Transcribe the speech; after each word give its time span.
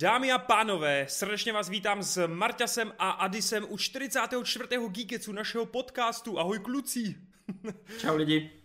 Dámy 0.00 0.32
a 0.32 0.38
pánové, 0.38 1.06
srdečně 1.08 1.52
vás 1.52 1.68
vítám 1.68 2.02
s 2.02 2.26
Marťasem 2.26 2.92
a 2.98 3.10
Adisem 3.10 3.66
u 3.68 3.78
44. 3.78 4.64
Geeketsu 4.88 5.32
našeho 5.32 5.66
podcastu. 5.66 6.38
Ahoj 6.38 6.58
kluci. 6.58 7.14
Čau 8.00 8.16
lidi. 8.16 8.59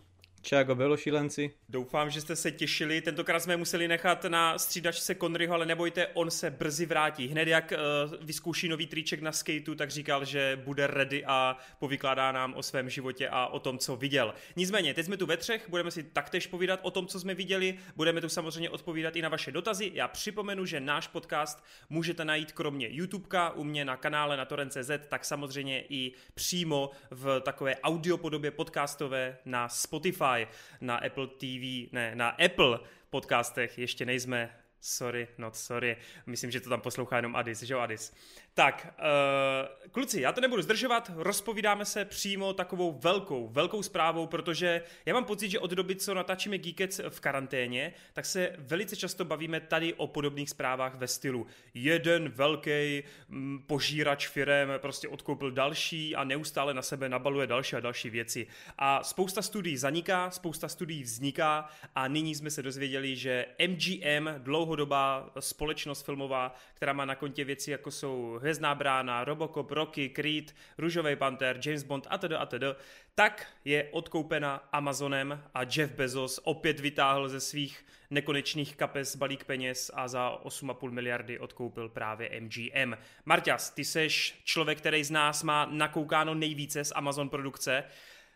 Čágo 0.46 0.76
bylo 0.76 0.98
šílenci. 0.98 1.52
Doufám, 1.70 2.10
že 2.10 2.22
jste 2.22 2.36
se 2.36 2.52
těšili. 2.52 3.02
Tentokrát 3.02 3.40
jsme 3.40 3.58
museli 3.58 3.88
nechat 3.88 4.24
na 4.24 4.58
střídačce 4.58 5.16
Conryho, 5.16 5.54
ale 5.54 5.66
nebojte, 5.66 6.08
on 6.08 6.32
se 6.32 6.52
brzy 6.52 6.86
vrátí. 6.86 7.28
Hned 7.28 7.48
jak 7.48 7.74
uh, 7.74 8.26
vyzkouší 8.26 8.68
nový 8.68 8.88
triček 8.88 9.22
na 9.22 9.32
skateu, 9.32 9.76
tak 9.76 9.92
říkal, 9.92 10.26
že 10.26 10.62
bude 10.66 10.88
ready 10.88 11.26
a 11.26 11.58
povykládá 11.80 12.32
nám 12.32 12.54
o 12.54 12.64
svém 12.64 12.90
životě 12.90 13.30
a 13.30 13.48
o 13.48 13.60
tom, 13.60 13.78
co 13.78 13.96
viděl. 13.96 14.34
Nicméně, 14.56 14.94
teď 14.94 15.06
jsme 15.06 15.18
tu 15.18 15.26
ve 15.26 15.38
třech, 15.38 15.70
budeme 15.70 15.92
si 15.92 16.04
taktéž 16.04 16.48
povídat 16.48 16.80
o 16.84 16.92
tom, 16.92 17.08
co 17.08 17.20
jsme 17.20 17.34
viděli. 17.34 17.78
Budeme 17.96 18.22
tu 18.22 18.30
samozřejmě 18.30 18.70
odpovídat 18.70 19.16
i 19.16 19.22
na 19.22 19.30
vaše 19.30 19.52
dotazy. 19.52 19.92
Já 19.94 20.08
připomenu, 20.08 20.66
že 20.66 20.80
náš 20.80 21.08
podcast 21.08 21.64
můžete 21.90 22.26
najít 22.26 22.52
kromě 22.52 22.88
YouTubeka 22.92 23.50
u 23.50 23.64
mě 23.64 23.86
na 23.86 23.98
kanále 23.98 24.38
na 24.38 24.46
Torrent.cz, 24.46 24.92
tak 25.08 25.26
samozřejmě 25.26 25.84
i 25.90 26.12
přímo 26.34 26.92
v 27.12 27.40
takové 27.40 27.76
audiopodobě 27.76 28.52
podcastové 28.52 29.38
na 29.46 29.70
Spotify. 29.70 30.35
Spotify, 30.36 30.48
na 30.82 30.96
Apple 30.96 31.28
TV, 31.28 31.92
ne, 31.92 32.16
na 32.16 32.30
Apple 32.30 32.80
podcastech 33.10 33.78
ještě 33.78 34.06
nejsme 34.06 34.50
Sorry, 34.88 35.28
not 35.38 35.56
sorry. 35.56 35.98
Myslím, 36.26 36.52
že 36.52 36.60
to 36.60 36.70
tam 36.70 36.82
poslouchá 36.82 37.16
jenom 37.16 37.36
Adis, 37.36 37.64
že 37.64 37.74
jo 37.74 37.80
Adis? 37.80 38.14
Tak, 38.58 38.94
uh, 39.00 39.92
kluci, 39.92 40.22
já 40.22 40.32
to 40.32 40.42
nebudu 40.42 40.62
zdržovat, 40.62 41.12
rozpovídáme 41.16 41.86
se 41.86 42.06
přímo 42.06 42.54
takovou 42.54 43.00
velkou, 43.04 43.48
velkou 43.48 43.84
zprávou, 43.84 44.28
protože 44.28 44.82
já 45.06 45.14
mám 45.14 45.26
pocit, 45.26 45.50
že 45.50 45.60
od 45.60 45.72
doby, 45.72 45.96
co 45.96 46.14
natáčíme 46.14 46.58
Geekets 46.58 47.02
v 47.10 47.20
karanténě, 47.20 47.94
tak 48.14 48.26
se 48.26 48.56
velice 48.58 48.96
často 48.96 49.26
bavíme 49.26 49.60
tady 49.60 49.94
o 49.94 50.08
podobných 50.08 50.50
zprávách 50.50 50.96
ve 50.96 51.08
stylu 51.08 51.48
jeden 51.74 52.30
velký 52.30 53.04
mm, 53.28 53.64
požírač 53.68 54.28
firem 54.28 54.70
prostě 54.78 55.08
odkoupil 55.08 55.52
další 55.52 56.16
a 56.16 56.24
neustále 56.24 56.74
na 56.74 56.82
sebe 56.82 57.10
nabaluje 57.10 57.48
další 57.48 57.76
a 57.76 57.80
další 57.80 58.10
věci. 58.10 58.48
A 58.78 59.04
spousta 59.04 59.42
studií 59.42 59.78
zaniká, 59.78 60.32
spousta 60.32 60.68
studií 60.68 61.04
vzniká 61.04 61.70
a 61.96 62.08
nyní 62.08 62.36
jsme 62.36 62.52
se 62.52 62.64
dozvěděli, 62.64 63.16
že 63.16 63.46
MGM, 63.68 64.30
dlouhodobá 64.38 65.30
společnost 65.40 66.06
filmová, 66.06 66.56
která 66.74 66.94
má 66.94 67.06
na 67.06 67.16
kontě 67.16 67.44
věci 67.44 67.72
jako 67.72 67.92
jsou 67.92 68.40
Hvězdná 68.46 68.76
brána, 68.76 69.24
Robocop, 69.24 69.72
Rocky, 69.72 70.10
Creed, 70.10 70.56
Růžový 70.78 71.16
panter, 71.16 71.60
James 71.66 71.84
Bond 71.84 72.08
a 72.10 72.20
a 72.38 72.46
tedy, 72.46 72.68
tak 73.16 73.48
je 73.66 73.90
odkoupena 73.92 74.56
Amazonem 74.72 75.44
a 75.54 75.62
Jeff 75.64 75.94
Bezos 75.94 76.40
opět 76.44 76.80
vytáhl 76.80 77.30
ze 77.30 77.40
svých 77.40 77.86
nekonečných 78.10 78.76
kapes 78.76 79.16
balík 79.16 79.44
peněz 79.44 79.92
a 79.94 80.08
za 80.08 80.40
8,5 80.44 80.92
miliardy 80.92 81.40
odkoupil 81.40 81.90
právě 81.90 82.42
MGM. 82.42 82.94
Marťas, 83.26 83.70
ty 83.70 83.86
seš 83.86 84.42
člověk, 84.44 84.78
který 84.78 85.04
z 85.04 85.12
nás 85.12 85.44
má 85.44 85.66
nakoukáno 85.66 86.34
nejvíce 86.34 86.86
z 86.86 86.94
Amazon 86.96 87.30
produkce. 87.30 87.84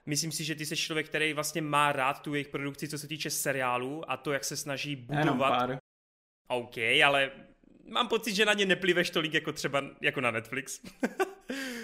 Myslím 0.06 0.32
si, 0.32 0.44
že 0.44 0.56
ty 0.56 0.66
jsi 0.66 0.78
člověk, 0.78 1.10
který 1.10 1.34
vlastně 1.34 1.62
má 1.62 1.92
rád 1.92 2.22
tu 2.22 2.34
jejich 2.34 2.50
produkci, 2.50 2.88
co 2.88 3.00
se 3.00 3.08
týče 3.08 3.30
seriálu 3.30 4.12
a 4.12 4.18
to, 4.18 4.32
jak 4.32 4.44
se 4.44 4.58
snaží 4.58 4.96
budovat. 4.96 5.70
OK, 6.48 6.78
ale 7.06 7.32
mám 7.90 8.08
pocit, 8.08 8.36
že 8.36 8.45
na 8.45 8.54
ně 8.54 8.66
nepliveš 8.66 9.09
tolik 9.09 9.34
jako 9.34 9.52
třeba 9.54 9.84
jako 10.02 10.22
na 10.22 10.32
Netflix. 10.32 10.80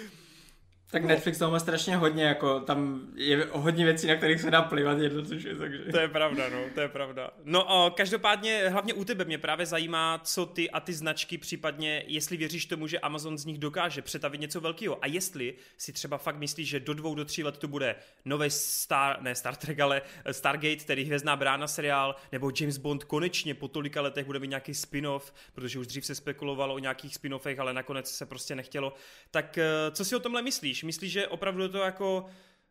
Tak 0.96 1.04
Netflix 1.04 1.38
toho 1.38 1.50
má 1.50 1.58
strašně 1.58 1.96
hodně, 1.96 2.24
jako 2.24 2.60
tam 2.60 3.00
je 3.14 3.48
hodně 3.52 3.84
věcí, 3.84 4.06
na 4.06 4.16
kterých 4.16 4.40
se 4.40 4.50
dá 4.50 4.62
plivat 4.62 4.98
jednoduše, 4.98 5.54
takže... 5.54 5.78
To 5.78 5.98
je 5.98 6.08
pravda, 6.08 6.48
no, 6.48 6.58
to 6.74 6.80
je 6.80 6.88
pravda. 6.88 7.30
No 7.44 7.64
o, 7.64 7.90
každopádně, 7.90 8.68
hlavně 8.68 8.94
u 8.94 9.04
tebe 9.04 9.24
mě 9.24 9.38
právě 9.38 9.66
zajímá, 9.66 10.20
co 10.24 10.46
ty 10.46 10.70
a 10.70 10.80
ty 10.80 10.92
značky, 10.92 11.38
případně 11.38 12.04
jestli 12.06 12.36
věříš 12.36 12.66
tomu, 12.66 12.86
že 12.86 12.98
Amazon 12.98 13.38
z 13.38 13.44
nich 13.44 13.58
dokáže 13.58 14.02
přetavit 14.02 14.40
něco 14.40 14.60
velkého 14.60 15.04
a 15.04 15.06
jestli 15.06 15.54
si 15.76 15.92
třeba 15.92 16.18
fakt 16.18 16.36
myslíš, 16.36 16.68
že 16.68 16.80
do 16.80 16.94
dvou, 16.94 17.14
do 17.14 17.24
tří 17.24 17.44
let 17.44 17.58
to 17.58 17.68
bude 17.68 17.96
nový 18.24 18.50
Star, 18.50 19.22
ne 19.22 19.34
Star 19.34 19.56
Trek, 19.56 19.80
ale 19.80 20.02
Stargate, 20.30 20.84
tedy 20.84 21.04
Hvězdná 21.04 21.36
brána 21.36 21.66
seriál, 21.66 22.16
nebo 22.32 22.50
James 22.60 22.76
Bond 22.76 23.04
konečně 23.04 23.54
po 23.54 23.68
tolika 23.68 24.00
letech 24.00 24.26
bude 24.26 24.38
mít 24.38 24.48
nějaký 24.48 24.72
spin-off, 24.72 25.34
protože 25.54 25.78
už 25.78 25.86
dřív 25.86 26.06
se 26.06 26.14
spekulovalo 26.14 26.74
o 26.74 26.78
nějakých 26.78 27.12
spin-offech, 27.12 27.60
ale 27.60 27.74
nakonec 27.74 28.10
se 28.10 28.26
prostě 28.26 28.54
nechtělo. 28.54 28.92
Tak 29.30 29.58
eh, 29.58 29.64
co 29.90 30.04
si 30.04 30.16
o 30.16 30.20
tomhle 30.20 30.42
myslíš? 30.42 30.85
Myslíš? 30.86 31.12
Že 31.12 31.28
opravdu 31.28 31.68
to 31.68 31.78
jako, 31.78 32.26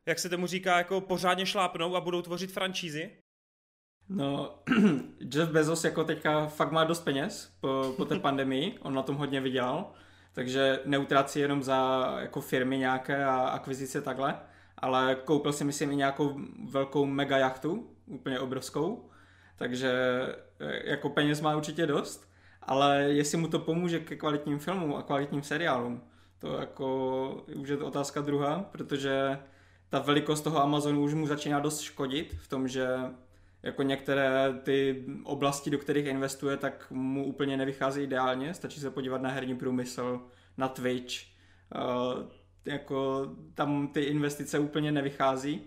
jak 0.06 0.20
se 0.20 0.30
tomu 0.30 0.48
říká, 0.48 0.78
jako 0.78 1.02
pořádně 1.02 1.46
šlápnou 1.46 1.96
a 1.96 2.02
budou 2.02 2.22
tvořit 2.22 2.52
francízy? 2.52 3.12
No, 4.09 4.59
Jeff 5.34 5.52
Bezos 5.52 5.84
jako 5.84 6.03
teďka 6.03 6.48
fakt 6.48 6.72
má 6.72 6.84
dost 6.84 7.02
peněz 7.02 7.56
po, 7.59 7.94
po 7.98 8.06
té 8.06 8.20
pandemii, 8.20 8.80
on 8.80 8.94
na 8.94 9.02
tom 9.02 9.16
hodně 9.16 9.42
vydělal, 9.42 9.92
takže 10.34 10.80
neutrácí 10.86 11.40
jenom 11.40 11.64
za 11.64 12.09
jako 12.20 12.42
firmy 12.42 12.78
nějaké 12.78 13.26
a 13.26 13.36
akvizice 13.36 14.02
takhle, 14.02 14.40
ale 14.78 15.16
koupil 15.16 15.53
si 15.53 15.64
myslím 15.64 15.92
i 15.92 15.96
nějakou 15.96 16.40
velkou 16.70 17.06
mega 17.06 17.38
jachtu, 17.38 17.96
úplně 18.06 18.40
obrovskou, 18.40 19.09
takže 19.56 19.92
e, 20.59 20.90
jako 20.90 21.09
peněz 21.09 21.42
má 21.42 21.56
určitě 21.56 21.86
dost, 21.86 22.30
ale 22.62 23.03
jestli 23.03 23.38
mu 23.38 23.47
to 23.47 23.59
pomůže 23.59 24.00
ke 24.00 24.16
kvalitním 24.16 24.59
filmům 24.59 24.96
a 24.96 25.02
kvalitním 25.02 25.44
seriálům, 25.44 26.02
to 26.40 26.57
jako 26.57 27.44
už 27.56 27.69
je 27.69 27.78
to 27.78 27.88
otázka 27.88 28.22
druhá, 28.22 28.59
protože 28.72 29.40
ta 29.90 30.00
velikost 30.00 30.41
toho 30.41 30.62
Amazonu 30.62 31.03
už 31.03 31.13
mu 31.13 31.28
začíná 31.28 31.59
dost 31.59 31.81
škodit 31.81 32.35
v 32.41 32.47
tom, 32.47 32.68
že 32.68 32.88
jako 33.63 33.84
některé 33.84 34.53
ty 34.63 35.06
oblasti, 35.23 35.69
do 35.69 35.78
kterých 35.78 36.06
investuje, 36.06 36.57
tak 36.57 36.88
mu 36.91 37.25
úplně 37.25 37.57
nevychází 37.57 38.03
ideálně. 38.03 38.53
Stačí 38.53 38.79
se 38.79 38.90
podívat 38.90 39.22
na 39.22 39.29
herní 39.29 39.56
průmysl, 39.56 40.22
na 40.57 40.68
Twitch. 40.68 41.16
Uh, 41.75 42.23
jako 42.66 43.28
tam 43.53 43.88
ty 43.88 44.03
investice 44.03 44.59
úplně 44.59 44.91
nevychází. 44.91 45.62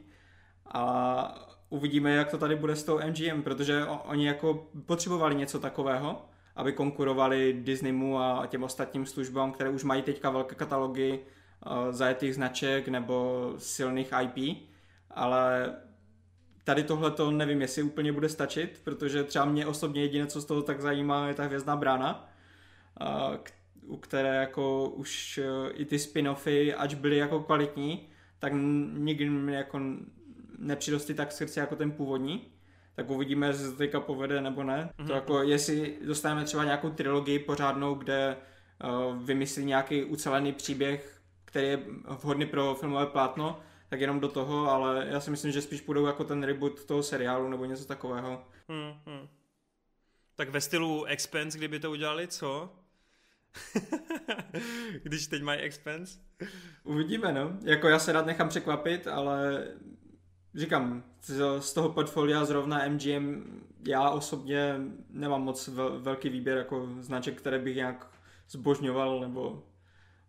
A 0.67 1.49
uvidíme, 1.69 2.15
jak 2.15 2.31
to 2.31 2.39
tady 2.39 2.57
bude 2.57 2.77
s 2.77 2.85
tou 2.85 3.01
MGM, 3.07 3.43
protože 3.43 3.85
oni 3.85 4.27
jako 4.27 4.69
potřebovali 4.87 5.35
něco 5.35 5.61
takového, 5.61 6.29
aby 6.59 6.73
konkurovali 6.73 7.53
Disneymu 7.53 8.19
a 8.19 8.47
těm 8.47 8.63
ostatním 8.63 9.07
službám, 9.07 9.53
které 9.53 9.71
už 9.71 9.85
mají 9.85 10.03
teďka 10.03 10.31
velké 10.31 10.55
katalogy 10.55 11.19
uh, 11.19 11.93
zajetých 11.93 12.35
značek 12.35 12.89
nebo 12.89 13.55
silných 13.59 14.13
IP, 14.23 14.59
ale 15.11 15.77
tady 16.65 16.83
tohle 16.83 17.11
to 17.11 17.31
nevím, 17.31 17.61
jestli 17.61 17.83
úplně 17.83 18.13
bude 18.13 18.29
stačit, 18.29 18.81
protože 18.85 19.25
třeba 19.25 19.45
mě 19.45 19.67
osobně 19.67 20.03
jediné, 20.03 20.27
co 20.27 20.41
z 20.41 20.45
toho 20.45 20.63
tak 20.63 20.81
zajímá, 20.81 21.29
je 21.29 21.35
ta 21.35 21.45
hvězdná 21.45 21.77
brána, 21.77 22.33
uh, 23.01 23.37
u 23.87 23.97
které 23.97 24.35
jako 24.37 24.89
už 24.91 25.41
uh, 25.43 25.71
i 25.75 25.85
ty 25.85 25.97
spin-offy, 25.97 26.75
ač 26.79 26.95
byly 26.95 27.17
jako 27.17 27.41
kvalitní, 27.41 28.09
tak 28.39 28.53
nikdy 28.93 29.31
mě 29.31 29.57
jako 29.57 29.81
nepřidosti 30.59 31.15
tak 31.15 31.33
srdce 31.33 31.61
jako 31.61 31.77
ten 31.77 31.93
původní 31.93 32.58
tak 32.99 33.11
uvidíme, 33.11 33.47
jestli 33.47 33.65
se 33.65 33.71
to 33.71 33.77
teďka 33.77 34.01
povede 34.01 34.41
nebo 34.41 34.63
ne. 34.63 34.91
Mm-hmm. 34.99 35.07
To 35.07 35.13
jako, 35.13 35.43
jestli 35.43 35.99
dostaneme 36.07 36.45
třeba 36.45 36.65
nějakou 36.65 36.91
trilogii 36.91 37.39
pořádnou, 37.39 37.95
kde 37.95 38.37
uh, 38.85 39.23
vymyslí 39.23 39.65
nějaký 39.65 40.05
ucelený 40.05 40.53
příběh, 40.53 41.21
který 41.45 41.67
je 41.67 41.83
vhodný 42.23 42.47
pro 42.47 42.75
filmové 42.75 43.07
plátno, 43.07 43.61
tak 43.89 44.01
jenom 44.01 44.21
do 44.21 44.29
toho, 44.29 44.71
ale 44.71 45.07
já 45.11 45.21
si 45.21 45.31
myslím, 45.31 45.53
že 45.53 45.63
spíš 45.63 45.81
půjdou 45.81 46.07
jako 46.07 46.25
ten 46.25 46.43
reboot 46.43 46.85
toho 46.85 47.03
seriálu 47.03 47.49
nebo 47.49 47.65
něco 47.65 47.85
takového. 47.85 48.45
Mm-hmm. 48.69 49.29
Tak 50.37 50.49
ve 50.49 50.61
stylu 50.61 51.05
Expense, 51.05 51.59
kdyby 51.59 51.81
to 51.81 51.91
udělali, 51.91 52.29
co? 52.29 52.73
Když 55.03 55.27
teď 55.27 55.43
mají 55.43 55.61
Expense? 55.61 56.21
Uvidíme, 56.85 57.33
no. 57.33 57.59
Jako 57.65 57.89
já 57.89 57.99
se 57.99 58.13
rád 58.13 58.27
nechám 58.27 58.49
překvapit, 58.49 59.07
ale 59.07 59.67
říkám, 60.55 61.05
z 61.59 61.73
toho 61.73 61.89
portfolia 61.89 62.45
zrovna 62.45 62.89
MGM 62.89 63.45
já 63.87 64.11
osobně 64.11 64.77
nemám 65.11 65.43
moc 65.43 65.69
velký 65.99 66.29
výběr 66.29 66.59
jako 66.59 66.89
značek, 67.01 67.39
které 67.39 67.59
bych 67.59 67.77
nějak 67.77 68.07
zbožňoval 68.51 69.21
nebo 69.21 69.63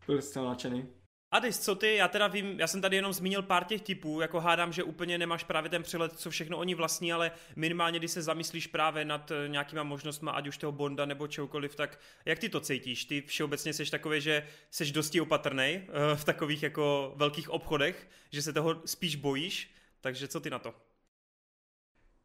byl 0.07 0.21
z 0.21 0.31
toho 0.31 0.47
nadšený. 0.47 0.85
Adis, 1.31 1.59
co 1.59 1.75
ty? 1.75 1.95
Já 1.95 2.07
teda 2.07 2.27
vím, 2.27 2.59
já 2.59 2.67
jsem 2.67 2.81
tady 2.81 2.95
jenom 2.95 3.13
zmínil 3.13 3.41
pár 3.41 3.63
těch 3.63 3.81
typů, 3.81 4.21
jako 4.21 4.39
hádám, 4.39 4.73
že 4.73 4.83
úplně 4.83 5.17
nemáš 5.17 5.43
právě 5.43 5.69
ten 5.69 5.83
přehled, 5.83 6.19
co 6.19 6.29
všechno 6.29 6.57
oni 6.57 6.75
vlastní, 6.75 7.13
ale 7.13 7.31
minimálně, 7.55 7.99
když 7.99 8.11
se 8.11 8.21
zamyslíš 8.21 8.67
právě 8.67 9.05
nad 9.05 9.31
eh, 9.31 9.47
nějakýma 9.47 9.83
možnostmi, 9.83 10.29
ať 10.33 10.47
už 10.47 10.57
toho 10.57 10.71
Bonda 10.71 11.05
nebo 11.05 11.27
čehokoliv, 11.27 11.75
tak 11.75 11.99
jak 12.25 12.39
ty 12.39 12.49
to 12.49 12.59
cítíš? 12.59 13.05
Ty 13.05 13.21
všeobecně 13.21 13.73
jsi 13.73 13.91
takový, 13.91 14.21
že 14.21 14.47
jsi 14.71 14.91
dosti 14.91 15.21
opatrný 15.21 15.63
eh, 15.63 16.15
v 16.15 16.23
takových 16.23 16.63
jako 16.63 17.13
velkých 17.15 17.49
obchodech, 17.49 18.09
že 18.31 18.41
se 18.41 18.53
toho 18.53 18.81
spíš 18.85 19.15
bojíš, 19.15 19.73
takže 20.01 20.27
co 20.27 20.39
ty 20.39 20.49
na 20.49 20.59
to? 20.59 20.73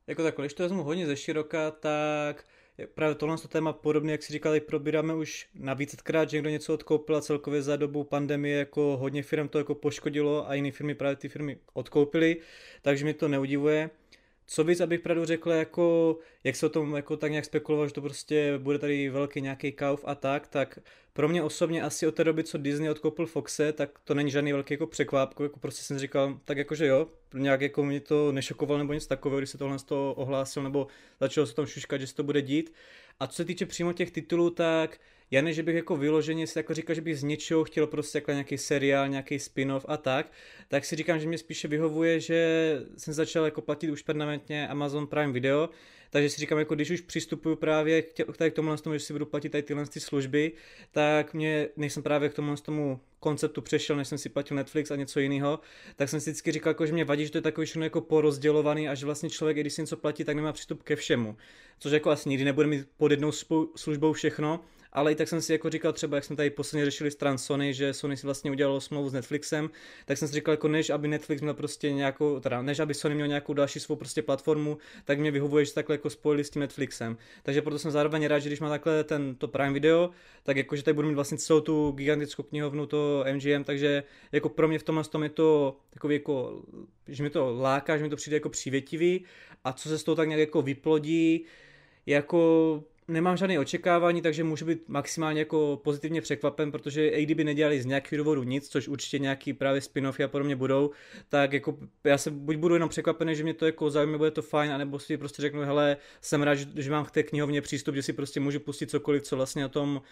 Jako 0.06 0.23
tak, 0.23 0.37
když 0.37 0.55
to 0.55 0.62
vezmu 0.62 0.82
hodně 0.82 1.06
ze 1.06 1.17
široka, 1.17 1.71
tak 1.71 2.47
právě 2.94 3.15
tohle 3.15 3.38
to 3.38 3.49
téma 3.49 3.73
podobně, 3.73 4.12
jak 4.12 4.23
si 4.23 4.32
říkali, 4.32 4.61
probíráme 4.61 5.15
už 5.15 5.49
na 5.55 5.75
vícetkrát, 5.75 6.31
že 6.31 6.37
někdo 6.37 6.50
něco 6.50 6.75
odkoupil 6.75 7.17
a 7.17 7.21
celkově 7.21 7.62
za 7.62 7.76
dobu 7.76 8.05
pandemie 8.05 8.59
jako 8.59 8.97
hodně 8.97 9.23
firm 9.23 9.49
to 9.49 9.59
jako 9.59 9.75
poškodilo 9.75 10.50
a 10.50 10.55
jiné 10.55 10.71
firmy 10.71 10.94
právě 10.94 11.17
ty 11.17 11.29
firmy 11.29 11.59
odkoupily, 11.73 12.37
takže 12.82 13.05
mi 13.05 13.15
to 13.15 13.29
neudivuje. 13.29 13.91
Co 14.46 14.64
víc, 14.64 14.81
abych 14.81 15.00
pravdu 15.00 15.25
řekl, 15.25 15.50
jako, 15.50 16.19
jak 16.44 16.56
se 16.56 16.67
o 16.67 16.69
tom 16.69 16.96
jako 16.96 17.17
tak 17.17 17.31
nějak 17.31 17.44
spekuloval, 17.44 17.88
že 17.88 17.94
to 17.94 18.00
prostě 18.00 18.58
bude 18.58 18.79
tady 18.79 19.08
velký 19.08 19.41
nějaký 19.41 19.73
kauf 19.73 20.05
a 20.05 20.14
tak, 20.14 20.49
tak 20.49 20.79
pro 21.12 21.29
mě 21.29 21.43
osobně 21.43 21.82
asi 21.82 22.06
od 22.06 22.14
té 22.14 22.25
doby, 22.25 22.44
co 22.44 22.58
Disney 22.58 22.91
odkoupil 22.91 23.26
Foxe, 23.26 23.73
tak 23.73 23.99
to 24.05 24.14
není 24.14 24.31
žádný 24.31 24.52
velký 24.52 24.75
jako 24.75 24.87
překvápko, 24.87 25.43
jako 25.43 25.58
prostě 25.58 25.82
jsem 25.82 25.99
říkal, 25.99 26.38
tak 26.44 26.58
jakože 26.58 26.87
jo, 26.87 27.06
nějak 27.35 27.61
jako 27.61 27.85
mě 27.85 28.00
to 28.00 28.32
nešokovalo 28.32 28.79
nebo 28.79 28.93
nic 28.93 29.06
takového, 29.06 29.41
když 29.41 29.50
se 29.50 29.58
tohle 29.58 29.79
z 29.79 29.82
toho 29.82 30.14
ohlásil, 30.14 30.62
nebo 30.62 30.87
začalo 31.20 31.47
se 31.47 31.55
tam 31.55 31.67
šuškat, 31.67 32.00
že 32.00 32.06
se 32.06 32.14
to 32.14 32.23
bude 32.23 32.43
dít. 32.43 32.73
A 33.20 33.26
co 33.26 33.35
se 33.35 33.44
týče 33.44 33.67
přímo 33.67 33.93
těch 33.93 34.11
titulů, 34.11 34.50
tak 34.50 35.00
já 35.31 35.53
že 35.53 35.62
bych 35.62 35.76
jako 35.76 35.97
vyloženě 35.97 36.47
si 36.47 36.59
jako 36.59 36.75
říkal, 36.75 36.94
že 36.94 37.00
bych 37.00 37.19
z 37.19 37.23
něčeho 37.23 37.65
chtěl 37.65 37.87
prostě 37.87 38.19
jako 38.19 38.31
nějaký 38.31 38.59
seriál, 38.59 39.09
nějaký 39.09 39.38
spin-off 39.38 39.85
a 39.88 39.97
tak, 39.97 40.32
tak 40.69 40.85
si 40.85 40.97
říkám, 40.97 41.19
že 41.19 41.29
mě 41.29 41.38
spíše 41.38 41.69
vyhovuje, 41.69 42.21
že 42.21 42.79
jsem 42.97 43.15
začal 43.15 43.44
jako 43.44 43.61
platit 43.61 43.91
už 43.91 44.03
permanentně 44.03 44.69
Amazon 44.69 45.06
Prime 45.06 45.32
Video, 45.32 45.69
takže 46.11 46.31
si 46.31 46.41
říkám, 46.41 46.59
jako 46.59 46.75
když 46.75 46.91
už 46.91 47.00
přistupuju 47.00 47.56
právě 47.56 48.03
k, 48.03 48.12
tě, 48.12 48.25
k 48.50 48.55
tomu, 48.55 48.76
že 48.93 48.99
si 48.99 49.12
budu 49.12 49.26
platit 49.26 49.49
tady 49.49 49.62
tyhle 49.62 49.87
ty 49.87 50.00
služby, 50.00 50.53
tak 50.91 51.35
mě, 51.35 51.69
než 51.76 51.93
jsem 51.93 52.03
právě 52.03 52.29
k 52.29 52.35
tomu, 52.35 52.56
tomu 52.56 53.00
konceptu 53.21 53.62
přešel, 53.62 53.97
než 53.97 54.09
jsem 54.09 54.19
si 54.19 54.29
platil 54.29 54.56
Netflix 54.56 54.91
a 54.91 54.97
něco 54.97 55.21
jiného, 55.21 55.61
tak 55.97 56.09
jsem 56.09 56.21
si 56.21 56.31
vždycky 56.31 56.53
říkal, 56.53 56.71
jako, 56.71 56.87
že 56.87 56.93
mě 56.93 57.05
vadí, 57.05 57.25
že 57.25 57.32
to 57.32 57.38
je 57.38 57.43
takový 57.43 57.65
všechno 57.65 57.85
jako 57.85 58.00
porozdělovaný 58.00 58.88
a 58.88 58.94
že 58.94 59.06
vlastně 59.06 59.31
člověk, 59.31 59.56
když 59.56 59.73
si 59.73 59.82
něco 59.82 59.97
platí, 59.97 60.25
tak 60.25 60.37
nemá 60.37 60.53
přístup 60.53 60.82
ke 60.82 60.97
všemu. 60.97 61.37
Což 61.79 61.93
jako 61.93 62.11
asi 62.11 62.29
nikdy 62.29 62.44
nebude 62.44 62.67
mít 62.67 62.88
pod 62.97 63.11
jednou 63.11 63.32
službou 63.76 64.12
všechno, 64.12 64.61
ale 64.94 65.12
i 65.12 65.14
tak 65.14 65.29
jsem 65.29 65.41
si 65.41 65.52
jako 65.52 65.70
říkal 65.70 65.93
třeba, 65.93 66.17
jak 66.17 66.25
jsme 66.25 66.37
tady 66.37 66.50
posledně 66.50 66.85
řešili 66.85 67.11
stran 67.11 67.38
Sony, 67.38 67.75
že 67.75 67.94
Sony 67.94 68.17
si 68.17 68.26
vlastně 68.26 68.50
udělalo 68.50 68.81
smlouvu 68.81 69.08
s 69.08 69.12
Netflixem, 69.12 69.70
tak 70.05 70.19
jsem 70.19 70.29
si 70.29 70.35
říkal, 70.35 70.52
jako 70.52 70.69
než 70.69 70.91
aby 70.91 71.08
Netflix 71.08 71.43
měl 71.43 71.55
prostě 71.55 71.93
nějakou, 71.93 72.41
teda 72.41 72.62
než 72.62 72.79
aby 72.79 72.94
Sony 72.94 73.14
měl 73.14 73.26
nějakou 73.26 73.55
další 73.55 73.81
svou 73.81 73.96
prostě 73.96 74.23
platformu, 74.23 74.79
tak 75.05 75.19
mě 75.19 75.31
vyhovuje, 75.31 75.64
že 75.64 75.75
takhle 75.75 75.94
jako 75.94 76.11
spojili 76.11 76.44
s 76.44 76.50
tím 76.50 76.61
Netflixem. 76.61 77.17
Takže 77.43 77.62
proto 77.62 77.79
jsem 77.79 77.91
zároveň 77.91 78.26
rád, 78.26 78.38
že 78.38 78.49
když 78.49 78.61
má 78.61 78.69
takhle 78.69 79.05
ten 79.05 79.35
to 79.35 79.49
Prime 79.49 79.73
Video, 79.73 80.11
tak 80.43 80.56
jakože 80.56 80.82
tady 80.82 80.94
budu 80.94 81.08
mít 81.08 81.14
vlastně 81.14 81.38
celou 81.38 81.61
tu 81.61 81.90
gigantickou 81.90 82.43
knihovnu, 82.43 82.87
to 82.87 83.25
MGM, 83.32 83.64
takže 83.64 84.02
jako 84.32 84.49
pro 84.49 84.69
mě 84.69 84.79
v 84.79 84.82
tomhle 84.82 85.05
tom 85.05 85.23
je 85.23 85.29
to 85.29 85.76
takový 85.90 86.14
jako, 86.14 86.62
že 87.08 87.23
mi 87.23 87.31
to 87.31 87.55
láká, 87.61 87.97
že 87.97 88.05
mi 88.05 88.11
to 88.11 88.17
přijde 88.17 88.37
jako 88.37 88.49
přívětivý 88.49 89.25
a 89.64 89.73
co 89.73 89.88
se 89.88 89.99
z 89.99 90.05
toho 90.05 90.14
tak 90.14 90.29
nějak 90.29 90.40
jako 90.40 90.62
vyplodí, 90.62 91.44
jako 92.06 92.82
nemám 93.08 93.36
žádné 93.36 93.58
očekávání, 93.58 94.22
takže 94.22 94.44
můžu 94.44 94.66
být 94.66 94.88
maximálně 94.88 95.40
jako 95.40 95.80
pozitivně 95.84 96.20
překvapen, 96.20 96.72
protože 96.72 97.08
i 97.08 97.22
kdyby 97.22 97.44
nedělali 97.44 97.82
z 97.82 97.86
nějakých 97.86 98.18
důvodů 98.18 98.42
nic, 98.42 98.68
což 98.68 98.88
určitě 98.88 99.18
nějaký 99.18 99.52
právě 99.52 99.80
spin-offy 99.80 100.24
a 100.24 100.28
podobně 100.28 100.56
budou, 100.56 100.90
tak 101.28 101.52
jako 101.52 101.78
já 102.04 102.18
se 102.18 102.30
buď 102.30 102.56
budu 102.56 102.74
jenom 102.74 102.88
překvapený, 102.88 103.36
že 103.36 103.42
mě 103.42 103.54
to 103.54 103.66
jako 103.66 103.90
zajímá, 103.90 104.18
bude 104.18 104.30
to 104.30 104.42
fajn, 104.42 104.72
anebo 104.72 104.98
si 104.98 105.16
prostě 105.16 105.42
řeknu, 105.42 105.62
hele, 105.62 105.96
jsem 106.20 106.42
rád, 106.42 106.58
že 106.58 106.90
mám 106.90 107.04
k 107.04 107.10
té 107.10 107.22
knihovně 107.22 107.60
přístup, 107.60 107.94
že 107.94 108.02
si 108.02 108.12
prostě 108.12 108.40
můžu 108.40 108.60
pustit 108.60 108.90
cokoliv, 108.90 109.22
co 109.22 109.36
vlastně 109.36 109.62
na 109.62 109.68
tom 109.68 110.02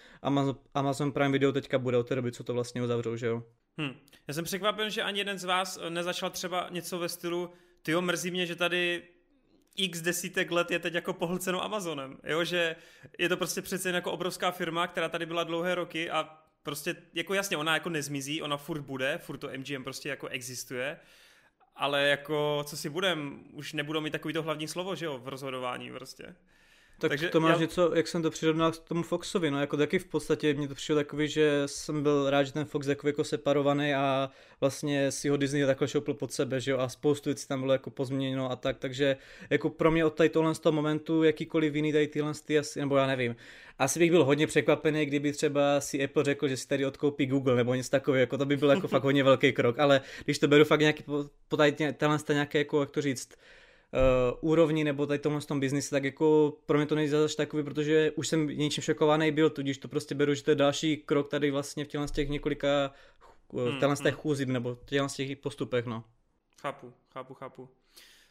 Amazon, 0.75 1.13
Prime 1.13 1.33
Video 1.33 1.53
teďka 1.53 1.79
bude 1.79 1.97
od 1.97 2.09
té 2.09 2.15
doby, 2.15 2.33
co 2.33 2.45
to 2.45 2.55
vlastně 2.55 2.83
uzavřou, 2.83 3.17
že 3.17 3.27
jo. 3.27 3.43
Hmm. 3.79 3.95
Já 4.29 4.35
jsem 4.35 4.45
překvapen, 4.45 4.91
že 4.91 5.03
ani 5.03 5.19
jeden 5.19 5.39
z 5.39 5.45
vás 5.45 5.79
nezačal 5.89 6.31
třeba 6.31 6.69
něco 6.71 6.99
ve 6.99 7.09
stylu, 7.09 7.51
ty 7.83 7.97
mrzí 8.01 8.31
mě, 8.31 8.47
že 8.47 8.57
tady 8.57 9.03
x 9.77 10.01
desítek 10.01 10.51
let 10.51 10.71
je 10.71 10.79
teď 10.79 10.95
jako 10.95 11.13
pohlceno 11.13 11.65
Amazonem, 11.65 12.19
jo, 12.25 12.45
že 12.45 12.77
je 13.19 13.29
to 13.29 13.37
prostě 13.37 13.63
přece 13.63 13.89
jen 13.89 13.95
jako 13.95 14.13
obrovská 14.13 14.51
firma, 14.51 14.87
která 14.87 15.09
tady 15.09 15.27
byla 15.27 15.45
dlouhé 15.45 15.75
roky 15.75 16.11
a 16.11 16.39
prostě 16.63 16.97
jako 17.15 17.35
jasně, 17.35 17.57
ona 17.57 17.75
jako 17.75 17.89
nezmizí, 17.89 18.43
ona 18.43 18.57
furt 18.57 18.81
bude, 18.81 19.19
furt 19.19 19.39
to 19.39 19.51
MGM 19.57 19.85
prostě 19.85 20.09
jako 20.09 20.29
existuje, 20.29 21.01
ale 21.77 22.09
jako 22.09 22.65
co 22.67 22.77
si 22.77 22.89
budem, 22.89 23.45
už 23.53 23.73
nebudou 23.73 24.01
mít 24.01 24.11
takový 24.11 24.35
to 24.35 24.43
hlavní 24.43 24.69
slovo, 24.69 24.95
že 24.95 25.07
jo, 25.07 25.19
v 25.19 25.29
rozhodování 25.29 25.93
prostě. 25.93 26.37
Tak 27.03 27.11
Takže 27.11 27.29
to 27.29 27.41
máš 27.41 27.55
já... 27.55 27.61
něco, 27.61 27.93
jak 27.95 28.09
jsem 28.09 28.23
to 28.23 28.31
přirovnal 28.31 28.73
k 28.73 28.79
tomu 28.79 29.03
Foxovi, 29.03 29.51
no 29.51 29.61
jako 29.61 29.77
taky 29.77 29.99
v 29.99 30.05
podstatě 30.05 30.55
mě 30.55 30.69
to 30.69 30.75
přišlo 30.75 30.95
takový, 30.97 31.29
že 31.29 31.63
jsem 31.67 32.03
byl 32.03 32.31
rád, 32.31 32.43
že 32.43 32.53
ten 32.53 32.65
Fox 32.65 32.87
je 32.87 32.97
jako 33.05 33.25
separovaný 33.25 33.95
a 33.95 34.31
vlastně 34.61 35.13
si 35.13 35.29
ho 35.29 35.37
Disney 35.37 35.67
takhle 35.67 35.89
šoupl 35.89 36.15
pod 36.15 36.33
sebe, 36.33 36.61
že 36.61 36.71
jo, 36.71 36.79
a 36.79 36.89
spoustu 36.89 37.31
věcí 37.31 37.49
tam 37.49 37.61
bylo 37.61 37.73
jako 37.73 37.91
pozměněno 37.91 38.51
a 38.51 38.57
tak, 38.57 38.79
takže 38.79 39.17
jako 39.51 39.71
pro 39.71 39.91
mě 39.91 40.05
od 40.05 40.15
tady 40.15 40.29
tohle 40.29 40.55
z 40.55 40.59
toho 40.59 40.73
momentu 40.73 41.23
jakýkoliv 41.23 41.75
jiný 41.75 41.93
tady 41.93 42.07
tyhle 42.07 42.33
ty 42.45 42.59
asi, 42.59 42.81
nebo 42.81 42.97
já 42.97 43.07
nevím, 43.07 43.37
asi 43.79 43.99
bych 43.99 44.11
byl 44.11 44.25
hodně 44.25 44.47
překvapený, 44.47 45.07
kdyby 45.07 45.33
třeba 45.33 45.81
si 45.81 46.05
Apple 46.05 46.25
řekl, 46.25 46.49
že 46.49 46.57
si 46.57 46.69
tady 46.69 46.87
odkoupí 46.87 47.27
Google 47.27 47.57
nebo 47.57 47.75
něco 47.75 47.91
takového, 47.91 48.21
jako 48.21 48.39
to 48.39 48.45
by 48.45 48.57
byl 48.57 48.71
jako 48.71 48.89
fakt 48.95 49.05
hodně 49.05 49.25
velký 49.25 49.53
krok, 49.53 49.79
ale 49.79 50.01
když 50.25 50.39
to 50.39 50.49
beru 50.49 50.65
fakt 50.65 50.81
nějaký, 50.81 51.03
po, 51.03 51.25
po 51.49 51.57
tady 51.57 51.73
tenhle 51.73 52.19
nějaké, 52.33 52.59
jako, 52.59 52.81
jak 52.81 52.91
to 52.91 53.03
říct, 53.03 53.29
uh, 53.93 54.51
úrovni 54.51 54.85
nebo 54.85 55.07
tady 55.07 55.19
tomhle 55.19 55.41
tom 55.41 55.61
biznise, 55.61 55.91
tak 55.91 56.05
jako 56.05 56.53
pro 56.67 56.79
mě 56.79 56.87
to 56.87 56.95
není 56.95 57.09
zase 57.09 57.37
takový, 57.37 57.63
protože 57.63 58.11
už 58.11 58.29
jsem 58.29 58.47
něčím 58.47 58.83
šokovaný 58.83 59.33
byl, 59.33 59.51
tudíž 59.51 59.79
to 59.79 59.89
prostě 59.89 60.15
beru, 60.15 60.35
že 60.35 60.45
to 60.45 60.51
je 60.51 60.55
další 60.55 60.97
krok 60.97 61.31
tady 61.31 61.51
vlastně 61.51 61.85
v 61.85 61.89
těchto 61.89 62.07
těch 62.07 62.29
několika 62.29 62.93
v 63.53 63.79
těchto 63.81 64.03
těch 64.03 64.15
chůzích 64.15 64.47
nebo 64.47 64.75
v 64.75 64.85
těchto 64.85 65.09
těch 65.09 65.39
postupech, 65.39 65.87
no. 65.87 66.05
Chápu, 66.63 66.93
chápu, 67.13 67.35
chápu. 67.35 67.69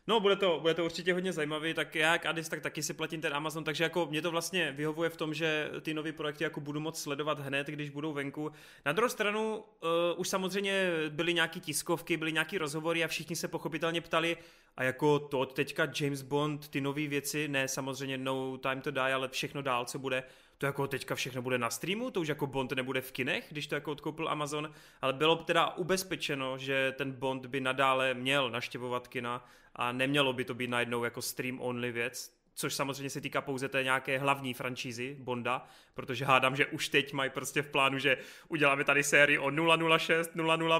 No, 0.08 0.20
bude 0.20 0.36
to, 0.36 0.60
bude 0.60 0.74
to 0.74 0.86
určitě 0.86 1.14
hodně 1.14 1.34
zajímavý, 1.34 1.74
tak 1.74 1.96
já 1.96 2.12
jak 2.12 2.26
Adis, 2.26 2.50
tak 2.50 2.62
taky 2.62 2.84
si 2.84 2.94
platím 2.94 3.22
ten 3.22 3.34
Amazon, 3.34 3.64
takže 3.64 3.84
jako 3.84 4.06
mě 4.06 4.22
to 4.22 4.32
vlastně 4.32 4.72
vyhovuje 4.72 5.10
v 5.10 5.18
tom, 5.18 5.34
že 5.34 5.70
ty 5.82 5.94
nové 5.94 6.12
projekty 6.12 6.44
jako 6.44 6.60
budu 6.62 6.80
moc 6.80 7.02
sledovat 7.02 7.40
hned, 7.40 7.68
když 7.68 7.90
budou 7.90 8.14
venku. 8.14 8.52
Na 8.86 8.92
druhou 8.92 9.10
stranu 9.10 9.58
uh, 9.58 9.90
už 10.18 10.30
samozřejmě 10.30 10.90
byly 11.10 11.34
nějaký 11.34 11.60
tiskovky, 11.60 12.18
byly 12.18 12.34
nějaký 12.34 12.58
rozhovory 12.58 13.04
a 13.04 13.08
všichni 13.08 13.36
se 13.36 13.48
pochopitelně 13.48 14.02
ptali, 14.02 14.38
a 14.78 14.84
jako 14.84 15.20
to 15.20 15.46
teďka 15.46 15.88
James 16.02 16.22
Bond, 16.22 16.68
ty 16.68 16.82
nové 16.82 17.08
věci, 17.08 17.48
ne 17.48 17.68
samozřejmě 17.68 18.18
No 18.18 18.58
Time 18.58 18.82
to 18.82 18.92
Die, 18.92 19.14
ale 19.14 19.30
všechno 19.30 19.62
dál, 19.62 19.86
co 19.86 20.00
bude, 20.00 20.24
to 20.58 20.66
jako 20.66 20.88
teďka 20.88 21.16
všechno 21.16 21.42
bude 21.42 21.58
na 21.58 21.70
streamu, 21.70 22.12
to 22.12 22.22
už 22.22 22.28
jako 22.28 22.48
Bond 22.48 22.72
nebude 22.72 23.02
v 23.02 23.12
kinech, 23.12 23.46
když 23.50 23.68
to 23.68 23.76
jako 23.76 23.92
odkoupil 23.92 24.30
Amazon, 24.30 24.72
ale 25.02 25.14
bylo 25.14 25.36
teda 25.36 25.78
ubezpečeno, 25.78 26.58
že 26.58 26.94
ten 26.98 27.12
Bond 27.12 27.46
by 27.46 27.62
nadále 27.62 28.14
měl 28.14 28.50
naštěvovat 28.50 29.08
kina 29.08 29.46
a 29.76 29.92
nemělo 29.92 30.34
by 30.34 30.46
to 30.46 30.54
být 30.54 30.70
najednou 30.70 31.04
jako 31.04 31.22
stream 31.22 31.62
only 31.62 31.92
věc, 31.92 32.42
což 32.54 32.74
samozřejmě 32.74 33.10
se 33.10 33.22
týká 33.22 33.42
pouze 33.42 33.70
té 33.70 33.84
nějaké 33.84 34.18
hlavní 34.18 34.54
franšízy 34.54 35.16
Bonda, 35.20 35.68
protože 35.94 36.26
hádám, 36.26 36.56
že 36.56 36.66
už 36.66 36.90
teď 36.90 37.14
mají 37.14 37.30
prostě 37.30 37.62
v 37.62 37.68
plánu, 37.68 38.00
že 38.00 38.18
uděláme 38.48 38.84
tady 38.84 39.04
sérii 39.04 39.38
o 39.38 39.52
006, 39.98 40.32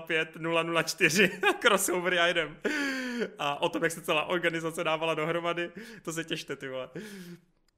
005, 0.06 0.38
004 0.84 1.32
crossover 1.60 2.20
a 2.20 2.28
jdem. 2.28 2.58
A 3.40 3.62
o 3.62 3.70
tom, 3.70 3.84
jak 3.84 3.92
se 3.92 4.02
celá 4.02 4.26
organizace 4.26 4.84
dávala 4.84 5.14
dohromady, 5.14 5.72
to 6.02 6.14
se 6.14 6.24
těšte, 6.24 6.56
ty 6.56 6.68
vole. 6.68 6.90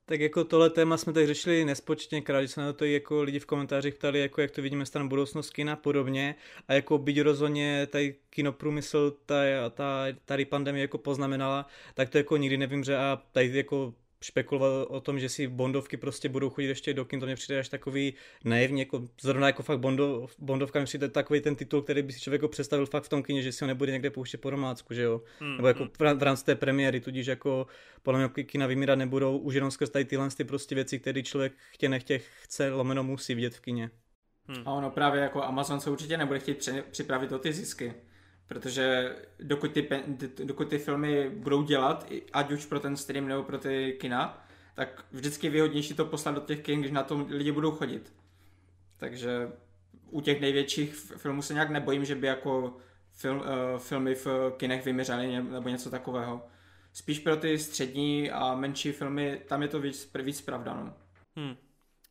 Tak 0.05 0.19
jako 0.19 0.43
tohle 0.43 0.69
téma 0.69 0.97
jsme 0.97 1.13
tady 1.13 1.27
řešili 1.27 1.65
nespočetněkrát, 1.65 2.41
když 2.41 2.51
se 2.51 2.61
na 2.61 2.73
to 2.73 2.85
jako 2.85 3.21
lidi 3.21 3.39
v 3.39 3.45
komentářích 3.45 3.95
ptali, 3.95 4.19
jako 4.19 4.41
jak 4.41 4.51
to 4.51 4.61
vidíme 4.61 4.85
stran 4.85 5.07
budoucnost 5.07 5.49
kina 5.49 5.75
podobně. 5.75 6.35
A 6.67 6.73
jako 6.73 6.97
byť 6.97 7.21
rozhodně 7.21 7.87
tady 7.87 8.15
kinoprůmysl, 8.29 9.17
ta, 9.25 9.35
ta, 9.69 10.05
tady 10.25 10.45
pandemie 10.45 10.81
jako 10.81 10.97
poznamenala, 10.97 11.67
tak 11.93 12.09
to 12.09 12.17
jako 12.17 12.37
nikdy 12.37 12.57
nevím, 12.57 12.83
a 12.97 13.15
tady 13.31 13.57
jako 13.57 13.93
špekuloval 14.23 14.87
o 14.89 15.01
tom, 15.01 15.19
že 15.19 15.29
si 15.29 15.47
Bondovky 15.47 15.97
prostě 15.97 16.29
budou 16.29 16.49
chodit 16.49 16.67
ještě 16.67 16.93
do 16.93 17.05
kin, 17.05 17.19
to 17.19 17.25
mě 17.25 17.35
přijde 17.35 17.59
až 17.59 17.69
takový 17.69 18.13
naivně, 18.43 18.81
jako 18.81 19.03
zrovna 19.21 19.47
jako 19.47 19.63
fakt 19.63 19.79
Bondov, 19.79 20.35
Bondovka 20.39 20.79
mi 20.79 20.85
přijde 20.85 21.09
takový 21.09 21.41
ten 21.41 21.55
titul, 21.55 21.81
který 21.81 22.01
by 22.01 22.13
si 22.13 22.19
člověk 22.19 22.41
jako 22.41 22.51
představil 22.51 22.85
fakt 22.85 23.03
v 23.03 23.09
tom 23.09 23.23
kině, 23.23 23.41
že 23.41 23.51
si 23.51 23.63
ho 23.63 23.67
nebude 23.67 23.91
někde 23.91 24.09
pouštět 24.09 24.37
po 24.37 24.49
domácku, 24.49 24.93
že 24.93 25.01
jo, 25.01 25.21
mm, 25.39 25.55
nebo 25.55 25.67
jako 25.67 25.83
mm. 25.83 26.17
v 26.17 26.23
rámci 26.23 26.45
té 26.45 26.55
premiéry, 26.55 26.99
tudíž 26.99 27.27
jako 27.27 27.67
podle 28.03 28.19
mě 28.19 28.43
kina 28.43 28.67
vymírat 28.67 28.95
nebudou 28.95 29.37
už 29.37 29.55
jenom 29.55 29.71
skrz 29.71 29.89
tady 29.89 30.05
tyhle 30.05 30.29
ty 30.29 30.43
prostě 30.43 30.75
věci, 30.75 30.99
které 30.99 31.23
člověk 31.23 31.53
chtě 31.71 31.89
nechtě 31.89 32.21
chce, 32.41 32.71
lomeno 32.71 33.03
musí 33.03 33.35
vidět 33.35 33.55
v 33.55 33.59
kině. 33.59 33.89
Hmm. 34.47 34.63
A 34.65 34.71
ono 34.71 34.91
právě 34.91 35.21
jako 35.21 35.43
Amazon 35.43 35.79
se 35.79 35.89
určitě 35.89 36.17
nebude 36.17 36.39
chtít 36.39 36.69
připravit 36.91 37.31
o 37.31 37.39
ty 37.39 37.53
zisky. 37.53 37.93
Protože 38.47 39.15
dokud 39.39 39.71
ty, 39.71 39.89
dokud 40.43 40.69
ty 40.69 40.77
filmy 40.77 41.29
budou 41.29 41.63
dělat, 41.63 42.07
ať 42.33 42.51
už 42.51 42.65
pro 42.65 42.79
ten 42.79 42.97
stream 42.97 43.27
nebo 43.27 43.43
pro 43.43 43.57
ty 43.57 43.97
kina, 44.01 44.47
tak 44.75 45.05
vždycky 45.11 45.49
výhodnější 45.49 45.93
to 45.93 46.05
poslat 46.05 46.35
do 46.35 46.41
těch 46.41 46.61
kin, 46.61 46.79
když 46.79 46.91
na 46.91 47.03
to 47.03 47.25
lidi 47.29 47.51
budou 47.51 47.71
chodit. 47.71 48.13
Takže 48.97 49.51
u 50.09 50.21
těch 50.21 50.41
největších 50.41 50.95
filmů 50.95 51.41
se 51.41 51.53
nějak 51.53 51.69
nebojím, 51.69 52.05
že 52.05 52.15
by 52.15 52.27
jako 52.27 52.77
film, 53.11 53.39
uh, 53.39 53.79
filmy 53.79 54.15
v 54.15 54.27
kinech 54.57 54.85
vyměřaly 54.85 55.43
nebo 55.43 55.69
něco 55.69 55.89
takového. 55.89 56.47
Spíš 56.93 57.19
pro 57.19 57.37
ty 57.37 57.59
střední 57.59 58.31
a 58.31 58.55
menší 58.55 58.91
filmy, 58.91 59.41
tam 59.47 59.61
je 59.61 59.67
to 59.67 59.79
víc, 59.79 60.13
víc 60.23 60.41
pravda. 60.41 60.73
No. 60.73 60.93
Hmm, 61.35 61.55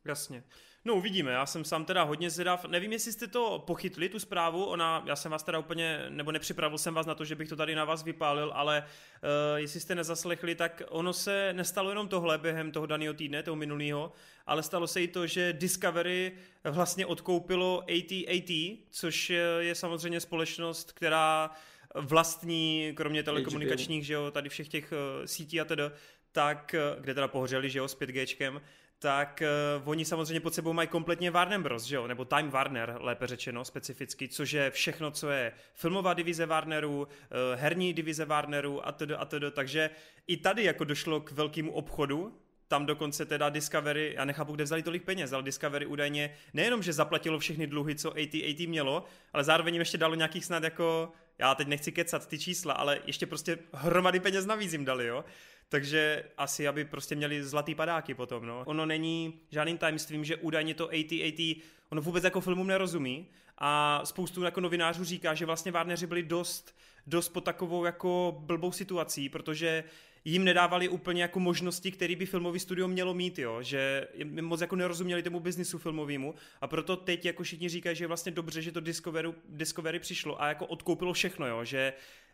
jasně. 0.05 0.43
No 0.85 0.95
uvidíme, 0.95 1.31
já 1.31 1.45
jsem 1.45 1.65
sám 1.65 1.85
teda 1.85 2.03
hodně 2.03 2.29
zvědav. 2.29 2.65
Nevím, 2.65 2.91
jestli 2.91 3.11
jste 3.11 3.27
to 3.27 3.63
pochytli, 3.67 4.09
tu 4.09 4.19
zprávu, 4.19 4.65
ona, 4.65 5.03
já 5.05 5.15
jsem 5.15 5.31
vás 5.31 5.43
teda 5.43 5.59
úplně, 5.59 6.05
nebo 6.09 6.31
nepřipravil 6.31 6.77
jsem 6.77 6.93
vás 6.93 7.05
na 7.05 7.15
to, 7.15 7.25
že 7.25 7.35
bych 7.35 7.49
to 7.49 7.55
tady 7.55 7.75
na 7.75 7.85
vás 7.85 8.03
vypálil, 8.03 8.51
ale 8.55 8.83
uh, 8.83 9.59
jestli 9.59 9.79
jste 9.79 9.95
nezaslechli, 9.95 10.55
tak 10.55 10.81
ono 10.89 11.13
se 11.13 11.53
nestalo 11.53 11.89
jenom 11.89 12.07
tohle 12.07 12.37
během 12.37 12.71
toho 12.71 12.85
daného 12.85 13.13
týdne, 13.13 13.43
toho 13.43 13.55
minulého, 13.55 14.11
ale 14.45 14.63
stalo 14.63 14.87
se 14.87 15.01
i 15.01 15.07
to, 15.07 15.27
že 15.27 15.53
Discovery 15.53 16.31
vlastně 16.63 17.05
odkoupilo 17.05 17.83
AT&T, 17.83 18.77
což 18.89 19.29
je 19.59 19.75
samozřejmě 19.75 20.19
společnost, 20.19 20.91
která 20.91 21.51
vlastní, 21.95 22.93
kromě 22.95 23.23
telekomunikačních, 23.23 24.05
že 24.05 24.13
jo, 24.13 24.31
tady 24.31 24.49
všech 24.49 24.67
těch 24.67 24.91
uh, 24.91 25.25
sítí 25.25 25.61
a 25.61 25.65
teda, 25.65 25.91
tak, 26.31 26.75
kde 26.99 27.13
teda 27.13 27.27
pohořeli, 27.27 27.69
že 27.69 27.79
jo, 27.79 27.87
s 27.87 27.97
5Gčkem, 27.99 28.61
tak 29.03 29.43
uh, 29.81 29.89
oni 29.89 30.05
samozřejmě 30.05 30.39
pod 30.39 30.53
sebou 30.53 30.73
mají 30.73 30.87
kompletně 30.87 31.31
Warner 31.31 31.61
Bros, 31.61 31.83
že 31.83 31.95
jo, 31.95 32.07
nebo 32.07 32.25
Time 32.25 32.49
Warner, 32.49 32.97
lépe 32.99 33.27
řečeno, 33.27 33.65
specificky, 33.65 34.27
což 34.27 34.51
je 34.51 34.71
všechno, 34.71 35.11
co 35.11 35.29
je 35.29 35.51
filmová 35.73 36.13
divize 36.13 36.45
Warneru, 36.45 37.01
uh, 37.01 37.07
herní 37.55 37.93
divize 37.93 38.25
Warneru 38.25 38.87
a 38.87 38.91
tedy 38.91 39.15
a 39.15 39.25
tedy, 39.25 39.51
takže 39.51 39.89
i 40.27 40.37
tady 40.37 40.63
jako 40.63 40.83
došlo 40.83 41.21
k 41.21 41.31
velkému 41.31 41.71
obchodu, 41.71 42.39
tam 42.67 42.85
dokonce 42.85 43.25
teda 43.25 43.49
Discovery, 43.49 44.13
já 44.15 44.25
nechápu, 44.25 44.55
kde 44.55 44.63
vzali 44.63 44.83
tolik 44.83 45.03
peněz, 45.03 45.33
ale 45.33 45.43
Discovery 45.43 45.85
údajně 45.85 46.35
nejenom, 46.53 46.83
že 46.83 46.93
zaplatilo 46.93 47.39
všechny 47.39 47.67
dluhy, 47.67 47.95
co 47.95 48.09
AT&T 48.09 48.67
mělo, 48.67 49.03
ale 49.33 49.43
zároveň 49.43 49.73
jim 49.73 49.81
ještě 49.81 49.97
dalo 49.97 50.15
nějakých 50.15 50.45
snad 50.45 50.63
jako, 50.63 51.11
já 51.37 51.55
teď 51.55 51.67
nechci 51.67 51.91
kecat 51.91 52.27
ty 52.27 52.39
čísla, 52.39 52.73
ale 52.73 52.99
ještě 53.05 53.25
prostě 53.25 53.57
hromady 53.73 54.19
peněz 54.19 54.45
navíc 54.45 54.73
jim 54.73 54.85
dali, 54.85 55.07
jo. 55.07 55.25
Takže 55.69 56.23
asi, 56.37 56.67
aby 56.67 56.85
prostě 56.85 57.15
měli 57.15 57.43
zlatý 57.43 57.75
padáky 57.75 58.13
potom, 58.13 58.45
no. 58.45 58.63
Ono 58.65 58.85
není 58.85 59.39
žádným 59.51 59.77
tajemstvím, 59.77 60.25
že 60.25 60.35
údajně 60.35 60.73
to 60.73 60.89
AT&T, 60.89 61.61
ono 61.89 62.01
vůbec 62.01 62.23
jako 62.23 62.41
filmům 62.41 62.67
nerozumí. 62.67 63.27
A 63.57 64.01
spoustu 64.03 64.43
jako 64.43 64.61
novinářů 64.61 65.03
říká, 65.03 65.33
že 65.33 65.45
vlastně 65.45 65.71
Warneri 65.71 66.07
byli 66.07 66.23
dost, 66.23 66.75
dost 67.07 67.29
pod 67.29 67.43
takovou 67.43 67.85
jako 67.85 68.35
blbou 68.39 68.71
situací, 68.71 69.29
protože 69.29 69.83
jim 70.25 70.43
nedávali 70.43 70.89
úplně 70.89 71.21
jako 71.21 71.39
možnosti, 71.39 71.91
které 71.91 72.15
by 72.15 72.25
filmový 72.25 72.59
studio 72.59 72.87
mělo 72.87 73.13
mít, 73.13 73.39
jo, 73.39 73.61
že 73.61 74.07
moc 74.41 74.61
jako 74.61 74.75
nerozuměli 74.75 75.23
tomu 75.23 75.39
biznisu 75.39 75.77
filmovému. 75.77 76.35
A 76.61 76.67
proto 76.67 76.95
teď 76.95 77.25
jako 77.25 77.43
všichni 77.43 77.69
říkají, 77.69 77.95
že 77.95 78.03
je 78.03 78.07
vlastně 78.07 78.31
dobře, 78.31 78.61
že 78.61 78.71
to 78.71 78.79
Discovery, 78.79 79.33
Discovery 79.49 79.99
přišlo 79.99 80.41
a 80.41 80.47
jako 80.47 80.65
odkoupilo 80.65 81.13
všechno, 81.13 81.47
jo, 81.47 81.65
že 81.65 81.93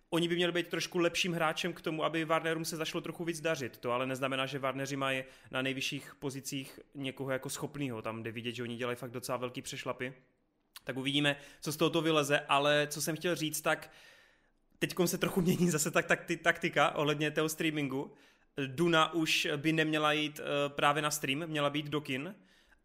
oni 0.09 0.27
by 0.27 0.35
měli 0.35 0.51
být 0.51 0.67
trošku 0.67 0.99
lepším 0.99 1.33
hráčem 1.33 1.73
k 1.73 1.81
tomu, 1.81 2.03
aby 2.03 2.25
Warnerům 2.25 2.65
se 2.65 2.77
zašlo 2.77 3.01
trochu 3.01 3.25
víc 3.25 3.41
dařit. 3.41 3.77
To 3.77 3.91
ale 3.91 4.07
neznamená, 4.07 4.45
že 4.45 4.59
Warneri 4.59 4.95
mají 4.95 5.23
na 5.51 5.61
nejvyšších 5.61 6.15
pozicích 6.19 6.79
někoho 6.95 7.31
jako 7.31 7.49
schopného. 7.49 8.01
Tam 8.01 8.23
jde 8.23 8.31
vidět, 8.31 8.51
že 8.51 8.63
oni 8.63 8.75
dělají 8.75 8.97
fakt 8.97 9.11
docela 9.11 9.37
velký 9.37 9.61
přešlapy. 9.61 10.13
Tak 10.83 10.97
uvidíme, 10.97 11.35
co 11.61 11.71
z 11.71 11.77
tohoto 11.77 12.01
vyleze, 12.01 12.39
ale 12.39 12.87
co 12.89 13.01
jsem 13.01 13.15
chtěl 13.15 13.35
říct, 13.35 13.61
tak 13.61 13.91
teď 14.79 14.95
se 15.05 15.17
trochu 15.17 15.41
mění 15.41 15.69
zase 15.69 15.91
tak, 15.91 16.05
tak 16.05 16.31
taktika 16.41 16.95
ohledně 16.95 17.31
toho 17.31 17.49
streamingu. 17.49 18.13
Duna 18.67 19.13
už 19.13 19.47
by 19.55 19.73
neměla 19.73 20.13
jít 20.13 20.39
uh, 20.39 20.45
právě 20.73 21.01
na 21.01 21.11
stream, 21.11 21.47
měla 21.47 21.69
být 21.69 21.85
do 21.85 22.01
kin, 22.01 22.35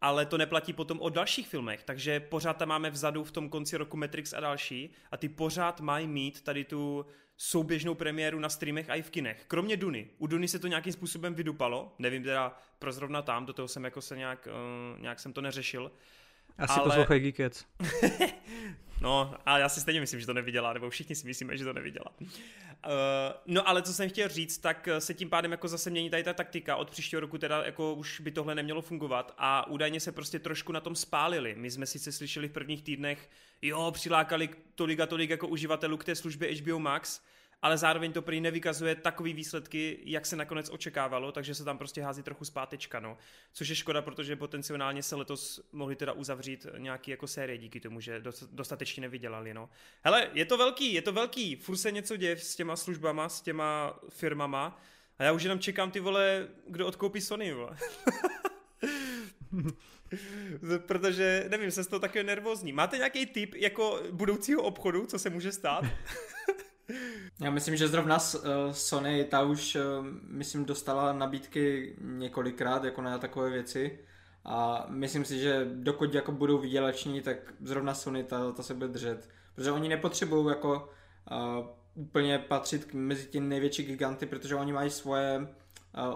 ale 0.01 0.25
to 0.25 0.37
neplatí 0.37 0.73
potom 0.73 1.01
o 1.01 1.09
dalších 1.09 1.47
filmech, 1.47 1.83
takže 1.83 2.19
pořád 2.19 2.57
tam 2.57 2.69
máme 2.69 2.89
vzadu 2.89 3.23
v 3.23 3.31
tom 3.31 3.49
konci 3.49 3.77
roku 3.77 3.97
Matrix 3.97 4.33
a 4.33 4.39
další 4.39 4.89
a 5.11 5.17
ty 5.17 5.29
pořád 5.29 5.81
mají 5.81 6.07
mít 6.07 6.41
tady 6.41 6.63
tu 6.63 7.05
souběžnou 7.37 7.95
premiéru 7.95 8.39
na 8.39 8.49
streamech 8.49 8.89
a 8.89 8.95
i 8.95 9.01
v 9.01 9.09
kinech. 9.09 9.45
Kromě 9.47 9.77
Duny. 9.77 10.09
U 10.17 10.27
Duny 10.27 10.47
se 10.47 10.59
to 10.59 10.67
nějakým 10.67 10.93
způsobem 10.93 11.35
vydupalo, 11.35 11.95
nevím 11.99 12.23
teda 12.23 12.59
pro 12.79 12.91
zrovna 12.91 13.21
tam, 13.21 13.45
do 13.45 13.53
toho 13.53 13.67
jsem 13.67 13.83
jako 13.83 14.01
se 14.01 14.17
nějak, 14.17 14.47
uh, 14.95 15.01
nějak 15.01 15.19
jsem 15.19 15.33
to 15.33 15.41
neřešil. 15.41 15.91
Asi 16.57 16.79
ale... 16.79 16.83
poslouchej 16.83 17.19
Geekets. 17.19 17.65
No, 19.01 19.35
a 19.45 19.57
já 19.57 19.69
si 19.69 19.81
stejně 19.81 19.99
myslím, 19.99 20.19
že 20.19 20.25
to 20.25 20.33
neviděla, 20.33 20.73
nebo 20.73 20.89
všichni 20.89 21.15
si 21.15 21.27
myslíme, 21.27 21.57
že 21.57 21.63
to 21.63 21.73
neviděla. 21.73 22.05
Uh, 22.19 22.31
no, 23.45 23.69
ale 23.69 23.81
co 23.81 23.93
jsem 23.93 24.09
chtěl 24.09 24.29
říct, 24.29 24.57
tak 24.57 24.89
se 24.99 25.13
tím 25.13 25.29
pádem 25.29 25.51
jako 25.51 25.67
zase 25.67 25.89
mění 25.89 26.09
tady 26.09 26.23
ta 26.23 26.33
taktika. 26.33 26.75
Od 26.75 26.89
příštího 26.89 27.19
roku 27.19 27.37
teda 27.37 27.63
jako 27.63 27.93
už 27.93 28.19
by 28.19 28.31
tohle 28.31 28.55
nemělo 28.55 28.81
fungovat 28.81 29.33
a 29.37 29.67
údajně 29.67 29.99
se 29.99 30.11
prostě 30.11 30.39
trošku 30.39 30.71
na 30.71 30.81
tom 30.81 30.95
spálili. 30.95 31.55
My 31.57 31.71
jsme 31.71 31.85
sice 31.85 32.11
slyšeli 32.11 32.47
v 32.47 32.51
prvních 32.51 32.81
týdnech, 32.81 33.29
jo, 33.61 33.91
přilákali 33.91 34.49
tolik 34.75 34.99
a 34.99 35.05
tolik 35.05 35.29
jako 35.29 35.47
uživatelů 35.47 35.97
k 35.97 36.03
té 36.03 36.15
službě 36.15 36.55
HBO 36.55 36.79
Max, 36.79 37.21
ale 37.61 37.77
zároveň 37.77 38.13
to 38.13 38.21
prý 38.21 38.41
nevykazuje 38.41 38.95
takový 38.95 39.33
výsledky, 39.33 39.99
jak 40.03 40.25
se 40.25 40.35
nakonec 40.35 40.69
očekávalo, 40.69 41.31
takže 41.31 41.55
se 41.55 41.63
tam 41.63 41.77
prostě 41.77 42.01
hází 42.01 42.23
trochu 42.23 42.45
zpátečka, 42.45 42.99
no. 42.99 43.17
Což 43.53 43.69
je 43.69 43.75
škoda, 43.75 44.01
protože 44.01 44.35
potenciálně 44.35 45.03
se 45.03 45.15
letos 45.15 45.61
mohli 45.71 45.95
teda 45.95 46.13
uzavřít 46.13 46.67
nějaký 46.77 47.11
jako 47.11 47.27
série 47.27 47.57
díky 47.57 47.79
tomu, 47.79 47.99
že 47.99 48.23
dostatečně 48.51 49.01
nevydělali, 49.01 49.53
no. 49.53 49.69
Hele, 50.03 50.29
je 50.33 50.45
to 50.45 50.57
velký, 50.57 50.93
je 50.93 51.01
to 51.01 51.13
velký, 51.13 51.55
furt 51.55 51.77
se 51.77 51.91
něco 51.91 52.15
děje 52.15 52.37
s 52.37 52.55
těma 52.55 52.75
službama, 52.75 53.29
s 53.29 53.41
těma 53.41 53.99
firmama 54.09 54.81
a 55.19 55.23
já 55.23 55.31
už 55.31 55.43
jenom 55.43 55.59
čekám 55.59 55.91
ty 55.91 55.99
vole, 55.99 56.47
kdo 56.67 56.87
odkoupí 56.87 57.21
Sony, 57.21 57.53
vole. 57.53 57.77
Protože, 60.85 61.45
nevím, 61.49 61.71
jsem 61.71 61.83
z 61.83 61.87
toho 61.87 61.99
takový 61.99 62.23
nervózní. 62.23 62.73
Máte 62.73 62.97
nějaký 62.97 63.25
tip 63.25 63.55
jako 63.55 64.03
budoucího 64.11 64.63
obchodu, 64.63 65.05
co 65.05 65.19
se 65.19 65.29
může 65.29 65.51
stát? 65.51 65.85
Já 67.39 67.51
myslím, 67.51 67.75
že 67.75 67.87
zrovna 67.87 68.17
uh, 68.17 68.41
Sony, 68.71 69.23
ta 69.23 69.41
už, 69.41 69.75
uh, 69.75 70.05
myslím, 70.27 70.65
dostala 70.65 71.13
nabídky 71.13 71.95
několikrát 72.01 72.83
jako 72.83 73.01
na 73.01 73.17
takové 73.17 73.49
věci 73.49 73.99
a 74.45 74.85
myslím 74.89 75.25
si, 75.25 75.39
že 75.39 75.67
dokud 75.73 76.13
jako 76.13 76.31
budou 76.31 76.57
vyděleční, 76.57 77.21
tak 77.21 77.37
zrovna 77.61 77.93
Sony 77.93 78.23
ta, 78.23 78.51
ta 78.51 78.63
se 78.63 78.73
bude 78.73 78.87
držet. 78.87 79.29
Protože 79.55 79.71
oni 79.71 79.89
nepotřebují 79.89 80.47
jako 80.47 80.89
uh, 81.31 81.65
úplně 81.95 82.39
patřit 82.39 82.93
mezi 82.93 83.27
ty 83.27 83.39
největší 83.39 83.83
giganty, 83.83 84.25
protože 84.25 84.55
oni 84.55 84.73
mají 84.73 84.89
svoje 84.89 85.39
uh, 85.39 85.47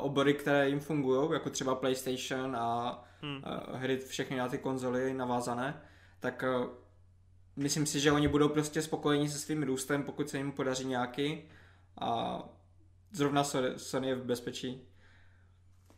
obory, 0.05 0.33
které 0.33 0.69
jim 0.69 0.79
fungují, 0.79 1.33
jako 1.33 1.49
třeba 1.49 1.75
PlayStation 1.75 2.55
a 2.55 3.03
hmm. 3.21 3.37
uh, 3.37 3.79
hry 3.79 3.97
všechny 3.97 4.37
na 4.37 4.47
ty 4.47 4.57
konzoly 4.57 5.13
navázané, 5.13 5.81
tak 6.19 6.43
uh, 6.59 6.65
myslím 7.59 7.85
si, 7.85 7.99
že 7.99 8.11
oni 8.11 8.27
budou 8.27 8.49
prostě 8.49 8.81
spokojení 8.81 9.29
se 9.29 9.39
svým 9.39 9.63
růstem, 9.63 10.03
pokud 10.03 10.29
se 10.29 10.37
jim 10.37 10.51
podaří 10.51 10.85
nějaký 10.85 11.41
a 12.01 12.39
zrovna 13.11 13.43
Sony 13.77 14.07
je 14.07 14.15
v 14.15 14.25
bezpečí. 14.25 14.81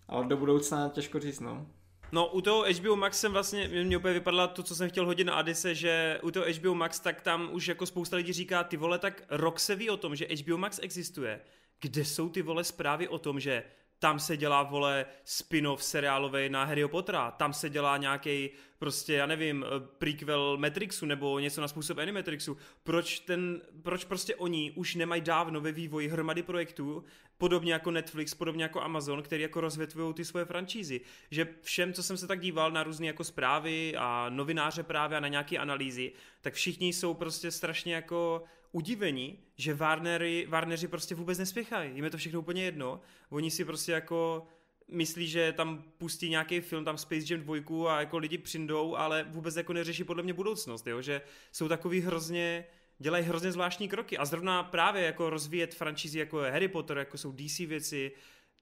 Ale 0.08 0.26
do 0.26 0.38
budoucna 0.38 0.90
těžko 0.90 1.20
říct, 1.20 1.40
no. 1.40 1.68
No, 2.12 2.28
u 2.28 2.42
toho 2.42 2.66
HBO 2.74 2.96
Max 2.96 3.20
jsem 3.20 3.32
vlastně, 3.32 3.68
mě 3.68 3.98
úplně 3.98 4.14
vypadla 4.14 4.48
to, 4.48 4.64
co 4.64 4.76
jsem 4.76 4.90
chtěl 4.90 5.06
hodit 5.06 5.24
na 5.24 5.34
Adise, 5.34 5.76
že 5.76 6.20
u 6.24 6.32
toho 6.32 6.46
HBO 6.54 6.76
Max, 6.76 7.00
tak 7.00 7.22
tam 7.22 7.50
už 7.52 7.68
jako 7.68 7.86
spousta 7.86 8.18
lidí 8.18 8.34
říká, 8.34 8.64
ty 8.64 8.78
vole, 8.78 9.00
tak 9.00 9.24
rok 9.30 9.60
se 9.60 9.76
ví 9.76 9.90
o 9.90 9.98
tom, 9.98 10.16
že 10.16 10.28
HBO 10.42 10.58
Max 10.58 10.80
existuje. 10.84 11.42
Kde 11.82 12.06
jsou 12.06 12.30
ty 12.30 12.42
vole 12.42 12.64
zprávy 12.64 13.08
o 13.08 13.18
tom, 13.18 13.40
že 13.40 13.64
tam 14.02 14.20
se 14.20 14.38
dělá, 14.38 14.64
vole, 14.64 15.06
spin-off 15.24 15.84
seriálový 15.84 16.50
na 16.50 16.64
Harry 16.64 16.88
Pottera, 16.88 17.32
tam 17.32 17.54
se 17.54 17.70
dělá 17.70 17.98
nějaký 17.98 18.50
prostě, 18.80 19.14
já 19.14 19.26
nevím, 19.26 19.66
eh, 19.68 19.88
prequel 19.98 20.58
Matrixu 20.58 21.06
nebo 21.06 21.40
něco 21.40 21.62
na 21.62 21.68
způsob 21.68 21.98
Animatrixu. 21.98 22.58
Proč 22.84 23.20
ten, 23.20 23.62
proč 23.84 24.06
prostě 24.06 24.36
oni 24.36 24.72
už 24.72 24.96
nemají 24.96 25.22
dávno 25.22 25.62
ve 25.62 25.72
vývoji 25.72 26.08
hromady 26.08 26.44
projektů, 26.44 27.04
podobně 27.38 27.74
jako 27.74 27.92
Netflix, 27.92 28.34
podobně 28.34 28.64
jako 28.64 28.82
Amazon, 28.82 29.24
který 29.24 29.42
jako 29.42 29.62
rozvětvují 29.62 30.14
ty 30.14 30.26
svoje 30.26 30.46
franšízy. 30.46 31.02
Že 31.32 31.48
všem, 31.62 31.94
co 31.94 32.04
jsem 32.04 32.18
se 32.18 32.28
tak 32.28 32.40
díval 32.40 32.72
na 32.72 32.84
různé 32.84 33.08
jako 33.08 33.24
zprávy 33.24 33.96
a 33.98 34.30
novináře 34.30 34.84
právě 34.84 35.18
a 35.18 35.22
na 35.22 35.28
nějaké 35.28 35.58
analýzy, 35.58 36.12
tak 36.42 36.54
všichni 36.54 36.94
jsou 36.94 37.14
prostě 37.14 37.52
strašně 37.52 37.96
jako 37.96 38.44
udivení, 38.72 39.40
že 39.58 39.74
Warnery, 39.74 40.46
Warneri 40.50 40.88
prostě 40.88 41.16
vůbec 41.16 41.38
nespěchají. 41.38 41.96
Jim 41.96 42.04
je 42.04 42.10
to 42.10 42.18
všechno 42.18 42.40
úplně 42.40 42.64
jedno. 42.64 43.02
Oni 43.30 43.52
si 43.52 43.66
prostě 43.66 43.92
jako 43.92 44.48
myslí, 44.92 45.28
že 45.28 45.54
tam 45.54 45.84
pustí 45.98 46.30
nějaký 46.30 46.62
film, 46.62 46.86
tam 46.86 46.98
Space 46.98 47.34
Jam 47.34 47.42
2 47.42 47.96
a 47.96 48.00
jako 48.00 48.18
lidi 48.18 48.38
přindou, 48.38 48.96
ale 48.96 49.24
vůbec 49.24 49.56
jako 49.56 49.74
neřeší 49.74 50.04
podle 50.04 50.24
mě 50.24 50.34
budoucnost, 50.34 50.88
jo? 50.88 51.02
že 51.02 51.22
jsou 51.52 51.68
takový 51.68 52.02
hrozně, 52.02 52.66
dělají 53.00 53.24
hrozně 53.24 53.52
zvláštní 53.52 53.90
kroky 53.90 54.18
a 54.18 54.26
zrovna 54.26 54.64
právě 54.64 55.04
jako 55.04 55.30
rozvíjet 55.30 55.76
franšízy 55.76 56.20
jako 56.20 56.44
je 56.44 56.52
Harry 56.52 56.68
Potter, 56.68 56.98
jako 56.98 57.18
jsou 57.18 57.32
DC 57.32 57.60
věci, 57.60 58.12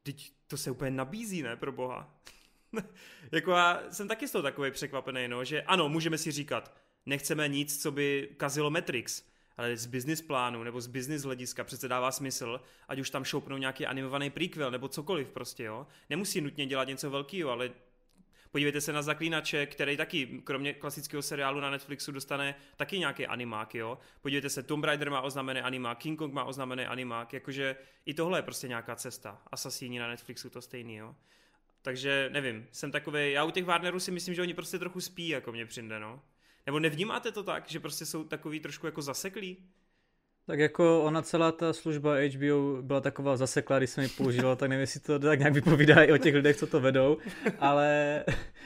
teď 0.03 0.31
to 0.47 0.57
se 0.57 0.71
úplně 0.71 0.91
nabízí, 0.91 1.41
ne, 1.41 1.55
pro 1.55 1.71
boha. 1.71 2.21
jako 3.31 3.51
já 3.51 3.83
jsem 3.91 4.07
taky 4.07 4.27
z 4.27 4.31
toho 4.31 4.41
takový 4.41 4.71
překvapený, 4.71 5.27
no, 5.27 5.43
že 5.43 5.61
ano, 5.61 5.89
můžeme 5.89 6.17
si 6.17 6.31
říkat, 6.31 6.75
nechceme 7.05 7.47
nic, 7.47 7.81
co 7.81 7.91
by 7.91 8.29
kazilo 8.37 8.69
Matrix, 8.69 9.23
ale 9.59 9.77
z 9.77 9.85
business 9.85 10.21
plánu 10.21 10.63
nebo 10.63 10.81
z 10.81 10.87
business 10.87 11.23
hlediska 11.23 11.63
přece 11.63 11.87
dává 11.87 12.11
smysl, 12.11 12.61
ať 12.87 12.99
už 12.99 13.09
tam 13.09 13.23
šoupnou 13.23 13.57
nějaký 13.57 13.85
animovaný 13.85 14.29
prequel 14.29 14.71
nebo 14.71 14.87
cokoliv 14.87 15.31
prostě, 15.31 15.63
jo. 15.63 15.87
Nemusí 16.09 16.41
nutně 16.41 16.65
dělat 16.65 16.87
něco 16.87 17.09
velkého, 17.09 17.51
ale 17.51 17.71
Podívejte 18.51 18.81
se 18.81 18.93
na 18.93 19.01
Zaklínače, 19.01 19.65
který 19.65 19.97
taky, 19.97 20.41
kromě 20.43 20.73
klasického 20.73 21.21
seriálu 21.21 21.59
na 21.59 21.69
Netflixu, 21.69 22.11
dostane 22.11 22.55
taky 22.75 22.99
nějaký 22.99 23.27
animák, 23.27 23.75
jo. 23.75 23.97
Podívejte 24.21 24.49
se, 24.49 24.63
Tomb 24.63 24.83
Raider 24.83 25.11
má 25.11 25.21
oznámený 25.21 25.59
animák, 25.59 25.97
King 25.97 26.19
Kong 26.19 26.33
má 26.33 26.43
oznámený 26.43 26.85
animák, 26.85 27.33
jakože 27.33 27.75
i 28.05 28.13
tohle 28.13 28.39
je 28.39 28.43
prostě 28.43 28.67
nějaká 28.67 28.95
cesta. 28.95 29.41
Asasíni 29.51 29.99
na 29.99 30.07
Netflixu 30.07 30.49
to 30.49 30.61
stejný, 30.61 30.95
jo. 30.95 31.15
Takže 31.81 32.29
nevím, 32.33 32.67
jsem 32.71 32.91
takový, 32.91 33.31
já 33.31 33.43
u 33.43 33.51
těch 33.51 33.65
Warnerů 33.65 33.99
si 33.99 34.11
myslím, 34.11 34.35
že 34.35 34.41
oni 34.41 34.53
prostě 34.53 34.79
trochu 34.79 35.01
spí, 35.01 35.29
jako 35.29 35.51
mě 35.51 35.65
přijde, 35.65 35.99
no. 35.99 36.21
Nebo 36.69 36.79
nevnímáte 36.79 37.31
to 37.31 37.43
tak, 37.43 37.69
že 37.69 37.79
prostě 37.79 38.05
jsou 38.05 38.23
takový 38.23 38.59
trošku 38.59 38.85
jako 38.85 39.01
zaseklí? 39.01 39.57
Tak 40.45 40.59
jako 40.59 41.03
ona 41.03 41.21
celá 41.21 41.51
ta 41.51 41.73
služba 41.73 42.15
HBO 42.15 42.81
byla 42.81 43.01
taková 43.01 43.37
zaseklá, 43.37 43.77
když 43.77 43.89
jsem 43.89 44.03
ji 44.03 44.09
používal, 44.09 44.55
tak 44.55 44.69
nevím, 44.69 44.81
jestli 44.81 44.99
to 44.99 45.19
tak 45.19 45.39
nějak 45.39 45.53
vypovídá 45.53 46.03
i 46.03 46.11
o 46.11 46.17
těch 46.17 46.35
lidech, 46.35 46.57
co 46.57 46.67
to 46.67 46.79
vedou, 46.79 47.17
ale 47.59 48.23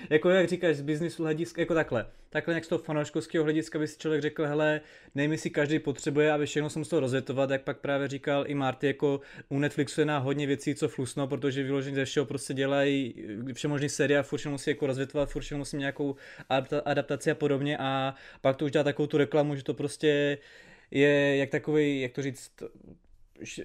jako 0.09 0.29
jak 0.29 0.47
říkáš, 0.47 0.75
z 0.75 0.81
biznisu 0.81 1.23
hlediska, 1.23 1.61
jako 1.61 1.73
takhle. 1.73 2.05
Takhle 2.29 2.53
jak 2.53 2.65
z 2.65 2.67
toho 2.67 2.79
fanouškovského 2.79 3.43
hlediska 3.43 3.79
by 3.79 3.87
si 3.87 3.97
člověk 3.97 4.21
řekl, 4.21 4.45
hele, 4.45 4.81
nejmi 5.15 5.37
si 5.37 5.49
každý 5.49 5.79
potřebuje, 5.79 6.31
aby 6.31 6.45
všechno 6.45 6.69
se 6.69 6.79
muselo 6.79 6.99
rozvětovat, 6.99 7.49
jak 7.49 7.61
pak 7.61 7.77
právě 7.77 8.07
říkal 8.07 8.43
i 8.47 8.53
Marty, 8.55 8.87
jako 8.87 9.21
u 9.49 9.59
Netflixu 9.59 10.01
je 10.01 10.05
na 10.05 10.17
hodně 10.17 10.47
věcí, 10.47 10.75
co 10.75 10.87
flusno, 10.87 11.27
protože 11.27 11.63
vyloženě 11.63 11.95
ze 11.95 12.05
všeho 12.05 12.25
prostě 12.25 12.53
dělají 12.53 13.15
všemožný 13.53 13.89
série 13.89 14.19
a 14.19 14.23
furt 14.23 14.45
musí 14.45 14.69
jako 14.69 14.87
rozvětovat, 14.87 15.29
furt 15.29 15.51
musí 15.51 15.77
nějakou 15.77 16.15
adaptaci 16.85 17.31
a 17.31 17.35
podobně 17.35 17.77
a 17.77 18.15
pak 18.41 18.55
to 18.55 18.65
už 18.65 18.71
dá 18.71 18.83
takovou 18.83 19.07
tu 19.07 19.17
reklamu, 19.17 19.55
že 19.55 19.63
to 19.63 19.73
prostě 19.73 20.37
je 20.91 21.37
jak 21.37 21.49
takový, 21.49 22.01
jak 22.01 22.11
to 22.11 22.21
říct, 22.21 22.51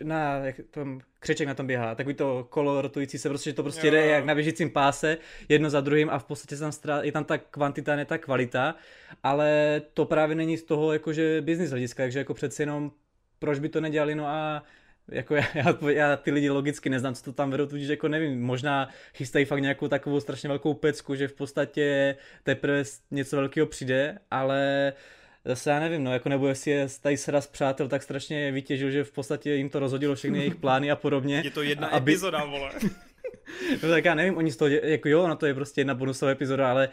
na, 0.02 0.37
jak 0.37 0.60
tom, 0.70 1.00
křeček 1.20 1.48
na 1.48 1.54
tom 1.54 1.66
běhá, 1.66 1.94
takový 1.94 2.14
to 2.14 2.46
kolo 2.50 2.82
rotující 2.82 3.18
se, 3.18 3.28
prostě, 3.28 3.50
že 3.50 3.54
to 3.54 3.62
prostě 3.62 3.87
jo. 3.87 3.90
jde 3.90 4.06
jak 4.06 4.25
na 4.25 4.34
běžícím 4.34 4.70
páse, 4.70 5.18
jedno 5.48 5.70
za 5.70 5.80
druhým 5.80 6.10
a 6.10 6.18
v 6.18 6.25
podstatě 6.25 6.56
tam 6.56 6.72
strá, 6.72 7.02
je 7.02 7.12
tam 7.12 7.25
ta 7.25 7.38
kvantita, 7.38 7.96
ne 7.96 8.04
ta 8.04 8.18
kvalita, 8.18 8.75
ale 9.22 9.82
to 9.94 10.04
právě 10.04 10.37
není 10.37 10.56
z 10.56 10.62
toho 10.62 10.92
jakože 10.92 11.40
business 11.40 11.70
hlediska, 11.70 12.02
takže 12.02 12.18
jako 12.18 12.34
přeci 12.34 12.62
jenom 12.62 12.92
proč 13.38 13.58
by 13.58 13.68
to 13.68 13.80
nedělali, 13.80 14.14
no 14.14 14.26
a 14.26 14.62
jako 15.10 15.34
já, 15.34 15.44
já, 15.54 15.76
já, 15.90 16.16
ty 16.16 16.30
lidi 16.30 16.50
logicky 16.50 16.90
neznám, 16.90 17.14
co 17.14 17.25
to 17.25 17.32
tam 17.32 17.50
vedou, 17.50 17.66
tudíž 17.66 17.88
jako 17.88 18.08
nevím, 18.08 18.42
možná 18.42 18.88
chystají 19.14 19.44
fakt 19.44 19.60
nějakou 19.60 19.88
takovou 19.88 20.20
strašně 20.20 20.48
velkou 20.48 20.75
pecku, 20.75 21.14
že 21.14 21.28
v 21.28 21.32
podstatě 21.32 22.16
teprve 22.42 22.82
něco 23.10 23.37
velkého 23.37 23.66
přijde, 23.66 24.18
ale 24.30 24.92
uh, 24.96 25.17
zase 25.45 25.71
já 25.71 25.80
nevím, 25.80 26.04
no, 26.04 26.12
jako 26.12 26.28
nebo 26.28 26.49
jestli 26.49 26.71
je 26.71 26.88
tady 27.02 27.16
sraz 27.16 27.47
přátel 27.47 27.88
tak 27.88 28.02
strašně 28.02 28.52
vytěžil, 28.52 28.90
že 28.90 29.04
v 29.04 29.12
podstatě 29.12 29.54
jim 29.54 29.71
to 29.71 29.78
rozhodilo 29.78 30.14
všechny 30.14 30.38
jejich 30.38 30.57
plány 30.57 30.90
a 30.90 30.97
podobně. 30.97 31.40
Je 31.45 31.50
to 31.50 31.62
jedna 31.62 31.88
aby... 31.88 32.12
epizoda, 32.12 32.45
vole. 32.45 32.71
no 33.83 33.88
tak 33.88 34.04
já 34.04 34.14
nevím, 34.14 34.37
oni 34.37 34.52
z 34.52 34.57
toho, 34.57 34.68
jako 34.68 35.09
jo, 35.09 35.28
no 35.28 35.37
to 35.37 35.47
je 35.47 35.54
prostě 35.54 35.80
jedna 35.80 35.95
bonusová 35.95 36.30
epizoda, 36.30 36.71
ale 36.71 36.88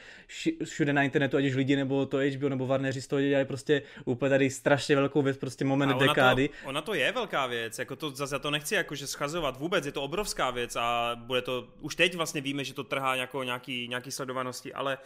všude 0.63 0.93
na 0.93 1.03
internetu, 1.03 1.37
ať 1.37 1.45
už 1.45 1.55
lidi 1.55 1.75
nebo 1.75 2.05
to 2.05 2.17
HBO 2.17 2.49
nebo 2.49 2.67
Warneri 2.67 3.01
z 3.01 3.07
toho 3.07 3.21
dělají 3.21 3.45
prostě 3.45 3.81
úplně 4.05 4.29
tady 4.29 4.49
strašně 4.49 4.95
velkou 4.95 5.21
věc, 5.21 5.37
prostě 5.37 5.65
moment 5.65 5.91
ona 5.91 6.07
dekády. 6.07 6.47
To, 6.47 6.69
ona 6.69 6.81
to 6.81 6.93
je 6.93 7.11
velká 7.11 7.47
věc, 7.47 7.79
jako 7.79 7.95
to 7.95 8.09
zase 8.09 8.35
já 8.35 8.39
to 8.39 8.51
nechci 8.51 8.75
jakože 8.75 9.07
schazovat 9.07 9.59
vůbec, 9.59 9.85
je 9.85 9.91
to 9.91 10.01
obrovská 10.03 10.51
věc 10.51 10.75
a 10.75 11.15
bude 11.15 11.41
to, 11.41 11.67
už 11.79 11.95
teď 11.95 12.15
vlastně 12.15 12.41
víme, 12.41 12.63
že 12.63 12.73
to 12.73 12.83
trhá 12.83 13.15
jako 13.15 13.43
nějaký, 13.43 13.87
nějaký 13.87 14.11
sledovanosti, 14.11 14.73
ale 14.73 14.97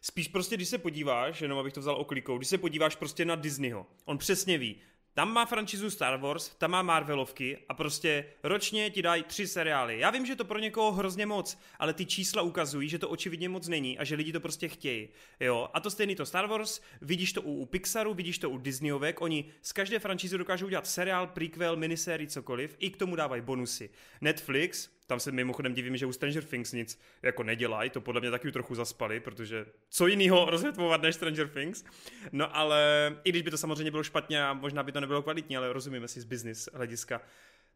Spíš 0.00 0.28
prostě, 0.28 0.56
když 0.56 0.68
se 0.68 0.78
podíváš, 0.78 1.40
jenom 1.40 1.58
abych 1.58 1.72
to 1.72 1.80
vzal 1.80 1.96
oklikou, 1.96 2.36
když 2.36 2.48
se 2.48 2.58
podíváš 2.58 2.96
prostě 2.96 3.24
na 3.24 3.34
Disneyho, 3.34 3.86
on 4.04 4.18
přesně 4.18 4.58
ví, 4.58 4.76
tam 5.16 5.32
má 5.32 5.46
franšizu 5.46 5.90
Star 5.90 6.20
Wars, 6.20 6.48
tam 6.58 6.70
má 6.70 6.82
Marvelovky 6.82 7.58
a 7.68 7.74
prostě 7.74 8.24
ročně 8.42 8.90
ti 8.90 9.02
dají 9.02 9.22
tři 9.22 9.46
seriály. 9.46 9.98
Já 9.98 10.10
vím, 10.10 10.26
že 10.26 10.36
to 10.36 10.44
pro 10.44 10.58
někoho 10.58 10.92
hrozně 10.92 11.26
moc, 11.26 11.58
ale 11.78 11.92
ty 11.92 12.06
čísla 12.06 12.42
ukazují, 12.42 12.88
že 12.88 12.98
to 12.98 13.08
očividně 13.08 13.48
moc 13.48 13.68
není 13.68 13.98
a 13.98 14.04
že 14.04 14.14
lidi 14.14 14.32
to 14.32 14.40
prostě 14.40 14.68
chtějí. 14.68 15.08
Jo, 15.40 15.68
a 15.74 15.80
to 15.80 15.90
stejný 15.90 16.16
to 16.16 16.26
Star 16.26 16.46
Wars, 16.46 16.80
vidíš 17.00 17.32
to 17.32 17.42
u, 17.42 17.54
u 17.54 17.66
Pixaru, 17.66 18.14
vidíš 18.14 18.38
to 18.38 18.50
u 18.50 18.58
Disneyovek, 18.58 19.20
oni 19.20 19.44
z 19.62 19.72
každé 19.72 19.98
franšízy 19.98 20.38
dokážou 20.38 20.66
udělat 20.66 20.86
seriál, 20.86 21.26
prequel, 21.26 21.76
minisérii, 21.76 22.28
cokoliv, 22.28 22.76
i 22.78 22.90
k 22.90 22.96
tomu 22.96 23.16
dávají 23.16 23.42
bonusy. 23.42 23.90
Netflix, 24.20 24.88
tam 25.06 25.20
se 25.20 25.32
mimochodem 25.32 25.74
divím, 25.74 25.96
že 25.96 26.06
u 26.06 26.12
Stranger 26.12 26.44
Things 26.44 26.72
nic 26.72 27.00
jako 27.22 27.42
nedělají, 27.42 27.90
to 27.90 28.00
podle 28.00 28.20
mě 28.20 28.30
taky 28.30 28.52
trochu 28.52 28.74
zaspali, 28.74 29.20
protože 29.20 29.66
co 29.88 30.06
jiného 30.06 30.50
rozvětvovat 30.50 31.02
než 31.02 31.14
Stranger 31.14 31.48
Things. 31.48 31.84
No 32.32 32.56
ale 32.56 33.12
i 33.24 33.30
když 33.30 33.42
by 33.42 33.50
to 33.50 33.58
samozřejmě 33.58 33.90
bylo 33.90 34.02
špatně 34.02 34.44
a 34.44 34.52
možná 34.52 34.82
by 34.82 34.92
to 34.92 35.00
nebylo 35.00 35.22
kvalitní, 35.22 35.56
ale 35.56 35.72
rozumíme 35.72 36.08
si 36.08 36.20
z 36.20 36.24
business 36.24 36.68
hlediska. 36.74 37.20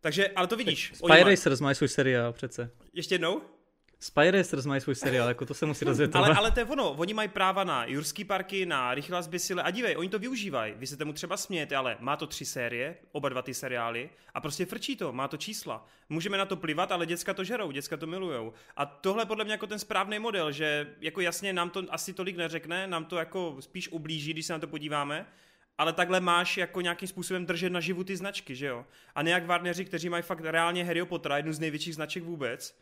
Takže, 0.00 0.28
ale 0.28 0.46
to 0.46 0.56
vidíš. 0.56 0.92
Spy 0.94 1.22
Racers 1.22 1.60
mají 1.60 1.74
svůj 1.74 1.88
seriál 1.88 2.32
přece. 2.32 2.70
Ještě 2.92 3.14
jednou? 3.14 3.42
Spy 4.02 4.30
Racers 4.30 4.66
mají 4.66 4.80
svůj 4.80 4.94
seriál, 4.94 5.28
jako 5.28 5.46
to 5.46 5.54
se 5.54 5.66
musí 5.66 5.84
rozvětovat. 5.84 6.26
ale, 6.26 6.36
ale 6.36 6.50
to 6.50 6.60
je 6.60 6.64
ono, 6.66 6.90
oni 6.90 7.14
mají 7.14 7.28
práva 7.28 7.64
na 7.64 7.84
jurský 7.84 8.24
parky, 8.24 8.66
na 8.66 8.94
rychlá 8.94 9.22
zbysile 9.22 9.62
a 9.62 9.70
dívej, 9.70 9.96
oni 9.96 10.08
to 10.08 10.18
využívají. 10.18 10.74
Vy 10.76 10.86
se 10.86 10.96
tomu 10.96 11.12
třeba 11.12 11.36
smějete, 11.36 11.76
ale 11.76 11.96
má 12.00 12.16
to 12.16 12.26
tři 12.26 12.44
série, 12.44 12.96
oba 13.12 13.28
dva 13.28 13.42
ty 13.42 13.54
seriály 13.54 14.10
a 14.34 14.40
prostě 14.40 14.66
frčí 14.66 14.96
to, 14.96 15.12
má 15.12 15.28
to 15.28 15.36
čísla. 15.36 15.86
Můžeme 16.08 16.38
na 16.38 16.46
to 16.46 16.56
plivat, 16.56 16.92
ale 16.92 17.06
děcka 17.06 17.34
to 17.34 17.44
žerou, 17.44 17.70
děcka 17.70 17.96
to 17.96 18.06
milujou. 18.06 18.52
A 18.76 18.86
tohle 18.86 19.26
podle 19.26 19.44
mě 19.44 19.52
jako 19.52 19.66
ten 19.66 19.78
správný 19.78 20.18
model, 20.18 20.52
že 20.52 20.94
jako 21.00 21.20
jasně 21.20 21.52
nám 21.52 21.70
to 21.70 21.84
asi 21.90 22.12
tolik 22.12 22.36
neřekne, 22.36 22.86
nám 22.86 23.04
to 23.04 23.16
jako 23.16 23.56
spíš 23.60 23.88
ublíží, 23.88 24.32
když 24.32 24.46
se 24.46 24.52
na 24.52 24.58
to 24.58 24.66
podíváme, 24.66 25.26
ale 25.78 25.92
takhle 25.92 26.20
máš 26.20 26.56
jako 26.56 26.80
nějakým 26.80 27.08
způsobem 27.08 27.46
držet 27.46 27.72
na 27.72 27.80
živu 27.80 28.04
ty 28.04 28.16
značky, 28.16 28.56
že 28.56 28.66
jo? 28.66 28.86
A 29.14 29.22
ne 29.22 29.30
jak 29.30 29.46
Warneri, 29.46 29.84
kteří 29.84 30.08
mají 30.08 30.22
fakt 30.22 30.40
reálně 30.40 30.84
Harry 30.84 31.04
Pottera, 31.04 31.36
jednu 31.36 31.52
z 31.52 31.58
největších 31.58 31.94
značek 31.94 32.22
vůbec, 32.22 32.80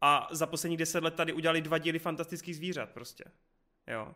a 0.00 0.28
za 0.30 0.46
poslední 0.46 0.76
deset 0.76 1.04
let 1.04 1.14
tady 1.14 1.32
udělali 1.32 1.60
dva 1.60 1.78
díly 1.78 1.98
fantastických 1.98 2.56
zvířat 2.56 2.90
prostě. 2.90 3.24
Jo. 3.86 4.14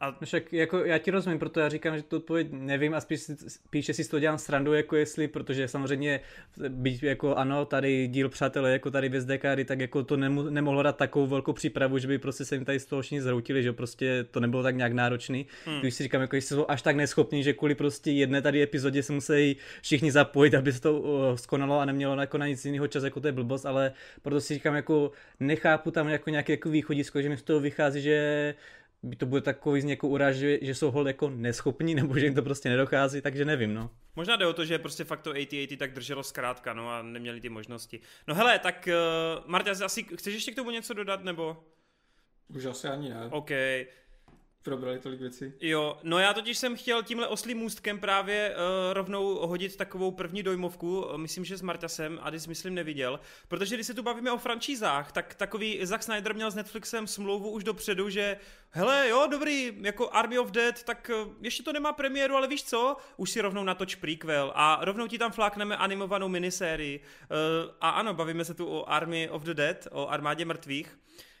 A... 0.00 0.10
No 0.20 0.26
však 0.26 0.52
jako 0.52 0.84
já 0.84 0.98
ti 0.98 1.10
rozumím, 1.10 1.38
proto 1.38 1.60
já 1.60 1.68
říkám, 1.68 1.96
že 1.96 2.02
to 2.02 2.16
odpověď 2.16 2.48
nevím 2.50 2.94
a 2.94 3.00
spíš, 3.00 3.20
spíš 3.48 3.86
si 3.92 4.08
to 4.08 4.18
dělám 4.18 4.38
srandu, 4.38 4.74
jako 4.74 4.96
jestli, 4.96 5.28
protože 5.28 5.68
samozřejmě 5.68 6.20
být 6.68 7.02
jako 7.02 7.34
ano, 7.34 7.64
tady 7.64 8.06
díl 8.06 8.28
přátelé, 8.28 8.72
jako 8.72 8.90
tady 8.90 9.08
bez 9.08 9.24
dekády, 9.24 9.64
tak 9.64 9.80
jako 9.80 10.02
to 10.02 10.16
nemo, 10.16 10.42
nemohlo 10.42 10.82
dát 10.82 10.96
takovou 10.96 11.26
velkou 11.26 11.52
přípravu, 11.52 11.98
že 11.98 12.08
by 12.08 12.18
prostě 12.18 12.44
se 12.44 12.54
jim 12.54 12.64
tady 12.64 12.80
z 12.80 12.86
toho 12.86 13.02
všichni 13.02 13.22
zhroutili, 13.22 13.62
že 13.62 13.72
prostě 13.72 14.26
to 14.30 14.40
nebylo 14.40 14.62
tak 14.62 14.76
nějak 14.76 14.92
náročný. 14.92 15.46
Hmm. 15.64 15.80
Když 15.80 15.94
si 15.94 16.02
říkám, 16.02 16.20
jako 16.20 16.36
jestli 16.36 16.56
jsou 16.56 16.66
až 16.68 16.82
tak 16.82 16.96
neschopní, 16.96 17.42
že 17.42 17.52
kvůli 17.52 17.74
prostě 17.74 18.10
jedné 18.10 18.42
tady 18.42 18.62
epizodě 18.62 19.02
se 19.02 19.12
musí 19.12 19.56
všichni 19.82 20.12
zapojit, 20.12 20.54
aby 20.54 20.72
se 20.72 20.80
to 20.80 21.00
uh, 21.00 21.36
skonalo 21.36 21.80
a 21.80 21.84
nemělo 21.84 22.20
jako 22.20 22.38
na 22.38 22.46
nic 22.46 22.64
jiného 22.64 22.86
čas, 22.86 23.04
jako 23.04 23.20
to 23.20 23.28
je 23.28 23.32
blbost, 23.32 23.66
ale 23.66 23.92
proto 24.22 24.40
si 24.40 24.54
říkám, 24.54 24.74
jako 24.74 25.10
nechápu 25.40 25.90
tam 25.90 26.08
jako 26.08 26.30
nějaké 26.30 26.52
jako 26.52 26.70
východisko, 26.70 27.22
že 27.22 27.28
mi 27.28 27.36
z 27.36 27.42
toho 27.42 27.60
vychází, 27.60 28.02
že 28.02 28.54
by 29.02 29.16
to 29.16 29.26
bude 29.26 29.40
takový 29.40 29.80
z 29.80 29.84
někoho 29.84 30.10
uráž, 30.10 30.36
že, 30.36 30.58
že 30.62 30.74
jsou 30.74 30.90
hol 30.90 31.08
jako 31.08 31.30
neschopní, 31.30 31.94
nebo 32.00 32.18
že 32.18 32.26
jim 32.26 32.34
to 32.34 32.42
prostě 32.42 32.68
nedochází, 32.68 33.20
takže 33.20 33.44
nevím, 33.44 33.74
no. 33.74 33.90
Možná 34.16 34.36
jde 34.36 34.46
o 34.46 34.52
to, 34.52 34.64
že 34.64 34.78
prostě 34.78 35.04
fakt 35.04 35.20
to 35.20 35.30
AT-AT 35.30 35.78
tak 35.78 35.92
drželo 35.92 36.22
zkrátka, 36.22 36.74
no 36.74 36.90
a 36.90 37.02
neměli 37.02 37.40
ty 37.40 37.48
možnosti. 37.48 38.00
No 38.26 38.34
hele, 38.34 38.58
tak 38.58 38.88
uh, 38.88 39.50
Marta, 39.50 39.70
asi 39.84 40.02
chceš 40.02 40.34
ještě 40.34 40.52
k 40.52 40.56
tomu 40.56 40.70
něco 40.70 40.94
dodat, 40.94 41.24
nebo? 41.24 41.64
Už 42.48 42.64
asi 42.64 42.88
ani 42.88 43.08
ne. 43.08 43.28
OK 43.30 43.50
probrali 44.68 44.98
tolik 44.98 45.20
věcí. 45.20 45.52
Jo, 45.60 45.98
no 46.02 46.18
já 46.18 46.34
totiž 46.34 46.58
jsem 46.58 46.76
chtěl 46.76 47.02
tímhle 47.02 47.26
oslým 47.26 47.58
můstkem 47.58 48.00
právě 48.00 48.54
uh, 48.54 48.92
rovnou 48.92 49.46
hodit 49.46 49.76
takovou 49.76 50.10
první 50.10 50.42
dojmovku, 50.42 51.06
myslím, 51.16 51.44
že 51.44 51.56
s 51.56 51.62
Martasem, 51.62 52.18
a 52.22 52.30
když 52.30 52.46
myslím 52.46 52.74
neviděl, 52.74 53.20
protože 53.48 53.74
když 53.74 53.86
se 53.86 53.94
tu 53.94 54.02
bavíme 54.02 54.32
o 54.32 54.38
franšízách, 54.38 55.12
tak 55.12 55.34
takový 55.34 55.78
Zack 55.82 56.02
Snyder 56.02 56.34
měl 56.34 56.50
s 56.50 56.54
Netflixem 56.54 57.06
smlouvu 57.06 57.50
už 57.50 57.64
dopředu, 57.64 58.10
že 58.10 58.36
hele, 58.70 59.08
jo, 59.08 59.28
dobrý, 59.30 59.72
jako 59.80 60.10
Army 60.10 60.38
of 60.38 60.50
Dead, 60.50 60.82
tak 60.82 61.10
uh, 61.14 61.32
ještě 61.40 61.62
to 61.62 61.72
nemá 61.72 61.92
premiéru, 61.92 62.36
ale 62.36 62.48
víš 62.48 62.64
co, 62.64 62.96
už 63.16 63.30
si 63.30 63.40
rovnou 63.40 63.64
natoč 63.64 63.94
prequel 63.94 64.52
a 64.54 64.78
rovnou 64.82 65.06
ti 65.06 65.18
tam 65.18 65.32
flákneme 65.32 65.76
animovanou 65.76 66.28
minisérii. 66.28 67.00
Uh, 67.00 67.74
a 67.80 67.90
ano, 67.90 68.14
bavíme 68.14 68.44
se 68.44 68.54
tu 68.54 68.66
o 68.66 68.88
Army 68.88 69.28
of 69.28 69.42
the 69.42 69.54
Dead, 69.54 69.88
o 69.90 70.08
armádě 70.08 70.44
mrtvých, 70.44 70.98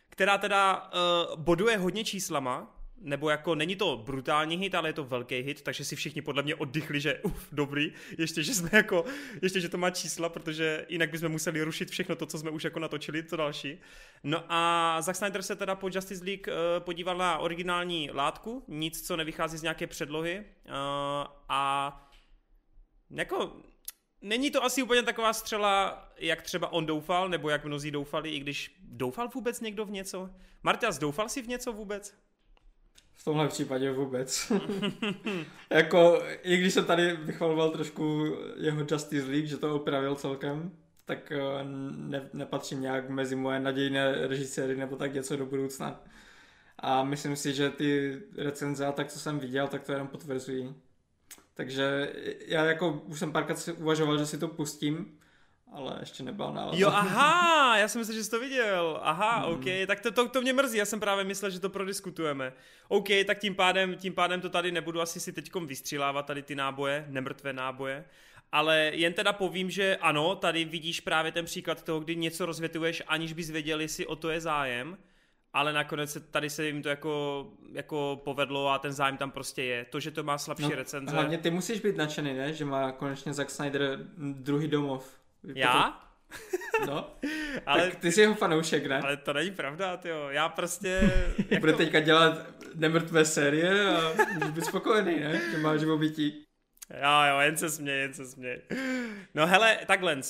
která 0.08 0.38
teda 0.38 0.90
uh, 0.92 1.40
boduje 1.40 1.76
hodně 1.78 2.04
číslama, 2.04 2.77
nebo 3.00 3.30
jako 3.30 3.54
není 3.54 3.76
to 3.76 4.02
brutální 4.06 4.56
hit, 4.56 4.74
ale 4.74 4.88
je 4.88 4.92
to 4.92 5.04
velký 5.04 5.40
hit, 5.40 5.62
takže 5.62 5.84
si 5.84 5.96
všichni 5.96 6.22
podle 6.22 6.42
mě 6.42 6.54
oddychli, 6.54 7.00
že 7.00 7.18
uf, 7.22 7.48
dobrý, 7.52 7.92
ještě, 8.18 8.42
že 8.42 8.54
jsme 8.54 8.70
jako, 8.72 9.04
ještě, 9.42 9.60
že 9.60 9.68
to 9.68 9.78
má 9.78 9.90
čísla, 9.90 10.28
protože 10.28 10.86
jinak 10.88 11.10
bychom 11.10 11.28
museli 11.28 11.62
rušit 11.62 11.90
všechno 11.90 12.16
to, 12.16 12.26
co 12.26 12.38
jsme 12.38 12.50
už 12.50 12.64
jako 12.64 12.78
natočili, 12.78 13.22
to 13.22 13.36
další. 13.36 13.78
No 14.24 14.44
a 14.48 14.96
Zack 15.00 15.16
Snyder 15.16 15.42
se 15.42 15.56
teda 15.56 15.74
po 15.74 15.88
Justice 15.88 16.24
League 16.24 16.46
uh, 16.48 16.54
podíval 16.84 17.16
na 17.16 17.38
originální 17.38 18.10
látku, 18.12 18.64
nic, 18.68 19.06
co 19.06 19.16
nevychází 19.16 19.58
z 19.58 19.62
nějaké 19.62 19.86
předlohy 19.86 20.38
uh, 20.38 20.72
a 21.48 22.10
jako 23.10 23.52
Není 24.20 24.50
to 24.50 24.64
asi 24.64 24.82
úplně 24.82 25.02
taková 25.02 25.32
střela, 25.32 26.04
jak 26.16 26.42
třeba 26.42 26.72
on 26.72 26.86
doufal, 26.86 27.28
nebo 27.28 27.50
jak 27.50 27.64
mnozí 27.64 27.90
doufali, 27.90 28.30
i 28.30 28.40
když 28.40 28.76
doufal 28.80 29.28
vůbec 29.28 29.60
někdo 29.60 29.84
v 29.84 29.90
něco? 29.90 30.30
Martias, 30.62 30.98
doufal 30.98 31.28
si 31.28 31.42
v 31.42 31.48
něco 31.48 31.72
vůbec? 31.72 32.27
V 33.20 33.24
tomhle 33.24 33.48
případě 33.48 33.92
vůbec. 33.92 34.52
jako, 35.70 36.22
i 36.42 36.56
když 36.56 36.74
jsem 36.74 36.84
tady 36.84 37.16
vychvaloval 37.16 37.70
trošku 37.70 38.34
jeho 38.56 38.86
Justice 38.90 39.30
League, 39.30 39.46
že 39.46 39.56
to 39.56 39.74
opravil 39.74 40.14
celkem, 40.14 40.72
tak 41.04 41.32
eh, 41.32 41.38
ne, 41.96 42.30
nepatřím 42.32 42.80
nějak 42.80 43.08
mezi 43.08 43.36
moje 43.36 43.60
nadějné 43.60 44.28
režiséry 44.28 44.76
nebo 44.76 44.96
tak 44.96 45.14
něco 45.14 45.36
do 45.36 45.46
budoucna. 45.46 46.00
A 46.78 47.04
myslím 47.04 47.36
si, 47.36 47.54
že 47.54 47.70
ty 47.70 48.20
recenze 48.36 48.86
a 48.86 48.92
tak, 48.92 49.08
co 49.08 49.18
jsem 49.18 49.38
viděl, 49.38 49.68
tak 49.68 49.82
to 49.82 49.92
jenom 49.92 50.08
potvrzují. 50.08 50.74
Takže 51.54 52.12
já 52.46 52.64
jako 52.64 53.02
už 53.06 53.18
jsem 53.18 53.32
párkrát 53.32 53.68
uvažoval, 53.78 54.18
že 54.18 54.26
si 54.26 54.38
to 54.38 54.48
pustím, 54.48 55.18
ale 55.72 55.96
ještě 56.00 56.22
nebyl 56.22 56.52
nálada. 56.52 56.78
Jo, 56.78 56.88
aha, 56.92 57.78
já 57.78 57.88
jsem 57.88 58.00
myslel, 58.00 58.16
že 58.16 58.24
jsi 58.24 58.30
to 58.30 58.40
viděl. 58.40 59.00
Aha, 59.02 59.38
mm. 59.38 59.52
OK, 59.52 59.64
tak 59.86 60.00
to, 60.00 60.10
to, 60.10 60.28
to 60.28 60.40
mě 60.40 60.52
mrzí, 60.52 60.78
já 60.78 60.84
jsem 60.84 61.00
právě 61.00 61.24
myslel, 61.24 61.50
že 61.50 61.60
to 61.60 61.68
prodiskutujeme. 61.68 62.52
OK, 62.88 63.08
tak 63.26 63.38
tím 63.38 63.54
pádem, 63.54 63.96
tím 63.96 64.14
pádem 64.14 64.40
to 64.40 64.48
tady 64.50 64.72
nebudu 64.72 65.00
asi 65.00 65.20
si 65.20 65.32
teďkom 65.32 65.66
vystřílávat, 65.66 66.26
tady 66.26 66.42
ty 66.42 66.54
náboje, 66.54 67.06
nemrtvé 67.08 67.52
náboje. 67.52 68.04
Ale 68.52 68.90
jen 68.94 69.12
teda 69.12 69.32
povím, 69.32 69.70
že 69.70 69.96
ano, 69.96 70.36
tady 70.36 70.64
vidíš 70.64 71.00
právě 71.00 71.32
ten 71.32 71.44
příklad 71.44 71.82
toho, 71.82 72.00
kdy 72.00 72.16
něco 72.16 72.46
rozvětuješ, 72.46 73.02
aniž 73.06 73.32
bys 73.32 73.50
věděl, 73.50 73.80
jestli 73.80 74.06
o 74.06 74.16
to 74.16 74.30
je 74.30 74.40
zájem. 74.40 74.98
ale 75.52 75.72
nakonec 75.72 76.12
se, 76.12 76.20
tady 76.20 76.50
se 76.50 76.66
jim 76.66 76.82
to 76.82 76.88
jako, 76.88 77.46
jako 77.72 78.20
povedlo 78.24 78.68
a 78.68 78.78
ten 78.78 78.92
zájem 78.92 79.16
tam 79.16 79.30
prostě 79.30 79.62
je. 79.62 79.84
To, 79.84 80.00
že 80.00 80.10
to 80.10 80.22
má 80.22 80.38
slabší 80.38 80.62
no, 80.62 80.76
recenze. 80.76 81.14
Hlavně 81.14 81.38
ty 81.38 81.50
musíš 81.50 81.80
být 81.80 81.96
nadšený, 81.96 82.34
ne? 82.34 82.52
Že 82.52 82.64
má 82.64 82.92
konečně 82.92 83.32
Zack 83.32 83.50
Snyder 83.50 83.98
druhý 84.18 84.68
domov. 84.68 85.18
Já? 85.54 86.00
No, 86.86 87.10
ale, 87.66 87.90
tak 87.90 87.96
ty 87.96 88.12
jsi 88.12 88.20
jeho 88.20 88.34
fanoušek, 88.34 88.86
ne? 88.86 89.00
Ale 89.00 89.16
to 89.16 89.32
není 89.32 89.50
pravda, 89.50 89.96
tyjo. 89.96 90.28
Já 90.30 90.48
prostě... 90.48 91.10
Bude 91.60 91.72
to... 91.72 91.78
teďka 91.78 92.00
dělat 92.00 92.46
nemrtvé 92.74 93.24
série 93.24 93.86
a 93.86 94.12
můžeš 94.34 94.50
být 94.50 94.64
spokojený, 94.64 95.20
ne? 95.20 95.40
Že 95.50 95.58
máš 95.58 95.82
obytí. 95.82 96.44
Jo, 96.90 97.30
jo, 97.30 97.40
jen 97.40 97.56
se 97.56 97.70
směj, 97.70 98.00
jen 98.00 98.14
se 98.14 98.26
směj. 98.26 98.62
No 99.34 99.46
hele, 99.46 99.78
takhle, 99.86 100.14
uh, 100.14 100.20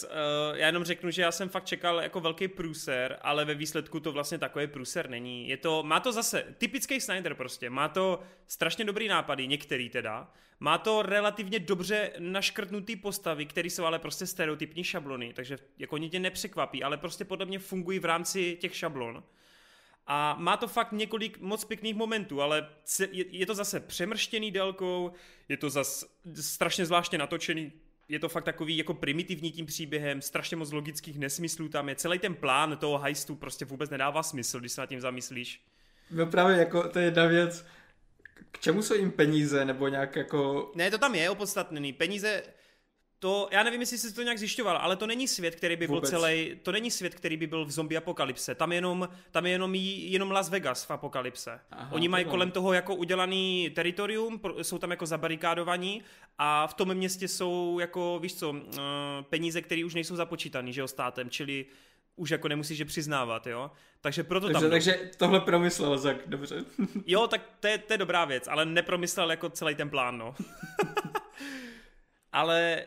já 0.54 0.66
jenom 0.66 0.84
řeknu, 0.84 1.10
že 1.10 1.22
já 1.22 1.32
jsem 1.32 1.48
fakt 1.48 1.64
čekal 1.64 2.00
jako 2.00 2.20
velký 2.20 2.48
průser, 2.48 3.18
ale 3.22 3.44
ve 3.44 3.54
výsledku 3.54 4.00
to 4.00 4.12
vlastně 4.12 4.38
takový 4.38 4.66
průser 4.66 5.10
není. 5.10 5.48
Je 5.48 5.56
to, 5.56 5.82
má 5.82 6.00
to 6.00 6.12
zase 6.12 6.44
typický 6.58 7.00
Snyder 7.00 7.34
prostě, 7.34 7.70
má 7.70 7.88
to 7.88 8.20
strašně 8.46 8.84
dobrý 8.84 9.08
nápady, 9.08 9.46
některý 9.46 9.88
teda, 9.88 10.32
má 10.60 10.78
to 10.78 11.02
relativně 11.02 11.58
dobře 11.58 12.10
naškrtnutý 12.18 12.96
postavy, 12.96 13.46
které 13.46 13.70
jsou 13.70 13.84
ale 13.84 13.98
prostě 13.98 14.26
stereotypní 14.26 14.84
šablony, 14.84 15.32
takže 15.32 15.58
jako 15.78 15.98
tě 15.98 16.20
nepřekvapí, 16.20 16.82
ale 16.82 16.96
prostě 16.96 17.24
podle 17.24 17.46
mě 17.46 17.58
fungují 17.58 17.98
v 17.98 18.04
rámci 18.04 18.56
těch 18.60 18.76
šablon. 18.76 19.22
A 20.10 20.36
má 20.38 20.56
to 20.56 20.68
fakt 20.68 20.92
několik 20.92 21.40
moc 21.40 21.64
pěkných 21.64 21.94
momentů, 21.94 22.42
ale 22.42 22.68
je 23.30 23.46
to 23.46 23.54
zase 23.54 23.80
přemrštěný 23.80 24.50
délkou, 24.50 25.12
je 25.48 25.56
to 25.56 25.70
zase 25.70 26.06
strašně 26.40 26.86
zvláštně 26.86 27.18
natočený, 27.18 27.72
je 28.08 28.18
to 28.18 28.28
fakt 28.28 28.44
takový 28.44 28.76
jako 28.76 28.94
primitivní 28.94 29.50
tím 29.52 29.66
příběhem, 29.66 30.22
strašně 30.22 30.56
moc 30.56 30.72
logických 30.72 31.18
nesmyslů 31.18 31.68
tam 31.68 31.88
je. 31.88 31.94
Celý 31.94 32.18
ten 32.18 32.34
plán 32.34 32.76
toho 32.76 32.98
heistu 32.98 33.36
prostě 33.36 33.64
vůbec 33.64 33.90
nedává 33.90 34.22
smysl, 34.22 34.60
když 34.60 34.72
se 34.72 34.80
nad 34.80 34.86
tím 34.86 35.00
zamyslíš. 35.00 35.64
No 36.10 36.26
právě 36.26 36.56
jako 36.56 36.88
to 36.88 36.98
je 36.98 37.04
jedna 37.04 37.26
věc, 37.26 37.66
k 38.52 38.58
čemu 38.58 38.82
jsou 38.82 38.94
jim 38.94 39.10
peníze, 39.10 39.64
nebo 39.64 39.88
nějak 39.88 40.16
jako... 40.16 40.72
Ne, 40.74 40.90
to 40.90 40.98
tam 40.98 41.14
je 41.14 41.30
opodstatněný. 41.30 41.92
Peníze, 41.92 42.42
to, 43.18 43.48
já 43.52 43.62
nevím, 43.62 43.80
jestli 43.80 43.98
jsi 43.98 44.14
to 44.14 44.22
nějak 44.22 44.38
zjišťoval, 44.38 44.76
ale 44.76 44.96
to 44.96 45.06
není 45.06 45.28
svět, 45.28 45.54
který 45.54 45.76
by 45.76 45.86
Vůbec. 45.86 46.10
byl 46.10 46.20
celý, 46.20 46.60
to 46.62 46.72
není 46.72 46.90
svět, 46.90 47.14
který 47.14 47.36
by 47.36 47.46
byl 47.46 47.64
v 47.64 47.70
zombie 47.70 47.98
apokalypse. 47.98 48.54
Tam 48.54 48.72
je 48.72 48.76
jenom, 48.76 49.08
tam 49.30 49.46
je 49.46 49.52
jenom, 49.52 49.74
jenom 49.74 50.30
Las 50.30 50.48
Vegas 50.48 50.84
v 50.84 50.90
apokalypse. 50.90 51.60
Aha, 51.70 51.92
Oni 51.92 52.08
mají 52.08 52.24
to 52.24 52.30
kolem 52.30 52.50
toho 52.50 52.72
jako 52.72 52.94
udělaný 52.94 53.70
teritorium, 53.74 54.40
jsou 54.62 54.78
tam 54.78 54.90
jako 54.90 55.06
zabarikádovaní 55.06 56.02
a 56.38 56.66
v 56.66 56.74
tom 56.74 56.94
městě 56.94 57.28
jsou 57.28 57.78
jako, 57.80 58.18
víš 58.22 58.34
co, 58.34 58.54
eh, 58.56 58.80
peníze, 59.22 59.62
které 59.62 59.84
už 59.84 59.94
nejsou 59.94 60.16
započítaný, 60.16 60.72
že 60.72 60.80
jo, 60.80 60.88
státem, 60.88 61.30
čili 61.30 61.66
už 62.16 62.30
jako 62.30 62.48
nemusíš 62.48 62.78
je 62.78 62.84
přiznávat, 62.84 63.46
jo. 63.46 63.70
Takže 64.00 64.22
proto 64.22 64.46
takže, 64.46 64.60
tam... 64.60 64.70
Takže 64.70 65.10
tohle 65.16 65.40
promyslel 65.40 65.98
Zak, 65.98 66.16
dobře. 66.26 66.64
jo, 67.06 67.26
tak 67.26 67.42
to 67.60 67.66
je, 67.66 67.78
to 67.78 67.92
je 67.92 67.98
dobrá 67.98 68.24
věc, 68.24 68.48
ale 68.48 68.66
nepromyslel 68.66 69.30
jako 69.30 69.50
celý 69.50 69.74
ten 69.74 69.90
plán, 69.90 70.18
no. 70.18 70.34
ale 72.32 72.86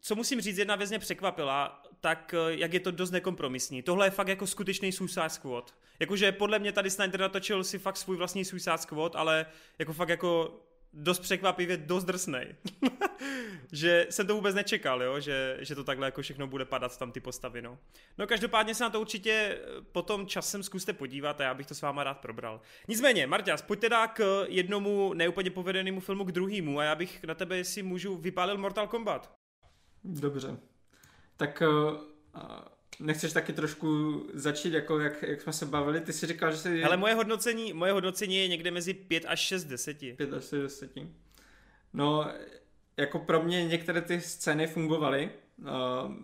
co 0.00 0.14
musím 0.14 0.40
říct, 0.40 0.58
jedna 0.58 0.76
věc 0.76 0.90
mě 0.90 0.98
překvapila, 0.98 1.82
tak 2.00 2.34
eh, 2.34 2.54
jak 2.56 2.72
je 2.72 2.80
to 2.80 2.90
dost 2.90 3.10
nekompromisní. 3.10 3.82
Tohle 3.82 4.06
je 4.06 4.10
fakt 4.10 4.28
jako 4.28 4.46
skutečný 4.46 4.92
Suicide 4.92 5.30
Squad. 5.30 5.74
Jakože 6.00 6.32
podle 6.32 6.58
mě 6.58 6.72
tady 6.72 6.90
Snyder 6.90 7.20
natočil 7.20 7.64
si 7.64 7.78
fakt 7.78 7.96
svůj 7.96 8.16
vlastní 8.16 8.44
Suicide 8.44 8.78
Squad, 8.78 9.16
ale 9.16 9.46
jako 9.78 9.92
fakt 9.92 10.08
jako 10.08 10.60
dost 10.92 11.18
překvapivě, 11.18 11.76
dost 11.76 12.04
drsnej. 12.04 12.54
že 13.72 14.06
jsem 14.10 14.26
to 14.26 14.34
vůbec 14.34 14.54
nečekal, 14.54 15.02
jo? 15.02 15.20
Že, 15.20 15.56
že 15.60 15.74
to 15.74 15.84
takhle 15.84 16.06
jako 16.06 16.22
všechno 16.22 16.46
bude 16.46 16.64
padat 16.64 16.98
tam 16.98 17.12
ty 17.12 17.20
postavy. 17.20 17.62
No. 17.62 17.78
no 18.18 18.26
každopádně 18.26 18.74
se 18.74 18.84
na 18.84 18.90
to 18.90 19.00
určitě 19.00 19.32
eh, 19.32 19.82
potom 19.92 20.26
časem 20.26 20.62
zkuste 20.62 20.92
podívat 20.92 21.40
a 21.40 21.44
já 21.44 21.54
bych 21.54 21.66
to 21.66 21.74
s 21.74 21.82
váma 21.82 22.04
rád 22.04 22.18
probral. 22.18 22.60
Nicméně, 22.88 23.26
Marťas, 23.26 23.62
pojď 23.62 23.80
teda 23.80 24.06
k 24.06 24.44
jednomu 24.48 25.14
neúplně 25.14 25.50
povedenému 25.50 26.00
filmu 26.00 26.24
k 26.24 26.32
druhému 26.32 26.78
a 26.78 26.84
já 26.84 26.94
bych 26.94 27.24
na 27.24 27.34
tebe, 27.34 27.56
jestli 27.56 27.82
můžu, 27.82 28.16
vypálil 28.16 28.58
Mortal 28.58 28.86
Kombat. 28.86 29.39
Dobře. 30.04 30.56
Tak 31.36 31.62
uh, 31.66 31.98
nechceš 33.00 33.32
taky 33.32 33.52
trošku 33.52 34.20
začít, 34.34 34.72
jako 34.72 34.98
jak, 34.98 35.22
jak 35.22 35.40
jsme 35.40 35.52
se 35.52 35.66
bavili? 35.66 36.00
Ty 36.00 36.12
jsi 36.12 36.26
říkal, 36.26 36.50
že 36.52 36.56
jsi... 36.56 36.84
Ale 36.84 36.96
moje 36.96 37.14
hodnocení, 37.14 37.72
moje 37.72 37.92
hodnocení 37.92 38.36
je 38.36 38.48
někde 38.48 38.70
mezi 38.70 38.94
5 38.94 39.24
až 39.28 39.40
6 39.40 39.64
deseti. 39.64 40.12
5 40.12 40.32
až 40.32 40.44
6 40.44 40.62
deseti. 40.62 41.08
No, 41.92 42.26
jako 42.96 43.18
pro 43.18 43.42
mě 43.42 43.64
některé 43.64 44.00
ty 44.00 44.20
scény 44.20 44.66
fungovaly. 44.66 45.30
Uh, 45.58 45.66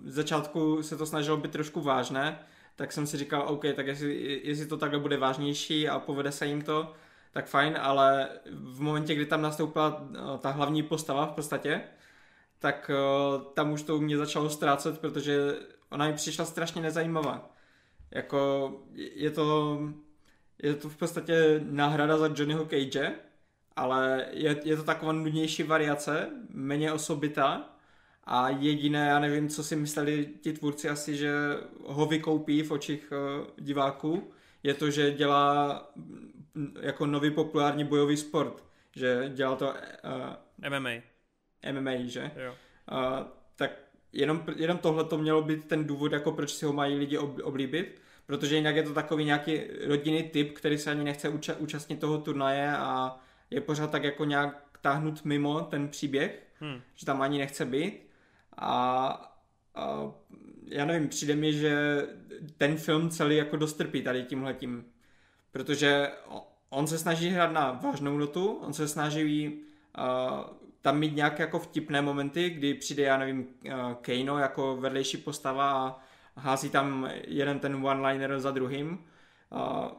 v 0.03 0.11
začátku 0.11 0.83
se 0.83 0.97
to 0.97 1.07
snažilo 1.07 1.37
být 1.37 1.53
trošku 1.53 1.81
vážné, 1.81 2.39
tak 2.77 2.93
jsem 2.93 3.07
si 3.07 3.17
říkal, 3.17 3.45
OK, 3.49 3.65
tak 3.77 3.87
jestli, 3.87 4.41
jestli 4.45 4.67
to 4.67 4.77
takhle 4.77 4.99
bude 4.99 5.17
vážnější 5.17 5.89
a 5.89 5.99
povede 5.99 6.33
se 6.33 6.47
jim 6.47 6.63
to, 6.63 6.93
tak 7.33 7.47
fajn, 7.47 7.79
ale 7.81 8.29
v 8.51 8.81
momentě, 8.81 9.15
kdy 9.15 9.27
tam 9.27 9.43
nastoupila 9.43 10.09
ta 10.41 10.51
hlavní 10.51 10.83
postava 10.83 11.27
v 11.27 11.33
podstatě, 11.33 11.83
tak 12.59 12.91
uh, 12.91 13.43
tam 13.43 13.73
už 13.73 13.83
to 13.83 13.97
u 13.97 14.01
mě 14.01 14.17
začalo 14.17 14.51
ztrácet, 14.51 14.99
protože 14.99 15.55
ona 15.91 16.07
mi 16.07 16.13
přišla 16.13 16.45
strašně 16.45 16.83
nezajímavá. 16.83 17.51
Jako 18.11 18.73
je 18.95 19.31
to, 19.31 19.79
je 20.63 20.75
to 20.75 20.89
v 20.89 20.97
podstatě 20.97 21.61
náhrada 21.65 22.19
za 22.19 22.27
Johnnyho 22.27 22.65
Cage, 22.65 23.15
ale 23.77 24.27
je, 24.31 24.61
je 24.65 24.77
to 24.77 24.83
taková 24.83 25.13
nudnější 25.13 25.63
variace, 25.63 26.31
méně 26.51 26.93
osobitá 26.93 27.77
a 28.25 28.49
jediné, 28.49 29.07
já 29.07 29.19
nevím, 29.19 29.49
co 29.49 29.65
si 29.65 29.77
mysleli 29.77 30.29
ti 30.41 30.53
tvůrci 30.53 30.89
asi, 30.89 31.17
že 31.17 31.33
ho 31.85 32.07
vykoupí 32.07 32.63
v 32.63 32.71
očích 32.71 33.13
uh, 33.13 33.47
diváků, 33.59 34.31
je 34.63 34.75
to, 34.75 34.91
že 34.91 35.11
dělá 35.11 35.91
mm, 35.97 36.77
jako 36.81 37.07
nový 37.07 37.31
populární 37.31 37.85
bojový 37.85 38.17
sport, 38.17 38.65
že 38.97 39.33
dělá 39.35 39.57
to 39.57 39.67
uh, 39.67 39.75
eh, 40.63 40.71
MMA. 40.71 41.16
MMA, 41.73 41.91
že? 42.05 42.31
Jo. 42.37 42.55
Uh, 42.93 43.27
tak 43.57 43.71
jenom, 44.13 44.45
jenom 44.57 44.79
tohle 44.79 45.05
to 45.05 45.19
mělo 45.19 45.43
být 45.43 45.65
ten 45.65 45.85
důvod, 45.85 46.13
jako 46.13 46.33
proč 46.33 46.55
si 46.55 46.67
ho 46.67 46.73
mají 46.73 46.99
lidi 46.99 47.19
ob, 47.19 47.39
oblíbit, 47.43 48.01
protože 48.27 48.57
jinak 48.57 48.77
je 48.77 48.83
to 48.83 48.95
takový 48.95 49.25
nějaký 49.25 49.61
rodinný 49.87 50.23
typ, 50.23 50.53
který 50.53 50.79
se 50.79 50.91
ani 50.91 51.05
nechce 51.05 51.29
úča, 51.29 51.55
účastnit 51.59 52.01
toho 52.01 52.19
turnaje 52.19 52.77
a 52.77 53.21
je 53.51 53.61
pořád 53.61 53.91
tak 53.91 54.05
jako 54.05 54.25
nějak 54.25 54.79
táhnut 54.81 55.25
mimo 55.25 55.61
ten 55.61 55.89
příběh, 55.89 56.47
hmm. 56.61 56.81
že 56.95 57.07
tam 57.07 57.23
ani 57.23 57.39
nechce 57.39 57.65
být. 57.65 58.07
A, 58.57 59.09
a 59.75 60.13
já 60.65 60.85
nevím, 60.85 61.09
přijde 61.09 61.35
mi, 61.35 61.53
že 61.53 62.03
ten 62.59 62.77
film 62.77 63.11
celý 63.11 63.37
jako 63.37 63.57
dostrpí 63.57 64.03
tady 64.03 64.23
tímhletím, 64.23 64.85
protože 65.51 66.11
on 66.71 66.87
se 66.87 66.99
snaží 66.99 67.29
hrát 67.29 67.53
na 67.53 67.73
vážnou 67.73 68.19
notu, 68.19 68.47
on 68.47 68.73
se 68.73 68.89
snaží 68.89 69.49
uh, 69.99 70.66
tam 70.87 70.99
mít 70.99 71.17
nějaké 71.17 71.43
jako 71.43 71.59
vtipné 71.59 72.03
momenty, 72.03 72.51
kdy 72.51 72.75
přijde, 72.75 73.03
já 73.03 73.19
nevím, 73.19 73.47
eh, 73.65 73.73
Kano 74.01 74.39
jako 74.39 74.77
vedlejší 74.77 75.17
postava 75.17 75.71
a 75.71 75.99
hází 76.37 76.71
tam 76.71 77.11
jeden 77.27 77.59
ten 77.59 77.87
one-liner 77.87 78.41
za 78.41 78.51
druhým. 78.51 79.05
A, 79.51 79.93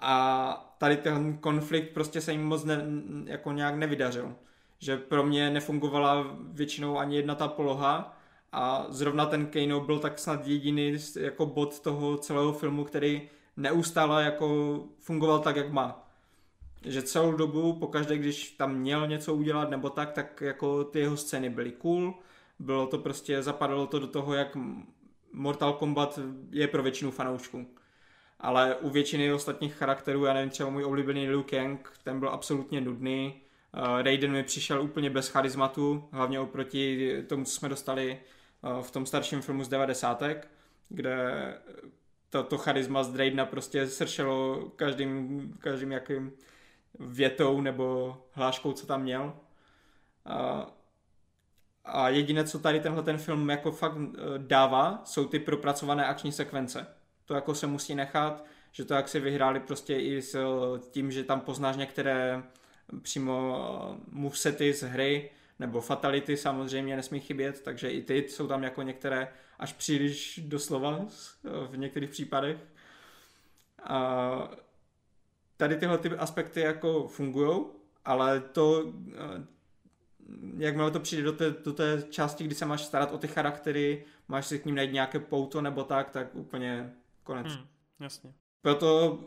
a 0.00 0.74
tady 0.78 0.96
ten 0.96 1.38
konflikt 1.38 1.94
prostě 1.94 2.20
se 2.20 2.32
jim 2.32 2.44
moc 2.44 2.64
ne, 2.64 2.84
jako 3.24 3.52
nějak 3.52 3.74
nevydařil. 3.74 4.34
Že 4.78 4.96
pro 4.96 5.22
mě 5.22 5.50
nefungovala 5.50 6.36
většinou 6.52 6.98
ani 6.98 7.16
jedna 7.16 7.34
ta 7.34 7.48
poloha 7.48 8.18
a 8.52 8.86
zrovna 8.88 9.26
ten 9.26 9.46
Kano 9.46 9.80
byl 9.80 9.98
tak 9.98 10.18
snad 10.18 10.46
jediný 10.46 10.96
jako 11.20 11.46
bod 11.46 11.80
toho 11.80 12.16
celého 12.16 12.52
filmu, 12.52 12.84
který 12.84 13.30
neustále 13.56 14.24
jako 14.24 14.78
fungoval 14.98 15.38
tak, 15.38 15.56
jak 15.56 15.72
má 15.72 16.03
že 16.84 17.02
celou 17.02 17.32
dobu, 17.32 17.72
pokaždé, 17.72 18.18
když 18.18 18.50
tam 18.50 18.74
měl 18.74 19.06
něco 19.06 19.34
udělat 19.34 19.70
nebo 19.70 19.90
tak, 19.90 20.12
tak 20.12 20.40
jako 20.40 20.84
ty 20.84 20.98
jeho 20.98 21.16
scény 21.16 21.50
byly 21.50 21.72
cool, 21.72 22.14
bylo 22.58 22.86
to 22.86 22.98
prostě, 22.98 23.42
zapadalo 23.42 23.86
to 23.86 23.98
do 23.98 24.06
toho, 24.06 24.34
jak 24.34 24.56
Mortal 25.32 25.72
Kombat 25.72 26.18
je 26.50 26.68
pro 26.68 26.82
většinu 26.82 27.10
fanoušků. 27.10 27.66
Ale 28.40 28.76
u 28.76 28.90
většiny 28.90 29.32
ostatních 29.32 29.74
charakterů, 29.74 30.24
já 30.24 30.34
nevím, 30.34 30.50
třeba 30.50 30.70
můj 30.70 30.84
oblíbený 30.84 31.28
Liu 31.28 31.42
Kang, 31.42 31.92
ten 32.04 32.20
byl 32.20 32.28
absolutně 32.28 32.80
nudný. 32.80 33.34
Uh, 33.76 34.02
Raiden 34.02 34.32
mi 34.32 34.42
přišel 34.42 34.82
úplně 34.82 35.10
bez 35.10 35.28
charizmatu, 35.28 36.08
hlavně 36.12 36.40
oproti 36.40 37.12
tomu, 37.26 37.44
co 37.44 37.52
jsme 37.52 37.68
dostali 37.68 38.20
uh, 38.62 38.82
v 38.82 38.90
tom 38.90 39.06
starším 39.06 39.42
filmu 39.42 39.64
z 39.64 39.68
90. 39.68 40.22
kde 40.88 41.54
to, 42.30 42.42
to 42.42 42.58
charisma 42.58 43.02
z 43.02 43.16
Raidena 43.16 43.46
prostě 43.46 43.86
sršelo 43.86 44.70
každým, 44.76 45.54
každým 45.58 45.92
jakým 45.92 46.32
větou 46.98 47.60
nebo 47.60 48.16
hláškou, 48.32 48.72
co 48.72 48.86
tam 48.86 49.02
měl. 49.02 49.36
A, 50.24 50.66
a 51.84 52.08
jediné, 52.08 52.44
co 52.44 52.58
tady 52.58 52.80
tenhle 52.80 53.02
ten 53.02 53.18
film 53.18 53.50
jako 53.50 53.72
fakt 53.72 53.96
e, 53.96 54.08
dává, 54.38 55.02
jsou 55.04 55.28
ty 55.28 55.38
propracované 55.38 56.06
akční 56.06 56.32
sekvence. 56.32 56.86
To 57.24 57.34
jako 57.34 57.54
se 57.54 57.66
musí 57.66 57.94
nechat, 57.94 58.44
že 58.72 58.84
to 58.84 58.94
jak 58.94 59.08
si 59.08 59.20
vyhráli 59.20 59.60
prostě 59.60 60.00
i 60.00 60.22
s 60.22 60.34
e, 60.34 60.40
tím, 60.90 61.10
že 61.10 61.24
tam 61.24 61.40
poznáš 61.40 61.76
některé 61.76 62.42
přímo 63.02 63.58
e, 63.58 64.00
movesety 64.10 64.74
z 64.74 64.82
hry, 64.82 65.30
nebo 65.58 65.80
fatality 65.80 66.36
samozřejmě 66.36 66.96
nesmí 66.96 67.20
chybět, 67.20 67.60
takže 67.60 67.90
i 67.90 68.02
ty 68.02 68.28
jsou 68.28 68.48
tam 68.48 68.62
jako 68.62 68.82
některé 68.82 69.28
až 69.58 69.72
příliš 69.72 70.40
doslova 70.44 71.06
v 71.70 71.76
některých 71.76 72.10
případech. 72.10 72.56
A 73.82 74.50
tady 75.56 75.76
tyhle 75.76 75.98
ty 75.98 76.08
aspekty 76.08 76.60
jako 76.60 77.08
fungují, 77.08 77.64
ale 78.04 78.40
to, 78.40 78.92
eh, 79.12 79.46
jakmile 80.58 80.90
to 80.90 81.00
přijde 81.00 81.22
do 81.22 81.32
té, 81.32 81.50
do 81.64 81.72
té 81.72 82.02
části, 82.10 82.44
kdy 82.44 82.54
se 82.54 82.66
máš 82.66 82.84
starat 82.84 83.12
o 83.12 83.18
ty 83.18 83.28
charaktery, 83.28 84.04
máš 84.28 84.46
si 84.46 84.58
k 84.58 84.64
ním 84.64 84.74
najít 84.74 84.92
nějaké 84.92 85.18
pouto 85.18 85.60
nebo 85.60 85.84
tak, 85.84 86.10
tak 86.10 86.34
úplně 86.34 86.92
konec. 87.22 87.46
Hmm, 87.46 87.66
jasně. 88.00 88.32
Proto, 88.62 89.20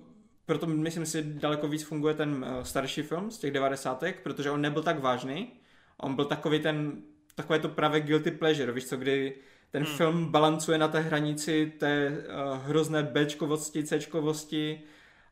proto 0.45 0.67
myslím 0.67 1.05
si, 1.05 1.23
daleko 1.23 1.67
víc 1.67 1.83
funguje 1.83 2.13
ten 2.13 2.45
uh, 2.49 2.63
starší 2.63 3.01
film 3.01 3.31
z 3.31 3.37
těch 3.37 3.51
devadesátek, 3.51 4.21
protože 4.21 4.51
on 4.51 4.61
nebyl 4.61 4.83
tak 4.83 4.99
vážný. 4.99 5.53
On 5.97 6.15
byl 6.15 6.25
takový 6.25 6.59
ten, 6.59 7.01
takové 7.35 7.59
to 7.59 7.69
právě 7.69 8.01
guilty 8.01 8.31
pleasure, 8.31 8.71
víš 8.71 8.85
co, 8.85 8.97
kdy 8.97 9.35
ten 9.71 9.83
hmm. 9.83 9.97
film 9.97 10.31
balancuje 10.31 10.77
na 10.77 10.87
té 10.87 10.99
hranici 10.99 11.73
té 11.79 12.09
uh, 12.09 12.65
hrozné 12.65 13.03
Bčkovosti, 13.03 13.83
Cčkovosti, 13.83 14.83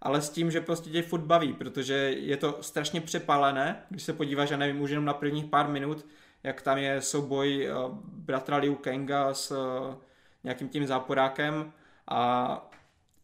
ale 0.06 0.22
s 0.22 0.30
tím, 0.30 0.52
že 0.52 0.62
prostě 0.62 0.90
tě 0.90 1.02
furt 1.02 1.22
baví, 1.22 1.54
protože 1.54 1.94
je 2.18 2.38
to 2.38 2.58
strašně 2.62 3.02
přepálené, 3.02 3.84
když 3.90 4.04
se 4.04 4.14
podíváš, 4.14 4.50
já 4.50 4.58
nevím, 4.58 4.82
už 4.82 4.90
jenom 4.90 5.06
na 5.06 5.14
prvních 5.14 5.46
pár 5.46 5.70
minut, 5.70 6.06
jak 6.44 6.62
tam 6.62 6.78
je 6.78 7.02
souboj 7.02 7.70
uh, 7.70 7.98
bratra 8.04 8.58
Liu 8.58 8.76
Kenga 8.76 9.34
s 9.34 9.52
uh, 9.52 9.96
nějakým 10.44 10.70
tím 10.70 10.88
záporákem. 10.88 11.74
A 12.08 12.72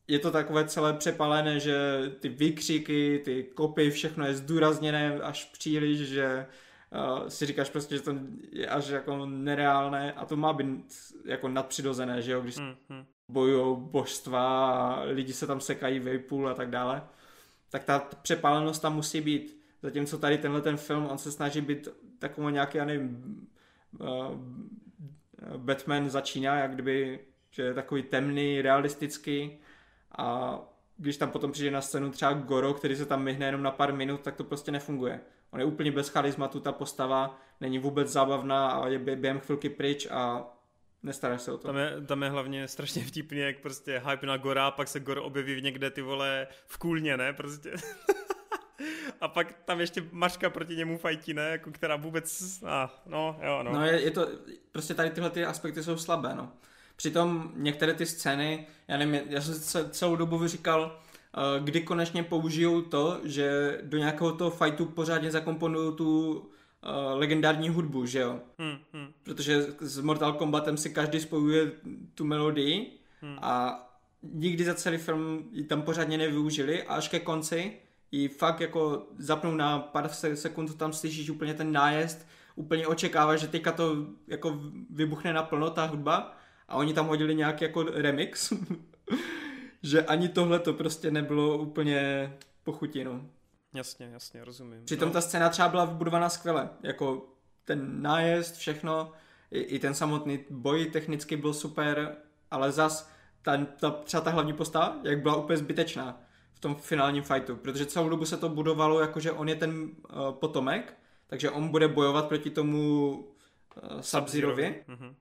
je 0.08 0.20
to 0.20 0.32
takové 0.32 0.68
celé 0.68 0.94
přepalené, 0.94 1.60
že 1.60 1.76
ty 2.20 2.30
výkřiky, 2.30 3.22
ty 3.26 3.44
kopy, 3.44 3.92
všechno 3.92 4.26
je 4.26 4.36
zdůrazněné 4.36 5.20
až 5.22 5.46
příliš, 5.46 6.00
že 6.00 6.48
uh, 7.12 7.28
si 7.28 7.46
říkáš 7.46 7.70
prostě, 7.70 7.96
že 7.96 8.02
to 8.02 8.16
je 8.52 8.68
až 8.68 8.88
jako 8.88 9.26
nereálné. 9.26 10.14
A 10.14 10.26
to 10.26 10.36
má 10.36 10.54
být 10.54 10.96
jako 11.26 11.48
nadpřirozené, 11.48 12.22
že 12.22 12.32
jo, 12.32 12.42
když 12.42 12.58
hmm, 12.58 12.76
hmm. 12.90 13.06
Bojují 13.32 13.78
božstva 13.80 15.04
lidi 15.04 15.34
se 15.34 15.48
tam 15.48 15.60
sekají 15.60 16.00
vejpůl 16.00 16.50
a 16.50 16.54
tak 16.54 16.70
dále, 16.70 17.04
tak 17.70 17.84
ta 17.84 18.00
přepálenost 18.22 18.82
tam 18.82 18.96
musí 18.96 19.22
být. 19.22 19.62
Zatímco 19.84 20.18
tady 20.18 20.38
tenhle 20.38 20.62
ten 20.62 20.78
film, 20.78 21.06
on 21.06 21.18
se 21.18 21.32
snaží 21.32 21.62
být 21.62 21.88
takový 22.20 22.54
nějaký, 22.54 22.78
já 22.78 22.86
nevím, 22.86 23.48
uh, 24.00 24.08
Batman 25.58 26.10
začíná, 26.10 26.56
jak 26.56 26.74
kdyby, 26.74 27.20
že 27.52 27.64
je 27.64 27.74
takový 27.74 28.04
temný, 28.04 28.62
realistický 28.62 29.60
a 30.18 30.60
když 30.98 31.18
tam 31.18 31.32
potom 31.32 31.52
přijde 31.52 31.72
na 31.72 31.82
scénu 31.82 32.12
třeba 32.12 32.34
Goro, 32.34 32.74
který 32.74 32.96
se 32.96 33.06
tam 33.06 33.24
myhne 33.24 33.46
jenom 33.46 33.64
na 33.64 33.72
pár 33.72 33.94
minut, 33.94 34.22
tak 34.22 34.36
to 34.36 34.44
prostě 34.44 34.72
nefunguje. 34.72 35.22
On 35.52 35.60
je 35.60 35.66
úplně 35.66 35.92
bez 35.92 36.10
charizmatu, 36.10 36.60
ta 36.60 36.72
postava 36.72 37.40
není 37.62 37.80
vůbec 37.80 38.08
zábavná 38.08 38.70
a 38.70 38.88
je 38.88 39.00
během 39.00 39.40
chvilky 39.40 39.70
pryč 39.70 40.08
a 40.12 40.48
nestaráš 41.04 41.42
se 41.42 41.52
o 41.52 41.58
to. 41.58 41.68
Tam 41.68 41.78
je, 41.78 41.94
tam 42.06 42.24
je 42.24 42.30
hlavně 42.30 42.68
strašně 42.68 43.04
vtipný, 43.04 43.40
jak 43.40 43.60
prostě 43.60 44.02
hype 44.10 44.28
na 44.28 44.38
Gora, 44.38 44.72
pak 44.72 44.88
se 44.88 45.00
Goro 45.00 45.24
objeví 45.24 45.62
někde 45.62 45.90
ty 45.90 46.02
vole 46.02 46.48
v 46.68 46.78
kůlně, 46.78 47.18
ne, 47.18 47.34
prostě. 47.34 47.74
a 49.22 49.28
pak 49.28 49.54
tam 49.66 49.80
ještě 49.80 50.04
Maška 50.12 50.50
proti 50.50 50.76
němu 50.76 50.98
fajtí, 50.98 51.34
ne, 51.34 51.50
jako 51.50 51.72
která 51.72 51.96
vůbec, 51.96 52.44
ah, 52.64 52.90
no, 53.06 53.40
jo, 53.44 53.64
no. 53.64 53.74
No 53.74 53.86
je, 53.86 54.02
je 54.02 54.12
to, 54.12 54.28
prostě 54.72 54.94
tady 54.94 55.10
tyhle 55.10 55.30
ty 55.30 55.46
aspekty 55.46 55.84
jsou 55.84 55.98
slabé, 55.98 56.36
no. 56.36 56.52
Přitom 56.96 57.52
některé 57.56 57.94
ty 57.94 58.06
scény, 58.06 58.68
já 58.88 58.98
nevím, 58.98 59.22
já 59.30 59.42
jsem 59.42 59.54
se 59.54 59.90
celou 59.90 60.16
dobu 60.16 60.48
říkal, 60.48 61.00
eh, 61.38 61.60
kdy 61.60 61.82
konečně 61.82 62.24
použijou 62.24 62.82
to, 62.82 63.20
že 63.24 63.78
do 63.82 63.98
nějakého 63.98 64.32
toho 64.32 64.50
fightu 64.52 64.86
pořádně 64.86 65.32
zakomponují 65.32 65.96
tu 65.96 66.52
uh, 66.84 67.20
legendární 67.20 67.70
hudbu, 67.70 68.06
že 68.06 68.20
jo? 68.20 68.40
Hmm, 68.60 68.78
hmm. 68.94 69.08
Protože 69.24 69.62
s 69.80 70.00
Mortal 70.00 70.34
Kombatem 70.34 70.78
si 70.78 70.90
každý 70.90 71.20
spojuje 71.20 71.72
tu 72.16 72.26
melodii 72.26 73.00
hmm. 73.22 73.38
a 73.42 73.84
nikdy 74.24 74.64
za 74.64 74.74
celý 74.74 74.98
film 74.98 75.50
ji 75.52 75.64
tam 75.64 75.82
pořádně 75.82 76.18
nevyužili 76.18 76.84
a 76.84 76.96
až 76.96 77.08
ke 77.10 77.20
konci 77.20 77.74
ji 78.12 78.28
fakt 78.28 78.62
jako 78.62 79.08
zapnou 79.18 79.56
na 79.56 79.80
pár 79.80 80.10
sekund, 80.34 80.78
tam 80.78 80.94
slyšíš 80.94 81.30
úplně 81.30 81.54
ten 81.54 81.72
nájezd, 81.72 82.28
úplně 82.56 82.88
očekáváš, 82.88 83.40
že 83.40 83.48
teďka 83.48 83.72
to 83.72 83.96
jako 84.28 84.60
vybuchne 84.90 85.34
naplno 85.34 85.70
ta 85.70 85.86
hudba 85.86 86.38
a 86.68 86.76
oni 86.76 86.94
tam 86.94 87.08
hodili 87.08 87.36
nějaký 87.36 87.64
jako 87.64 87.84
remix, 87.84 88.54
že 89.84 90.02
ani 90.02 90.30
tohle 90.30 90.60
to 90.60 90.74
prostě 90.74 91.12
nebylo 91.12 91.58
úplně 91.58 92.34
pochutinu. 92.64 93.30
Jasně, 93.74 94.10
jasně, 94.14 94.46
rozumím. 94.46 94.86
Přitom 94.86 95.10
no. 95.10 95.14
ta 95.14 95.22
scéna 95.22 95.50
třeba 95.50 95.70
byla 95.70 95.86
vybudovaná 95.86 96.30
skvěle, 96.30 96.70
jako 96.84 97.28
ten 97.66 98.02
nájezd, 98.02 98.56
všechno, 98.56 99.12
i, 99.52 99.60
i 99.60 99.80
ten 99.80 99.94
samotný 99.94 100.40
boj 100.50 100.86
technicky 100.86 101.38
byl 101.38 101.54
super, 101.54 102.16
ale 102.52 102.72
zas 102.72 103.12
ta, 103.42 103.66
ta, 103.66 103.92
třeba 103.92 104.22
ta 104.22 104.32
hlavní 104.32 104.54
postava, 104.54 104.98
jak 105.04 105.22
byla 105.22 105.36
úplně 105.36 105.58
zbytečná 105.58 106.22
v 106.54 106.60
tom 106.60 106.76
finálním 106.76 107.24
fightu, 107.24 107.56
protože 107.56 107.86
celou 107.86 108.10
dobu 108.10 108.26
se 108.26 108.38
to 108.38 108.50
budovalo 108.50 109.00
jako, 109.00 109.20
že 109.20 109.32
on 109.32 109.50
je 109.50 109.56
ten 109.56 109.72
uh, 109.82 109.90
potomek, 110.32 110.98
takže 111.28 111.50
on 111.50 111.68
bude 111.68 111.88
bojovat 111.88 112.28
proti 112.28 112.50
tomu 112.50 113.10
uh, 113.12 114.00
Sub-Zerovi. 114.00 114.84
Mm-hmm. 114.88 115.14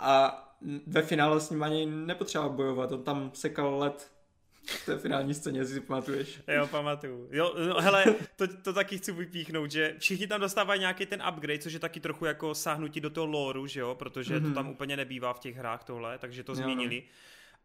A 0.00 0.42
ve 0.86 1.02
finále 1.02 1.40
s 1.40 1.50
ním 1.50 1.62
ani 1.62 1.86
nepotřeboval 1.86 2.52
bojovat, 2.56 2.92
on 2.92 3.02
tam 3.02 3.30
sekal 3.34 3.78
let 3.78 4.10
v 4.66 4.86
té 4.86 4.98
finální 4.98 5.34
scéně, 5.34 5.64
si 5.64 5.80
pamatuješ. 5.80 6.40
Jo, 6.48 6.66
pamatuju. 6.66 7.28
Jo, 7.32 7.54
no, 7.68 7.80
hele, 7.80 8.04
to, 8.36 8.46
to 8.48 8.72
taky 8.72 8.98
chci 8.98 9.12
vypíchnout, 9.12 9.70
že 9.70 9.94
všichni 9.98 10.26
tam 10.26 10.40
dostávají 10.40 10.80
nějaký 10.80 11.06
ten 11.06 11.22
upgrade, 11.28 11.58
což 11.58 11.72
je 11.72 11.78
taky 11.78 12.00
trochu 12.00 12.24
jako 12.24 12.54
sáhnutí 12.54 13.00
do 13.00 13.10
toho 13.10 13.26
lore, 13.26 13.60
že 13.66 13.80
jo, 13.80 13.94
protože 13.94 14.34
mm-hmm. 14.34 14.42
to 14.42 14.46
mhm. 14.46 14.54
tam 14.54 14.68
úplně 14.68 14.96
nebývá 14.96 15.32
v 15.32 15.38
těch 15.38 15.56
hrách 15.56 15.84
tohle, 15.84 16.18
takže 16.18 16.44
to 16.44 16.52
jo. 16.52 16.56
změnili. 16.56 17.02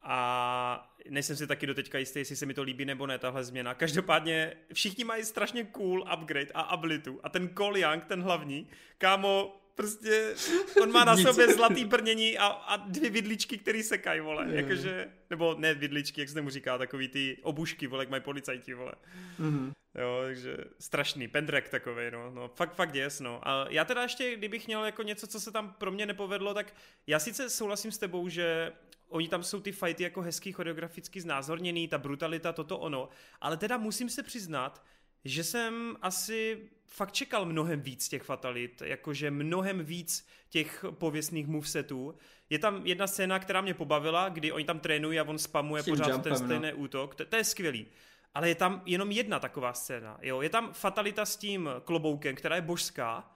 A 0.03 0.93
nejsem 1.09 1.35
si 1.35 1.47
taky 1.47 1.67
doteďka 1.67 1.97
jistý, 1.97 2.19
jestli 2.19 2.35
se 2.35 2.45
mi 2.45 2.53
to 2.53 2.63
líbí 2.63 2.85
nebo 2.85 3.07
ne, 3.07 3.17
tahle 3.17 3.43
změna. 3.43 3.73
Každopádně 3.73 4.53
všichni 4.73 5.03
mají 5.03 5.23
strašně 5.23 5.63
cool 5.63 6.05
upgrade 6.13 6.51
a 6.53 6.61
abilitu. 6.61 7.19
A 7.23 7.29
ten 7.29 7.49
Cole 7.57 7.79
Young, 7.79 8.05
ten 8.05 8.21
hlavní, 8.21 8.67
kámo, 8.97 9.60
Prostě 9.81 10.35
on 10.81 10.91
má 10.91 11.05
na 11.05 11.17
sobě 11.17 11.53
zlatý 11.53 11.85
brnění 11.85 12.37
a, 12.37 12.45
a 12.45 12.77
dvě 12.77 13.09
vidličky, 13.09 13.57
které 13.57 13.83
sekají, 13.83 14.21
vole. 14.21 14.45
Mm. 14.45 14.53
Jakože, 14.53 15.11
nebo 15.29 15.55
ne 15.57 15.73
vidličky, 15.73 16.21
jak 16.21 16.29
se 16.29 16.41
mu 16.41 16.49
říká, 16.49 16.77
takový 16.77 17.07
ty 17.07 17.37
obušky, 17.41 17.87
vole, 17.87 18.01
jak 18.01 18.09
mají 18.09 18.21
policajti, 18.21 18.73
vole. 18.73 18.93
Mm. 19.39 19.73
Jo, 19.95 20.21
takže 20.23 20.57
strašný, 20.79 21.27
pendrek 21.27 21.69
takový, 21.69 22.11
no, 22.11 22.31
no, 22.31 22.47
fakt, 22.47 22.73
fakt 22.75 22.95
jest, 22.95 23.19
no. 23.19 23.47
A 23.47 23.65
já 23.69 23.85
teda 23.85 24.01
ještě, 24.01 24.35
kdybych 24.37 24.67
měl 24.67 24.85
jako 24.85 25.03
něco, 25.03 25.27
co 25.27 25.39
se 25.39 25.51
tam 25.51 25.73
pro 25.73 25.91
mě 25.91 26.05
nepovedlo, 26.05 26.53
tak 26.53 26.73
já 27.07 27.19
sice 27.19 27.49
souhlasím 27.49 27.91
s 27.91 27.97
tebou, 27.97 28.29
že 28.29 28.71
oni 29.09 29.27
tam 29.27 29.43
jsou 29.43 29.59
ty 29.59 29.71
fighty 29.71 30.03
jako 30.03 30.21
hezký 30.21 30.51
choreograficky 30.51 31.21
znázorněný, 31.21 31.87
ta 31.87 31.97
brutalita, 31.97 32.53
toto 32.53 32.79
ono, 32.79 33.09
ale 33.41 33.57
teda 33.57 33.77
musím 33.77 34.09
se 34.09 34.23
přiznat, 34.23 34.83
že 35.25 35.43
jsem 35.43 35.97
asi 36.01 36.69
fakt 36.87 37.11
čekal 37.11 37.45
mnohem 37.45 37.81
víc 37.81 38.09
těch 38.09 38.23
fatalit, 38.23 38.81
jakože 38.85 39.31
mnohem 39.31 39.85
víc 39.85 40.27
těch 40.49 40.85
pověstných 40.91 41.47
movesetů. 41.47 42.15
Je 42.49 42.59
tam 42.59 42.85
jedna 42.85 43.07
scéna, 43.07 43.39
která 43.39 43.61
mě 43.61 43.73
pobavila, 43.73 44.29
kdy 44.29 44.51
oni 44.51 44.65
tam 44.65 44.79
trénují 44.79 45.19
a 45.19 45.23
on 45.23 45.37
spamuje 45.37 45.83
pořád 45.83 46.07
jumpem, 46.07 46.23
ten 46.23 46.45
stejný 46.45 46.71
no. 46.71 46.77
útok. 46.77 47.15
To, 47.15 47.25
to 47.25 47.35
je 47.35 47.43
skvělý. 47.43 47.85
Ale 48.33 48.49
je 48.49 48.55
tam 48.55 48.81
jenom 48.85 49.11
jedna 49.11 49.39
taková 49.39 49.73
scéna. 49.73 50.17
Jo? 50.21 50.41
Je 50.41 50.49
tam 50.49 50.73
fatalita 50.73 51.25
s 51.25 51.37
tím 51.37 51.69
kloboukem, 51.85 52.35
která 52.35 52.55
je 52.55 52.61
božská, 52.61 53.31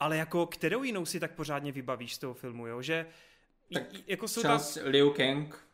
ale 0.00 0.16
jako 0.16 0.46
kterou 0.46 0.82
jinou 0.82 1.06
si 1.06 1.20
tak 1.20 1.34
pořádně 1.34 1.72
vybavíš 1.72 2.14
z 2.14 2.18
toho 2.18 2.34
filmu, 2.34 2.66
jo? 2.66 2.82
že 2.82 3.06
tak 3.72 3.82
jako 4.06 4.28
jsou 4.28 4.42
tam... 4.42 4.60
Liu 4.84 5.10
Kang 5.10 5.67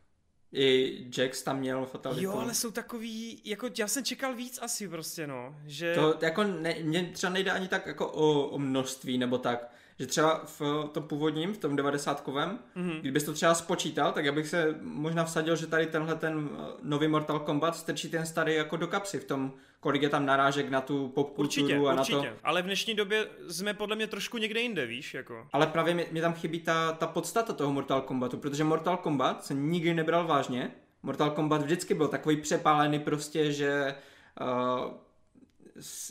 i 0.55 0.97
Jax 1.17 1.43
tam 1.43 1.59
měl 1.59 1.85
fatalitu. 1.85 2.23
Jo, 2.23 2.33
ale 2.33 2.53
jsou 2.53 2.71
takový, 2.71 3.41
jako 3.45 3.69
já 3.77 3.87
jsem 3.87 4.03
čekal 4.03 4.33
víc 4.33 4.59
asi 4.61 4.87
prostě, 4.87 5.27
no. 5.27 5.55
Že... 5.65 5.95
To 5.95 6.17
jako 6.21 6.43
ne, 6.43 6.75
mě 6.81 7.09
třeba 7.13 7.33
nejde 7.33 7.51
ani 7.51 7.67
tak 7.67 7.85
jako 7.85 8.07
o, 8.07 8.47
o 8.47 8.59
množství 8.59 9.17
nebo 9.17 9.37
tak, 9.37 9.71
že 9.99 10.07
třeba 10.07 10.45
v 10.45 10.89
tom 10.91 11.03
původním, 11.03 11.53
v 11.53 11.57
tom 11.57 11.75
90 11.75 12.27
mm-hmm. 12.27 12.99
kdybys 12.99 13.23
to 13.23 13.33
třeba 13.33 13.55
spočítal, 13.55 14.11
tak 14.11 14.25
já 14.25 14.31
bych 14.31 14.47
se 14.47 14.75
možná 14.81 15.25
vsadil, 15.25 15.55
že 15.55 15.67
tady 15.67 15.85
tenhle 15.85 16.15
ten 16.15 16.49
nový 16.81 17.07
Mortal 17.07 17.39
Kombat 17.39 17.75
strčí 17.75 18.09
ten 18.09 18.25
starý 18.25 18.55
jako 18.55 18.77
do 18.77 18.87
kapsy 18.87 19.19
v 19.19 19.25
tom, 19.25 19.53
kolik 19.85 20.01
je 20.01 20.09
tam 20.09 20.25
narážek 20.25 20.69
na 20.69 20.81
tu 20.81 21.07
popkulturu 21.07 21.43
určitě, 21.43 21.75
a 21.75 21.93
určitě. 21.93 22.15
na 22.15 22.23
to. 22.23 22.29
Ale 22.43 22.61
v 22.61 22.65
dnešní 22.65 22.93
době 22.93 23.27
jsme 23.49 23.73
podle 23.73 23.95
mě 23.95 24.07
trošku 24.07 24.37
někde 24.37 24.61
jinde, 24.61 24.85
víš, 24.85 25.13
jako. 25.13 25.47
Ale 25.53 25.67
právě 25.67 25.93
mi, 25.93 26.07
mi 26.11 26.21
tam 26.21 26.33
chybí 26.33 26.59
ta, 26.59 26.91
ta 26.91 27.07
podstata 27.07 27.53
toho 27.53 27.73
Mortal 27.73 28.01
Kombatu, 28.01 28.37
protože 28.37 28.63
Mortal 28.63 28.97
Kombat 28.97 29.45
se 29.45 29.53
nikdy 29.53 29.93
nebral 29.93 30.27
vážně. 30.27 30.71
Mortal 31.03 31.29
Kombat 31.29 31.61
vždycky 31.61 31.93
byl 31.93 32.07
takový 32.07 32.37
přepálený 32.37 32.99
prostě, 32.99 33.51
že 33.51 33.95
uh, 34.41 34.93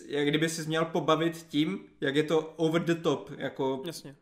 jak 0.07 0.27
kdyby 0.27 0.49
si 0.49 0.69
měl 0.69 0.85
pobavit 0.85 1.47
tím, 1.49 1.85
jak 2.01 2.17
je 2.17 2.23
to 2.23 2.55
over 2.57 2.85
the 2.85 2.95
top, 2.95 3.31
jako 3.39 3.83
Jasně. 3.87 4.17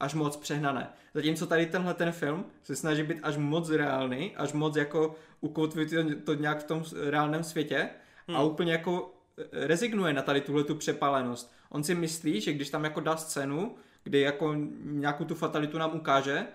až 0.00 0.14
moc 0.14 0.36
přehnané. 0.36 0.88
Zatímco 1.14 1.46
tady 1.46 1.66
tenhle 1.66 1.94
ten 1.94 2.12
film 2.12 2.44
se 2.62 2.76
snaží 2.76 3.02
být 3.02 3.20
až 3.22 3.36
moc 3.36 3.70
reálný, 3.70 4.36
až 4.36 4.52
moc 4.52 4.76
jako 4.76 5.14
ukotvit 5.40 5.94
to 6.24 6.34
nějak 6.34 6.60
v 6.60 6.64
tom 6.64 6.84
reálném 7.10 7.44
světě 7.44 7.90
hmm. 8.28 8.36
a 8.36 8.42
úplně 8.42 8.72
jako 8.72 9.14
rezignuje 9.52 10.12
na 10.12 10.22
tady 10.22 10.40
tuhle 10.40 10.64
tu 10.64 10.74
přepálenost. 10.74 11.54
On 11.70 11.84
si 11.84 11.94
myslí, 11.94 12.40
že 12.40 12.52
když 12.52 12.70
tam 12.70 12.84
jako 12.84 13.00
dá 13.00 13.16
scénu, 13.16 13.74
kdy 14.04 14.20
jako 14.20 14.54
nějakou 14.84 15.24
tu 15.24 15.34
fatalitu 15.34 15.78
nám 15.78 15.96
ukáže, 15.96 16.46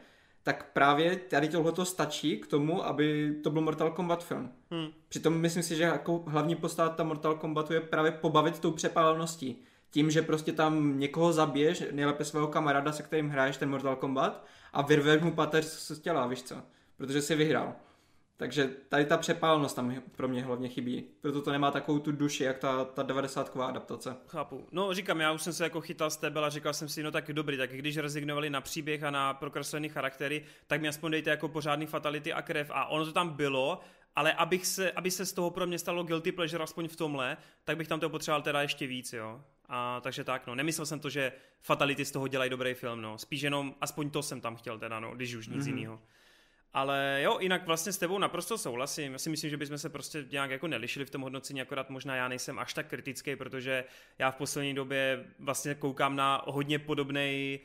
tak 0.43 0.71
právě 0.73 1.15
tady 1.15 1.49
tohleto 1.49 1.85
stačí 1.85 2.37
k 2.37 2.47
tomu, 2.47 2.85
aby 2.85 3.35
to 3.43 3.49
byl 3.49 3.61
Mortal 3.61 3.91
Kombat 3.91 4.23
film. 4.23 4.51
Hmm. 4.71 4.87
Přitom 5.09 5.33
myslím 5.33 5.63
si, 5.63 5.75
že 5.75 5.83
jako 5.83 6.23
hlavní 6.27 6.55
postava 6.55 7.03
Mortal 7.03 7.35
Kombatu 7.35 7.73
je 7.73 7.81
právě 7.81 8.11
pobavit 8.11 8.59
tou 8.59 8.71
přepáleností. 8.71 9.63
Tím, 9.91 10.11
že 10.11 10.21
prostě 10.21 10.51
tam 10.51 10.99
někoho 10.99 11.33
zabiješ, 11.33 11.83
nejlépe 11.91 12.25
svého 12.25 12.47
kamaráda, 12.47 12.91
se 12.91 13.03
kterým 13.03 13.29
hraješ 13.29 13.57
ten 13.57 13.69
Mortal 13.69 13.95
Kombat 13.95 14.45
a 14.73 14.81
vyrveš 14.81 15.21
mu 15.21 15.31
pateř 15.31 15.65
z 15.65 15.99
těla, 15.99 16.27
víš 16.27 16.43
co? 16.43 16.55
Protože 16.97 17.21
si 17.21 17.35
vyhrál. 17.35 17.73
Takže 18.39 18.69
tady 18.89 19.05
ta 19.05 19.17
přepálnost 19.17 19.75
tam 19.75 19.95
pro 20.15 20.27
mě 20.27 20.43
hlavně 20.43 20.69
chybí. 20.69 21.05
Proto 21.21 21.41
to 21.41 21.51
nemá 21.51 21.71
takovou 21.71 21.99
tu 21.99 22.11
duši, 22.11 22.43
jak 22.43 22.57
ta, 22.57 22.85
ta 22.85 23.03
90 23.03 23.57
adaptace. 23.57 24.15
Chápu. 24.27 24.67
No 24.71 24.93
říkám, 24.93 25.19
já 25.19 25.31
už 25.31 25.41
jsem 25.41 25.53
se 25.53 25.63
jako 25.63 25.81
chytal 25.81 26.09
z 26.09 26.17
tebe 26.17 26.45
a 26.45 26.49
říkal 26.49 26.73
jsem 26.73 26.89
si, 26.89 27.03
no 27.03 27.11
tak 27.11 27.33
dobrý, 27.33 27.57
tak 27.57 27.71
když 27.71 27.97
rezignovali 27.97 28.49
na 28.49 28.61
příběh 28.61 29.03
a 29.03 29.11
na 29.11 29.33
prokreslený 29.33 29.89
charaktery, 29.89 30.43
tak 30.67 30.81
mi 30.81 30.87
aspoň 30.87 31.11
dejte 31.11 31.29
jako 31.29 31.47
pořádný 31.47 31.85
fatality 31.85 32.33
a 32.33 32.41
krev. 32.41 32.71
A 32.73 32.85
ono 32.85 33.05
to 33.05 33.13
tam 33.13 33.29
bylo, 33.29 33.79
ale 34.15 34.33
abych 34.33 34.65
se, 34.65 34.91
aby 34.91 35.11
se 35.11 35.25
z 35.25 35.33
toho 35.33 35.49
pro 35.49 35.67
mě 35.67 35.79
stalo 35.79 36.03
guilty 36.03 36.31
pleasure 36.31 36.63
aspoň 36.63 36.87
v 36.87 36.95
tomhle, 36.95 37.37
tak 37.63 37.77
bych 37.77 37.87
tam 37.87 37.99
to 37.99 38.09
potřeboval 38.09 38.41
teda 38.41 38.61
ještě 38.61 38.87
víc, 38.87 39.13
jo. 39.13 39.41
A 39.69 40.01
takže 40.01 40.23
tak, 40.23 40.47
no. 40.47 40.55
Nemyslel 40.55 40.85
jsem 40.85 40.99
to, 40.99 41.09
že 41.09 41.31
fatality 41.61 42.05
z 42.05 42.11
toho 42.11 42.27
dělají 42.27 42.49
dobrý 42.49 42.73
film, 42.73 43.01
no. 43.01 43.17
Spíš 43.17 43.41
jenom, 43.41 43.75
aspoň 43.81 44.09
to 44.09 44.23
jsem 44.23 44.41
tam 44.41 44.55
chtěl 44.55 44.79
teda, 44.79 44.99
no, 44.99 45.15
když 45.15 45.35
už 45.35 45.47
nic 45.47 45.65
mm-hmm. 45.65 45.77
jiného. 45.77 45.99
Ale 46.73 47.19
jo, 47.23 47.39
jinak 47.39 47.65
vlastně 47.65 47.91
s 47.91 47.97
tebou 47.97 48.19
naprosto 48.19 48.57
souhlasím. 48.57 49.13
Já 49.13 49.19
si 49.19 49.29
myslím, 49.29 49.49
že 49.49 49.57
bychom 49.57 49.77
se 49.77 49.89
prostě 49.89 50.25
nějak 50.31 50.51
jako 50.51 50.67
nelišili 50.67 51.05
v 51.05 51.09
tom 51.09 51.21
hodnocení, 51.21 51.61
akorát 51.61 51.89
možná 51.89 52.15
já 52.15 52.27
nejsem 52.27 52.59
až 52.59 52.73
tak 52.73 52.87
kritický, 52.87 53.35
protože 53.35 53.83
já 54.19 54.31
v 54.31 54.35
poslední 54.35 54.73
době 54.73 55.25
vlastně 55.39 55.75
koukám 55.75 56.15
na 56.15 56.43
hodně 56.45 56.79
podobný 56.79 57.59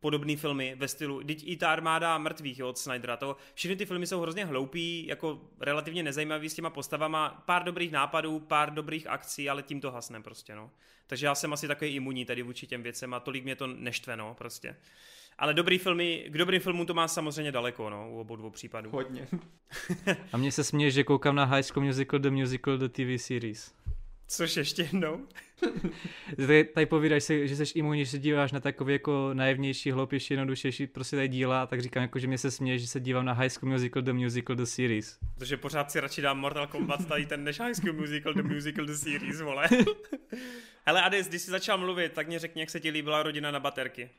podobné 0.00 0.36
filmy 0.36 0.74
ve 0.78 0.88
stylu, 0.88 1.22
teď 1.22 1.42
i 1.46 1.56
ta 1.56 1.72
armáda 1.72 2.18
mrtvých 2.18 2.58
jo, 2.58 2.68
od 2.68 2.78
Snydera, 2.78 3.16
to, 3.16 3.36
všechny 3.54 3.76
ty 3.76 3.86
filmy 3.86 4.06
jsou 4.06 4.20
hrozně 4.20 4.44
hloupý, 4.44 5.06
jako 5.06 5.40
relativně 5.60 6.02
nezajímavý 6.02 6.48
s 6.48 6.54
těma 6.54 6.70
postavama, 6.70 7.42
pár 7.46 7.64
dobrých 7.64 7.92
nápadů, 7.92 8.40
pár 8.40 8.74
dobrých 8.74 9.06
akcí, 9.06 9.50
ale 9.50 9.62
tím 9.62 9.80
to 9.80 9.90
hasne 9.90 10.20
prostě, 10.20 10.54
no. 10.54 10.70
Takže 11.06 11.26
já 11.26 11.34
jsem 11.34 11.52
asi 11.52 11.68
takový 11.68 11.90
imunní 11.90 12.24
tady 12.24 12.42
vůči 12.42 12.66
těm 12.66 12.82
věcem 12.82 13.14
a 13.14 13.20
tolik 13.20 13.44
mě 13.44 13.56
to 13.56 13.66
neštve, 13.66 14.16
no, 14.16 14.34
prostě. 14.34 14.76
Ale 15.42 15.54
dobrý 15.54 15.78
filmy, 15.78 16.24
k 16.28 16.38
dobrým 16.38 16.60
filmům 16.60 16.86
to 16.86 16.94
má 16.94 17.08
samozřejmě 17.08 17.52
daleko, 17.52 17.90
no, 17.90 18.10
u 18.10 18.20
obou 18.20 18.36
dvou 18.36 18.50
případů. 18.50 18.90
Hodně. 18.90 19.28
A 20.32 20.36
mně 20.36 20.52
se 20.52 20.64
směje, 20.64 20.90
že 20.90 21.04
koukám 21.04 21.34
na 21.34 21.44
High 21.44 21.62
School 21.62 21.86
Musical, 21.86 22.20
The 22.20 22.30
Musical, 22.30 22.78
The 22.78 22.88
TV 22.88 23.22
Series. 23.22 23.74
Což 24.28 24.56
ještě 24.56 24.82
jednou? 24.82 25.26
tady, 26.36 26.64
tady 26.64 26.86
povídáš, 26.86 27.24
se, 27.24 27.48
že 27.48 27.56
jsi 27.56 27.78
imunní, 27.78 28.04
že 28.04 28.10
se 28.10 28.18
díváš 28.18 28.52
na 28.52 28.60
takové 28.60 28.92
jako 28.92 29.30
naivnější, 29.32 29.90
hloupější, 29.90 30.34
jednodušější 30.34 30.86
prostě 30.86 31.16
tady 31.16 31.28
díla, 31.28 31.66
tak 31.66 31.80
říkám 31.82 32.02
jako, 32.02 32.18
že 32.18 32.26
mě 32.26 32.38
se 32.38 32.50
směje, 32.50 32.78
že 32.78 32.86
se 32.86 33.00
dívám 33.00 33.24
na 33.24 33.32
High 33.32 33.50
School 33.50 33.72
Musical, 33.72 34.02
The 34.02 34.12
Musical, 34.12 34.56
The 34.56 34.64
Series. 34.64 35.18
Protože 35.38 35.56
pořád 35.56 35.90
si 35.90 36.00
radši 36.00 36.22
dám 36.22 36.38
Mortal 36.38 36.66
Kombat 36.66 37.06
tady 37.06 37.26
ten 37.26 37.44
než 37.44 37.60
High 37.60 37.74
School 37.74 37.92
Musical, 37.92 38.34
The 38.34 38.42
Musical, 38.42 38.86
The 38.86 38.92
Series, 38.92 39.40
vole. 39.40 39.68
Hele 40.86 41.02
Adis, 41.02 41.28
když 41.28 41.42
jsi 41.42 41.50
začal 41.50 41.78
mluvit, 41.78 42.12
tak 42.12 42.26
mě 42.26 42.38
řekni, 42.38 42.60
jak 42.60 42.70
se 42.70 42.80
ti 42.80 42.90
líbila 42.90 43.22
rodina 43.22 43.50
na 43.50 43.60
baterky. 43.60 44.10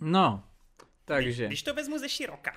No, 0.00 0.42
takže. 1.04 1.46
Když 1.46 1.62
to 1.62 1.74
vezmu 1.74 1.98
ze 1.98 2.08
široka. 2.08 2.52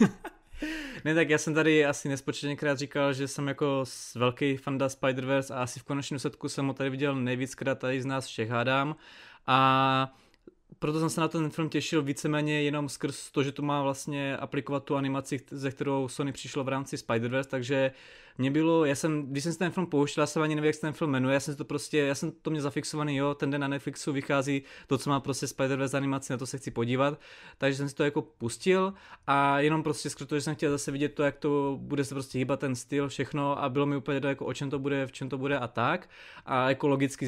ne, 1.04 1.14
tak 1.14 1.30
já 1.30 1.38
jsem 1.38 1.54
tady 1.54 1.86
asi 1.86 2.08
nespočetněkrát 2.08 2.78
říkal, 2.78 3.12
že 3.12 3.28
jsem 3.28 3.48
jako 3.48 3.84
velký 4.14 4.56
fanda 4.56 4.86
Spider-Verse 4.86 5.54
a 5.54 5.62
asi 5.62 5.80
v 5.80 5.84
konečném 5.84 6.18
setku 6.18 6.48
jsem 6.48 6.66
ho 6.66 6.74
tady 6.74 6.90
viděl 6.90 7.14
nejvíckrát 7.14 7.78
tady 7.78 8.02
z 8.02 8.06
nás 8.06 8.26
všech 8.26 8.50
hádám. 8.50 8.96
A 9.46 10.16
proto 10.78 11.00
jsem 11.00 11.10
se 11.10 11.20
na 11.20 11.28
ten 11.28 11.50
film 11.50 11.68
těšil 11.68 12.02
víceméně 12.02 12.62
jenom 12.62 12.88
skrz 12.88 13.30
to, 13.30 13.42
že 13.42 13.52
to 13.52 13.62
má 13.62 13.82
vlastně 13.82 14.36
aplikovat 14.36 14.84
tu 14.84 14.96
animaci, 14.96 15.40
ze 15.50 15.70
kterou 15.70 16.08
Sony 16.08 16.32
přišlo 16.32 16.64
v 16.64 16.68
rámci 16.68 16.96
Spider-Verse, 16.96 17.44
takže 17.44 17.92
mě 18.38 18.50
bylo, 18.50 18.84
já 18.84 18.94
jsem, 18.94 19.26
když 19.26 19.44
jsem 19.44 19.52
si 19.52 19.58
ten 19.58 19.70
film 19.70 19.86
pouštěl, 19.86 20.22
já 20.22 20.26
jsem 20.26 20.42
ani 20.42 20.54
nevím, 20.54 20.66
jak 20.66 20.74
se 20.74 20.80
ten 20.80 20.92
film 20.92 21.10
jmenuje, 21.10 21.34
já 21.34 21.40
jsem 21.40 21.56
to 21.56 21.64
prostě, 21.64 21.98
já 21.98 22.14
jsem 22.14 22.32
to 22.42 22.50
měl 22.50 22.62
zafixovaný, 22.62 23.16
jo, 23.16 23.34
ten 23.34 23.50
den 23.50 23.60
na 23.60 23.68
Netflixu 23.68 24.12
vychází 24.12 24.62
to, 24.86 24.98
co 24.98 25.10
má 25.10 25.20
prostě 25.20 25.46
Spider-Verse 25.46 25.96
animaci, 25.96 26.32
na 26.32 26.36
to 26.36 26.46
se 26.46 26.58
chci 26.58 26.70
podívat, 26.70 27.20
takže 27.58 27.76
jsem 27.76 27.88
si 27.88 27.94
to 27.94 28.04
jako 28.04 28.22
pustil 28.22 28.94
a 29.26 29.60
jenom 29.60 29.82
prostě 29.82 30.10
skrz 30.10 30.26
to, 30.26 30.34
že 30.34 30.40
jsem 30.40 30.54
chtěl 30.54 30.70
zase 30.70 30.90
vidět 30.90 31.14
to, 31.14 31.22
jak 31.22 31.36
to 31.36 31.78
bude 31.80 32.04
se 32.04 32.14
prostě 32.14 32.38
hýbat 32.38 32.60
ten 32.60 32.74
styl, 32.74 33.08
všechno 33.08 33.62
a 33.62 33.68
bylo 33.68 33.86
mi 33.86 33.96
úplně 33.96 34.20
to, 34.20 34.28
jako 34.28 34.46
o 34.46 34.54
čem 34.54 34.70
to 34.70 34.78
bude, 34.78 35.06
v 35.06 35.12
čem 35.12 35.28
to 35.28 35.38
bude 35.38 35.58
a 35.58 35.68
tak 35.68 36.08
a 36.46 36.68
jako 36.68 36.88
logicky 36.88 37.26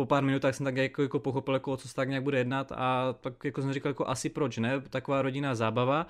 po 0.00 0.06
pár 0.06 0.24
minutách 0.24 0.54
jsem 0.54 0.64
tak 0.64 0.76
jako, 0.76 1.02
jako 1.02 1.18
pochopil, 1.18 1.54
jako, 1.54 1.76
co 1.76 1.88
se 1.88 1.94
tak 1.94 2.08
nějak 2.08 2.24
bude 2.24 2.38
jednat 2.38 2.72
a 2.72 3.12
tak 3.20 3.44
jako 3.44 3.62
jsem 3.62 3.72
říkal, 3.72 3.90
jako 3.90 4.08
asi 4.08 4.28
proč 4.28 4.58
ne, 4.58 4.80
taková 4.80 5.22
rodinná 5.22 5.54
zábava. 5.54 6.06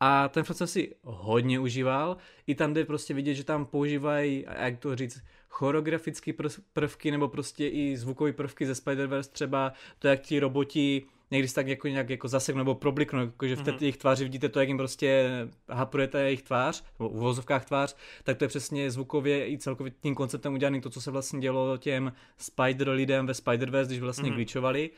A 0.00 0.28
ten 0.28 0.44
film 0.44 0.56
jsem 0.56 0.66
si 0.66 0.94
hodně 1.04 1.58
užíval, 1.60 2.16
i 2.46 2.54
tam 2.54 2.74
jde 2.74 2.84
prostě 2.84 3.14
vidět, 3.14 3.34
že 3.34 3.44
tam 3.44 3.66
používají, 3.66 4.46
jak 4.58 4.78
to 4.78 4.96
říct, 4.96 5.22
choreografické 5.48 6.32
prvky 6.72 7.10
nebo 7.10 7.28
prostě 7.28 7.68
i 7.68 7.96
zvukové 7.96 8.32
prvky 8.32 8.66
ze 8.66 8.72
Spider-Verse, 8.72 9.30
třeba 9.32 9.72
to, 9.98 10.08
jak 10.08 10.20
ti 10.20 10.40
roboti 10.40 11.02
někdy 11.30 11.48
tak 11.48 11.66
jako 11.66 11.88
nějak 11.88 12.10
jako 12.10 12.28
zaseknou 12.28 12.58
nebo 12.58 12.74
probliknou, 12.74 13.20
jakože 13.20 13.56
v 13.56 13.62
té 13.62 13.70
mm-hmm. 13.70 13.78
jejich 13.80 13.96
tváři 13.96 14.24
vidíte 14.24 14.48
to, 14.48 14.60
jak 14.60 14.68
jim 14.68 14.78
prostě 14.78 15.28
haprujete 15.68 16.22
jejich 16.22 16.42
tvář, 16.42 16.84
nebo 16.98 17.08
v 17.08 17.20
vozovkách 17.20 17.64
tvář, 17.64 17.96
tak 18.24 18.38
to 18.38 18.44
je 18.44 18.48
přesně 18.48 18.90
zvukově 18.90 19.50
i 19.50 19.58
celkově 19.58 19.92
tím 20.00 20.14
konceptem 20.14 20.54
udělaný 20.54 20.80
to, 20.80 20.90
co 20.90 21.00
se 21.00 21.10
vlastně 21.10 21.40
dělo 21.40 21.76
těm 21.76 22.12
Spider 22.38 22.88
lidem 22.88 23.26
ve 23.26 23.32
Spider-Verse, 23.32 23.86
když 23.86 24.00
vlastně 24.00 24.30
mm-hmm. 24.30 24.34
glitchovali. 24.34 24.90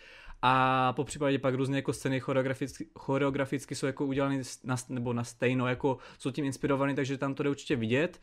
A 0.45 0.93
po 0.93 1.05
případě 1.05 1.39
pak 1.39 1.55
různé 1.55 1.77
jako 1.79 1.93
scény 1.93 2.21
choreograficky, 2.21 2.87
choreograficky 2.99 3.75
jsou 3.75 3.87
jako 3.87 4.07
udělané 4.07 4.43
na, 4.65 4.77
nebo 4.89 5.13
na 5.13 5.25
stejno, 5.25 5.69
jako 5.69 5.99
jsou 6.19 6.31
tím 6.31 6.45
inspirovaný, 6.45 6.95
takže 6.95 7.19
tam 7.19 7.35
to 7.35 7.43
jde 7.43 7.51
určitě 7.51 7.77
vidět. 7.77 8.21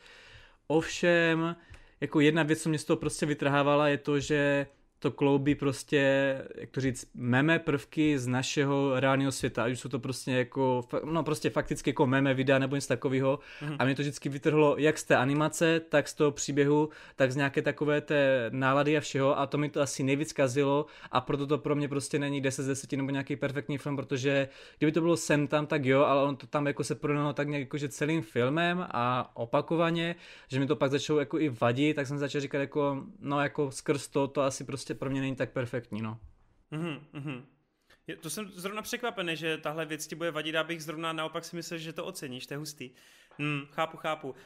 Ovšem, 0.66 1.56
jako 2.00 2.20
jedna 2.20 2.42
věc, 2.42 2.62
co 2.62 2.68
mě 2.68 2.78
z 2.78 2.84
toho 2.84 2.96
prostě 2.96 3.26
vytrhávala, 3.26 3.88
je 3.88 3.98
to, 3.98 4.20
že 4.20 4.66
to 5.00 5.10
kloubí 5.10 5.54
prostě, 5.54 5.98
jak 6.54 6.70
to 6.70 6.80
říct, 6.80 7.10
meme 7.14 7.58
prvky 7.58 8.18
z 8.18 8.26
našeho 8.26 9.00
reálného 9.00 9.32
světa, 9.32 9.64
ať 9.64 9.78
jsou 9.78 9.88
to 9.88 9.98
prostě 9.98 10.32
jako, 10.32 10.88
no 11.04 11.22
prostě 11.22 11.50
fakticky 11.50 11.90
jako 11.90 12.06
meme 12.06 12.34
videa 12.34 12.58
nebo 12.58 12.74
něco 12.74 12.88
takového. 12.88 13.38
Mm-hmm. 13.62 13.76
A 13.78 13.84
mě 13.84 13.94
to 13.94 14.02
vždycky 14.02 14.28
vytrhlo 14.28 14.74
jak 14.78 14.98
z 14.98 15.04
té 15.04 15.16
animace, 15.16 15.80
tak 15.80 16.08
z 16.08 16.14
toho 16.14 16.30
příběhu, 16.30 16.88
tak 17.16 17.32
z 17.32 17.36
nějaké 17.36 17.62
takové 17.62 18.00
té 18.00 18.50
nálady 18.50 18.96
a 18.96 19.00
všeho 19.00 19.38
a 19.38 19.46
to 19.46 19.58
mi 19.58 19.68
to 19.68 19.80
asi 19.80 20.02
nejvíc 20.02 20.32
kazilo 20.32 20.86
a 21.10 21.20
proto 21.20 21.46
to 21.46 21.58
pro 21.58 21.76
mě 21.76 21.88
prostě 21.88 22.18
není 22.18 22.40
10 22.40 22.62
z 22.62 22.66
10 22.66 22.92
nebo 22.92 23.10
nějaký 23.10 23.36
perfektní 23.36 23.78
film, 23.78 23.96
protože 23.96 24.48
kdyby 24.78 24.92
to 24.92 25.00
bylo 25.00 25.16
sem 25.16 25.46
tam, 25.46 25.66
tak 25.66 25.84
jo, 25.84 26.02
ale 26.02 26.22
on 26.22 26.36
to 26.36 26.46
tam 26.46 26.66
jako 26.66 26.84
se 26.84 26.94
prodalo 26.94 27.32
tak 27.32 27.48
nějak 27.48 27.60
jakože 27.60 27.88
celým 27.88 28.22
filmem 28.22 28.86
a 28.90 29.30
opakovaně, 29.34 30.14
že 30.48 30.60
mi 30.60 30.66
to 30.66 30.76
pak 30.76 30.90
začalo 30.90 31.18
jako 31.18 31.38
i 31.38 31.48
vadit, 31.48 31.96
tak 31.96 32.06
jsem 32.06 32.18
začal 32.18 32.40
říkat 32.40 32.58
jako, 32.58 33.04
no 33.20 33.40
jako 33.40 33.70
skrz 33.70 34.08
to, 34.08 34.28
to 34.28 34.42
asi 34.42 34.64
prostě 34.64 34.89
prostě 34.90 34.98
pro 34.98 35.10
mě 35.10 35.20
není 35.20 35.36
tak 35.36 35.52
perfektní, 35.52 36.02
no. 36.02 36.18
Mm-hmm, 36.72 37.00
mm-hmm. 37.14 37.42
To 38.20 38.30
jsem 38.30 38.50
zrovna 38.50 38.82
překvapený, 38.82 39.36
že 39.36 39.58
tahle 39.58 39.86
věc 39.86 40.06
ti 40.06 40.14
bude 40.14 40.30
vadit, 40.30 40.56
abych 40.56 40.82
zrovna 40.82 41.12
naopak 41.12 41.44
si 41.44 41.56
myslel, 41.56 41.78
že 41.78 41.92
to 41.92 42.04
oceníš, 42.04 42.46
to 42.46 42.54
je 42.54 42.58
hustý. 42.58 42.90
Hmm, 43.38 43.66
chápu, 43.70 43.96
chápu. 43.96 44.30
Uh, 44.30 44.36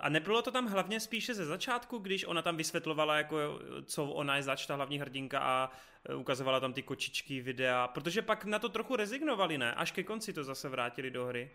a 0.00 0.08
nebylo 0.08 0.42
to 0.42 0.50
tam 0.50 0.66
hlavně 0.66 1.00
spíše 1.00 1.34
ze 1.34 1.44
začátku, 1.44 1.98
když 1.98 2.24
ona 2.24 2.42
tam 2.42 2.56
vysvětlovala, 2.56 3.16
jako, 3.16 3.60
co 3.84 4.04
ona 4.04 4.36
je 4.36 4.42
zač, 4.42 4.66
ta 4.66 4.74
hlavní 4.74 4.98
hrdinka 4.98 5.40
a 5.40 5.70
eh, 6.04 6.14
ukazovala 6.14 6.60
tam 6.60 6.72
ty 6.72 6.82
kočičky, 6.82 7.40
videa, 7.40 7.88
protože 7.88 8.22
pak 8.22 8.44
na 8.44 8.58
to 8.58 8.68
trochu 8.68 8.96
rezignovali, 8.96 9.58
ne? 9.58 9.74
Až 9.74 9.92
ke 9.92 10.02
konci 10.02 10.32
to 10.32 10.44
zase 10.44 10.68
vrátili 10.68 11.10
do 11.10 11.26
hry. 11.26 11.50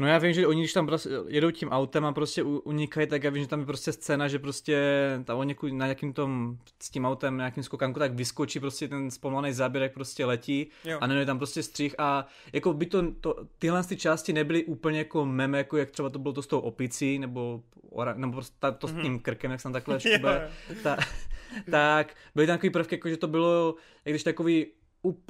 No 0.00 0.06
já 0.06 0.18
vím, 0.18 0.32
že 0.32 0.46
oni 0.46 0.60
když 0.60 0.72
tam 0.72 0.86
prostě 0.86 1.10
jedou 1.26 1.50
tím 1.50 1.68
autem 1.68 2.04
a 2.04 2.12
prostě 2.12 2.42
unikají, 2.42 3.06
tak 3.06 3.24
já 3.24 3.30
vím, 3.30 3.42
že 3.42 3.48
tam 3.48 3.60
je 3.60 3.66
prostě 3.66 3.92
scéna, 3.92 4.28
že 4.28 4.38
prostě 4.38 4.78
tam 5.24 5.38
oni 5.38 5.56
na 5.70 5.86
nějakým 5.86 6.12
tom, 6.12 6.58
s 6.82 6.90
tím 6.90 7.04
autem, 7.04 7.36
na 7.36 7.42
nějakým 7.42 7.62
skokanku, 7.62 7.98
tak 7.98 8.14
vyskočí 8.14 8.60
prostě 8.60 8.88
ten 8.88 9.10
zpomalený 9.10 9.54
záběr, 9.54 9.82
jak 9.82 9.92
prostě 9.92 10.24
letí 10.24 10.66
jo. 10.84 10.98
a 11.00 11.06
není 11.06 11.26
tam 11.26 11.38
prostě 11.38 11.62
střih 11.62 11.94
a 11.98 12.26
jako 12.52 12.72
by 12.72 12.86
to, 12.86 13.12
to, 13.20 13.36
tyhle 13.58 13.84
ty 13.84 13.96
části 13.96 14.32
nebyly 14.32 14.64
úplně 14.64 14.98
jako 14.98 15.26
meme, 15.26 15.58
jako 15.58 15.76
jak 15.76 15.90
třeba 15.90 16.10
to 16.10 16.18
bylo 16.18 16.34
to 16.34 16.42
s 16.42 16.46
tou 16.46 16.60
opicí, 16.60 17.18
nebo, 17.18 17.62
nebo 18.14 18.32
prostě 18.32 18.56
ta, 18.58 18.70
to 18.70 18.86
mm-hmm. 18.86 18.90
s 18.90 18.92
mhm. 18.92 19.02
tím 19.02 19.18
krkem, 19.18 19.50
jak 19.50 19.60
jsem 19.60 19.72
takhle 19.72 20.00
škube, 20.00 20.50
ta, 20.82 20.96
tak 21.70 22.14
byly 22.34 22.46
tam 22.46 22.56
takový 22.56 22.70
prvky, 22.70 22.94
jako 22.94 23.08
že 23.08 23.16
to 23.16 23.28
bylo, 23.28 23.74
jak 24.04 24.12
když 24.12 24.24
takový 24.24 24.66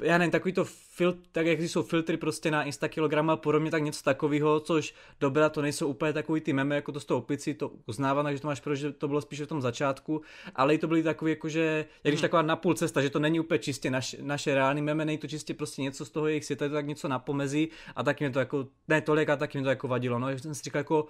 já 0.03 0.17
nevím, 0.17 0.31
takový 0.31 0.53
to 0.53 0.65
filtr, 0.65 1.19
tak 1.31 1.45
jak 1.45 1.61
jsou 1.61 1.83
filtry 1.83 2.17
prostě 2.17 2.51
na 2.51 2.63
Instakilogram 2.63 3.29
a 3.29 3.37
podobně, 3.37 3.71
tak 3.71 3.83
něco 3.83 4.03
takového, 4.03 4.59
což 4.59 4.93
dobrá, 5.19 5.49
to 5.49 5.61
nejsou 5.61 5.87
úplně 5.87 6.13
takový 6.13 6.41
ty 6.41 6.53
meme, 6.53 6.75
jako 6.75 6.91
to 6.91 6.99
s 6.99 7.05
tou 7.05 7.17
opicí, 7.17 7.53
to 7.53 7.71
uznávám, 7.85 8.33
že 8.33 8.41
to 8.41 8.47
máš 8.47 8.59
pro, 8.59 8.75
že 8.75 8.91
to 8.91 9.07
bylo 9.07 9.21
spíš 9.21 9.41
v 9.41 9.47
tom 9.47 9.61
začátku, 9.61 10.21
ale 10.55 10.73
i 10.73 10.77
to 10.77 10.87
byly 10.87 11.03
takový, 11.03 11.31
jako 11.31 11.49
že, 11.49 11.85
jak 12.03 12.11
když 12.11 12.19
hmm. 12.19 12.21
taková 12.21 12.41
napůl 12.41 12.73
cesta, 12.73 13.01
že 13.01 13.09
to 13.09 13.19
není 13.19 13.39
úplně 13.39 13.59
čistě 13.59 13.91
naš, 13.91 14.15
naše 14.21 14.55
reální 14.55 14.81
meme, 14.81 15.05
není 15.05 15.17
to 15.17 15.27
čistě 15.27 15.53
prostě 15.53 15.81
něco 15.81 16.05
z 16.05 16.09
toho 16.09 16.27
jejich 16.27 16.45
světa, 16.45 16.65
je 16.65 16.69
to 16.69 16.75
tak 16.75 16.87
něco 16.87 17.07
na 17.07 17.19
pomezí 17.19 17.69
a 17.95 18.03
taky 18.03 18.23
mě 18.23 18.31
to 18.31 18.39
jako, 18.39 18.67
ne 18.87 19.01
tolik, 19.01 19.29
a 19.29 19.35
taky 19.35 19.57
mě 19.57 19.63
to 19.63 19.69
jako 19.69 19.87
vadilo, 19.87 20.19
no, 20.19 20.29
já 20.29 20.37
jsem 20.37 20.55
si 20.55 20.63
říkal 20.63 20.79
jako, 20.79 21.07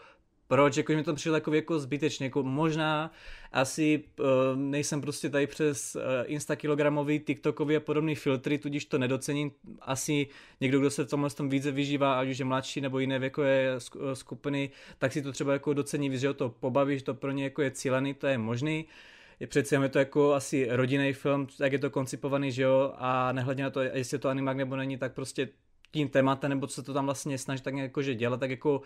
proč, 0.52 0.78
jako 0.78 0.94
mi 0.94 1.04
to 1.04 1.14
přišlo 1.14 1.34
jako, 1.34 1.54
jako 1.54 1.80
zbytečně, 1.80 2.26
jako 2.26 2.44
možná 2.44 3.12
asi 3.52 4.04
uh, 4.20 4.26
nejsem 4.56 5.02
prostě 5.02 5.30
tady 5.30 5.48
přes 5.48 5.96
uh, 5.96 6.02
instakilogramový, 6.26 7.20
tiktokový 7.20 7.76
a 7.76 7.80
podobný 7.80 8.16
filtry, 8.16 8.58
tudíž 8.58 8.86
to 8.86 8.98
nedocením, 8.98 9.52
asi 9.82 10.28
někdo, 10.62 10.80
kdo 10.80 10.92
se 10.92 11.04
v 11.04 11.10
tomhle 11.10 11.30
tom 11.30 11.50
více 11.50 11.72
vyžívá, 11.72 12.20
ať 12.20 12.30
už 12.30 12.40
je 12.40 12.46
mladší 12.46 12.82
nebo 12.82 13.00
jiné 13.00 13.20
věkové 13.20 13.76
skupiny, 14.14 14.70
tak 14.98 15.12
si 15.12 15.22
to 15.22 15.32
třeba 15.32 15.54
jako 15.54 15.74
docení, 15.74 16.18
že 16.18 16.28
ho 16.28 16.34
to 16.34 16.50
pobaví, 16.50 16.98
že 17.00 17.04
to 17.04 17.14
pro 17.14 17.32
ně 17.32 17.44
jako 17.44 17.62
je 17.62 17.72
cílený, 17.72 18.14
to 18.14 18.28
je 18.28 18.38
možný. 18.38 18.86
Je 19.40 19.48
přece 19.48 19.76
je 19.76 19.90
to 19.90 20.00
jako 20.00 20.34
asi 20.34 20.68
rodinný 20.70 21.14
film, 21.14 21.48
jak 21.60 21.72
je 21.72 21.80
to 21.80 21.90
koncipovaný, 21.90 22.52
že 22.52 22.64
jo, 22.64 22.94
a 22.98 23.32
nehledně 23.32 23.64
na 23.64 23.70
to, 23.70 23.82
jestli 23.82 24.16
je 24.16 24.20
to 24.20 24.30
animák 24.30 24.58
nebo 24.58 24.76
není, 24.76 24.98
tak 24.98 25.14
prostě 25.14 25.50
tím 25.92 26.10
tématem, 26.10 26.50
nebo 26.50 26.68
co 26.68 26.74
se 26.74 26.84
to 26.84 26.94
tam 26.94 27.06
vlastně 27.06 27.38
snaží 27.38 27.64
tak 27.64 27.76
jako, 27.76 28.02
že 28.02 28.16
dělat, 28.16 28.40
tak 28.40 28.50
jako 28.50 28.82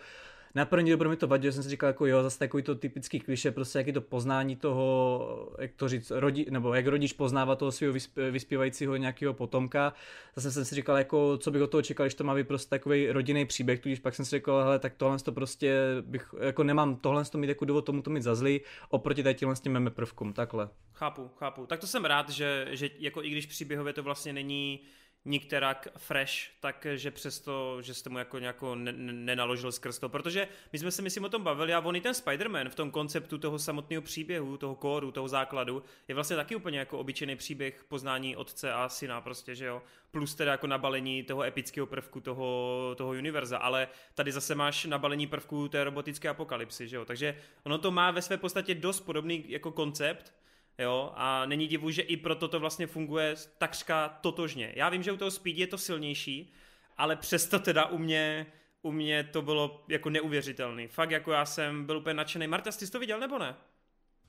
na 0.56 0.64
první 0.64 0.90
dobro 0.90 1.10
mi 1.10 1.16
to 1.16 1.26
vadilo, 1.26 1.52
jsem 1.52 1.62
si 1.62 1.68
říkal, 1.68 1.86
jako 1.86 2.06
jo, 2.06 2.22
zase 2.22 2.38
takový 2.38 2.62
to 2.62 2.74
typický 2.74 3.20
kliše, 3.20 3.50
prostě 3.50 3.78
jaký 3.78 3.92
to 3.92 4.00
poznání 4.00 4.56
toho, 4.56 5.48
jak 5.58 5.72
to 5.72 5.88
říct, 5.88 6.10
rodi, 6.10 6.46
nebo 6.50 6.74
jak 6.74 6.86
rodič 6.86 7.12
poznává 7.12 7.56
toho 7.56 7.72
svého 7.72 7.94
vyspívajícího 8.30 8.96
nějakého 8.96 9.34
potomka. 9.34 9.92
Zase 10.36 10.52
jsem 10.52 10.64
si 10.64 10.74
říkal, 10.74 10.96
jako, 10.96 11.38
co 11.38 11.50
bych 11.50 11.62
od 11.62 11.70
toho 11.70 11.82
čekal, 11.82 12.06
když 12.06 12.14
to 12.14 12.24
má 12.24 12.34
být 12.34 12.48
prostě 12.48 12.70
takový 12.70 13.10
rodinný 13.10 13.44
příběh, 13.44 13.80
tudíž 13.80 14.00
pak 14.00 14.14
jsem 14.14 14.24
si 14.24 14.36
říkal, 14.36 14.62
hele, 14.62 14.78
tak 14.78 14.94
tohle 14.96 15.18
to 15.18 15.32
prostě 15.32 15.78
bych, 16.00 16.34
jako 16.40 16.62
nemám 16.62 16.96
tohle 16.96 17.24
to 17.24 17.38
mít 17.38 17.48
jako 17.48 17.64
důvod 17.64 17.84
tomu 17.84 18.02
to 18.02 18.10
mít 18.10 18.22
za 18.22 18.34
zlý, 18.34 18.60
oproti 18.88 19.22
tady 19.22 19.34
těmhle 19.34 19.56
s 19.56 19.60
těm 19.60 19.72
meme 19.72 19.90
prvkům, 19.90 20.32
takhle. 20.32 20.68
Chápu, 20.92 21.30
chápu. 21.36 21.66
Tak 21.66 21.80
to 21.80 21.86
jsem 21.86 22.04
rád, 22.04 22.30
že, 22.30 22.68
že 22.70 22.90
jako 22.98 23.22
i 23.22 23.30
když 23.30 23.46
příběhově 23.46 23.92
to 23.92 24.02
vlastně 24.02 24.32
není 24.32 24.80
nikterak 25.26 25.88
fresh, 25.96 26.32
takže 26.60 27.10
přesto, 27.10 27.82
že 27.82 27.94
jste 27.94 28.10
mu 28.10 28.18
jako 28.18 28.38
nějako 28.38 28.74
nenaložil 28.74 29.72
skrz 29.72 29.98
to, 29.98 30.08
protože 30.08 30.48
my 30.72 30.78
jsme 30.78 30.90
se 30.90 31.02
myslím 31.02 31.24
o 31.24 31.28
tom 31.28 31.42
bavili 31.42 31.74
a 31.74 31.80
on 31.80 31.96
i 31.96 32.00
ten 32.00 32.12
Spider-Man 32.12 32.68
v 32.68 32.74
tom 32.74 32.90
konceptu 32.90 33.38
toho 33.38 33.58
samotného 33.58 34.02
příběhu, 34.02 34.56
toho 34.56 34.74
kóru, 34.74 35.12
toho 35.12 35.28
základu, 35.28 35.82
je 36.08 36.14
vlastně 36.14 36.36
taky 36.36 36.56
úplně 36.56 36.78
jako 36.78 36.98
obyčejný 36.98 37.36
příběh 37.36 37.84
poznání 37.88 38.36
otce 38.36 38.72
a 38.72 38.88
syna 38.88 39.20
prostě, 39.20 39.54
že 39.54 39.66
jo, 39.66 39.82
plus 40.10 40.34
teda 40.34 40.52
jako 40.52 40.66
nabalení 40.66 41.22
toho 41.22 41.42
epického 41.42 41.86
prvku 41.86 42.20
toho, 42.20 42.94
toho 42.98 43.10
univerza, 43.10 43.58
ale 43.58 43.88
tady 44.14 44.32
zase 44.32 44.54
máš 44.54 44.84
nabalení 44.84 45.26
prvků 45.26 45.68
té 45.68 45.84
robotické 45.84 46.28
apokalypsy, 46.28 46.88
že 46.88 46.96
jo, 46.96 47.04
takže 47.04 47.38
ono 47.62 47.78
to 47.78 47.90
má 47.90 48.10
ve 48.10 48.22
své 48.22 48.36
podstatě 48.36 48.74
dost 48.74 49.00
podobný 49.00 49.44
jako 49.48 49.72
koncept, 49.72 50.32
jo, 50.78 51.12
a 51.16 51.46
není 51.46 51.66
divu, 51.66 51.90
že 51.90 52.02
i 52.02 52.16
proto 52.16 52.48
to 52.48 52.60
vlastně 52.60 52.86
funguje 52.86 53.34
takřka 53.58 54.08
totožně. 54.08 54.72
Já 54.76 54.88
vím, 54.88 55.02
že 55.02 55.12
u 55.12 55.16
toho 55.16 55.30
Speed 55.30 55.56
je 55.56 55.66
to 55.66 55.78
silnější, 55.78 56.52
ale 56.96 57.16
přesto 57.16 57.58
teda 57.58 57.86
u 57.86 57.98
mě, 57.98 58.46
u 58.82 58.92
mě 58.92 59.24
to 59.24 59.42
bylo 59.42 59.84
jako 59.88 60.10
neuvěřitelný. 60.10 60.86
Fakt 60.86 61.10
jako 61.10 61.32
já 61.32 61.44
jsem 61.44 61.84
byl 61.84 61.96
úplně 61.96 62.14
nadšený. 62.14 62.46
Marta, 62.46 62.70
ty 62.70 62.86
jsi 62.86 62.92
to 62.92 62.98
viděl 62.98 63.20
nebo 63.20 63.38
ne? 63.38 63.54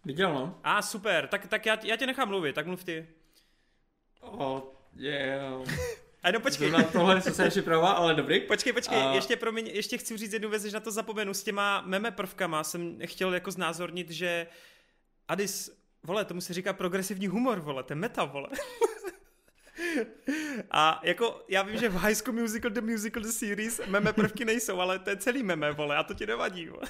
Viděl, 0.06 0.34
no. 0.34 0.60
A 0.64 0.78
ah, 0.78 0.82
super, 0.82 1.28
tak, 1.28 1.48
tak 1.48 1.66
já, 1.66 1.78
já 1.84 1.96
tě 1.96 2.06
nechám 2.06 2.28
mluvit, 2.28 2.56
tak 2.56 2.68
mluv 2.68 2.84
ty. 2.84 3.08
Oh, 4.22 4.62
yeah. 4.96 5.68
A 6.24 6.32
no 6.32 6.40
počkej. 6.40 6.72
Na 6.72 6.84
tohle 6.84 7.22
se 7.22 7.34
jsem 7.34 7.50
připravoval, 7.50 7.96
ale 7.98 8.16
dobrý. 8.16 8.40
Počkej, 8.40 8.74
počkej, 8.74 9.02
a... 9.02 9.14
ještě 9.14 9.36
pro 9.36 9.52
mě, 9.52 9.72
ještě 9.72 9.98
chci 9.98 10.18
říct 10.18 10.34
jednu 10.34 10.50
věc, 10.50 10.64
že 10.64 10.72
na 10.72 10.80
to 10.80 10.92
zapomenu. 10.92 11.34
S 11.34 11.44
těma 11.44 11.82
meme 11.82 12.12
prvkama 12.12 12.64
jsem 12.64 13.00
chtěl 13.06 13.34
jako 13.34 13.52
znázornit, 13.52 14.10
že 14.12 14.48
Adis 15.28 15.77
vole, 16.08 16.26
tomu 16.26 16.42
se 16.42 16.54
říká 16.54 16.74
progresivní 16.74 17.28
humor, 17.28 17.60
vole, 17.60 17.84
to 17.84 17.94
je 17.94 17.96
meta, 17.96 18.26
vole. 18.26 18.50
A 20.72 21.02
jako, 21.04 21.46
já 21.48 21.62
vím, 21.62 21.78
že 21.78 21.90
v 21.90 21.96
High 21.96 22.16
School 22.16 22.36
Musical, 22.36 22.72
The 22.72 22.82
Musical, 22.82 23.24
The 23.24 23.30
Series 23.30 23.82
meme 23.88 24.14
prvky 24.14 24.46
nejsou, 24.46 24.80
ale 24.80 25.00
to 25.00 25.10
je 25.10 25.18
celý 25.18 25.44
meme, 25.44 25.72
vole, 25.72 25.98
a 25.98 26.04
to 26.04 26.14
ti 26.14 26.26
nevadí, 26.26 26.68
vole. 26.68 26.88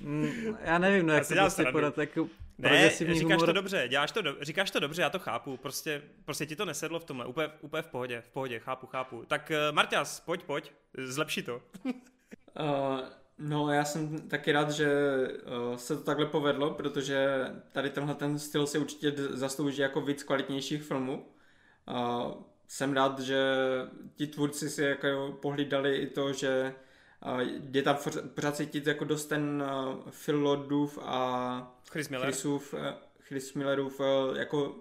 Mm, 0.00 0.56
já 0.60 0.78
nevím, 0.78 1.06
no 1.06 1.14
jak 1.14 1.24
se 1.24 1.34
prostě 1.34 1.64
podat 1.72 1.98
jako 1.98 2.28
ne, 2.58 2.90
říkáš 2.90 3.22
humor. 3.22 3.46
to 3.46 3.52
dobře, 3.52 3.88
děláš 3.88 4.12
to 4.12 4.22
do, 4.22 4.36
říkáš 4.40 4.70
to 4.70 4.80
dobře, 4.80 5.02
já 5.02 5.10
to 5.10 5.18
chápu, 5.18 5.56
prostě, 5.56 6.02
prostě 6.24 6.46
ti 6.46 6.56
to 6.56 6.64
nesedlo 6.64 7.00
v 7.00 7.04
tomhle, 7.04 7.26
úplně, 7.26 7.48
úplně 7.60 7.82
v 7.82 7.86
pohodě, 7.86 8.20
v 8.20 8.28
pohodě, 8.28 8.58
chápu, 8.58 8.86
chápu. 8.86 9.24
Tak 9.28 9.52
uh, 9.68 9.74
Marťas, 9.74 10.20
pojď, 10.20 10.42
pojď, 10.42 10.72
zlepši 10.98 11.42
to. 11.42 11.62
uh, 11.84 11.92
No, 13.40 13.72
já 13.72 13.84
jsem 13.84 14.28
taky 14.28 14.52
rád, 14.52 14.70
že 14.70 14.88
uh, 15.70 15.76
se 15.76 15.96
to 15.96 16.02
takhle 16.02 16.26
povedlo, 16.26 16.70
protože 16.70 17.46
tady 17.72 17.90
tenhle 17.90 18.14
ten 18.14 18.38
styl 18.38 18.66
si 18.66 18.78
určitě 18.78 19.12
zaslouží 19.16 19.82
jako 19.82 20.00
víc 20.00 20.22
kvalitnějších 20.22 20.82
filmů. 20.82 21.26
Uh, 21.88 22.32
jsem 22.68 22.92
rád, 22.92 23.18
že 23.18 23.54
ti 24.14 24.26
tvůrci 24.26 24.70
si 24.70 24.82
jako 24.82 25.38
pohlídali 25.42 25.96
i 25.96 26.06
to, 26.06 26.32
že 26.32 26.74
uh, 27.32 27.40
je 27.72 27.82
tam 27.82 27.96
pořád 28.34 28.56
cítit 28.56 28.86
jako 28.86 29.04
dost 29.04 29.26
ten 29.26 29.62
uh, 29.62 30.10
Phil 30.24 30.42
Lordův 30.42 30.98
a 31.02 31.80
Chris 31.90 32.08
Miller. 32.08 32.26
Chrisův, 32.26 32.74
uh, 32.74 32.80
Chris 33.20 33.54
Millerův 33.54 34.00
uh, 34.00 34.06
jako 34.36 34.76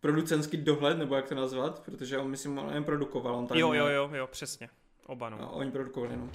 producenský 0.00 0.56
dohled, 0.56 0.98
nebo 0.98 1.14
jak 1.16 1.28
to 1.28 1.34
nazvat, 1.34 1.82
protože 1.84 2.18
on 2.18 2.30
myslím, 2.30 2.58
on 2.58 2.74
jen 2.74 2.84
produkoval. 2.84 3.36
On 3.36 3.46
tady 3.46 3.60
jo, 3.60 3.72
jo, 3.72 3.86
jo, 3.86 4.10
jo, 4.12 4.26
přesně. 4.26 4.68
Oba 5.06 5.30
no. 5.30 5.50
oni 5.52 5.70
produkovali, 5.70 6.16
no. 6.16 6.28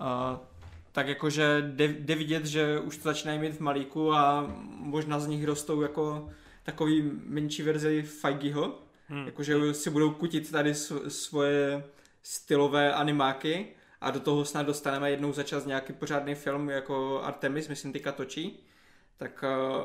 Uh, 0.00 0.38
tak 0.92 1.08
jakože 1.08 1.62
jde, 1.66 1.88
jde 1.88 2.14
vidět, 2.14 2.46
že 2.46 2.80
už 2.80 2.96
to 2.96 3.02
začínají 3.02 3.38
mít 3.38 3.54
v 3.54 3.60
malíku 3.60 4.12
a 4.12 4.54
možná 4.68 5.20
z 5.20 5.26
nich 5.26 5.44
rostou 5.44 5.80
jako 5.80 6.28
takový 6.62 7.10
menší 7.24 7.62
verzi 7.62 8.02
Feigiho, 8.02 8.78
hmm. 9.08 9.26
jakože 9.26 9.74
si 9.74 9.90
budou 9.90 10.10
kutit 10.10 10.50
tady 10.50 10.74
svoje 11.08 11.84
stylové 12.22 12.94
animáky 12.94 13.66
a 14.00 14.10
do 14.10 14.20
toho 14.20 14.44
snad 14.44 14.66
dostaneme 14.66 15.10
jednou 15.10 15.32
za 15.32 15.42
čas 15.42 15.66
nějaký 15.66 15.92
pořádný 15.92 16.34
film 16.34 16.70
jako 16.70 17.22
Artemis, 17.24 17.68
myslím 17.68 17.92
teďka 17.92 18.12
točí, 18.12 18.66
tak 19.16 19.44
uh, 19.44 19.84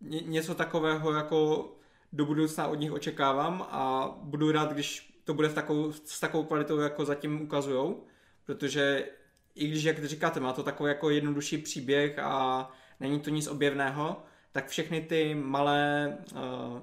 něco 0.00 0.54
takového 0.54 1.12
jako 1.12 1.70
do 2.12 2.26
budoucna 2.26 2.66
od 2.66 2.74
nich 2.74 2.92
očekávám 2.92 3.66
a 3.70 4.14
budu 4.22 4.52
rád, 4.52 4.72
když 4.72 5.20
to 5.24 5.34
bude 5.34 5.48
v 5.48 5.54
takovou, 5.54 5.92
s 5.92 6.20
takovou 6.20 6.44
kvalitou, 6.44 6.78
jako 6.78 7.04
zatím 7.04 7.42
ukazujou, 7.42 8.04
protože 8.44 9.08
i 9.56 9.68
když, 9.68 9.84
jak 9.84 10.04
říkáte, 10.04 10.40
má 10.40 10.52
to 10.52 10.62
takový 10.62 10.88
jako 10.88 11.10
jednodušší 11.10 11.58
příběh 11.58 12.18
a 12.18 12.70
není 13.00 13.20
to 13.20 13.30
nic 13.30 13.46
objevného, 13.46 14.22
tak 14.52 14.68
všechny 14.68 15.00
ty 15.00 15.34
malé, 15.34 16.16
uh, 16.34 16.78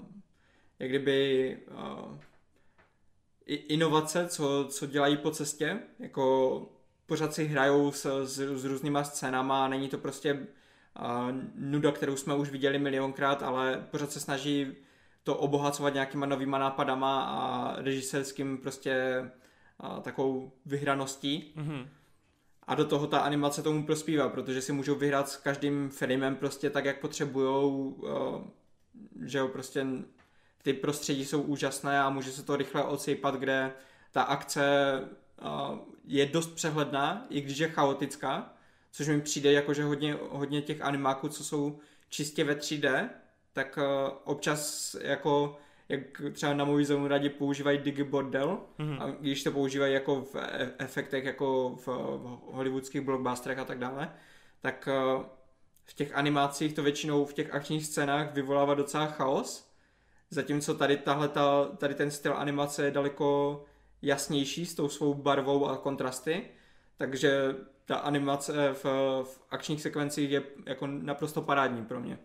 jak 0.79 0.89
kdyby, 0.89 1.57
uh, 1.71 2.17
inovace, 3.45 4.27
co, 4.27 4.67
co 4.69 4.85
dělají 4.85 5.17
po 5.17 5.31
cestě, 5.31 5.79
jako 5.99 6.65
pořád 7.05 7.33
si 7.33 7.45
hrajou 7.45 7.91
s, 7.91 8.25
s, 8.25 8.39
s 8.39 8.65
různýma 8.65 9.03
scénama, 9.03 9.67
není 9.67 9.89
to 9.89 9.97
prostě 9.97 10.33
uh, 10.33 11.31
nuda, 11.55 11.91
kterou 11.91 12.15
jsme 12.15 12.35
už 12.35 12.49
viděli 12.49 12.79
milionkrát, 12.79 13.43
ale 13.43 13.87
pořád 13.91 14.11
se 14.11 14.19
snaží 14.19 14.75
to 15.23 15.37
obohacovat 15.37 15.93
nějakýma 15.93 16.25
novýma 16.25 16.57
nápadama 16.57 17.23
a 17.23 17.75
režisérským 17.81 18.57
prostě 18.57 19.21
uh, 19.83 19.99
takovou 19.99 20.51
vyhraností. 20.65 21.53
Mm-hmm. 21.57 21.87
A 22.67 22.75
do 22.75 22.85
toho 22.85 23.07
ta 23.07 23.19
animace 23.19 23.61
tomu 23.61 23.85
prospívá, 23.85 24.29
protože 24.29 24.61
si 24.61 24.71
můžou 24.71 24.95
vyhrát 24.95 25.29
s 25.29 25.37
každým 25.37 25.89
framem 25.89 26.35
prostě 26.35 26.69
tak, 26.69 26.85
jak 26.85 26.99
potřebujou, 26.99 27.95
eh, 28.07 29.27
že 29.27 29.37
jo, 29.37 29.47
prostě 29.47 29.85
ty 30.63 30.73
prostředí 30.73 31.25
jsou 31.25 31.41
úžasné 31.41 32.01
a 32.01 32.09
může 32.09 32.31
se 32.31 32.43
to 32.43 32.55
rychle 32.55 32.83
odsejpat, 32.83 33.35
kde 33.35 33.73
ta 34.11 34.21
akce 34.23 34.65
eh, 35.41 35.45
je 36.05 36.25
dost 36.25 36.55
přehledná, 36.55 37.25
i 37.29 37.41
když 37.41 37.57
je 37.57 37.67
chaotická, 37.67 38.53
což 38.91 39.07
mi 39.07 39.21
přijde 39.21 39.51
jako, 39.51 39.73
že 39.73 39.83
hodně, 39.83 40.17
hodně 40.29 40.61
těch 40.61 40.81
animáků, 40.81 41.29
co 41.29 41.43
jsou 41.43 41.79
čistě 42.09 42.43
ve 42.43 42.55
3D, 42.55 43.09
tak 43.53 43.79
eh, 43.81 44.11
občas 44.23 44.95
jako 45.01 45.57
jak 45.89 46.21
třeba 46.31 46.53
na 46.53 46.67
zónu 46.83 47.07
radě 47.07 47.29
používají 47.29 47.77
digibordel 47.77 48.59
mm-hmm. 48.79 49.01
a 49.01 49.09
když 49.19 49.43
to 49.43 49.51
používají 49.51 49.93
jako 49.93 50.21
v 50.21 50.35
e- 50.35 50.71
efektech, 50.77 51.25
jako 51.25 51.75
v 51.85 51.87
hollywoodských 52.51 53.01
blockbusterech 53.01 53.59
a 53.59 53.65
tak 53.65 53.79
dále, 53.79 54.13
tak 54.61 54.87
eh, 54.91 55.23
v 55.85 55.93
těch 55.93 56.15
animacích 56.15 56.73
to 56.73 56.83
většinou 56.83 57.25
v 57.25 57.33
těch 57.33 57.53
akčních 57.53 57.85
scénách 57.85 58.33
vyvolává 58.33 58.73
docela 58.73 59.05
chaos, 59.05 59.73
zatímco 60.29 60.73
tady, 60.73 60.97
tahle, 60.97 61.27
ta, 61.27 61.65
tady 61.65 61.95
ten 61.95 62.11
styl 62.11 62.33
animace 62.37 62.85
je 62.85 62.91
daleko 62.91 63.63
jasnější 64.01 64.65
s 64.65 64.75
tou 64.75 64.89
svou 64.89 65.13
barvou 65.13 65.65
a 65.65 65.77
kontrasty, 65.77 66.43
takže 66.97 67.55
ta 67.85 67.95
animace 67.95 68.73
v, 68.73 68.83
v 69.23 69.41
akčních 69.51 69.81
sekvencích 69.81 70.31
je 70.31 70.43
jako 70.65 70.87
naprosto 70.87 71.41
parádní 71.41 71.85
pro 71.85 71.99
mě. 71.99 72.19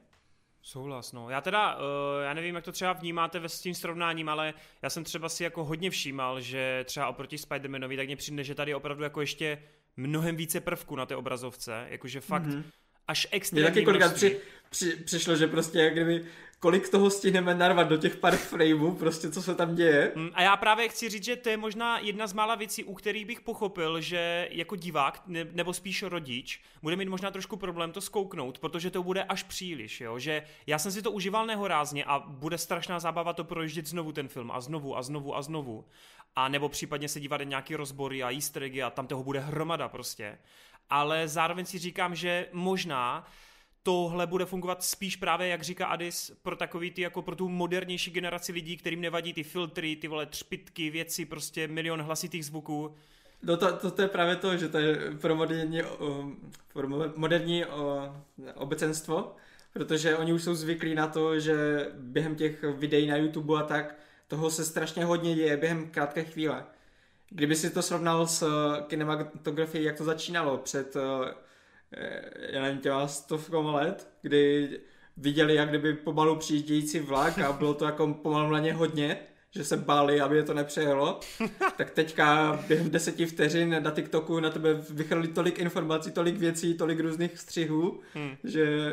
Souhlas, 0.68 1.12
no. 1.12 1.30
Já 1.30 1.40
teda, 1.40 1.76
uh, 1.76 1.82
já 2.22 2.34
nevím, 2.34 2.54
jak 2.54 2.64
to 2.64 2.72
třeba 2.72 2.92
vnímáte 2.92 3.38
ve 3.38 3.48
s 3.48 3.60
tím 3.60 3.74
srovnáním, 3.74 4.28
ale 4.28 4.54
já 4.82 4.90
jsem 4.90 5.04
třeba 5.04 5.28
si 5.28 5.44
jako 5.44 5.64
hodně 5.64 5.90
všímal, 5.90 6.40
že 6.40 6.84
třeba 6.84 7.08
oproti 7.08 7.36
Spider-Manovi, 7.36 7.96
tak 7.96 8.06
mě 8.06 8.16
přijde, 8.16 8.44
že 8.44 8.54
tady 8.54 8.74
opravdu 8.74 9.04
jako 9.04 9.20
ještě 9.20 9.62
mnohem 9.96 10.36
více 10.36 10.60
prvků 10.60 10.96
na 10.96 11.06
té 11.06 11.16
obrazovce, 11.16 11.86
jakože 11.90 12.20
fakt, 12.20 12.42
mm-hmm. 12.46 12.62
až 13.08 13.28
extrémní 13.30 13.68
taky 13.68 13.84
kolikrát 13.84 14.14
při, 14.14 14.40
při, 14.70 14.96
přišlo, 14.96 15.36
že 15.36 15.46
prostě 15.46 15.78
jak 15.78 15.92
kdyby 15.92 16.24
kolik 16.60 16.88
toho 16.88 17.10
stihneme 17.10 17.54
narvat 17.54 17.88
do 17.88 17.96
těch 17.96 18.16
pár 18.16 18.36
frameů, 18.36 18.94
prostě 18.94 19.30
co 19.30 19.42
se 19.42 19.54
tam 19.54 19.74
děje. 19.74 20.12
Mm, 20.14 20.30
A 20.34 20.42
já 20.42 20.56
právě 20.56 20.88
chci 20.88 21.08
říct, 21.08 21.24
že 21.24 21.36
to 21.36 21.48
je 21.48 21.56
možná 21.56 21.98
jedna 21.98 22.26
z 22.26 22.32
mála 22.32 22.54
věcí, 22.54 22.84
u 22.84 22.94
kterých 22.94 23.26
bych 23.26 23.40
pochopil, 23.40 24.00
že 24.00 24.48
jako 24.50 24.76
divák, 24.76 25.22
ne, 25.26 25.46
nebo 25.52 25.72
spíš 25.72 26.02
rodič, 26.02 26.60
bude 26.82 26.96
mít 26.96 27.08
možná 27.08 27.30
trošku 27.30 27.56
problém 27.56 27.92
to 27.92 28.00
skouknout, 28.00 28.58
protože 28.58 28.90
to 28.90 29.02
bude 29.02 29.24
až 29.24 29.42
příliš, 29.42 30.00
jo? 30.00 30.18
že 30.18 30.42
já 30.66 30.78
jsem 30.78 30.92
si 30.92 31.02
to 31.02 31.12
užíval 31.12 31.46
nehorázně 31.46 32.04
a 32.04 32.18
bude 32.18 32.58
strašná 32.58 33.00
zábava 33.00 33.32
to 33.32 33.44
projíždět 33.44 33.86
znovu 33.86 34.12
ten 34.12 34.28
film 34.28 34.50
a 34.50 34.60
znovu 34.60 34.96
a 34.96 35.02
znovu 35.02 35.36
a 35.36 35.42
znovu. 35.42 35.84
A 36.36 36.48
nebo 36.48 36.68
případně 36.68 37.08
se 37.08 37.20
dívat 37.20 37.36
na 37.36 37.44
nějaký 37.44 37.76
rozbory 37.76 38.22
a 38.22 38.32
easter 38.32 38.62
a 38.84 38.90
tam 38.90 39.06
toho 39.06 39.24
bude 39.24 39.40
hromada 39.40 39.88
prostě. 39.88 40.38
Ale 40.90 41.28
zároveň 41.28 41.64
si 41.64 41.78
říkám, 41.78 42.14
že 42.14 42.46
možná 42.52 43.26
tohle 43.88 44.26
bude 44.26 44.44
fungovat 44.44 44.84
spíš 44.84 45.16
právě, 45.16 45.48
jak 45.48 45.62
říká 45.62 45.86
Adis, 45.86 46.32
pro 46.42 46.56
takový 46.56 46.90
ty, 46.90 47.02
jako 47.02 47.22
pro 47.22 47.36
tu 47.36 47.48
modernější 47.48 48.10
generaci 48.10 48.52
lidí, 48.52 48.76
kterým 48.76 49.00
nevadí 49.00 49.32
ty 49.32 49.42
filtry, 49.42 49.96
ty 49.96 50.08
vole 50.08 50.26
třpitky, 50.26 50.90
věci, 50.90 51.24
prostě 51.24 51.68
milion 51.68 52.02
hlasitých 52.02 52.46
zvuků. 52.46 52.94
No 53.42 53.56
to, 53.56 53.76
to, 53.76 53.90
to 53.90 54.02
je 54.02 54.08
právě 54.08 54.36
to, 54.36 54.56
že 54.56 54.68
to 54.68 54.78
je 54.78 54.96
pro 55.20 55.36
moderní, 55.36 55.82
pro 56.72 56.88
mo- 56.88 57.12
moderní 57.16 57.64
obecenstvo, 58.54 59.36
protože 59.72 60.16
oni 60.16 60.32
už 60.32 60.42
jsou 60.42 60.54
zvyklí 60.54 60.94
na 60.94 61.06
to, 61.06 61.40
že 61.40 61.86
během 61.94 62.36
těch 62.36 62.62
videí 62.62 63.06
na 63.06 63.16
YouTube 63.16 63.58
a 63.58 63.62
tak 63.62 63.94
toho 64.26 64.50
se 64.50 64.64
strašně 64.64 65.04
hodně 65.04 65.34
děje 65.34 65.56
během 65.56 65.90
krátké 65.90 66.24
chvíle. 66.24 66.64
Kdyby 67.30 67.56
si 67.56 67.70
to 67.70 67.82
srovnal 67.82 68.26
s 68.26 68.46
kinematografií, 68.86 69.84
jak 69.84 69.96
to 69.96 70.04
začínalo 70.04 70.58
před, 70.58 70.96
já 72.50 72.62
nevím, 72.62 72.80
těma 72.80 73.08
stovkama 73.08 73.72
let, 73.72 74.08
kdy 74.22 74.68
viděli, 75.16 75.54
jak 75.54 75.68
kdyby 75.68 75.94
pomalu 75.94 76.36
přijíždějící 76.36 77.00
vlak 77.00 77.38
a 77.38 77.52
bylo 77.52 77.74
to 77.74 77.84
jako 77.84 78.14
pomalu 78.14 78.50
na 78.50 78.58
ně 78.58 78.72
hodně, 78.72 79.18
že 79.50 79.64
se 79.64 79.76
báli, 79.76 80.20
aby 80.20 80.36
je 80.36 80.42
to 80.42 80.54
nepřejelo, 80.54 81.20
tak 81.76 81.90
teďka 81.90 82.52
během 82.68 82.90
deseti 82.90 83.26
vteřin 83.26 83.82
na 83.82 83.90
TikToku 83.90 84.40
na 84.40 84.50
tebe 84.50 84.74
vychrli 84.90 85.28
tolik 85.28 85.58
informací, 85.58 86.10
tolik 86.12 86.36
věcí, 86.36 86.74
tolik 86.74 87.00
různých 87.00 87.38
střihů, 87.38 88.00
Hmm. 88.14 88.36
že 88.44 88.92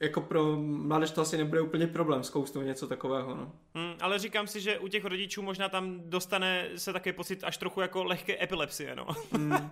jako 0.00 0.20
pro 0.20 0.56
mládež 0.60 1.10
to 1.10 1.20
asi 1.20 1.36
nebude 1.36 1.60
úplně 1.60 1.86
problém 1.86 2.24
zkousnout 2.24 2.64
něco 2.64 2.86
takového. 2.86 3.34
No. 3.34 3.52
Hmm, 3.74 3.94
ale 4.00 4.18
říkám 4.18 4.46
si, 4.46 4.60
že 4.60 4.78
u 4.78 4.88
těch 4.88 5.04
rodičů 5.04 5.42
možná 5.42 5.68
tam 5.68 6.00
dostane 6.04 6.68
se 6.76 6.92
také 6.92 7.12
pocit 7.12 7.44
až 7.44 7.56
trochu 7.56 7.80
jako 7.80 8.04
lehké 8.04 8.42
epilepsie, 8.44 8.96
no. 8.96 9.06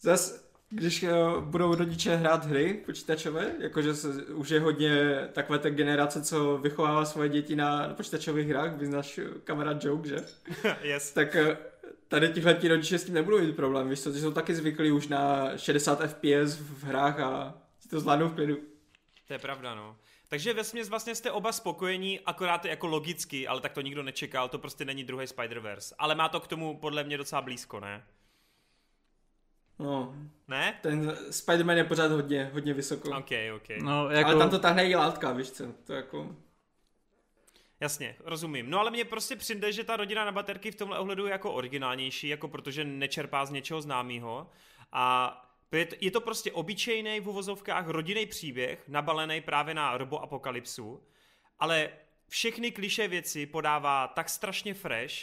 Zas, 0.00 0.45
když 0.70 1.02
uh, 1.02 1.44
budou 1.44 1.74
rodiče 1.74 2.16
hrát 2.16 2.44
hry 2.44 2.82
počítačové, 2.86 3.52
jakože 3.58 3.94
se, 3.94 4.08
už 4.24 4.48
je 4.48 4.60
hodně 4.60 5.20
takové 5.32 5.58
té 5.58 5.70
generace, 5.70 6.22
co 6.22 6.58
vychovává 6.58 7.04
svoje 7.04 7.28
děti 7.28 7.56
na, 7.56 7.86
na 7.86 7.94
počítačových 7.94 8.48
hrách, 8.48 8.76
vyznáš 8.76 9.18
eh, 9.18 9.24
kamarád 9.44 9.84
joke, 9.84 10.08
že? 10.08 10.16
yes. 10.82 11.12
tak 11.12 11.36
eh, 11.36 11.56
tady 12.08 12.28
tihle 12.28 12.58
rodiče 12.68 12.98
s 12.98 13.04
tím 13.04 13.14
nebudou 13.14 13.38
mít 13.40 13.56
problém, 13.56 13.88
víš 13.88 14.00
co, 14.00 14.12
ty 14.12 14.18
jsou 14.18 14.32
taky 14.32 14.54
zvyklí 14.54 14.90
už 14.90 15.08
na 15.08 15.50
60 15.56 16.00
FPS 16.06 16.56
v 16.60 16.84
hrách 16.84 17.20
a 17.20 17.54
si 17.80 17.88
to 17.88 18.00
zvládnou 18.00 18.28
v 18.28 18.34
klidu. 18.34 18.56
To 19.26 19.32
je 19.32 19.38
pravda, 19.38 19.74
no. 19.74 19.96
Takže 20.28 20.54
ve 20.54 20.64
směs 20.64 20.88
vlastně 20.88 21.14
jste 21.14 21.30
oba 21.30 21.52
spokojení, 21.52 22.20
akorát 22.20 22.64
je 22.64 22.70
jako 22.70 22.86
logicky, 22.86 23.48
ale 23.48 23.60
tak 23.60 23.72
to 23.72 23.80
nikdo 23.80 24.02
nečekal, 24.02 24.48
to 24.48 24.58
prostě 24.58 24.84
není 24.84 25.04
druhý 25.04 25.26
Spider-Verse. 25.26 25.94
Ale 25.98 26.14
má 26.14 26.28
to 26.28 26.40
k 26.40 26.46
tomu 26.46 26.76
podle 26.76 27.04
mě 27.04 27.18
docela 27.18 27.42
blízko, 27.42 27.80
ne? 27.80 28.04
No, 29.78 30.14
Ne? 30.48 30.78
ten 30.82 31.10
Spider-Man 31.30 31.76
je 31.76 31.84
pořád 31.84 32.12
hodně, 32.12 32.50
hodně 32.52 32.74
vysoko. 32.74 33.08
OK, 33.18 33.30
OK. 33.56 33.68
No, 33.82 34.10
Jako... 34.10 34.30
Ale 34.30 34.38
tam 34.38 34.50
to 34.50 34.58
tahne 34.58 34.88
i 34.88 34.94
látka, 34.96 35.32
víš 35.32 35.50
co, 35.50 35.72
to 35.84 35.92
jako... 35.92 36.36
Jasně, 37.80 38.16
rozumím. 38.24 38.70
No 38.70 38.78
ale 38.80 38.90
mně 38.90 39.04
prostě 39.04 39.36
přijde, 39.36 39.72
že 39.72 39.84
ta 39.84 39.96
rodina 39.96 40.24
na 40.24 40.32
baterky 40.32 40.70
v 40.70 40.74
tomhle 40.76 40.98
ohledu 40.98 41.26
je 41.26 41.32
jako 41.32 41.52
originálnější, 41.52 42.28
jako 42.28 42.48
protože 42.48 42.84
nečerpá 42.84 43.44
z 43.46 43.50
něčeho 43.50 43.80
známého. 43.82 44.50
A 44.92 45.42
je 46.00 46.10
to- 46.10 46.20
prostě 46.20 46.52
obyčejný 46.52 47.20
v 47.20 47.28
uvozovkách 47.28 47.88
rodinný 47.88 48.26
příběh, 48.26 48.88
nabalený 48.88 49.40
právě 49.40 49.74
na 49.74 49.98
roboapokalypsu, 49.98 51.02
ale 51.58 51.88
všechny 52.28 52.70
kliše 52.70 53.08
věci 53.08 53.46
podává 53.46 54.08
tak 54.08 54.28
strašně 54.28 54.74
fresh, 54.74 55.14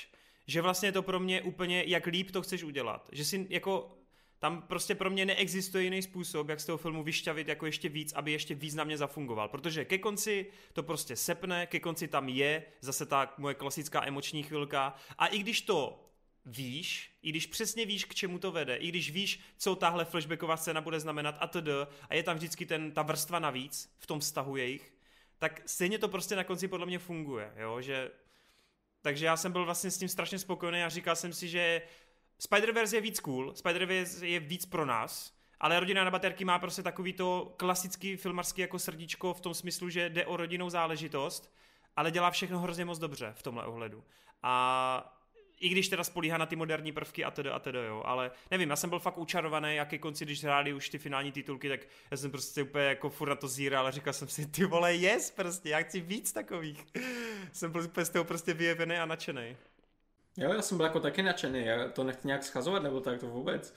že 0.47 0.61
vlastně 0.61 0.87
je 0.87 0.91
to 0.91 1.03
pro 1.03 1.19
mě 1.19 1.41
úplně, 1.41 1.83
jak 1.87 2.05
líp 2.05 2.31
to 2.31 2.41
chceš 2.41 2.63
udělat. 2.63 3.09
Že 3.11 3.25
si 3.25 3.47
jako 3.49 3.97
tam 4.43 4.61
prostě 4.61 4.95
pro 4.95 5.09
mě 5.09 5.25
neexistuje 5.25 5.83
jiný 5.83 6.01
způsob, 6.01 6.49
jak 6.49 6.59
z 6.59 6.65
toho 6.65 6.77
filmu 6.77 7.03
vyšťavit 7.03 7.47
jako 7.47 7.65
ještě 7.65 7.89
víc, 7.89 8.13
aby 8.13 8.31
ještě 8.31 8.55
významně 8.55 8.97
zafungoval. 8.97 9.47
Protože 9.49 9.85
ke 9.85 9.97
konci 9.97 10.45
to 10.73 10.83
prostě 10.83 11.15
sepne, 11.15 11.67
ke 11.67 11.79
konci 11.79 12.07
tam 12.07 12.29
je 12.29 12.63
zase 12.81 13.05
ta 13.05 13.33
moje 13.37 13.55
klasická 13.55 14.07
emoční 14.07 14.43
chvilka. 14.43 14.95
A 15.17 15.27
i 15.27 15.39
když 15.39 15.61
to 15.61 16.09
víš, 16.45 17.11
i 17.21 17.29
když 17.29 17.45
přesně 17.45 17.85
víš, 17.85 18.05
k 18.05 18.15
čemu 18.15 18.39
to 18.39 18.51
vede, 18.51 18.75
i 18.75 18.87
když 18.87 19.11
víš, 19.11 19.39
co 19.57 19.75
tahle 19.75 20.05
flashbacková 20.05 20.57
scéna 20.57 20.81
bude 20.81 20.99
znamenat 20.99 21.37
a 21.39 21.47
td. 21.47 21.69
A 22.09 22.15
je 22.15 22.23
tam 22.23 22.37
vždycky 22.37 22.65
ten, 22.65 22.91
ta 22.91 23.01
vrstva 23.01 23.39
navíc 23.39 23.95
v 23.99 24.07
tom 24.07 24.19
vztahu 24.19 24.55
jejich, 24.55 24.93
tak 25.39 25.61
stejně 25.65 25.99
to 25.99 26.07
prostě 26.07 26.35
na 26.35 26.43
konci 26.43 26.67
podle 26.67 26.85
mě 26.85 26.99
funguje, 26.99 27.53
jo, 27.57 27.81
že 27.81 28.11
takže 29.03 29.25
já 29.25 29.37
jsem 29.37 29.51
byl 29.51 29.65
vlastně 29.65 29.91
s 29.91 29.97
tím 29.97 30.09
strašně 30.09 30.39
spokojený 30.39 30.83
a 30.83 30.89
říkal 30.89 31.15
jsem 31.15 31.33
si, 31.33 31.47
že 31.47 31.81
Spider-Verse 32.49 32.95
je 32.95 33.01
víc 33.01 33.19
cool, 33.19 33.51
Spider-Verse 33.51 34.25
je 34.25 34.39
víc 34.39 34.65
pro 34.65 34.85
nás, 34.85 35.33
ale 35.59 35.79
rodina 35.79 36.03
na 36.03 36.11
baterky 36.11 36.45
má 36.45 36.59
prostě 36.59 36.83
takový 36.83 37.13
to 37.13 37.53
klasický 37.57 38.15
filmarský 38.15 38.61
jako 38.61 38.79
srdíčko 38.79 39.33
v 39.33 39.41
tom 39.41 39.53
smyslu, 39.53 39.89
že 39.89 40.09
jde 40.09 40.25
o 40.25 40.37
rodinnou 40.37 40.69
záležitost, 40.69 41.53
ale 41.95 42.11
dělá 42.11 42.31
všechno 42.31 42.59
hrozně 42.59 42.85
moc 42.85 42.99
dobře 42.99 43.33
v 43.35 43.43
tomhle 43.43 43.65
ohledu. 43.65 44.03
A 44.43 45.19
i 45.59 45.69
když 45.69 45.87
teda 45.87 46.03
spolíhá 46.03 46.37
na 46.37 46.45
ty 46.45 46.55
moderní 46.55 46.91
prvky 46.91 47.23
a 47.23 47.31
tedy 47.31 47.49
a 47.49 47.59
tedy, 47.59 47.79
jo, 47.79 48.03
ale 48.05 48.31
nevím, 48.51 48.69
já 48.69 48.75
jsem 48.75 48.89
byl 48.89 48.99
fakt 48.99 49.17
učarovaný, 49.17 49.75
jak 49.75 49.89
ke 49.89 49.97
konci, 49.97 50.25
když 50.25 50.43
hráli 50.43 50.73
už 50.73 50.89
ty 50.89 50.97
finální 50.97 51.31
titulky, 51.31 51.69
tak 51.69 51.79
já 52.11 52.17
jsem 52.17 52.31
prostě 52.31 52.63
úplně 52.63 52.83
jako 52.83 53.09
furt 53.09 53.29
na 53.29 53.35
to 53.35 53.47
zíral 53.47 53.87
a 53.87 53.91
říkal 53.91 54.13
jsem 54.13 54.27
si, 54.27 54.47
ty 54.47 54.65
vole, 54.65 54.95
yes, 54.95 55.31
prostě, 55.31 55.69
já 55.69 55.79
chci 55.79 56.01
víc 56.01 56.31
takových. 56.31 56.85
jsem 57.51 57.71
byl 57.71 57.81
úplně 57.81 58.05
z 58.05 58.09
toho 58.09 58.25
prostě 58.25 58.53
vyjevený 58.53 58.95
a 58.95 59.05
nadšený. 59.05 59.57
Jo, 60.37 60.53
já 60.53 60.61
jsem 60.61 60.77
byl 60.77 60.85
jako 60.85 60.99
taky 60.99 61.23
nadšený, 61.23 61.65
já 61.65 61.87
to 61.87 62.03
nechci 62.03 62.27
nějak 62.27 62.43
schazovat 62.43 62.83
nebo 62.83 62.99
tak 62.99 63.19
to 63.19 63.27
vůbec. 63.27 63.75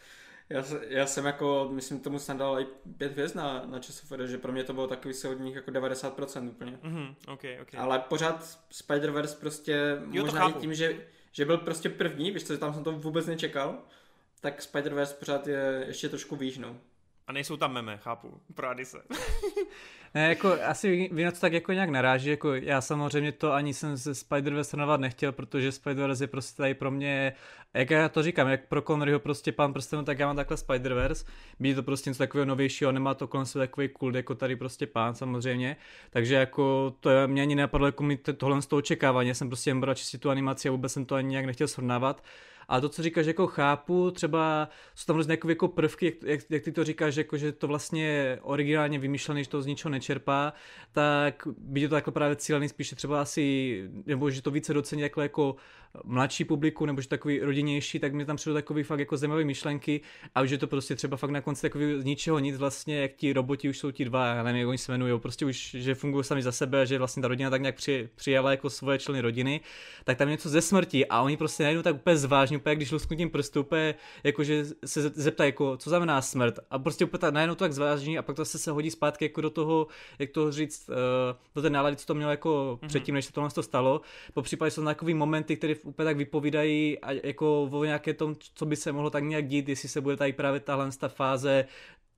Já, 0.49 0.65
já 0.89 1.07
jsem 1.07 1.27
jako, 1.27 1.69
myslím, 1.73 2.01
tomu 2.01 2.19
snad 2.19 2.37
dal 2.37 2.61
i 2.61 2.67
pět 2.99 3.13
hvězd 3.13 3.37
na, 3.37 3.63
na 3.67 3.79
ČSFD, 3.79 4.13
že 4.25 4.39
pro 4.39 4.53
mě 4.53 4.65
to 4.65 4.73
bylo 4.73 4.87
takový 4.87 5.15
se 5.15 5.29
od 5.29 5.41
nich 5.41 5.55
jako 5.55 5.71
90% 5.71 6.49
úplně. 6.49 6.79
Mhm, 6.83 7.15
ok, 7.29 7.41
ok. 7.63 7.69
Ale 7.77 7.99
pořád 7.99 8.59
Spider-Verse 8.73 9.41
prostě 9.41 9.99
Jo, 10.11 10.25
možná 10.25 10.49
i 10.49 10.53
tím, 10.53 10.75
že, 10.75 11.07
že 11.33 11.45
byl 11.45 11.59
prostě 11.59 11.89
první, 11.89 12.31
víš 12.31 12.45
co, 12.45 12.53
že 12.53 12.59
tam 12.59 12.75
jsem 12.75 12.85
to 12.85 12.93
vůbec 12.93 13.27
nečekal, 13.27 13.79
tak 14.41 14.61
Spider-Verse 14.61 15.15
pořád 15.15 15.47
je 15.47 15.85
ještě 15.87 16.09
trošku 16.09 16.37
výš, 16.37 16.59
no. 16.59 16.77
A 17.27 17.33
nejsou 17.33 17.57
tam 17.57 17.73
meme, 17.73 17.97
chápu, 17.97 18.41
prády 18.55 18.85
se. 18.85 19.03
Ne, 20.15 20.29
jako 20.29 20.53
asi 20.63 21.09
vy- 21.13 21.25
na 21.25 21.31
to 21.31 21.41
tak 21.41 21.53
jako 21.53 21.73
nějak 21.73 21.91
naráží, 21.91 22.29
jako 22.31 22.55
já 22.55 22.81
samozřejmě 22.81 23.33
to 23.33 23.53
ani 23.53 23.75
jsem 23.75 23.99
se 23.99 24.13
Spider-Verse 24.13 24.61
srovnávat 24.61 25.01
nechtěl, 25.01 25.33
protože 25.33 25.71
Spider-Verse 25.71 26.23
je 26.23 26.27
prostě 26.27 26.57
tady 26.57 26.75
pro 26.75 26.91
mě, 26.91 27.33
jak 27.75 27.91
já 27.91 28.09
to 28.09 28.23
říkám, 28.23 28.49
jak 28.49 28.69
pro 28.69 28.83
Conneryho 28.83 29.21
prostě 29.21 29.53
pán 29.53 29.73
prstenů, 29.73 30.05
tak 30.05 30.19
já 30.19 30.27
mám 30.27 30.37
takhle 30.37 30.57
Spider-Verse, 30.57 31.27
být 31.61 31.75
to 31.75 31.83
prostě 31.83 32.11
něco 32.11 32.19
takového 32.19 32.45
novějšího, 32.45 32.93
nemá 32.93 33.15
to 33.15 33.27
kolem 33.27 33.47
sebe 33.47 33.67
takový 33.67 33.89
kult, 33.89 34.15
jako 34.15 34.35
tady 34.35 34.57
prostě 34.57 34.87
pán 34.87 35.15
samozřejmě, 35.15 35.77
takže 36.11 36.35
jako 36.35 36.95
to 37.01 37.11
je, 37.11 37.27
mě 37.27 37.43
ani 37.43 37.55
nenapadlo 37.55 37.87
jako 37.87 38.03
mít 38.03 38.29
tohle 38.37 38.63
z 38.63 38.67
toho 38.67 38.79
očekávání, 38.79 39.29
já 39.29 39.35
jsem 39.35 39.49
prostě 39.49 39.71
jen 39.71 39.81
bral 39.81 39.95
čistě 39.95 40.19
tu 40.19 40.31
animaci 40.31 40.69
a 40.69 40.73
vůbec 40.73 40.93
jsem 40.93 41.05
to 41.05 41.15
ani 41.15 41.29
nějak 41.29 41.47
nechtěl 41.47 41.69
srovnávat, 41.69 42.23
a 42.69 42.81
to, 42.81 42.89
co 42.89 43.03
říkáš, 43.03 43.27
jako 43.27 43.47
chápu, 43.47 44.11
třeba 44.11 44.69
jsou 44.95 45.05
tam 45.07 45.17
různé 45.17 45.33
jako, 45.33 45.49
jako 45.49 45.69
prvky, 45.69 46.07
jak, 46.07 46.23
jak, 46.23 46.51
jak, 46.51 46.63
ty 46.63 46.73
to 46.73 46.85
říkáš, 46.85 47.17
jako, 47.17 47.37
že 47.37 47.53
to 47.53 47.67
vlastně 47.67 48.39
originálně 48.43 48.99
vymyšlené, 48.99 49.45
že 49.45 49.51
to 49.51 49.63
z 49.63 49.67
ničeho 49.67 49.93
nečerpá, 49.93 50.53
tak 50.93 51.49
by 51.59 51.89
to 51.89 51.95
takhle 51.95 52.13
právě 52.13 52.37
cílený 52.37 52.69
spíše 52.69 52.97
třeba 52.97 53.21
asi, 53.21 53.85
nebo 54.07 54.31
že 54.31 54.43
to 54.43 54.51
více 54.51 54.75
docení 54.75 55.03
jako, 55.03 55.21
jako 55.21 55.57
mladší 56.05 56.45
publiku, 56.45 56.87
nebo 56.87 57.01
že 57.01 57.09
takový 57.09 57.41
rodinnější, 57.41 57.99
tak 57.99 58.15
mi 58.15 58.25
tam 58.25 58.37
přijdou 58.37 58.55
takový 58.55 58.83
fakt 58.83 58.99
jako 58.99 59.17
zajímavé 59.17 59.45
myšlenky 59.45 60.01
a 60.35 60.43
už 60.43 60.51
je 60.51 60.59
to 60.59 60.67
prostě 60.67 60.97
třeba 60.97 61.17
fakt 61.17 61.31
na 61.31 61.41
konci 61.41 61.63
takový 61.63 62.01
z 62.01 62.05
ničeho 62.05 62.39
nic 62.39 62.57
vlastně, 62.57 63.01
jak 63.01 63.13
ti 63.13 63.33
roboti 63.33 63.69
už 63.69 63.79
jsou 63.79 63.91
ti 63.91 64.05
dva, 64.05 64.27
já 64.27 64.43
nevím, 64.43 64.61
jak 64.61 64.69
oni 64.69 64.79
se 64.79 64.93
jmenují, 64.93 65.21
prostě 65.21 65.47
už, 65.47 65.71
že 65.79 65.95
fungují 65.95 66.25
sami 66.25 66.43
za 66.43 66.53
sebe, 66.53 66.87
že 66.87 66.99
vlastně 66.99 67.23
ta 67.23 67.29
rodina 67.29 67.51
tak 67.51 67.61
nějak 67.61 67.75
při, 67.77 68.09
přijala 68.15 68.51
jako 68.51 68.71
svoje 68.71 68.99
členy 68.99 69.21
rodiny, 69.21 69.61
tak 70.05 70.19
tam 70.19 70.29
je 70.29 70.33
něco 70.33 70.49
ze 70.49 70.61
smrti 70.61 71.07
a 71.07 71.23
oni 71.23 71.37
prostě 71.37 71.63
najednou 71.63 71.83
tak 71.83 71.95
úplně 71.95 72.17
zvážně, 72.17 72.57
úplně 72.57 72.77
když 72.77 72.93
lusknutím 72.93 73.31
prstu, 73.31 73.61
úplně 73.61 73.95
jakože 74.25 74.65
se 74.85 75.03
ze- 75.03 75.13
zeptají, 75.15 75.49
jako, 75.49 75.77
co 75.77 75.91
znamená 75.91 76.23
smrt 76.23 76.59
a 76.71 76.79
prostě 76.79 77.05
úplně 77.05 77.19
tak 77.19 77.35
najednou 77.35 77.55
to 77.55 77.65
tak 77.65 77.73
zvážní 77.73 78.19
a 78.19 78.23
pak 78.23 78.37
to 78.37 78.45
se, 78.45 78.59
se 78.59 78.71
hodí 78.71 78.91
zpátky 78.91 79.25
jako 79.25 79.41
do 79.41 79.51
toho, 79.51 79.87
jak 80.19 80.31
to 80.31 80.53
říct, 80.53 80.89
uh, 80.89 80.95
do 81.55 81.63
té 81.63 81.71
nálady, 81.71 81.97
co 81.97 82.07
to 82.07 82.15
mělo 82.15 82.31
jako 82.31 82.79
mm-hmm. 82.83 82.89
předtím, 82.89 83.15
než 83.15 83.25
se 83.25 83.33
to 83.55 83.63
stalo. 83.63 84.01
Po 84.35 84.43
případě 84.43 84.71
jsou 84.71 84.85
takový 84.85 85.15
momenty, 85.15 85.57
které 85.57 85.75
úplně 85.83 86.05
tak 86.05 86.17
vypovídají 86.17 86.99
a 86.99 87.13
jako 87.13 87.63
o 87.63 87.85
nějaké 87.85 88.15
tom, 88.15 88.37
co 88.55 88.67
by 88.67 88.77
se 88.77 88.93
mohlo 88.93 89.11
tak 89.11 89.25
nějak 89.25 89.49
dít, 89.49 89.69
jestli 89.69 89.89
se 89.89 90.01
bude 90.01 90.17
tady 90.17 90.33
právě 90.33 90.61
tahle 90.61 90.91
ta 90.99 91.09
fáze 91.09 91.65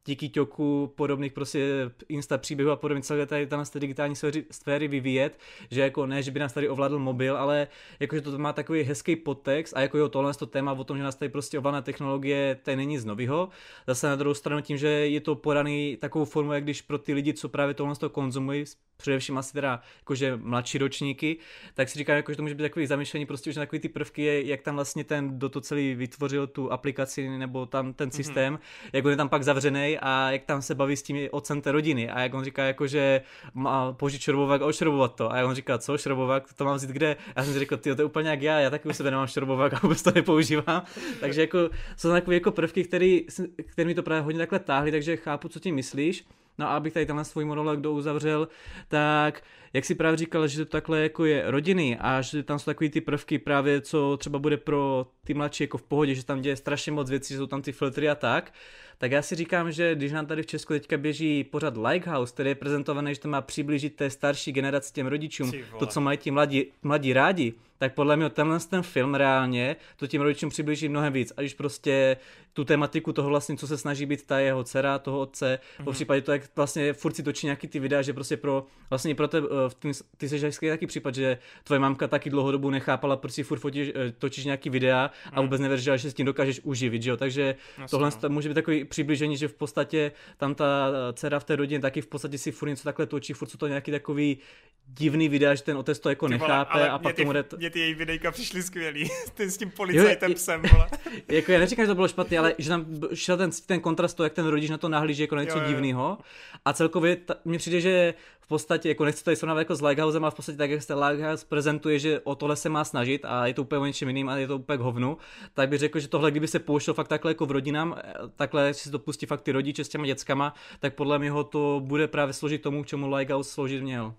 díky 0.08 0.28
ťoku 0.28 0.92
podobných 0.96 1.32
prostě 1.32 1.90
Insta 2.08 2.38
příběhů 2.38 2.70
a 2.70 2.76
podobně 2.76 3.02
celé 3.02 3.26
tady 3.26 3.46
tam 3.46 3.64
z 3.64 3.70
té 3.70 3.80
digitální 3.80 4.16
sféry, 4.16 4.44
sféry 4.50 4.88
vyvíjet, 4.88 5.38
že 5.70 5.80
jako 5.80 6.06
ne, 6.06 6.22
že 6.22 6.30
by 6.30 6.40
nás 6.40 6.52
tady 6.52 6.68
ovládl 6.68 6.98
mobil, 6.98 7.36
ale 7.36 7.68
jakože 8.00 8.22
to 8.22 8.38
má 8.38 8.52
takový 8.52 8.82
hezký 8.82 9.16
podtext 9.16 9.76
a 9.76 9.80
jako 9.80 9.98
jo, 9.98 10.08
tohle 10.08 10.34
to 10.34 10.46
téma 10.46 10.72
o 10.72 10.84
tom, 10.84 10.96
že 10.96 11.02
nás 11.02 11.16
tady 11.16 11.28
prostě 11.28 11.58
ovládne 11.58 11.82
technologie, 11.82 12.58
tady 12.62 12.76
není 12.76 12.98
z 12.98 13.04
nového. 13.04 13.48
Zase 13.86 14.06
na 14.06 14.16
druhou 14.16 14.34
stranu 14.34 14.62
tím, 14.62 14.76
že 14.76 14.88
je 14.88 15.20
to 15.20 15.34
podaný 15.34 15.96
takovou 16.00 16.24
formu, 16.24 16.52
jak 16.52 16.64
když 16.64 16.82
pro 16.82 16.98
ty 16.98 17.14
lidi, 17.14 17.34
co 17.34 17.48
právě 17.48 17.74
tohle 17.74 17.96
to 17.96 18.10
konzumují, 18.10 18.64
především 18.98 19.38
asi 19.38 19.52
teda 19.52 19.80
jakože 19.98 20.36
mladší 20.36 20.78
ročníky, 20.78 21.36
tak 21.74 21.88
si 21.88 21.98
říkám, 21.98 22.16
jako, 22.16 22.32
že 22.32 22.36
to 22.36 22.42
může 22.42 22.54
být 22.54 22.62
takový 22.62 22.86
zamýšlení 22.86 23.26
prostě 23.26 23.50
už 23.50 23.56
na 23.56 23.62
takový 23.62 23.80
ty 23.80 23.88
prvky, 23.88 24.42
jak 24.46 24.62
tam 24.62 24.74
vlastně 24.74 25.04
ten, 25.04 25.38
do 25.38 25.48
to 25.48 25.60
celý 25.60 25.94
vytvořil 25.94 26.46
tu 26.46 26.72
aplikaci 26.72 27.28
nebo 27.28 27.66
tam 27.66 27.92
ten 27.92 28.06
mhm. 28.06 28.12
systém, 28.12 28.54
mm-hmm. 28.54 28.90
jak 28.92 29.04
on 29.04 29.10
je 29.10 29.16
tam 29.16 29.28
pak 29.28 29.44
zavřený 29.44 29.97
a 30.02 30.30
jak 30.30 30.44
tam 30.44 30.62
se 30.62 30.74
baví 30.74 30.96
s 30.96 31.02
tím 31.02 31.28
otcem 31.30 31.60
té 31.60 31.72
rodiny 31.72 32.10
a 32.10 32.20
jak 32.20 32.34
on 32.34 32.44
říká, 32.44 32.64
jako, 32.64 32.86
že 32.86 33.20
má 33.54 33.92
použít 33.92 34.20
šrobovák 34.20 34.62
a 34.62 34.66
ošrobovat 34.66 35.14
to 35.14 35.32
a 35.32 35.36
jak 35.36 35.46
on 35.46 35.54
říká, 35.54 35.78
co 35.78 35.98
šrobovák, 35.98 36.52
to 36.52 36.64
mám 36.64 36.76
vzít 36.76 36.90
kde? 36.90 37.14
A 37.14 37.32
já 37.36 37.44
jsem 37.44 37.52
si 37.52 37.58
řekl, 37.58 37.76
ty 37.76 37.94
to 37.94 38.02
je 38.02 38.06
úplně 38.06 38.30
jak 38.30 38.42
já, 38.42 38.60
já 38.60 38.70
taky 38.70 38.88
u 38.88 38.92
sebe 38.92 39.10
nemám 39.10 39.26
šrobovák 39.26 39.74
a 39.74 39.78
vůbec 39.82 40.02
to 40.02 40.12
nepoužívám. 40.14 40.82
takže 41.20 41.40
jako 41.40 41.58
jsou 41.96 42.10
takové 42.10 42.34
jako 42.34 42.50
prvky, 42.50 42.84
které 42.84 43.86
mi 43.86 43.94
to 43.94 44.02
právě 44.02 44.22
hodně 44.22 44.38
takhle 44.38 44.58
táhly, 44.58 44.90
takže 44.90 45.16
chápu, 45.16 45.48
co 45.48 45.60
tím 45.60 45.74
myslíš. 45.74 46.24
No 46.58 46.66
a 46.66 46.76
abych 46.76 46.92
tady 46.92 47.06
tenhle 47.06 47.24
svůj 47.24 47.44
monolog 47.44 47.80
do 47.80 47.92
uzavřel, 47.92 48.48
tak 48.88 49.42
jak 49.72 49.84
si 49.84 49.94
právě 49.94 50.16
říkal, 50.16 50.48
že 50.48 50.64
to 50.64 50.70
takhle 50.70 51.00
jako 51.00 51.24
je 51.24 51.42
rodiny 51.46 51.98
a 52.00 52.22
že 52.22 52.42
tam 52.42 52.58
jsou 52.58 52.64
takový 52.64 52.90
ty 52.90 53.00
prvky 53.00 53.38
právě, 53.38 53.80
co 53.80 54.16
třeba 54.16 54.38
bude 54.38 54.56
pro 54.56 55.06
ty 55.24 55.34
mladší 55.34 55.64
jako 55.64 55.78
v 55.78 55.82
pohodě, 55.82 56.14
že 56.14 56.24
tam 56.24 56.40
děje 56.40 56.56
strašně 56.56 56.92
moc 56.92 57.10
věcí, 57.10 57.34
že 57.34 57.38
jsou 57.38 57.46
tam 57.46 57.62
ty 57.62 57.72
filtry 57.72 58.08
a 58.08 58.14
tak, 58.14 58.52
tak 58.98 59.12
já 59.12 59.22
si 59.22 59.34
říkám, 59.34 59.72
že 59.72 59.94
když 59.94 60.12
nám 60.12 60.26
tady 60.26 60.42
v 60.42 60.46
Česku 60.46 60.72
teďka 60.72 60.96
běží 60.96 61.44
pořád 61.44 61.74
Likehouse, 61.76 62.32
který 62.32 62.50
je 62.50 62.54
prezentovaný, 62.54 63.14
že 63.14 63.20
to 63.20 63.28
má 63.28 63.40
přiblížit 63.40 63.96
té 63.96 64.10
starší 64.10 64.52
generaci 64.52 64.92
těm 64.92 65.06
rodičům, 65.06 65.52
to, 65.78 65.86
co 65.86 66.00
mají 66.00 66.18
ti 66.18 66.30
mladí, 66.30 66.64
mladí 66.82 67.12
rádi, 67.12 67.54
tak 67.78 67.94
podle 67.94 68.16
mě 68.16 68.30
tenhle 68.30 68.60
ten 68.60 68.82
film 68.82 69.14
reálně 69.14 69.76
to 69.96 70.06
těm 70.06 70.22
rodičům 70.22 70.50
přiblíží 70.50 70.88
mnohem 70.88 71.12
víc. 71.12 71.32
A 71.36 71.40
když 71.40 71.54
prostě 71.54 72.16
tu 72.52 72.64
tematiku 72.64 73.12
toho 73.12 73.28
vlastně, 73.28 73.56
co 73.56 73.66
se 73.66 73.78
snaží 73.78 74.06
být 74.06 74.26
ta 74.26 74.38
jeho 74.38 74.64
dcera, 74.64 74.98
toho 74.98 75.20
otce, 75.20 75.58
mm-hmm. 75.58 75.84
po 75.84 75.92
případě 75.92 76.20
to, 76.20 76.32
jak 76.32 76.42
vlastně 76.56 76.92
furt 76.92 77.16
si 77.16 77.22
točí 77.22 77.46
nějaký 77.46 77.68
ty 77.68 77.78
videa, 77.78 78.02
že 78.02 78.12
prostě 78.12 78.36
pro, 78.36 78.66
vlastně 78.90 79.14
pro 79.14 79.28
te, 79.28 79.42
v 79.68 79.74
tým, 79.74 79.92
ty 80.16 80.28
jsi 80.28 80.38
hezký 80.38 80.68
taky 80.68 80.86
případ, 80.86 81.14
že 81.14 81.38
tvoje 81.64 81.78
mamka 81.78 82.08
taky 82.08 82.30
dlouhodobu 82.30 82.70
nechápala, 82.70 83.16
proč 83.16 83.32
si 83.32 83.42
furt 83.42 83.58
fotíš, 83.58 83.92
eh, 83.94 84.12
točíš 84.18 84.44
nějaký 84.44 84.70
videa 84.70 85.10
a 85.32 85.34
mhm. 85.34 85.42
vůbec 85.42 85.60
nevěřila, 85.60 85.96
že 85.96 86.10
s 86.10 86.14
tím 86.14 86.26
dokážeš 86.26 86.60
uživit, 86.62 87.02
že 87.02 87.10
jo? 87.10 87.16
Takže 87.16 87.54
Jasně, 87.78 87.90
tohle 87.90 88.10
no. 88.22 88.28
může 88.28 88.48
být 88.48 88.54
takový 88.54 88.84
přiblížení, 88.84 89.36
že 89.36 89.48
v 89.48 89.54
podstatě 89.54 90.12
tam 90.36 90.54
ta 90.54 90.88
dcera 91.12 91.40
v 91.40 91.44
té 91.44 91.56
rodině 91.56 91.80
taky 91.80 92.00
v 92.00 92.06
podstatě 92.06 92.38
si 92.38 92.52
furt 92.52 92.68
něco 92.68 92.84
takhle 92.84 93.06
točí, 93.06 93.32
furt 93.32 93.48
jsou 93.48 93.58
to 93.58 93.66
nějaký 93.66 93.90
takový 93.90 94.38
divný 94.86 95.28
videa, 95.28 95.54
že 95.54 95.62
ten 95.62 95.76
otec 95.76 95.98
to 95.98 96.08
jako 96.08 96.28
nechápe 96.28 96.88
a 96.88 96.98
pak 96.98 97.14
ty, 97.16 97.22
tomu 97.22 97.32
jde... 97.32 97.44
Mě 97.56 97.70
ty 97.70 97.80
její 97.80 97.94
videjka 97.94 98.30
přišly 98.30 98.62
skvělý, 98.62 99.10
ty 99.34 99.50
s 99.50 99.56
tím 99.56 99.70
policajtem 99.70 100.30
jo, 100.30 100.34
psem, 100.34 100.62
vole. 100.72 100.88
jako 101.28 101.52
já 101.52 101.58
neříkám, 101.58 101.84
že 101.84 101.88
to 101.88 101.94
bylo 101.94 102.08
špatný, 102.08 102.38
ale 102.38 102.54
že 102.58 102.68
tam 102.68 102.86
šel 103.14 103.36
ten, 103.36 103.50
ten 103.66 103.80
kontrast 103.80 104.16
to, 104.16 104.24
jak 104.24 104.32
ten 104.32 104.46
rodič 104.46 104.70
na 104.70 104.78
to 104.78 104.88
nahlíží 104.88 105.22
jako 105.22 105.36
něco 105.36 105.60
divného. 105.60 106.18
A 106.64 106.72
celkově 106.72 107.16
mně 107.44 107.58
přijde, 107.58 107.80
že 107.80 108.14
v 108.48 108.56
podstatě, 108.56 108.88
jako 108.88 109.04
nechci 109.04 109.24
tady 109.24 109.36
srovnávat 109.36 109.58
jako 109.58 109.74
s 109.74 109.82
Lighthousem, 109.82 110.24
ale 110.24 110.30
v 110.30 110.34
podstatě 110.34 110.58
tak, 110.58 110.70
jak 110.70 110.82
se 110.82 110.94
Lighthouse 110.94 111.46
prezentuje, 111.48 111.98
že 111.98 112.20
o 112.20 112.34
tohle 112.34 112.56
se 112.56 112.68
má 112.68 112.84
snažit 112.84 113.24
a 113.24 113.46
je 113.46 113.54
to 113.54 113.62
úplně 113.62 113.78
o 113.78 113.84
něčem 113.84 114.08
jiným 114.08 114.28
a 114.28 114.36
je 114.36 114.46
to 114.46 114.56
úplně 114.56 114.78
k 114.78 114.80
hovnu, 114.80 115.18
tak 115.54 115.68
bych 115.68 115.78
řekl, 115.78 116.00
že 116.00 116.08
tohle, 116.08 116.30
kdyby 116.30 116.48
se 116.48 116.58
pouštěl 116.58 116.94
fakt 116.94 117.08
takhle 117.08 117.30
jako 117.30 117.46
v 117.46 117.50
rodinám, 117.50 117.96
takhle 118.36 118.74
si 118.74 118.90
to 118.90 118.98
pustí 118.98 119.26
fakt 119.26 119.40
ty 119.40 119.52
rodiče 119.52 119.84
s 119.84 119.88
těma 119.88 120.06
dětskama, 120.06 120.54
tak 120.80 120.94
podle 120.94 121.18
mě 121.18 121.32
to 121.50 121.80
bude 121.84 122.08
právě 122.08 122.32
složit 122.32 122.62
tomu, 122.62 122.82
k 122.82 122.86
čemu 122.86 123.14
Lighthouse 123.14 123.50
složit 123.50 123.82
měl. 123.82 124.14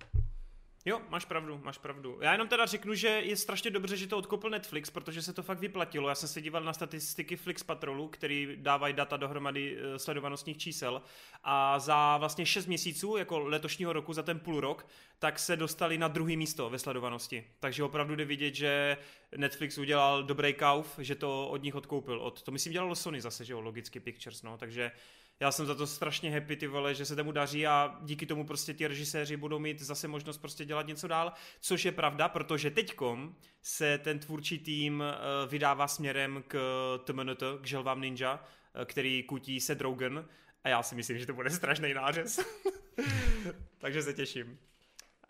Jo, 0.89 1.01
máš 1.09 1.25
pravdu, 1.25 1.61
máš 1.63 1.77
pravdu. 1.77 2.17
Já 2.21 2.31
jenom 2.31 2.47
teda 2.47 2.65
řeknu, 2.65 2.93
že 2.93 3.07
je 3.07 3.35
strašně 3.35 3.71
dobře, 3.71 3.97
že 3.97 4.07
to 4.07 4.17
odkoupil 4.17 4.49
Netflix, 4.49 4.89
protože 4.89 5.21
se 5.21 5.33
to 5.33 5.43
fakt 5.43 5.59
vyplatilo. 5.59 6.09
Já 6.09 6.15
jsem 6.15 6.29
se 6.29 6.41
díval 6.41 6.63
na 6.63 6.73
statistiky 6.73 7.35
Flix 7.35 7.63
Patrolu, 7.63 8.07
který 8.07 8.57
dávají 8.59 8.93
data 8.93 9.17
dohromady 9.17 9.77
eh, 9.77 9.99
sledovanostních 9.99 10.57
čísel 10.57 11.01
a 11.43 11.79
za 11.79 12.17
vlastně 12.17 12.45
6 12.45 12.65
měsíců, 12.65 13.17
jako 13.17 13.39
letošního 13.39 13.93
roku, 13.93 14.13
za 14.13 14.23
ten 14.23 14.39
půl 14.39 14.59
rok, 14.59 14.87
tak 15.19 15.39
se 15.39 15.55
dostali 15.55 15.97
na 15.97 16.07
druhý 16.07 16.37
místo 16.37 16.69
ve 16.69 16.79
sledovanosti. 16.79 17.43
Takže 17.59 17.83
opravdu 17.83 18.15
jde 18.15 18.25
vidět, 18.25 18.55
že 18.55 18.97
Netflix 19.37 19.77
udělal 19.77 20.23
dobrý 20.23 20.53
kauf, 20.53 20.95
že 20.97 21.15
to 21.15 21.49
od 21.49 21.63
nich 21.63 21.75
odkoupil. 21.75 22.21
Od, 22.21 22.41
to 22.41 22.51
myslím 22.51 22.73
dělalo 22.73 22.95
Sony 22.95 23.21
zase, 23.21 23.45
že 23.45 23.53
jo, 23.53 23.61
logicky 23.61 23.99
Pictures, 23.99 24.43
no, 24.43 24.57
takže 24.57 24.91
já 25.39 25.51
jsem 25.51 25.65
za 25.65 25.75
to 25.75 25.87
strašně 25.87 26.31
happy, 26.31 26.55
ty 26.55 26.67
vole, 26.67 26.95
že 26.95 27.05
se 27.05 27.15
tomu 27.15 27.31
daří 27.31 27.67
a 27.67 27.97
díky 28.01 28.25
tomu 28.25 28.45
prostě 28.45 28.73
ti 28.73 28.87
režiséři 28.87 29.37
budou 29.37 29.59
mít 29.59 29.81
zase 29.81 30.07
možnost 30.07 30.37
prostě 30.37 30.65
dělat 30.65 30.87
něco 30.87 31.07
dál, 31.07 31.33
což 31.59 31.85
je 31.85 31.91
pravda, 31.91 32.29
protože 32.29 32.71
teďkom 32.71 33.35
se 33.61 33.97
ten 33.97 34.19
tvůrčí 34.19 34.59
tým 34.59 35.03
eh, 35.03 35.47
vydává 35.47 35.87
směrem 35.87 36.43
k 36.47 36.59
TMNT, 37.03 37.43
k 37.61 37.65
želvám 37.65 38.01
Ninja, 38.01 38.43
eh, 38.73 38.85
který 38.85 39.23
kutí 39.23 39.59
se 39.59 39.73
Rogen 39.73 40.25
a 40.63 40.69
já 40.69 40.83
si 40.83 40.95
myslím, 40.95 41.19
že 41.19 41.25
to 41.25 41.33
bude 41.33 41.49
strašný 41.49 41.93
nářez. 41.93 42.39
Takže 43.77 44.01
se 44.01 44.13
těším. 44.13 44.59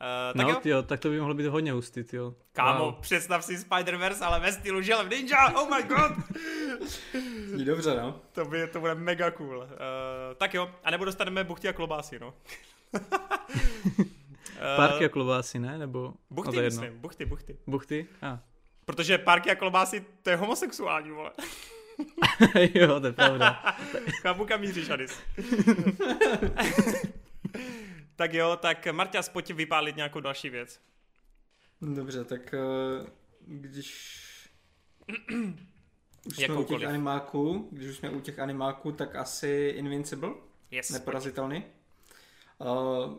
Uh, 0.02 0.38
tak 0.38 0.48
no, 0.48 0.50
jo. 0.54 0.60
Tyjo, 0.60 0.84
tak 0.84 1.00
to 1.00 1.10
by 1.10 1.20
mohlo 1.20 1.34
být 1.34 1.46
hodně 1.46 1.72
hustý, 1.72 2.04
jo. 2.14 2.34
Kámo, 2.54 2.86
wow. 2.86 3.02
představ 3.02 3.46
si 3.46 3.58
Spider-Verse, 3.58 4.26
ale 4.26 4.40
ve 4.40 4.52
stylu 4.52 4.82
želev 4.82 5.10
ninja, 5.10 5.56
oh 5.56 5.76
my 5.76 5.84
god! 5.84 6.12
Je 7.58 7.66
dobře, 7.66 7.96
no. 7.96 8.22
To, 8.32 8.46
by, 8.46 8.68
to 8.68 8.80
bude 8.80 8.96
mega 8.96 9.32
cool. 9.32 9.58
Uh, 9.58 9.66
tak 10.38 10.54
jo, 10.54 10.72
a 10.84 10.92
nebo 10.92 11.06
dostaneme 11.06 11.44
buchty 11.44 11.68
a 11.68 11.74
klobásy, 11.74 12.20
no. 12.20 12.34
Parky 14.76 15.06
a 15.06 15.10
klobásy, 15.10 15.60
ne? 15.60 15.78
Nebo... 15.78 16.14
Buchty, 16.30 16.56
no, 16.56 16.62
myslím, 16.62 16.84
jedno. 16.84 17.00
buchty, 17.00 17.26
buchty. 17.26 17.58
Buchty? 17.68 18.08
A. 18.22 18.30
Ah. 18.30 18.40
Protože 18.86 19.18
parky 19.18 19.52
a 19.52 19.56
klobásy, 19.56 20.06
to 20.24 20.30
je 20.30 20.36
homosexuální, 20.36 21.12
vole. 21.12 21.32
jo, 22.74 23.00
to 23.00 23.08
je 23.08 23.14
pravda. 23.14 23.52
Chápu, 24.22 24.46
kam 24.46 24.62
míříš, 24.62 24.90
Adis. 24.90 25.22
Tak 28.20 28.34
jo, 28.34 28.58
tak 28.62 28.88
Marťas, 28.88 29.30
pojď 29.30 29.52
vypálit 29.52 29.96
nějakou 29.96 30.20
další 30.20 30.50
věc. 30.50 30.82
Dobře, 31.82 32.24
tak 32.24 32.54
eh, 32.54 32.58
když 33.48 34.10
už 36.26 36.36
jsme 36.36 36.56
u 36.56 36.64
těch 36.64 36.84
animáků, 36.84 37.70
když 37.72 37.90
už 37.90 37.98
jsme 37.98 38.10
u 38.10 38.20
těch 38.20 38.40
animáků, 38.40 38.92
tak 38.92 39.16
asi 39.16 39.74
Invincible, 39.78 40.30
yes, 40.72 40.90
neporazitelný. 40.90 41.64
Uh, 42.58 43.16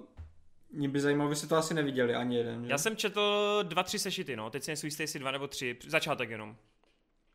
mě 0.70 0.88
by 0.88 1.00
zajímalo, 1.00 1.30
vy 1.30 1.36
jste 1.36 1.46
to 1.46 1.56
asi 1.56 1.74
neviděli 1.74 2.14
ani 2.14 2.36
jeden, 2.36 2.64
že? 2.64 2.70
Já 2.70 2.78
jsem 2.78 2.96
četl 2.96 3.58
dva, 3.62 3.82
tři 3.82 3.98
sešity, 3.98 4.36
no. 4.36 4.50
Teď 4.50 4.62
si 4.62 4.70
nejsou 4.70 4.86
jistý, 4.86 5.02
jestli 5.02 5.20
dva 5.20 5.30
nebo 5.30 5.46
tři. 5.46 5.76
Začátek 5.86 6.30
jenom. 6.30 6.56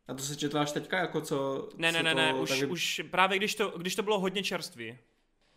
A 0.08 0.14
to 0.14 0.24
se 0.24 0.36
četl 0.36 0.60
až 0.60 0.72
teďka, 0.72 0.98
jako 0.98 1.22
co... 1.22 1.70
Ne, 1.78 1.92
ne, 1.92 2.04
ne, 2.04 2.16
ne, 2.16 2.34
už, 2.34 2.60
tak... 2.60 2.70
už 2.70 3.02
právě 3.12 3.38
když 3.38 3.56
to, 3.56 3.78
když 3.78 3.96
to 3.96 4.04
bylo 4.04 4.20
hodně 4.20 4.44
čerstvý. 4.44 4.98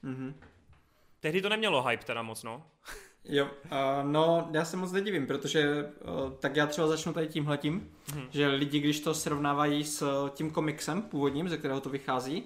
Mhm. 0.02 0.34
Tehdy 1.20 1.42
to 1.42 1.48
nemělo 1.48 1.82
hype 1.82 2.04
teda 2.04 2.22
moc, 2.22 2.42
no. 2.42 2.66
Jo, 3.24 3.44
uh, 3.44 3.50
no 4.02 4.48
já 4.52 4.64
se 4.64 4.76
moc 4.76 4.92
nedivím, 4.92 5.26
protože 5.26 5.84
uh, 5.84 6.32
tak 6.32 6.56
já 6.56 6.66
třeba 6.66 6.86
začnu 6.86 7.12
tady 7.12 7.28
tímhletím, 7.28 7.90
hmm. 8.12 8.26
že 8.30 8.48
lidi, 8.48 8.80
když 8.80 9.00
to 9.00 9.14
srovnávají 9.14 9.84
s 9.84 10.28
tím 10.30 10.50
komiksem 10.50 11.02
původním, 11.02 11.48
ze 11.48 11.56
kterého 11.56 11.80
to 11.80 11.90
vychází, 11.90 12.44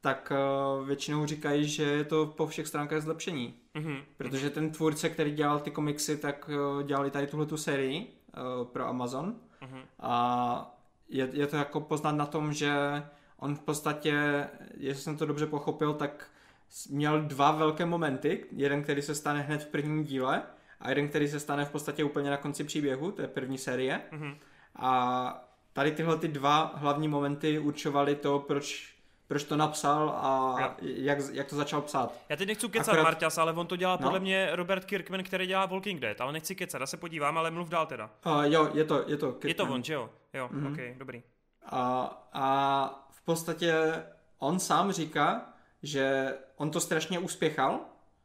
tak 0.00 0.32
uh, 0.80 0.86
většinou 0.86 1.26
říkají, 1.26 1.68
že 1.68 1.82
je 1.82 2.04
to 2.04 2.26
po 2.26 2.46
všech 2.46 2.66
stránkách 2.66 3.02
zlepšení. 3.02 3.54
Mm-hmm. 3.74 4.02
Protože 4.16 4.50
ten 4.50 4.70
tvůrce, 4.70 5.08
který 5.08 5.32
dělal 5.32 5.60
ty 5.60 5.70
komiksy, 5.70 6.16
tak 6.16 6.50
uh, 6.52 6.82
dělali 6.82 7.10
tady 7.10 7.26
tuhle 7.26 7.46
tu 7.46 7.56
sérii 7.56 8.06
uh, 8.60 8.66
pro 8.66 8.86
Amazon. 8.86 9.34
Mm-hmm. 9.62 9.82
A 10.00 10.78
je, 11.08 11.28
je 11.32 11.46
to 11.46 11.56
jako 11.56 11.80
poznat 11.80 12.12
na 12.12 12.26
tom, 12.26 12.52
že 12.52 12.72
on 13.36 13.54
v 13.54 13.60
podstatě, 13.60 14.46
jestli 14.76 15.02
jsem 15.02 15.16
to 15.16 15.26
dobře 15.26 15.46
pochopil, 15.46 15.94
tak 15.94 16.30
měl 16.90 17.22
dva 17.22 17.50
velké 17.50 17.86
momenty. 17.86 18.44
Jeden, 18.52 18.82
který 18.82 19.02
se 19.02 19.14
stane 19.14 19.40
hned 19.40 19.62
v 19.62 19.66
prvním 19.66 20.04
díle 20.04 20.42
a 20.80 20.88
jeden, 20.88 21.08
který 21.08 21.28
se 21.28 21.40
stane 21.40 21.64
v 21.64 21.70
podstatě 21.70 22.04
úplně 22.04 22.30
na 22.30 22.36
konci 22.36 22.64
příběhu, 22.64 23.12
to 23.12 23.22
je 23.22 23.28
první 23.28 23.58
série. 23.58 24.00
Mm-hmm. 24.12 24.36
A 24.76 25.44
tady 25.72 25.92
tyhle 25.92 26.18
ty 26.18 26.28
dva 26.28 26.72
hlavní 26.74 27.08
momenty 27.08 27.58
určovaly 27.58 28.14
to, 28.14 28.38
proč 28.38 28.98
proč 29.28 29.44
to 29.44 29.56
napsal 29.56 30.10
a 30.10 30.56
jak, 30.80 31.18
jak 31.32 31.48
to 31.48 31.56
začal 31.56 31.82
psát. 31.82 32.14
Já 32.28 32.36
teď 32.36 32.48
nechci 32.48 32.68
kecat 32.68 32.88
Akorát... 32.88 33.02
Marťas, 33.02 33.38
ale 33.38 33.52
on 33.52 33.66
to 33.66 33.76
dělá 33.76 33.92
no. 33.92 33.98
podle 33.98 34.20
mě 34.20 34.48
Robert 34.52 34.84
Kirkman, 34.84 35.22
který 35.22 35.46
dělá 35.46 35.66
Walking 35.66 36.00
Dead, 36.00 36.20
ale 36.20 36.32
nechci 36.32 36.54
kecat, 36.54 36.80
já 36.80 36.86
se 36.86 36.96
podívám, 36.96 37.38
ale 37.38 37.50
mluv 37.50 37.68
dál 37.68 37.86
teda. 37.86 38.10
Uh, 38.26 38.42
jo, 38.42 38.70
je 38.74 38.84
to, 38.84 39.04
je 39.06 39.16
to 39.16 39.32
Kirkman. 39.32 39.48
Je 39.48 39.54
to 39.54 39.74
on, 39.74 39.82
že 39.82 39.94
jo? 39.94 40.10
Jo, 40.34 40.48
mm-hmm. 40.52 40.72
ok, 40.72 40.98
dobrý. 40.98 41.22
A, 41.66 42.28
a 42.32 43.08
v 43.10 43.22
podstatě 43.22 43.74
on 44.38 44.58
sám 44.58 44.92
říká, 44.92 45.52
že 45.82 46.34
on 46.56 46.70
to 46.70 46.80
strašně 46.80 47.18
uspěchal, 47.18 47.80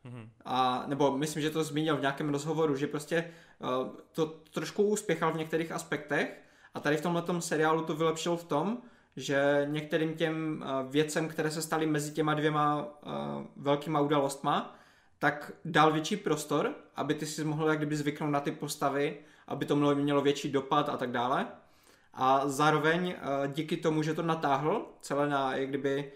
mm-hmm. 0.06 0.28
a, 0.46 0.84
nebo 0.88 1.18
myslím, 1.18 1.42
že 1.42 1.50
to 1.50 1.64
zmínil 1.64 1.98
v 1.98 2.02
nějakém 2.02 2.30
rozhovoru, 2.30 2.76
že 2.76 2.88
prostě 2.88 3.32
uh, 3.60 3.88
to 4.12 4.26
trošku 4.26 4.84
uspěchal 4.84 5.34
v 5.34 5.38
některých 5.38 5.72
aspektech 5.72 6.42
a 6.74 6.80
tady 6.80 6.98
v 6.98 7.02
tomhle 7.02 7.42
seriálu 7.42 7.84
to 7.84 7.96
vylepšil 7.96 8.38
v 8.38 8.44
tom, 8.44 8.78
že 9.16 9.68
některým 9.70 10.14
těm 10.14 10.64
uh, 10.64 10.92
věcem, 10.92 11.28
které 11.28 11.52
se 11.52 11.62
staly 11.62 11.86
mezi 11.86 12.12
těma 12.12 12.34
dvěma 12.34 12.86
uh, 12.86 13.12
velkýma 13.56 14.00
událostma, 14.00 14.76
tak 15.20 15.52
dal 15.66 15.92
větší 15.92 16.18
prostor, 16.18 16.76
aby 16.96 17.14
ty 17.14 17.26
si 17.26 17.44
mohl 17.44 17.70
jak 17.70 17.78
kdyby 17.78 17.96
zvyknout 17.96 18.32
na 18.32 18.40
ty 18.40 18.52
postavy, 18.52 19.18
aby 19.48 19.66
to 19.66 19.76
mělo 19.76 20.22
větší 20.22 20.52
dopad 20.52 20.90
a 20.90 20.98
tak 20.98 21.12
dále. 21.12 21.48
A 22.14 22.48
zároveň 22.48 23.16
díky 23.48 23.78
tomu, 23.78 24.04
že 24.04 24.14
to 24.14 24.22
natáhl 24.22 24.86
celé 25.02 25.30
na 25.30 25.56
jak 25.56 25.70
kdyby 25.70 26.12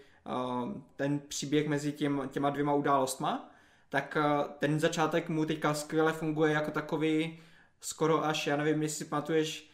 ten 0.96 1.18
příběh 1.18 1.68
mezi 1.68 1.92
těm, 1.92 2.28
těma 2.30 2.50
dvěma 2.50 2.74
událostma, 2.74 3.50
tak 3.88 4.16
ten 4.58 4.80
začátek 4.80 5.28
mu 5.28 5.44
teďka 5.44 5.74
skvěle 5.74 6.12
funguje 6.12 6.52
jako 6.52 6.70
takový 6.70 7.40
skoro 7.80 8.24
až, 8.24 8.46
já 8.46 8.56
nevím, 8.56 8.82
jestli 8.82 9.04
si 9.04 9.10
pamatuješ 9.10 9.70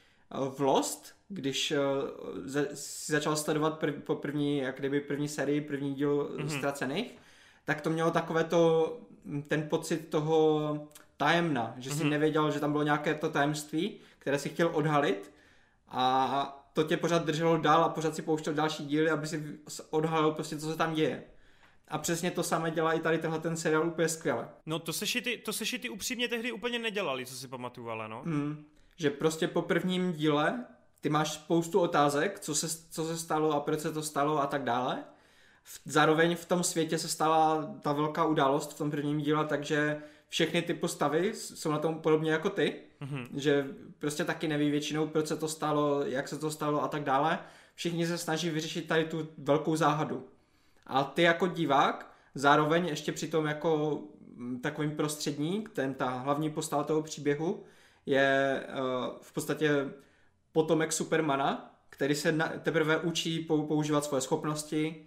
v 0.50 0.60
Lost, 0.60 1.14
když 1.28 1.72
si 2.74 3.12
začal 3.12 3.36
sledovat 3.36 3.78
prv, 3.78 3.94
po 4.04 4.14
první, 4.14 4.58
jak 4.58 4.78
kdyby 4.78 5.00
první 5.00 5.28
sérii, 5.28 5.60
první 5.60 5.94
díl 5.94 6.30
mm-hmm. 6.36 6.58
ztracených, 6.58 7.16
tak 7.64 7.80
to 7.80 7.90
mělo 7.90 8.10
takové 8.10 8.44
to, 8.44 8.96
ten 9.48 9.68
pocit 9.68 10.08
toho 10.08 10.88
tajemna, 11.16 11.74
že 11.78 11.90
si 11.90 12.04
mm-hmm. 12.04 12.08
nevěděl, 12.08 12.50
že 12.50 12.60
tam 12.60 12.72
bylo 12.72 12.84
nějaké 12.84 13.14
to 13.14 13.30
tajemství, 13.30 14.00
které 14.18 14.38
si 14.38 14.48
chtěl 14.48 14.70
odhalit 14.72 15.32
a 15.88 16.63
to 16.74 16.82
tě 16.82 16.96
pořád 16.96 17.24
drželo 17.24 17.56
dál 17.56 17.84
a 17.84 17.88
pořád 17.88 18.14
si 18.14 18.22
pouštěl 18.22 18.54
další 18.54 18.86
díly, 18.86 19.10
aby 19.10 19.26
si 19.26 19.58
odhalil 19.90 20.30
prostě, 20.30 20.58
co 20.58 20.70
se 20.70 20.76
tam 20.76 20.94
děje. 20.94 21.22
A 21.88 21.98
přesně 21.98 22.30
to 22.30 22.42
samé 22.42 22.70
dělá 22.70 22.92
i 22.92 23.00
tady 23.00 23.18
tenhle 23.18 23.40
ten 23.40 23.56
seriál 23.56 23.86
úplně 23.86 24.08
skvěle. 24.08 24.48
No 24.66 24.78
to 24.78 24.92
seši 24.92 25.22
ty, 25.22 25.36
to 25.36 25.52
seši 25.52 25.78
ty 25.78 25.88
upřímně 25.88 26.28
tehdy 26.28 26.52
úplně 26.52 26.78
nedělali, 26.78 27.26
co 27.26 27.34
si 27.34 27.48
pamatuju, 27.48 27.88
ale 27.88 28.08
no. 28.08 28.22
Mm, 28.24 28.64
že 28.96 29.10
prostě 29.10 29.48
po 29.48 29.62
prvním 29.62 30.12
díle 30.12 30.64
ty 31.00 31.08
máš 31.08 31.32
spoustu 31.32 31.80
otázek, 31.80 32.40
co 32.40 32.54
se, 32.54 32.68
co 32.90 33.04
se 33.04 33.18
stalo 33.18 33.52
a 33.52 33.60
proč 33.60 33.80
se 33.80 33.92
to 33.92 34.02
stalo 34.02 34.42
a 34.42 34.46
tak 34.46 34.64
dále. 34.64 35.04
Zároveň 35.84 36.36
v 36.36 36.44
tom 36.44 36.62
světě 36.62 36.98
se 36.98 37.08
stala 37.08 37.74
ta 37.82 37.92
velká 37.92 38.24
událost 38.24 38.72
v 38.72 38.78
tom 38.78 38.90
prvním 38.90 39.18
díle, 39.18 39.46
takže 39.46 40.02
všechny 40.28 40.62
ty 40.62 40.74
postavy 40.74 41.34
jsou 41.34 41.70
na 41.70 41.78
tom 41.78 42.00
podobně 42.00 42.32
jako 42.32 42.50
ty, 42.50 42.80
mm-hmm. 43.04 43.28
že 43.34 43.66
prostě 43.98 44.24
taky 44.24 44.48
neví 44.48 44.70
většinou, 44.70 45.06
proč 45.06 45.26
se 45.26 45.36
to 45.36 45.48
stalo, 45.48 46.04
jak 46.04 46.28
se 46.28 46.38
to 46.38 46.50
stalo 46.50 46.82
a 46.82 46.88
tak 46.88 47.04
dále. 47.04 47.38
Všichni 47.74 48.06
se 48.06 48.18
snaží 48.18 48.50
vyřešit 48.50 48.88
tady 48.88 49.04
tu 49.04 49.28
velkou 49.38 49.76
záhadu. 49.76 50.28
A 50.86 51.04
ty 51.04 51.22
jako 51.22 51.46
divák, 51.46 52.14
zároveň 52.34 52.86
ještě 52.86 53.12
při 53.12 53.28
tom 53.28 53.46
jako 53.46 54.00
mm, 54.36 54.60
takovým 54.60 54.90
prostředník, 54.90 55.68
ten 55.68 55.94
ta 55.94 56.08
hlavní 56.08 56.50
postava 56.50 56.84
toho 56.84 57.02
příběhu, 57.02 57.64
je 58.06 58.60
uh, 58.68 59.16
v 59.20 59.32
podstatě 59.32 59.70
potomek 60.52 60.92
Supermana, 60.92 61.80
který 61.90 62.14
se 62.14 62.32
na, 62.32 62.48
teprve 62.48 62.98
učí 62.98 63.40
používat 63.40 64.04
svoje 64.04 64.20
schopnosti, 64.20 65.06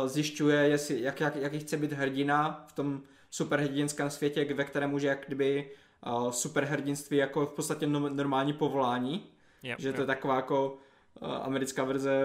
uh, 0.00 0.08
zjišťuje, 0.08 0.56
jestli, 0.56 1.02
jak, 1.02 1.20
jak, 1.20 1.36
jaký 1.36 1.58
chce 1.58 1.76
být 1.76 1.92
hrdina 1.92 2.64
v 2.68 2.72
tom 2.72 3.02
superhrdinském 3.30 4.10
světě, 4.10 4.54
ve 4.54 4.64
kterém 4.64 4.90
může 4.90 5.06
jak 5.06 5.26
kdyby 5.26 5.70
uh, 6.06 6.30
superhrdinství 6.30 7.16
jako 7.16 7.46
v 7.46 7.52
podstatě 7.52 7.86
no, 7.86 8.00
normální 8.08 8.52
povolání. 8.52 9.26
Yep, 9.62 9.80
že 9.80 9.92
to 9.92 10.00
yep. 10.00 10.00
je 10.00 10.06
taková 10.06 10.36
jako 10.36 10.78
uh, 11.20 11.28
americká 11.28 11.84
verze 11.84 12.24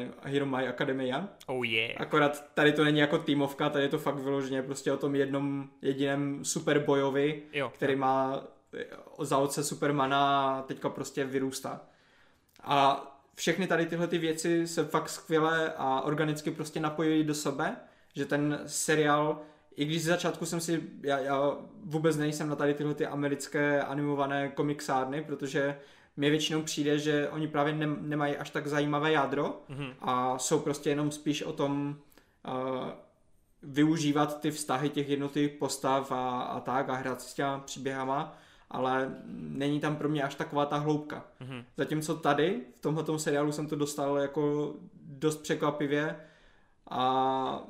uh, 0.00 0.06
Hero 0.22 0.46
My 0.46 0.68
Academia. 0.68 1.28
Oh 1.46 1.66
yeah. 1.66 2.00
Akorát 2.00 2.54
tady 2.54 2.72
to 2.72 2.84
není 2.84 2.98
jako 2.98 3.18
týmovka, 3.18 3.70
tady 3.70 3.84
je 3.84 3.88
to 3.88 3.98
fakt 3.98 4.18
vyloženě 4.18 4.62
prostě 4.62 4.92
o 4.92 4.96
tom 4.96 5.14
jednom 5.14 5.68
jediném 5.82 6.44
superbojovi, 6.44 7.42
jo, 7.52 7.70
který 7.74 7.92
jo. 7.92 7.98
má 7.98 8.42
za 9.18 9.38
oce 9.38 9.64
Supermana 9.64 10.50
a 10.58 10.62
teďka 10.62 10.88
prostě 10.88 11.24
vyrůstá. 11.24 11.80
A 12.62 13.06
všechny 13.34 13.66
tady 13.66 13.86
tyhle 13.86 14.06
ty 14.06 14.18
věci 14.18 14.66
se 14.66 14.84
fakt 14.84 15.08
skvěle 15.08 15.72
a 15.76 16.00
organicky 16.00 16.50
prostě 16.50 16.80
napojují 16.80 17.24
do 17.24 17.34
sebe, 17.34 17.76
že 18.14 18.24
ten 18.24 18.60
seriál 18.66 19.40
i 19.76 19.84
když 19.84 20.02
z 20.02 20.06
začátku 20.06 20.46
jsem 20.46 20.60
si, 20.60 20.82
já, 21.02 21.18
já 21.18 21.56
vůbec 21.84 22.16
nejsem 22.16 22.48
na 22.48 22.56
tady 22.56 22.74
tyhle 22.74 22.94
ty 22.94 23.06
americké 23.06 23.82
animované 23.82 24.48
komiksárny, 24.48 25.22
protože 25.22 25.78
mě 26.16 26.30
většinou 26.30 26.62
přijde, 26.62 26.98
že 26.98 27.28
oni 27.28 27.48
právě 27.48 27.72
ne, 27.72 27.86
nemají 28.00 28.36
až 28.36 28.50
tak 28.50 28.66
zajímavé 28.66 29.12
jádro 29.12 29.62
mm-hmm. 29.70 29.92
a 30.00 30.38
jsou 30.38 30.58
prostě 30.58 30.90
jenom 30.90 31.10
spíš 31.10 31.42
o 31.42 31.52
tom 31.52 31.96
uh, 32.48 32.88
využívat 33.62 34.40
ty 34.40 34.50
vztahy 34.50 34.88
těch 34.88 35.08
jednotlivých 35.08 35.52
postav 35.52 36.12
a, 36.12 36.40
a 36.40 36.60
tak 36.60 36.88
a 36.88 36.94
hrát 36.94 37.20
s 37.20 37.34
těma 37.34 37.58
příběhama, 37.58 38.38
ale 38.70 39.14
není 39.32 39.80
tam 39.80 39.96
pro 39.96 40.08
mě 40.08 40.22
až 40.22 40.34
taková 40.34 40.66
ta 40.66 40.76
hloubka. 40.76 41.24
Mm-hmm. 41.40 41.64
Zatímco 41.76 42.14
tady, 42.14 42.60
v 42.76 42.80
tomhle 42.80 43.18
seriálu 43.18 43.52
jsem 43.52 43.66
to 43.66 43.76
dostal 43.76 44.16
jako 44.16 44.74
dost 45.02 45.42
překvapivě 45.42 46.16
a 46.90 47.62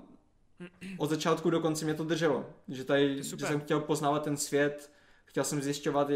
od 0.98 1.11
začátku 1.11 1.50
do 1.50 1.61
konce 1.61 1.84
mě 1.84 1.94
to 1.94 2.04
drželo. 2.04 2.46
Že, 2.68 2.84
tady, 2.84 3.22
že 3.22 3.36
jsem 3.36 3.61
chtěl 3.61 3.80
poznávat 3.80 4.24
ten 4.24 4.36
svět, 4.36 4.90
chtěl 5.24 5.44
jsem 5.44 5.62
zjišťovat, 5.62 6.11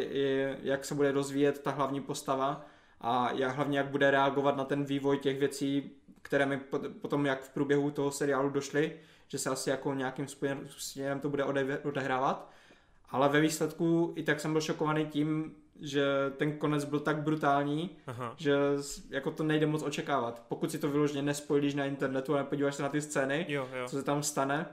jak 0.62 0.84
se 0.84 0.94
bude 0.94 1.12
rozvíjet 1.12 1.62
ta 1.62 1.70
hlavní 1.70 2.00
postava 2.00 2.66
a 3.00 3.32
jak, 3.32 3.56
hlavně 3.56 3.78
jak 3.78 3.86
bude 3.86 4.10
reagovat 4.10 4.56
na 4.56 4.64
ten 4.64 4.84
vývoj 4.84 5.18
těch 5.18 5.38
věcí, 5.38 5.90
které 6.22 6.46
mi 6.46 6.60
potom 7.00 7.26
jak 7.26 7.42
v 7.42 7.48
průběhu 7.48 7.90
toho 7.90 8.10
seriálu 8.10 8.50
došly, 8.50 8.96
že 9.28 9.38
se 9.38 9.50
asi 9.50 9.70
jako 9.70 9.94
nějakým 9.94 10.26
směrem 10.78 11.20
to 11.20 11.28
bude 11.28 11.44
odehrávat. 11.84 12.50
Ale 13.10 13.28
ve 13.28 13.40
výsledku 13.40 14.12
i 14.16 14.22
tak 14.22 14.40
jsem 14.40 14.52
byl 14.52 14.60
šokovaný 14.60 15.06
tím, 15.06 15.54
že 15.80 16.04
ten 16.36 16.58
konec 16.58 16.84
byl 16.84 17.00
tak 17.00 17.22
brutální, 17.22 17.90
Aha. 18.06 18.34
že 18.36 18.56
jako 19.10 19.30
to 19.30 19.44
nejde 19.44 19.66
moc 19.66 19.82
očekávat. 19.82 20.42
Pokud 20.48 20.70
si 20.70 20.78
to 20.78 20.90
vyloženě 20.90 21.22
nespojíš 21.22 21.74
na 21.74 21.84
internetu 21.84 22.34
a 22.34 22.38
nepodíváš 22.38 22.74
se 22.74 22.82
na 22.82 22.88
ty 22.88 23.00
scény, 23.00 23.46
jo, 23.48 23.68
jo. 23.74 23.88
co 23.88 23.96
se 23.96 24.02
tam 24.02 24.22
stane, 24.22 24.66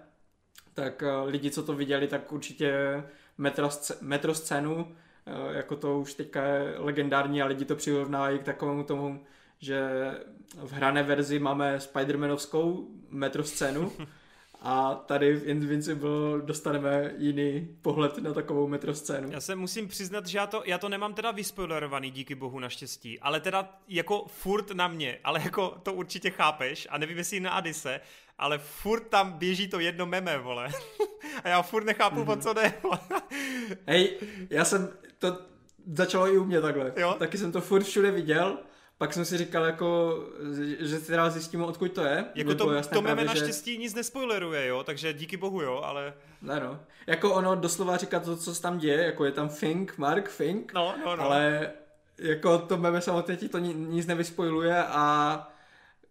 tak 0.74 1.04
uh, 1.22 1.30
lidi, 1.30 1.52
co 1.52 1.64
to 1.64 1.74
viděli, 1.74 2.08
tak 2.08 2.32
určitě 2.32 3.04
metro, 3.38 3.70
metro 4.02 4.34
scénu, 4.34 4.76
uh, 4.76 5.56
jako 5.56 5.76
to 5.76 6.00
už 6.00 6.14
teďka 6.14 6.43
je 6.43 6.76
legendární 6.78 7.41
a 7.41 7.45
lidi 7.45 7.66
to 7.66 7.76
přirovnávají 7.76 8.39
k 8.39 8.43
takovému 8.43 8.84
tomu, 8.84 9.24
že 9.60 10.12
v 10.56 10.74
hrané 10.74 11.04
verzi 11.04 11.39
máme 11.39 11.78
Spider-Manovskou 11.78 12.88
metro 13.10 13.43
scénu, 13.43 13.91
A 14.62 14.95
tady 14.95 15.36
v 15.36 15.47
Invincible 15.47 16.41
dostaneme 16.45 17.14
jiný 17.18 17.68
pohled 17.82 18.18
na 18.18 18.34
takovou 18.34 18.68
metroscénu. 18.68 19.32
Já 19.32 19.41
se 19.41 19.55
musím 19.55 19.88
přiznat, 19.88 20.28
že 20.28 20.38
já 20.38 20.47
to, 20.47 20.64
já 20.66 20.78
to 20.78 20.89
nemám 20.89 21.14
teda 21.14 21.32
vyspoilerovaný, 21.32 22.12
díky 22.12 22.36
bohu 22.36 22.60
naštěstí, 22.60 23.20
ale 23.20 23.39
teda 23.39 23.80
jako 23.88 24.26
furt 24.28 24.72
na 24.72 24.88
mě, 24.88 25.20
ale 25.24 25.41
jako 25.43 25.78
to 25.84 25.93
určitě 25.93 26.30
chápeš 26.30 26.88
a 26.91 26.97
nevím, 26.97 27.18
jestli 27.18 27.39
na 27.39 27.51
Adise, 27.51 28.01
ale 28.38 28.58
furt 28.58 29.08
tam 29.10 29.32
běží 29.32 29.68
to 29.68 29.80
jedno 29.80 30.05
meme, 30.05 30.38
vole. 30.38 30.70
a 31.43 31.49
já 31.49 31.62
furt 31.62 31.84
nechápu, 31.84 32.24
mm-hmm. 32.24 32.32
o 32.32 32.41
co 32.41 32.53
jde. 32.53 32.74
Hej, 33.88 34.18
já 34.49 34.66
jsem, 34.66 34.89
to 35.20 35.38
začalo 35.93 36.28
i 36.34 36.38
u 36.38 36.43
mě 36.43 36.62
takhle. 36.62 36.93
Jo? 36.97 37.16
Taky 37.20 37.38
jsem 37.38 37.51
to 37.51 37.62
furt 37.62 37.84
všude 37.84 38.12
viděl 38.12 38.58
pak 38.98 39.14
jsem 39.14 39.26
si 39.26 39.38
říkal, 39.38 39.66
jako, 39.66 40.20
že 40.80 41.00
si 41.00 41.08
teda 41.08 41.30
zjistíme, 41.30 41.66
odkud 41.66 41.91
to 41.91 42.04
je. 42.04 42.26
Jako 42.36 42.56
to, 42.56 42.82
to 42.93 43.02
meme 43.02 43.24
naštěstí 43.24 43.74
že... 43.74 43.80
nic 43.80 43.93
nespoileruje, 43.95 44.68
jo, 44.68 44.84
takže 44.84 45.14
díky 45.14 45.38
bohu, 45.38 45.62
jo, 45.62 45.82
ale... 45.84 46.14
Ne, 46.41 46.60
no. 46.60 46.80
Jako 47.08 47.34
ono 47.34 47.56
doslova 47.56 47.98
říká 47.98 48.20
to, 48.20 48.38
co 48.38 48.56
se 48.56 48.62
tam 48.62 48.78
děje, 48.78 49.04
jako 49.04 49.26
je 49.26 49.32
tam 49.32 49.50
Fink, 49.50 49.98
Mark 49.98 50.30
Fink, 50.30 50.74
no, 50.74 50.95
no, 51.06 51.16
no. 51.16 51.24
ale 51.24 51.72
jako 52.20 52.60
to 52.60 52.78
meme 52.78 53.02
samotné 53.02 53.36
ti 53.36 53.50
to 53.50 53.58
nic 53.58 54.08
nevyspojiluje 54.08 54.84
a 54.84 55.48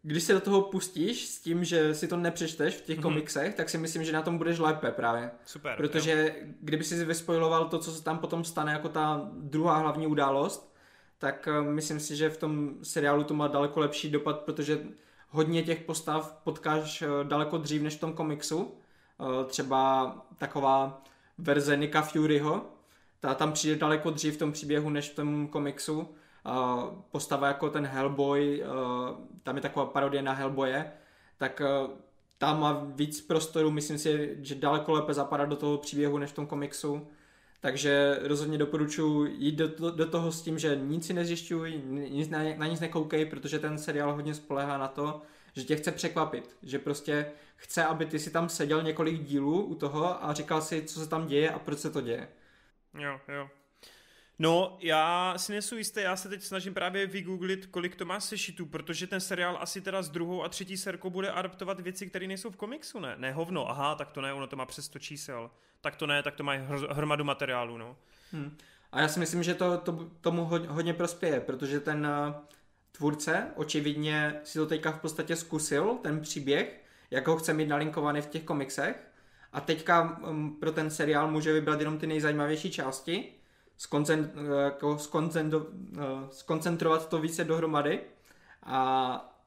když 0.02 0.22
se 0.22 0.32
do 0.32 0.40
toho 0.40 0.62
pustíš 0.62 1.26
s 1.26 1.40
tím, 1.40 1.64
že 1.64 1.94
si 1.94 2.08
to 2.08 2.16
nepřečteš 2.16 2.74
v 2.74 2.80
těch 2.80 2.98
mm-hmm. 2.98 3.02
komiksech, 3.02 3.54
tak 3.54 3.68
si 3.68 3.78
myslím, 3.78 4.04
že 4.04 4.12
na 4.12 4.22
tom 4.22 4.38
budeš 4.38 4.58
lépe 4.58 4.90
právě. 4.90 5.30
Super. 5.44 5.76
Protože 5.76 6.34
jo. 6.38 6.46
kdyby 6.60 6.84
si 6.84 7.04
vyspojiloval 7.04 7.68
to, 7.68 7.78
co 7.78 7.92
se 7.92 8.04
tam 8.04 8.18
potom 8.18 8.44
stane 8.44 8.72
jako 8.72 8.88
ta 8.88 9.28
druhá 9.32 9.76
hlavní 9.76 10.06
událost, 10.06 10.75
tak 11.18 11.48
eh, 11.48 11.62
myslím 11.62 12.00
si, 12.00 12.16
že 12.16 12.30
v 12.30 12.36
tom 12.36 12.74
seriálu 12.82 13.24
to 13.24 13.34
má 13.34 13.48
daleko 13.48 13.80
lepší 13.80 14.10
dopad, 14.10 14.40
protože 14.40 14.78
hodně 15.28 15.62
těch 15.62 15.80
postav 15.80 16.40
potkáš 16.44 17.02
eh, 17.02 17.08
daleko 17.22 17.58
dřív 17.58 17.82
než 17.82 17.96
v 17.96 18.00
tom 18.00 18.12
komiksu. 18.12 18.74
Eh, 19.20 19.44
třeba 19.44 20.12
taková 20.38 21.02
verze 21.38 21.76
Nika 21.76 22.02
Furyho, 22.02 22.64
ta 23.20 23.34
tam 23.34 23.52
přijde 23.52 23.76
daleko 23.76 24.10
dřív 24.10 24.34
v 24.34 24.38
tom 24.38 24.52
příběhu 24.52 24.90
než 24.90 25.10
v 25.10 25.14
tom 25.14 25.48
komiksu. 25.48 26.08
Postava 27.10 27.48
jako 27.48 27.70
ten 27.70 27.86
Hellboy, 27.86 28.62
tam 29.42 29.56
je 29.56 29.62
taková 29.62 29.86
parodie 29.86 30.22
na 30.22 30.32
Hellboye, 30.32 30.92
tak 31.38 31.62
tam 32.38 32.60
má 32.60 32.86
víc 32.94 33.20
prostoru, 33.20 33.70
myslím 33.70 33.98
si, 33.98 34.36
že 34.40 34.54
daleko 34.54 34.92
lépe 34.92 35.14
zapadá 35.14 35.44
do 35.44 35.56
toho 35.56 35.78
příběhu 35.78 36.18
než 36.18 36.30
v 36.30 36.34
tom 36.34 36.46
komiksu. 36.46 37.08
Takže 37.60 38.18
rozhodně 38.22 38.58
doporučuji 38.58 39.34
jít 39.38 39.54
do, 39.56 39.68
do, 39.68 39.90
do 39.90 40.10
toho 40.10 40.32
s 40.32 40.42
tím, 40.42 40.58
že 40.58 40.76
nic 40.76 41.06
si 41.06 41.12
nezjišťuj, 41.12 41.82
nic, 41.86 42.28
na, 42.28 42.38
na 42.56 42.66
nic 42.66 42.80
nekoukej, 42.80 43.26
protože 43.26 43.58
ten 43.58 43.78
seriál 43.78 44.14
hodně 44.14 44.34
spolehá 44.34 44.78
na 44.78 44.88
to, 44.88 45.22
že 45.56 45.64
tě 45.64 45.76
chce 45.76 45.92
překvapit. 45.92 46.56
Že 46.62 46.78
prostě 46.78 47.26
chce, 47.56 47.84
aby 47.84 48.06
ty 48.06 48.18
si 48.18 48.30
tam 48.30 48.48
seděl 48.48 48.82
několik 48.82 49.22
dílů 49.22 49.64
u 49.64 49.74
toho 49.74 50.24
a 50.24 50.32
říkal 50.32 50.62
si, 50.62 50.82
co 50.82 51.00
se 51.00 51.08
tam 51.08 51.26
děje 51.26 51.50
a 51.50 51.58
proč 51.58 51.78
se 51.78 51.90
to 51.90 52.00
děje. 52.00 52.28
Jo, 52.98 53.20
jo. 53.28 53.48
No, 54.38 54.78
já 54.80 55.34
si 55.38 55.52
nejsou 55.52 55.76
jistý, 55.76 56.00
já 56.00 56.16
se 56.16 56.28
teď 56.28 56.42
snažím 56.42 56.74
právě 56.74 57.06
vygooglit, 57.06 57.66
kolik 57.66 57.96
to 57.96 58.04
má 58.04 58.20
sešitů, 58.20 58.66
protože 58.66 59.06
ten 59.06 59.20
seriál 59.20 59.58
asi 59.60 59.80
teda 59.80 60.02
s 60.02 60.08
druhou 60.08 60.42
a 60.44 60.48
třetí 60.48 60.76
serkou 60.76 61.10
bude 61.10 61.30
adaptovat 61.30 61.80
věci, 61.80 62.06
které 62.06 62.26
nejsou 62.26 62.50
v 62.50 62.56
komiksu, 62.56 63.00
ne? 63.00 63.14
Ne, 63.18 63.32
hovno, 63.32 63.70
aha, 63.70 63.94
tak 63.94 64.10
to 64.10 64.20
ne, 64.20 64.32
ono 64.32 64.46
to 64.46 64.56
má 64.56 64.66
přes 64.66 64.84
100 64.84 64.98
čísel. 64.98 65.50
Tak 65.86 65.96
to 65.96 66.06
ne, 66.06 66.22
tak 66.22 66.34
to 66.34 66.42
má 66.42 66.52
hromadu 66.90 67.24
materiálu, 67.24 67.78
no. 67.78 67.96
Hmm. 68.32 68.56
A 68.92 69.00
já 69.00 69.08
si 69.08 69.20
myslím, 69.20 69.42
že 69.42 69.54
to, 69.54 69.78
to 69.78 70.08
tomu 70.20 70.44
hodně 70.68 70.94
prospěje, 70.94 71.40
protože 71.40 71.80
ten 71.80 72.06
uh, 72.26 72.34
tvůrce 72.92 73.46
očividně 73.54 74.40
si 74.44 74.58
to 74.58 74.66
teďka 74.66 74.92
v 74.92 75.00
podstatě 75.00 75.36
zkusil, 75.36 75.98
ten 76.02 76.20
příběh, 76.20 76.84
jak 77.10 77.28
ho 77.28 77.36
chce 77.36 77.52
mít 77.52 77.66
nalinkovaný 77.66 78.20
v 78.20 78.26
těch 78.26 78.42
komiksech 78.42 79.08
a 79.52 79.60
teďka 79.60 80.18
um, 80.28 80.56
pro 80.60 80.72
ten 80.72 80.90
seriál 80.90 81.30
může 81.30 81.52
vybrat 81.52 81.80
jenom 81.80 81.98
ty 81.98 82.06
nejzajímavější 82.06 82.70
části, 82.70 83.32
skoncent, 83.76 84.34
jako 84.64 84.98
uh, 85.14 85.38
skoncentrovat 86.30 87.08
to 87.08 87.18
více 87.18 87.44
dohromady 87.44 88.00
a 88.62 89.38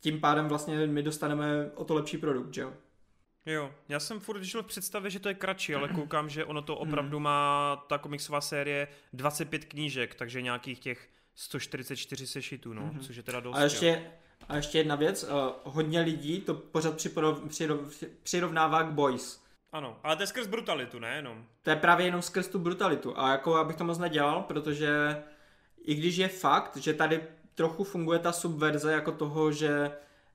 tím 0.00 0.20
pádem 0.20 0.48
vlastně 0.48 0.86
my 0.86 1.02
dostaneme 1.02 1.70
o 1.74 1.84
to 1.84 1.94
lepší 1.94 2.18
produkt, 2.18 2.54
že 2.54 2.60
jo? 2.60 2.72
Jo, 3.46 3.72
já 3.88 4.00
jsem 4.00 4.20
furt 4.20 4.42
žil 4.42 4.62
v 4.62 4.66
představě, 4.66 5.10
že 5.10 5.20
to 5.20 5.28
je 5.28 5.34
kratší, 5.34 5.74
ale 5.74 5.88
koukám, 5.88 6.28
že 6.28 6.44
ono 6.44 6.62
to 6.62 6.76
opravdu 6.76 7.20
má, 7.20 7.76
ta 7.88 7.98
komiksová 7.98 8.40
série, 8.40 8.88
25 9.12 9.64
knížek, 9.64 10.14
takže 10.14 10.42
nějakých 10.42 10.78
těch 10.78 11.08
144 11.34 12.26
sešitů, 12.26 12.72
no, 12.72 12.82
mm-hmm. 12.82 13.00
což 13.00 13.16
je 13.16 13.22
teda 13.22 13.40
dost. 13.40 13.56
A 13.56 13.62
ještě, 13.62 14.10
a 14.48 14.56
ještě 14.56 14.78
jedna 14.78 14.94
věc, 14.94 15.24
uh, 15.24 15.30
hodně 15.64 16.00
lidí 16.00 16.40
to 16.40 16.54
pořád 16.54 16.96
připodov, 16.96 17.42
přirov, 17.48 18.04
přirovnává 18.22 18.82
k 18.82 18.92
Boys. 18.92 19.42
Ano, 19.72 20.00
ale 20.02 20.16
to 20.16 20.22
je 20.22 20.26
skrz 20.26 20.46
brutalitu, 20.46 20.98
ne 20.98 21.16
jenom. 21.16 21.44
To 21.62 21.70
je 21.70 21.76
právě 21.76 22.06
jenom 22.06 22.22
skrz 22.22 22.48
tu 22.48 22.58
brutalitu 22.58 23.18
a 23.18 23.30
jako 23.30 23.54
abych 23.54 23.76
to 23.76 23.84
moc 23.84 23.98
nedělal, 23.98 24.42
protože 24.42 25.22
i 25.84 25.94
když 25.94 26.16
je 26.16 26.28
fakt, 26.28 26.76
že 26.76 26.94
tady 26.94 27.22
trochu 27.54 27.84
funguje 27.84 28.18
ta 28.18 28.32
subverze 28.32 28.92
jako 28.92 29.12
toho, 29.12 29.52
že 29.52 29.90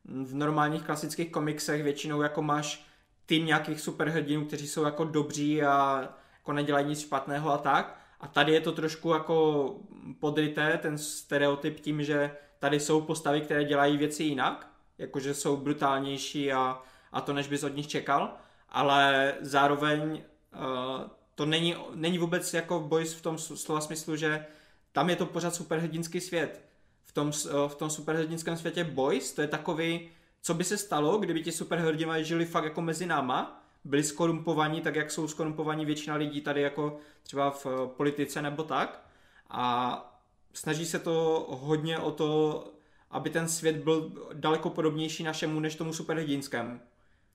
v 0.05 0.35
normálních 0.35 0.83
klasických 0.83 1.31
komiksech 1.31 1.83
většinou 1.83 2.21
jako 2.21 2.41
máš 2.41 2.90
tým 3.31 3.45
nějakých 3.45 3.81
superhrdinů, 3.81 4.45
kteří 4.45 4.67
jsou 4.67 4.83
jako 4.83 5.03
dobří 5.03 5.63
a 5.63 6.09
jako 6.39 6.53
nedělají 6.53 6.85
nic 6.87 7.01
špatného 7.01 7.51
a 7.51 7.57
tak. 7.57 7.99
A 8.19 8.27
tady 8.27 8.51
je 8.51 8.61
to 8.61 8.71
trošku 8.71 9.13
jako 9.13 9.75
podryté, 10.19 10.77
ten 10.77 10.97
stereotyp 10.97 11.79
tím, 11.79 12.03
že 12.03 12.31
tady 12.59 12.79
jsou 12.79 13.01
postavy, 13.01 13.41
které 13.41 13.63
dělají 13.63 13.97
věci 13.97 14.23
jinak, 14.23 14.67
jakože 14.97 15.33
jsou 15.33 15.57
brutálnější 15.57 16.53
a, 16.53 16.81
a 17.11 17.21
to, 17.21 17.33
než 17.33 17.47
bys 17.47 17.63
od 17.63 17.75
nich 17.75 17.87
čekal, 17.87 18.33
ale 18.69 19.33
zároveň 19.41 20.11
uh, 20.11 21.07
to 21.35 21.45
není, 21.45 21.75
není 21.95 22.17
vůbec 22.17 22.53
jako 22.53 22.79
boys 22.79 23.13
v 23.13 23.21
tom 23.21 23.37
slova 23.37 23.81
smyslu, 23.81 24.15
že 24.15 24.45
tam 24.91 25.09
je 25.09 25.15
to 25.15 25.25
pořád 25.25 25.55
superhrdinský 25.55 26.21
svět. 26.21 26.65
V 27.03 27.11
tom, 27.11 27.27
uh, 27.27 27.67
v 27.67 27.75
tom 27.75 27.89
superhrdinském 27.89 28.57
světě 28.57 28.83
boys 28.83 29.33
to 29.33 29.41
je 29.41 29.47
takový, 29.47 30.09
co 30.41 30.53
by 30.53 30.63
se 30.63 30.77
stalo, 30.77 31.17
kdyby 31.17 31.41
ti 31.41 31.51
superhrdinové 31.51 32.23
žili 32.23 32.45
fakt 32.45 32.63
jako 32.63 32.81
mezi 32.81 33.05
náma, 33.05 33.65
byli 33.83 34.03
skorumpovaní, 34.03 34.81
tak 34.81 34.95
jak 34.95 35.11
jsou 35.11 35.27
skorumpovaní 35.27 35.85
většina 35.85 36.15
lidí 36.15 36.41
tady 36.41 36.61
jako 36.61 36.97
třeba 37.23 37.51
v 37.51 37.65
eh, 37.65 37.87
politice 37.87 38.41
nebo 38.41 38.63
tak. 38.63 39.05
A 39.49 40.21
snaží 40.53 40.85
se 40.85 40.99
to 40.99 41.47
hodně 41.49 41.99
o 41.99 42.11
to, 42.11 42.63
aby 43.11 43.29
ten 43.29 43.47
svět 43.47 43.75
byl 43.75 44.11
daleko 44.33 44.69
podobnější 44.69 45.23
našemu 45.23 45.59
než 45.59 45.75
tomu 45.75 45.93
superhrdinskému. 45.93 46.79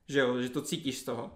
Že 0.09 0.21
jo, 0.21 0.43
že 0.43 0.49
to 0.49 0.63
cítíš 0.63 0.99
z 0.99 1.05
toho. 1.05 1.31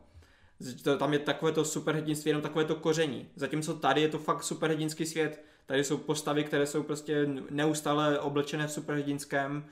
To, 0.82 0.98
tam 0.98 1.12
je 1.12 1.18
takové 1.18 1.52
to 1.52 1.64
superhrdinství, 1.64 2.28
jenom 2.28 2.42
takové 2.42 2.64
to 2.64 2.74
koření. 2.74 3.28
Zatímco 3.36 3.74
tady 3.74 4.00
je 4.00 4.08
to 4.08 4.18
fakt 4.18 4.42
superhrdinský 4.42 5.06
svět. 5.06 5.44
Tady 5.66 5.84
jsou 5.84 5.96
postavy, 5.96 6.44
které 6.44 6.66
jsou 6.66 6.82
prostě 6.82 7.28
neustále 7.50 8.18
oblečené 8.18 8.66
v 8.66 8.72
superhrdinském, 8.72 9.64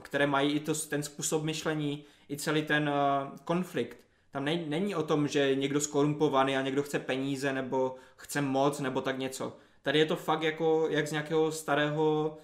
které 0.00 0.26
mají 0.26 0.52
i 0.52 0.60
to, 0.60 0.74
ten 0.74 1.02
způsob 1.02 1.42
myšlení, 1.42 2.04
i 2.30 2.36
celý 2.36 2.62
ten 2.62 2.90
konflikt. 3.44 3.98
Tam 4.30 4.44
není 4.44 4.94
o 4.94 5.02
tom, 5.02 5.28
že 5.28 5.54
někdo 5.54 5.80
skorumpovaný 5.80 6.56
a 6.56 6.62
někdo 6.62 6.82
chce 6.82 6.98
peníze 6.98 7.52
nebo 7.52 7.96
chce 8.16 8.40
moc 8.40 8.80
nebo 8.80 9.00
tak 9.00 9.18
něco. 9.18 9.56
Tady 9.82 9.98
je 9.98 10.06
to 10.06 10.16
fakt 10.16 10.42
jako 10.42 10.86
jak 10.90 11.08
z 11.08 11.12
nějakého 11.12 11.52
starého 11.52 12.36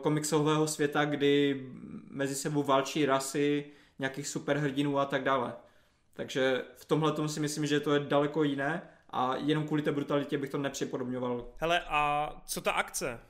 komiksového 0.00 0.68
světa, 0.68 1.04
kdy 1.04 1.66
mezi 2.10 2.34
sebou 2.34 2.62
válčí 2.62 3.06
rasy, 3.06 3.64
nějakých 3.98 4.28
superhrdinů 4.28 4.98
a 4.98 5.04
tak 5.04 5.24
dále. 5.24 5.52
Takže 6.12 6.64
v 6.76 6.84
tomhle 6.84 7.12
tom 7.12 7.28
si 7.28 7.40
myslím, 7.40 7.66
že 7.66 7.80
to 7.80 7.94
je 7.94 8.00
daleko 8.00 8.42
jiné 8.42 8.82
a 9.10 9.36
jenom 9.36 9.66
kvůli 9.66 9.82
té 9.82 9.92
brutalitě 9.92 10.38
bych 10.38 10.50
to 10.50 10.58
nepřipodobňoval. 10.58 11.48
Hele, 11.56 11.82
a 11.88 12.32
co 12.46 12.60
ta 12.60 12.72
akce? 12.72 13.20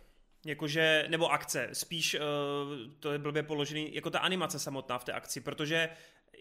Jakože, 0.47 1.05
nebo 1.09 1.33
akce, 1.33 1.69
spíš 1.73 2.15
uh, 2.15 2.21
to 3.01 3.13
je 3.13 3.19
blbě 3.19 3.43
položený, 3.43 3.95
jako 3.95 4.11
ta 4.11 4.19
animace 4.19 4.59
samotná 4.59 4.99
v 4.99 5.05
té 5.05 5.13
akci, 5.13 5.41
protože 5.41 5.89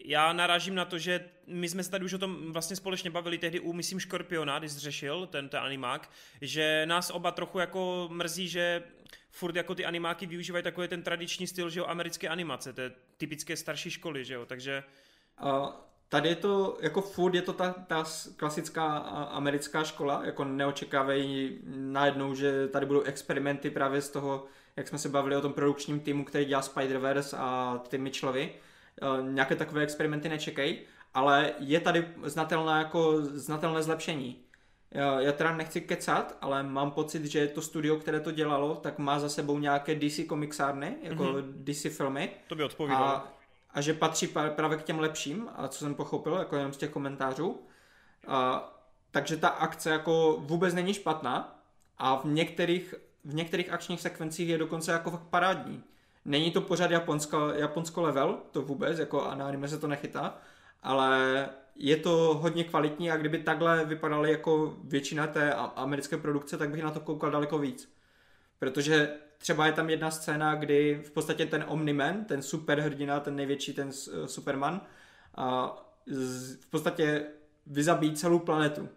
já 0.04 0.32
narážím 0.32 0.74
na 0.74 0.84
to, 0.84 0.98
že 0.98 1.24
my 1.46 1.68
jsme 1.68 1.84
se 1.84 1.90
tady 1.90 2.04
už 2.04 2.12
o 2.12 2.18
tom 2.18 2.52
vlastně 2.52 2.76
společně 2.76 3.10
bavili 3.10 3.38
tehdy 3.38 3.60
u, 3.60 3.72
myslím, 3.72 4.00
Škorpiona, 4.00 4.58
když 4.58 4.76
řešil 4.76 5.26
ten, 5.26 5.48
ten 5.48 5.60
animák, 5.60 6.10
že 6.40 6.86
nás 6.86 7.10
oba 7.10 7.30
trochu 7.30 7.58
jako 7.58 8.08
mrzí, 8.12 8.48
že 8.48 8.82
furt 9.30 9.56
jako 9.56 9.74
ty 9.74 9.84
animáky 9.84 10.26
využívají 10.26 10.64
takový 10.64 10.88
ten 10.88 11.02
tradiční 11.02 11.46
styl, 11.46 11.70
že 11.70 11.80
jo, 11.80 11.86
americké 11.86 12.28
animace, 12.28 12.72
to 12.72 12.80
je 12.80 12.92
typické 13.16 13.56
starší 13.56 13.90
školy, 13.90 14.24
že 14.24 14.34
jo, 14.34 14.46
takže... 14.46 14.84
Uh, 15.42 15.70
tady 16.08 16.28
je 16.28 16.36
to, 16.36 16.78
jako 16.80 17.00
furt 17.00 17.34
je 17.34 17.42
to 17.42 17.52
ta, 17.52 17.72
ta 17.86 18.04
klasická 18.36 18.96
americká 19.32 19.84
škola, 19.84 20.22
jako 20.24 20.44
neočekávají 20.44 21.58
najednou, 21.66 22.34
že 22.34 22.68
tady 22.68 22.86
budou 22.86 23.00
experimenty 23.00 23.70
právě 23.70 24.02
z 24.02 24.10
toho, 24.10 24.44
jak 24.76 24.88
jsme 24.88 24.98
se 24.98 25.08
bavili 25.08 25.36
o 25.36 25.40
tom 25.40 25.52
produkčním 25.52 26.00
týmu, 26.00 26.24
který 26.24 26.44
dělá 26.44 26.60
Spider-Verse 26.62 27.36
a 27.38 27.78
ty 27.88 27.98
Mitchellovi, 27.98 28.52
uh, 29.02 29.30
nějaké 29.30 29.56
takové 29.56 29.82
experimenty 29.82 30.28
nečekají, 30.28 30.78
ale 31.14 31.52
je 31.58 31.80
tady 31.80 32.08
znatelné, 32.22 32.78
jako 32.78 33.22
znatelné 33.22 33.82
zlepšení. 33.82 34.42
Já, 34.90 35.20
já 35.20 35.32
teda 35.32 35.56
nechci 35.56 35.80
kecat, 35.80 36.36
ale 36.40 36.62
mám 36.62 36.90
pocit, 36.90 37.24
že 37.24 37.46
to 37.46 37.62
studio, 37.62 37.96
které 37.96 38.20
to 38.20 38.30
dělalo, 38.30 38.74
tak 38.74 38.98
má 38.98 39.18
za 39.18 39.28
sebou 39.28 39.58
nějaké 39.58 39.94
DC 39.94 40.20
komiksárny, 40.28 40.96
jako 41.02 41.22
mm-hmm. 41.22 41.52
DC 41.64 41.96
filmy. 41.96 42.30
To 42.46 42.54
by 42.54 42.64
odpovídalo. 42.64 43.06
A, 43.06 43.37
a 43.70 43.80
že 43.80 43.94
patří 43.94 44.26
právě 44.56 44.78
k 44.78 44.82
těm 44.82 44.98
lepším, 44.98 45.48
a 45.56 45.68
co 45.68 45.78
jsem 45.78 45.94
pochopil, 45.94 46.34
jako 46.34 46.56
jenom 46.56 46.72
z 46.72 46.76
těch 46.76 46.90
komentářů. 46.90 47.62
A, 48.26 48.68
takže 49.10 49.36
ta 49.36 49.48
akce 49.48 49.90
jako 49.90 50.36
vůbec 50.40 50.74
není 50.74 50.94
špatná 50.94 51.62
a 51.98 52.16
v 52.16 52.24
některých, 52.24 52.94
v 53.24 53.34
některých 53.34 53.70
akčních 53.70 54.00
sekvencích 54.00 54.48
je 54.48 54.58
dokonce 54.58 54.92
jako 54.92 55.10
fakt 55.10 55.26
parádní. 55.30 55.84
Není 56.24 56.50
to 56.50 56.60
pořád 56.60 56.90
Japonsko, 56.90 57.48
Japonsko 57.54 58.02
level, 58.02 58.38
to 58.50 58.62
vůbec, 58.62 58.98
jako 58.98 59.24
a 59.24 59.34
na 59.34 59.46
anime 59.46 59.68
se 59.68 59.78
to 59.78 59.86
nechytá, 59.86 60.38
ale 60.82 61.48
je 61.76 61.96
to 61.96 62.38
hodně 62.42 62.64
kvalitní 62.64 63.10
a 63.10 63.16
kdyby 63.16 63.38
takhle 63.38 63.84
vypadaly 63.84 64.30
jako 64.30 64.76
většina 64.84 65.26
té 65.26 65.54
americké 65.54 66.16
produkce, 66.16 66.58
tak 66.58 66.70
bych 66.70 66.82
na 66.82 66.90
to 66.90 67.00
koukal 67.00 67.30
daleko 67.30 67.58
víc. 67.58 67.92
Protože 68.58 69.10
třeba 69.38 69.66
je 69.66 69.72
tam 69.72 69.90
jedna 69.90 70.10
scéna, 70.10 70.54
kdy 70.54 71.02
v 71.04 71.10
podstatě 71.10 71.46
ten 71.46 71.64
Omniman, 71.68 72.24
ten 72.24 72.42
superhrdina, 72.42 73.20
ten 73.20 73.36
největší, 73.36 73.72
ten 73.72 73.92
Superman, 74.26 74.80
a 75.34 75.76
v 76.60 76.70
podstatě 76.70 77.26
vyzabíjí 77.66 78.14
celou 78.14 78.38
planetu. 78.38 78.88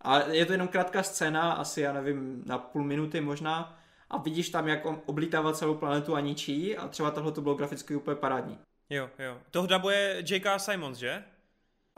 A 0.00 0.18
je 0.20 0.46
to 0.46 0.52
jenom 0.52 0.68
krátká 0.68 1.02
scéna, 1.02 1.52
asi 1.52 1.80
já 1.80 1.92
nevím, 1.92 2.42
na 2.46 2.58
půl 2.58 2.84
minuty 2.84 3.20
možná, 3.20 3.78
a 4.10 4.18
vidíš 4.18 4.50
tam, 4.50 4.68
jak 4.68 4.86
on 4.86 5.00
oblítává 5.06 5.52
celou 5.52 5.74
planetu 5.74 6.14
a 6.14 6.20
ničí 6.20 6.76
a 6.76 6.88
třeba 6.88 7.10
tohle 7.10 7.32
to 7.32 7.40
bylo 7.40 7.54
graficky 7.54 7.96
úplně 7.96 8.16
parádní. 8.16 8.58
Jo, 8.90 9.10
jo. 9.18 9.38
Toho 9.50 9.66
dabuje 9.66 10.22
J.K. 10.30 10.58
Simons, 10.58 10.98
že? 10.98 11.24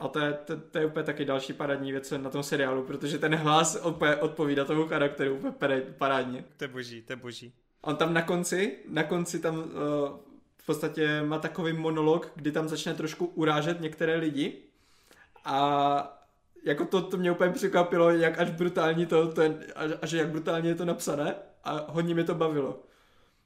A 0.01 0.07
to 0.07 0.19
je, 0.19 0.33
to, 0.33 0.57
to 0.57 0.77
je 0.77 0.85
úplně 0.85 1.03
taky 1.03 1.25
další 1.25 1.53
parádní 1.53 1.91
věc 1.91 2.13
na 2.17 2.29
tom 2.29 2.43
seriálu, 2.43 2.83
protože 2.83 3.17
ten 3.17 3.35
hlas 3.35 3.75
odpovídá 4.19 4.65
tomu 4.65 4.87
charakteru 4.87 5.35
úplně 5.35 5.81
parádně. 5.81 6.43
To 6.57 6.63
je 6.63 6.67
boží, 6.67 7.01
to 7.01 7.13
je 7.13 7.17
boží. 7.17 7.53
On 7.81 7.95
tam 7.95 8.13
na 8.13 8.21
konci, 8.21 8.77
na 8.87 9.03
konci 9.03 9.39
tam 9.39 9.57
uh, 9.57 9.63
v 10.57 10.65
podstatě 10.65 11.21
má 11.23 11.39
takový 11.39 11.73
monolog, 11.73 12.31
kdy 12.35 12.51
tam 12.51 12.67
začne 12.67 12.93
trošku 12.93 13.25
urážet 13.25 13.81
některé 13.81 14.15
lidi 14.15 14.57
a 15.45 16.17
jako 16.63 16.85
to, 16.85 17.01
to 17.01 17.17
mě 17.17 17.31
úplně 17.31 17.51
překvapilo, 17.51 18.09
jak 18.09 18.39
až 18.39 18.49
brutální 18.49 19.05
to, 19.05 19.31
to 19.31 19.41
je, 19.41 19.57
a, 19.75 19.83
a 20.01 20.05
že 20.05 20.17
jak 20.17 20.29
brutálně 20.29 20.69
je 20.69 20.75
to 20.75 20.85
napsané 20.85 21.35
a 21.63 21.91
hodně 21.91 22.13
mě 22.13 22.23
to 22.23 22.35
bavilo 22.35 22.83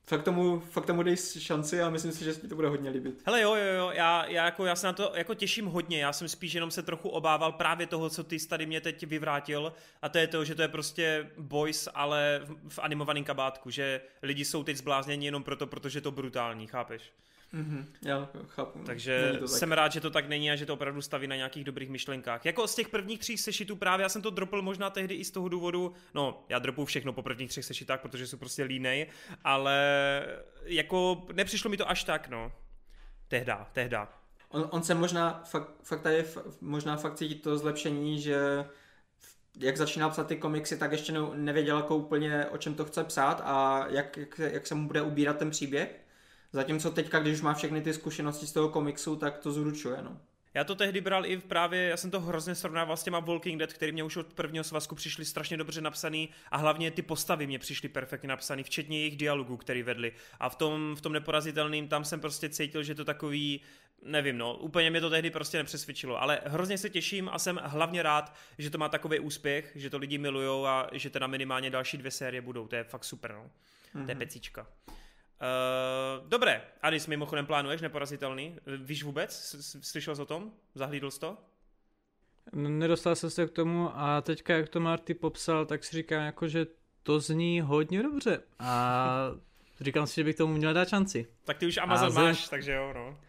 fakt 0.07 0.23
tomu, 0.23 0.59
fakt 0.59 0.85
tomu 0.85 1.03
dej 1.03 1.17
šanci 1.39 1.81
a 1.81 1.89
myslím 1.89 2.11
si, 2.11 2.23
že 2.23 2.33
se 2.33 2.47
to 2.47 2.55
bude 2.55 2.67
hodně 2.67 2.89
líbit. 2.89 3.21
Hele 3.25 3.41
jo, 3.41 3.55
jo, 3.55 3.73
jo, 3.77 3.91
já, 3.93 4.25
já, 4.25 4.45
jako, 4.45 4.65
já 4.65 4.75
se 4.75 4.87
na 4.87 4.93
to 4.93 5.11
jako 5.15 5.33
těším 5.33 5.65
hodně, 5.65 5.99
já 5.99 6.13
jsem 6.13 6.27
spíš 6.27 6.53
jenom 6.53 6.71
se 6.71 6.83
trochu 6.83 7.09
obával 7.09 7.51
právě 7.51 7.87
toho, 7.87 8.09
co 8.09 8.23
ty 8.23 8.47
tady 8.47 8.65
mě 8.65 8.81
teď 8.81 9.03
vyvrátil 9.07 9.73
a 10.01 10.09
to 10.09 10.17
je 10.17 10.27
to, 10.27 10.45
že 10.45 10.55
to 10.55 10.61
je 10.61 10.67
prostě 10.67 11.29
boys, 11.37 11.87
ale 11.93 12.41
v, 12.43 12.69
v 12.69 12.79
animovaném 12.79 13.23
kabátku, 13.23 13.69
že 13.69 14.01
lidi 14.21 14.45
jsou 14.45 14.63
teď 14.63 14.77
zblázněni 14.77 15.25
jenom 15.25 15.43
proto, 15.43 15.67
protože 15.67 15.97
je 15.97 16.01
to 16.01 16.11
brutální, 16.11 16.67
chápeš? 16.67 17.11
Mm-hmm, 17.55 17.85
já 18.01 18.29
chápu. 18.47 18.79
Takže 18.85 19.33
to 19.39 19.47
jsem 19.47 19.69
tak. 19.69 19.77
rád, 19.77 19.91
že 19.91 20.01
to 20.01 20.09
tak 20.09 20.27
není 20.27 20.51
a 20.51 20.55
že 20.55 20.65
to 20.65 20.73
opravdu 20.73 21.01
staví 21.01 21.27
na 21.27 21.35
nějakých 21.35 21.63
dobrých 21.63 21.89
myšlenkách. 21.89 22.45
Jako 22.45 22.67
z 22.67 22.75
těch 22.75 22.89
prvních 22.89 23.19
tří 23.19 23.37
sešitů 23.37 23.75
právě, 23.75 24.03
já 24.03 24.09
jsem 24.09 24.21
to 24.21 24.29
dropl 24.29 24.61
možná 24.61 24.89
tehdy 24.89 25.15
i 25.15 25.25
z 25.25 25.31
toho 25.31 25.49
důvodu, 25.49 25.93
no 26.13 26.45
já 26.49 26.59
dropu 26.59 26.85
všechno 26.85 27.13
po 27.13 27.21
prvních 27.21 27.49
třech 27.49 27.65
sešitách, 27.65 28.01
protože 28.01 28.27
jsou 28.27 28.37
prostě 28.37 28.63
línej, 28.63 29.07
ale 29.43 29.77
jako 30.63 31.27
nepřišlo 31.33 31.69
mi 31.69 31.77
to 31.77 31.89
až 31.89 32.03
tak, 32.03 32.29
no. 32.29 32.51
Tehda, 33.27 33.69
tehda. 33.73 34.09
On, 34.49 34.67
on 34.71 34.83
se 34.83 34.95
možná, 34.95 35.43
fakt, 35.45 35.69
fakt 35.83 36.01
tady 36.01 36.25
možná 36.61 36.97
fakt 36.97 37.15
cítí 37.15 37.35
to 37.35 37.57
zlepšení, 37.57 38.21
že 38.21 38.65
jak 39.59 39.77
začínal 39.77 40.09
psát 40.09 40.27
ty 40.27 40.35
komiksy, 40.35 40.77
tak 40.77 40.91
ještě 40.91 41.13
nevěděl 41.33 41.77
jako 41.77 41.95
úplně 41.95 42.45
o 42.45 42.57
čem 42.57 42.73
to 42.73 42.85
chce 42.85 43.03
psát 43.03 43.41
a 43.45 43.85
jak, 43.89 44.17
jak, 44.17 44.39
jak 44.39 44.67
se 44.67 44.75
mu 44.75 44.87
bude 44.87 45.01
ubírat 45.01 45.37
ten 45.37 45.49
příběh. 45.49 46.04
Zatímco 46.53 46.91
teďka, 46.91 47.19
když 47.19 47.33
už 47.33 47.41
má 47.41 47.53
všechny 47.53 47.81
ty 47.81 47.93
zkušenosti 47.93 48.47
z 48.47 48.51
toho 48.51 48.69
komiksu, 48.69 49.15
tak 49.15 49.37
to 49.37 49.51
zručuje, 49.51 49.97
no. 50.03 50.17
Já 50.55 50.63
to 50.63 50.75
tehdy 50.75 51.01
bral 51.01 51.25
i 51.25 51.37
právě, 51.37 51.83
já 51.83 51.97
jsem 51.97 52.11
to 52.11 52.19
hrozně 52.19 52.55
srovnával 52.55 52.97
s 52.97 53.03
těma 53.03 53.19
Walking 53.19 53.59
Dead, 53.59 53.73
který 53.73 53.91
mě 53.91 54.03
už 54.03 54.17
od 54.17 54.33
prvního 54.33 54.63
svazku 54.63 54.95
přišli 54.95 55.25
strašně 55.25 55.57
dobře 55.57 55.81
napsaný 55.81 56.29
a 56.51 56.57
hlavně 56.57 56.91
ty 56.91 57.01
postavy 57.01 57.47
mě 57.47 57.59
přišly 57.59 57.89
perfektně 57.89 58.29
napsaný, 58.29 58.63
včetně 58.63 58.99
jejich 58.99 59.17
dialogů, 59.17 59.57
který 59.57 59.83
vedli. 59.83 60.13
A 60.39 60.49
v 60.49 60.55
tom, 60.55 60.95
v 60.97 61.01
tom 61.01 61.13
neporazitelným 61.13 61.87
tam 61.87 62.05
jsem 62.05 62.19
prostě 62.19 62.49
cítil, 62.49 62.83
že 62.83 62.95
to 62.95 63.05
takový, 63.05 63.61
nevím, 64.01 64.37
no, 64.37 64.57
úplně 64.57 64.89
mě 64.89 65.01
to 65.01 65.09
tehdy 65.09 65.31
prostě 65.31 65.57
nepřesvědčilo, 65.57 66.21
ale 66.21 66.41
hrozně 66.45 66.77
se 66.77 66.89
těším 66.89 67.29
a 67.31 67.39
jsem 67.39 67.59
hlavně 67.63 68.03
rád, 68.03 68.35
že 68.57 68.69
to 68.69 68.77
má 68.77 68.89
takový 68.89 69.19
úspěch, 69.19 69.71
že 69.75 69.89
to 69.89 69.97
lidi 69.97 70.17
milujou 70.17 70.65
a 70.65 70.89
že 70.91 71.09
teda 71.09 71.27
minimálně 71.27 71.69
další 71.69 71.97
dvě 71.97 72.11
série 72.11 72.41
budou, 72.41 72.67
to 72.67 72.75
je 72.75 72.83
fakt 72.83 73.03
super, 73.03 73.31
no. 73.31 73.43
Mm-hmm. 73.43 74.05
To 74.05 74.11
je 74.11 74.15
mhm. 74.15 74.19
Uh, 75.41 76.29
dobré, 76.29 76.61
Adis, 76.81 77.07
mimochodem 77.07 77.45
plánuješ 77.45 77.81
neporazitelný? 77.81 78.57
Víš 78.77 79.03
vůbec? 79.03 79.55
Slyšel 79.81 80.15
jsi 80.15 80.21
o 80.21 80.25
tom? 80.25 80.51
Zahlídl 80.75 81.11
jsi 81.11 81.19
to? 81.19 81.37
Nedostal 82.53 83.15
jsem 83.15 83.29
se 83.29 83.47
k 83.47 83.51
tomu 83.51 83.89
a 83.93 84.21
teďka, 84.21 84.55
jak 84.55 84.69
to 84.69 84.79
Marty 84.79 85.13
popsal, 85.13 85.65
tak 85.65 85.83
si 85.83 85.95
říkám, 85.95 86.21
jako, 86.21 86.47
že 86.47 86.65
to 87.03 87.19
zní 87.19 87.61
hodně 87.61 88.03
dobře 88.03 88.41
a 88.59 89.31
říkám 89.81 90.07
si, 90.07 90.15
že 90.15 90.23
bych 90.23 90.35
tomu 90.35 90.53
měl 90.53 90.73
dát 90.73 90.89
šanci. 90.89 91.27
Tak 91.43 91.57
ty 91.57 91.67
už 91.67 91.77
Amazon 91.77 92.17
a 92.17 92.21
máš, 92.21 92.49
takže 92.49 92.71
jo, 92.71 92.93
no. 92.95 93.19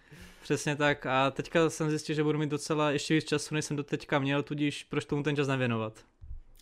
Přesně 0.43 0.77
tak 0.77 1.07
a 1.07 1.31
teďka 1.31 1.71
jsem 1.71 1.91
zjistil, 1.91 2.15
že 2.15 2.23
budu 2.23 2.39
mít 2.39 2.51
docela 2.51 2.91
ještě 2.91 3.15
víc 3.15 3.25
času, 3.25 3.55
než 3.55 3.65
jsem 3.65 3.77
do 3.77 3.85
teďka 3.85 4.19
měl, 4.19 4.43
tudíž 4.43 4.85
proč 4.85 5.05
tomu 5.05 5.23
ten 5.23 5.37
čas 5.37 5.49
nevěnovat. 5.49 6.05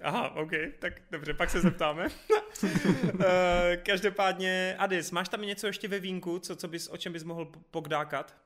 Aha, 0.05 0.37
OK, 0.37 0.51
tak 0.79 1.03
dobře, 1.11 1.35
pak 1.35 1.51
se 1.51 1.61
zeptáme. 1.61 2.07
uh, 2.63 3.21
každopádně, 3.87 4.77
Adis, 4.79 5.11
máš 5.11 5.29
tam 5.29 5.43
něco 5.43 5.67
ještě 5.67 5.89
ve 5.89 5.99
vínku, 5.99 6.39
co, 6.39 6.57
co 6.57 6.69
bys, 6.69 6.89
o 6.89 6.97
čem 6.97 7.13
bys 7.13 7.25
mohl 7.25 7.53
pogdákat? 7.71 8.37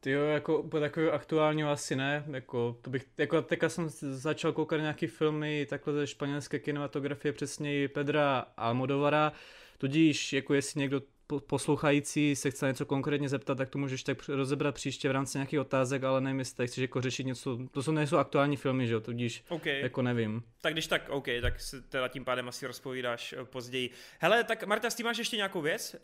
Ty 0.00 0.10
jo, 0.10 0.24
jako 0.24 0.62
po 0.62 0.80
takového 0.80 1.12
aktuálního 1.12 1.70
asi 1.70 1.96
ne, 1.96 2.24
jako 2.30 2.78
to 2.82 2.90
bych, 2.90 3.06
jako 3.18 3.42
teďka 3.42 3.68
jsem 3.68 3.88
začal 4.00 4.52
koukat 4.52 4.80
nějaký 4.80 5.06
filmy 5.06 5.66
takhle 5.70 5.94
ze 5.94 6.06
španělské 6.06 6.58
kinematografie, 6.58 7.32
přesně 7.32 7.88
Pedra 7.88 8.46
Almodovara, 8.56 9.32
tudíž 9.78 10.32
jako 10.32 10.54
jestli 10.54 10.80
někdo 10.80 11.02
poslouchající 11.46 12.36
se 12.36 12.50
chce 12.50 12.66
něco 12.66 12.86
konkrétně 12.86 13.28
zeptat, 13.28 13.58
tak 13.58 13.70
to 13.70 13.78
můžeš 13.78 14.02
tak 14.02 14.28
rozebrat 14.28 14.74
příště 14.74 15.08
v 15.08 15.12
rámci 15.12 15.38
nějakých 15.38 15.60
otázek, 15.60 16.04
ale 16.04 16.20
nevím, 16.20 16.38
jestli 16.38 16.66
chceš 16.66 16.82
jako 16.82 17.00
řešit 17.00 17.26
něco, 17.26 17.58
to 17.70 17.82
jsou 17.82 17.92
nejsou 17.92 18.16
aktuální 18.16 18.56
filmy, 18.56 18.86
že 18.86 18.94
jo, 18.94 19.00
tudíž 19.00 19.44
okay. 19.48 19.80
jako 19.80 20.02
nevím. 20.02 20.42
Tak 20.60 20.72
když 20.72 20.86
tak, 20.86 21.08
OK, 21.08 21.26
tak 21.40 21.60
se 21.60 21.82
teda 21.82 22.08
tím 22.08 22.24
pádem 22.24 22.48
asi 22.48 22.66
rozpovídáš 22.66 23.32
eh, 23.32 23.44
později. 23.44 23.90
Hele, 24.18 24.44
tak 24.44 24.64
Marta, 24.66 24.90
ty 24.90 25.02
máš 25.02 25.18
ještě 25.18 25.36
nějakou 25.36 25.60
věc? 25.60 25.96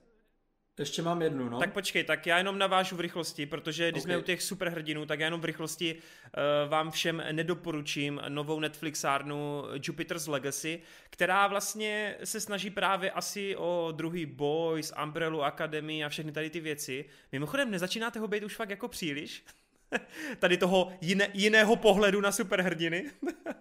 Ještě 0.80 1.02
mám 1.02 1.22
jednu, 1.22 1.48
no. 1.48 1.58
Tak 1.58 1.72
počkej, 1.72 2.04
tak 2.04 2.26
já 2.26 2.38
jenom 2.38 2.58
navážu 2.58 2.96
v 2.96 3.00
rychlosti, 3.00 3.46
protože 3.46 3.90
když 3.90 4.02
okay. 4.02 4.12
jsme 4.12 4.18
u 4.18 4.22
těch 4.22 4.42
superhrdinů, 4.42 5.06
tak 5.06 5.20
já 5.20 5.26
jenom 5.26 5.40
v 5.40 5.44
rychlosti 5.44 5.94
uh, 5.94 6.70
vám 6.70 6.90
všem 6.90 7.22
nedoporučím 7.32 8.20
novou 8.28 8.60
Netflixárnu 8.60 9.64
Jupiter's 9.82 10.26
Legacy, 10.26 10.80
která 11.10 11.46
vlastně 11.46 12.16
se 12.24 12.40
snaží 12.40 12.70
právě 12.70 13.10
asi 13.10 13.56
o 13.56 13.92
druhý 13.96 14.26
Boys, 14.26 14.92
Umbrella 15.04 15.46
Academy 15.46 16.04
a 16.04 16.08
všechny 16.08 16.32
tady 16.32 16.50
ty 16.50 16.60
věci. 16.60 17.04
Mimochodem, 17.32 17.70
nezačínáte 17.70 18.18
ho 18.18 18.28
být 18.28 18.42
už 18.42 18.56
fakt 18.56 18.70
jako 18.70 18.88
příliš? 18.88 19.44
tady 20.38 20.56
toho 20.56 20.92
jiné, 21.00 21.28
jiného 21.34 21.76
pohledu 21.76 22.20
na 22.20 22.32
superhrdiny. 22.32 23.10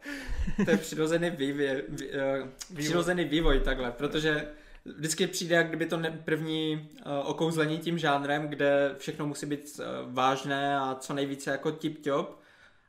to 0.65 0.71
je 0.71 0.77
přirozený 0.77 1.29
vývoj, 1.29 1.83
vý, 1.89 2.07
uh, 2.07 2.49
přirozený 2.75 3.23
vývoj 3.25 3.59
takhle, 3.59 3.91
protože 3.91 4.47
vždycky 4.85 5.27
přijde, 5.27 5.55
jak 5.55 5.67
kdyby 5.67 5.85
to 5.85 5.97
ne, 5.97 6.21
první 6.25 6.89
uh, 7.05 7.29
okouzlení 7.29 7.77
tím 7.77 7.97
žánrem, 7.97 8.47
kde 8.47 8.95
všechno 8.97 9.27
musí 9.27 9.45
být 9.45 9.79
uh, 9.79 10.13
vážné 10.13 10.79
a 10.79 10.95
co 10.95 11.13
nejvíce 11.13 11.51
jako 11.51 11.71
tip-top. 11.71 12.27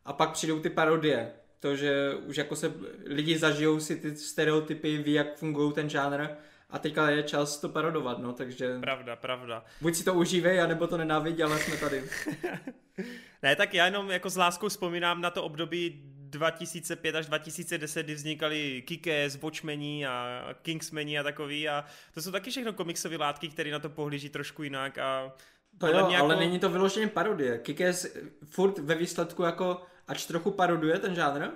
A 0.05 0.13
pak 0.13 0.31
přijdou 0.31 0.61
ty 0.61 0.71
parodie. 0.71 1.33
To, 1.61 1.77
že 1.77 2.15
už 2.15 2.37
jako 2.37 2.57
se 2.57 2.73
lidi 3.07 3.39
zažijou 3.39 3.81
si 3.81 3.97
ty 3.97 4.17
stereotypy, 4.17 4.97
ví, 4.97 5.13
jak 5.13 5.37
fungují 5.37 5.73
ten 5.73 5.91
žánr 5.91 6.29
a 6.71 6.79
teďka 6.79 7.11
je 7.11 7.23
čas 7.23 7.59
to 7.59 7.69
parodovat, 7.69 8.19
no, 8.19 8.33
takže... 8.33 8.79
Pravda, 8.81 9.17
pravda. 9.17 9.65
Buď 9.81 9.95
si 9.95 10.05
to 10.05 10.15
užívej, 10.15 10.61
anebo 10.61 10.87
to 10.87 10.97
nenávidí, 10.97 11.43
ale 11.43 11.59
jsme 11.59 11.77
tady. 11.77 12.05
ne, 13.43 13.57
tak 13.57 13.75
já 13.75 13.85
jenom 13.85 14.11
jako 14.11 14.31
s 14.31 14.37
láskou 14.37 14.69
vzpomínám 14.69 15.21
na 15.21 15.31
to 15.31 15.45
období 15.45 16.03
2005 16.31 17.15
až 17.15 17.27
2010, 17.27 18.03
kdy 18.03 18.15
vznikaly 18.15 18.83
Kikes, 18.87 19.43
Watchmeni 19.43 20.07
a 20.07 20.47
Kingsmeni 20.63 21.19
a 21.19 21.23
takový 21.23 21.69
a 21.69 21.85
to 22.15 22.23
jsou 22.23 22.33
taky 22.33 22.51
všechno 22.51 22.73
komiksové 22.73 23.17
látky, 23.17 23.49
které 23.49 23.71
na 23.71 23.79
to 23.79 23.89
pohlíží 23.89 24.29
trošku 24.29 24.63
jinak 24.63 24.99
a 24.99 25.33
to 25.79 25.87
jo, 25.87 26.11
jako... 26.11 26.25
ale 26.25 26.37
není 26.37 26.59
to 26.59 26.69
vyloženě 26.69 27.07
parodie. 27.07 27.59
Kikes 27.59 28.17
furt 28.45 28.79
ve 28.79 28.95
výsledku 28.95 29.43
jako, 29.43 29.83
ač 30.09 30.27
trochu 30.27 30.51
paroduje 30.51 30.99
ten 30.99 31.15
žánr, 31.15 31.49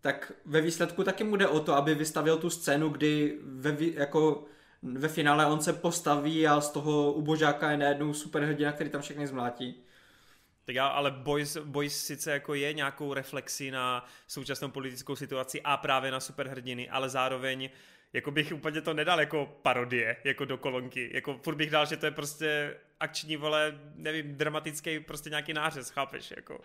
tak 0.00 0.32
ve 0.44 0.60
výsledku 0.60 1.04
taky 1.04 1.24
mu 1.24 1.36
jde 1.36 1.46
o 1.46 1.60
to, 1.60 1.74
aby 1.74 1.94
vystavil 1.94 2.38
tu 2.38 2.50
scénu, 2.50 2.88
kdy 2.88 3.38
ve, 3.42 3.76
jako 3.80 4.44
ve 4.82 5.08
finále 5.08 5.46
on 5.46 5.60
se 5.60 5.72
postaví 5.72 6.46
a 6.46 6.60
z 6.60 6.70
toho 6.70 7.12
ubožáka 7.12 7.70
je 7.70 7.76
najednou 7.76 8.14
superhrdina, 8.14 8.72
který 8.72 8.90
tam 8.90 9.00
všechny 9.00 9.26
zmlátí. 9.26 9.82
Tak 10.68 10.74
já, 10.74 10.86
ale 10.86 11.10
Boys, 11.10 11.56
Boys 11.56 12.06
sice 12.06 12.32
jako 12.32 12.54
je 12.54 12.72
nějakou 12.72 13.14
reflexi 13.14 13.70
na 13.70 14.06
současnou 14.26 14.68
politickou 14.68 15.16
situaci 15.16 15.62
a 15.62 15.76
právě 15.76 16.10
na 16.10 16.20
superhrdiny, 16.20 16.88
ale 16.88 17.08
zároveň 17.08 17.70
jako 18.12 18.30
bych 18.30 18.52
úplně 18.52 18.80
to 18.80 18.94
nedal 18.94 19.20
jako 19.20 19.58
parodie, 19.62 20.16
jako 20.24 20.44
do 20.44 20.58
kolonky. 20.58 21.10
Jako 21.14 21.38
furt 21.42 21.54
bych 21.54 21.70
dal, 21.70 21.86
že 21.86 21.96
to 21.96 22.06
je 22.06 22.12
prostě 22.12 22.76
akční, 23.00 23.36
vole, 23.36 23.78
nevím, 23.94 24.34
dramatický 24.34 25.00
prostě 25.00 25.30
nějaký 25.30 25.52
nářez, 25.52 25.90
chápeš, 25.90 26.32
jako. 26.36 26.60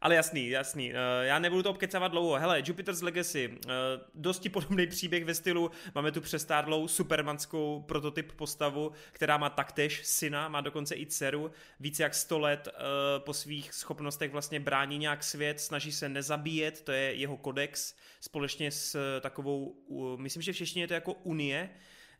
Ale 0.00 0.14
jasný, 0.14 0.48
jasný. 0.48 0.92
Eh, 0.92 0.96
já 1.26 1.38
nebudu 1.38 1.62
to 1.62 1.70
obkecávat 1.70 2.08
dlouho. 2.08 2.34
Hele, 2.34 2.62
Jupiter's 2.64 3.02
Legacy. 3.02 3.58
Eh, 3.66 3.70
dosti 4.14 4.48
podobný 4.48 4.86
příběh 4.86 5.24
ve 5.24 5.34
stylu. 5.34 5.70
Máme 5.94 6.12
tu 6.12 6.20
přestárlou 6.20 6.88
supermanskou 6.88 7.84
prototyp 7.88 8.32
postavu, 8.32 8.92
která 9.12 9.36
má 9.36 9.50
taktéž 9.50 10.00
syna, 10.06 10.48
má 10.48 10.60
dokonce 10.60 10.96
i 10.96 11.06
dceru. 11.06 11.50
Více 11.80 12.02
jak 12.02 12.14
100 12.14 12.38
let 12.38 12.68
eh, 12.68 12.80
po 13.18 13.34
svých 13.34 13.72
schopnostech 13.72 14.30
vlastně 14.30 14.60
brání 14.60 14.98
nějak 14.98 15.24
svět, 15.24 15.60
snaží 15.60 15.92
se 15.92 16.08
nezabíjet, 16.08 16.82
to 16.82 16.92
je 16.92 17.14
jeho 17.14 17.36
kodex, 17.36 17.94
společně 18.20 18.70
s 18.70 19.20
takovou, 19.20 19.76
myslím, 20.16 20.42
že 20.42 20.52
v 20.52 20.56
češtině 20.56 20.82
je 20.82 20.88
to 20.88 20.94
jako 20.94 21.12
Unie, 21.12 21.70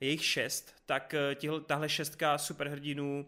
jejich 0.00 0.24
šest, 0.24 0.74
tak 0.86 1.14
tihle, 1.34 1.60
tahle 1.60 1.88
šestka 1.88 2.38
superhrdinů 2.38 3.26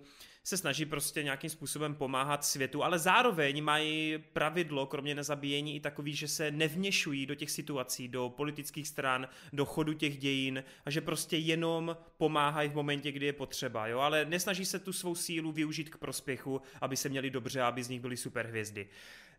se 0.50 0.56
snaží 0.56 0.86
prostě 0.86 1.22
nějakým 1.22 1.50
způsobem 1.50 1.94
pomáhat 1.94 2.44
světu, 2.44 2.84
ale 2.84 2.98
zároveň 2.98 3.64
mají 3.64 4.18
pravidlo, 4.32 4.86
kromě 4.86 5.14
nezabíjení, 5.14 5.76
i 5.76 5.80
takový, 5.80 6.14
že 6.14 6.28
se 6.28 6.50
nevměšují 6.50 7.26
do 7.26 7.34
těch 7.34 7.50
situací, 7.50 8.08
do 8.08 8.28
politických 8.28 8.88
stran, 8.88 9.28
do 9.52 9.64
chodu 9.64 9.92
těch 9.92 10.18
dějin 10.18 10.64
a 10.84 10.90
že 10.90 11.00
prostě 11.00 11.36
jenom 11.36 11.96
pomáhají 12.16 12.68
v 12.68 12.74
momentě, 12.74 13.12
kdy 13.12 13.26
je 13.26 13.32
potřeba, 13.32 13.86
jo, 13.86 13.98
ale 13.98 14.24
nesnaží 14.24 14.64
se 14.64 14.78
tu 14.78 14.92
svou 14.92 15.14
sílu 15.14 15.52
využít 15.52 15.90
k 15.90 15.98
prospěchu, 15.98 16.62
aby 16.80 16.96
se 16.96 17.08
měli 17.08 17.30
dobře, 17.30 17.62
aby 17.62 17.82
z 17.82 17.88
nich 17.88 18.00
byly 18.00 18.16
superhvězdy. 18.16 18.88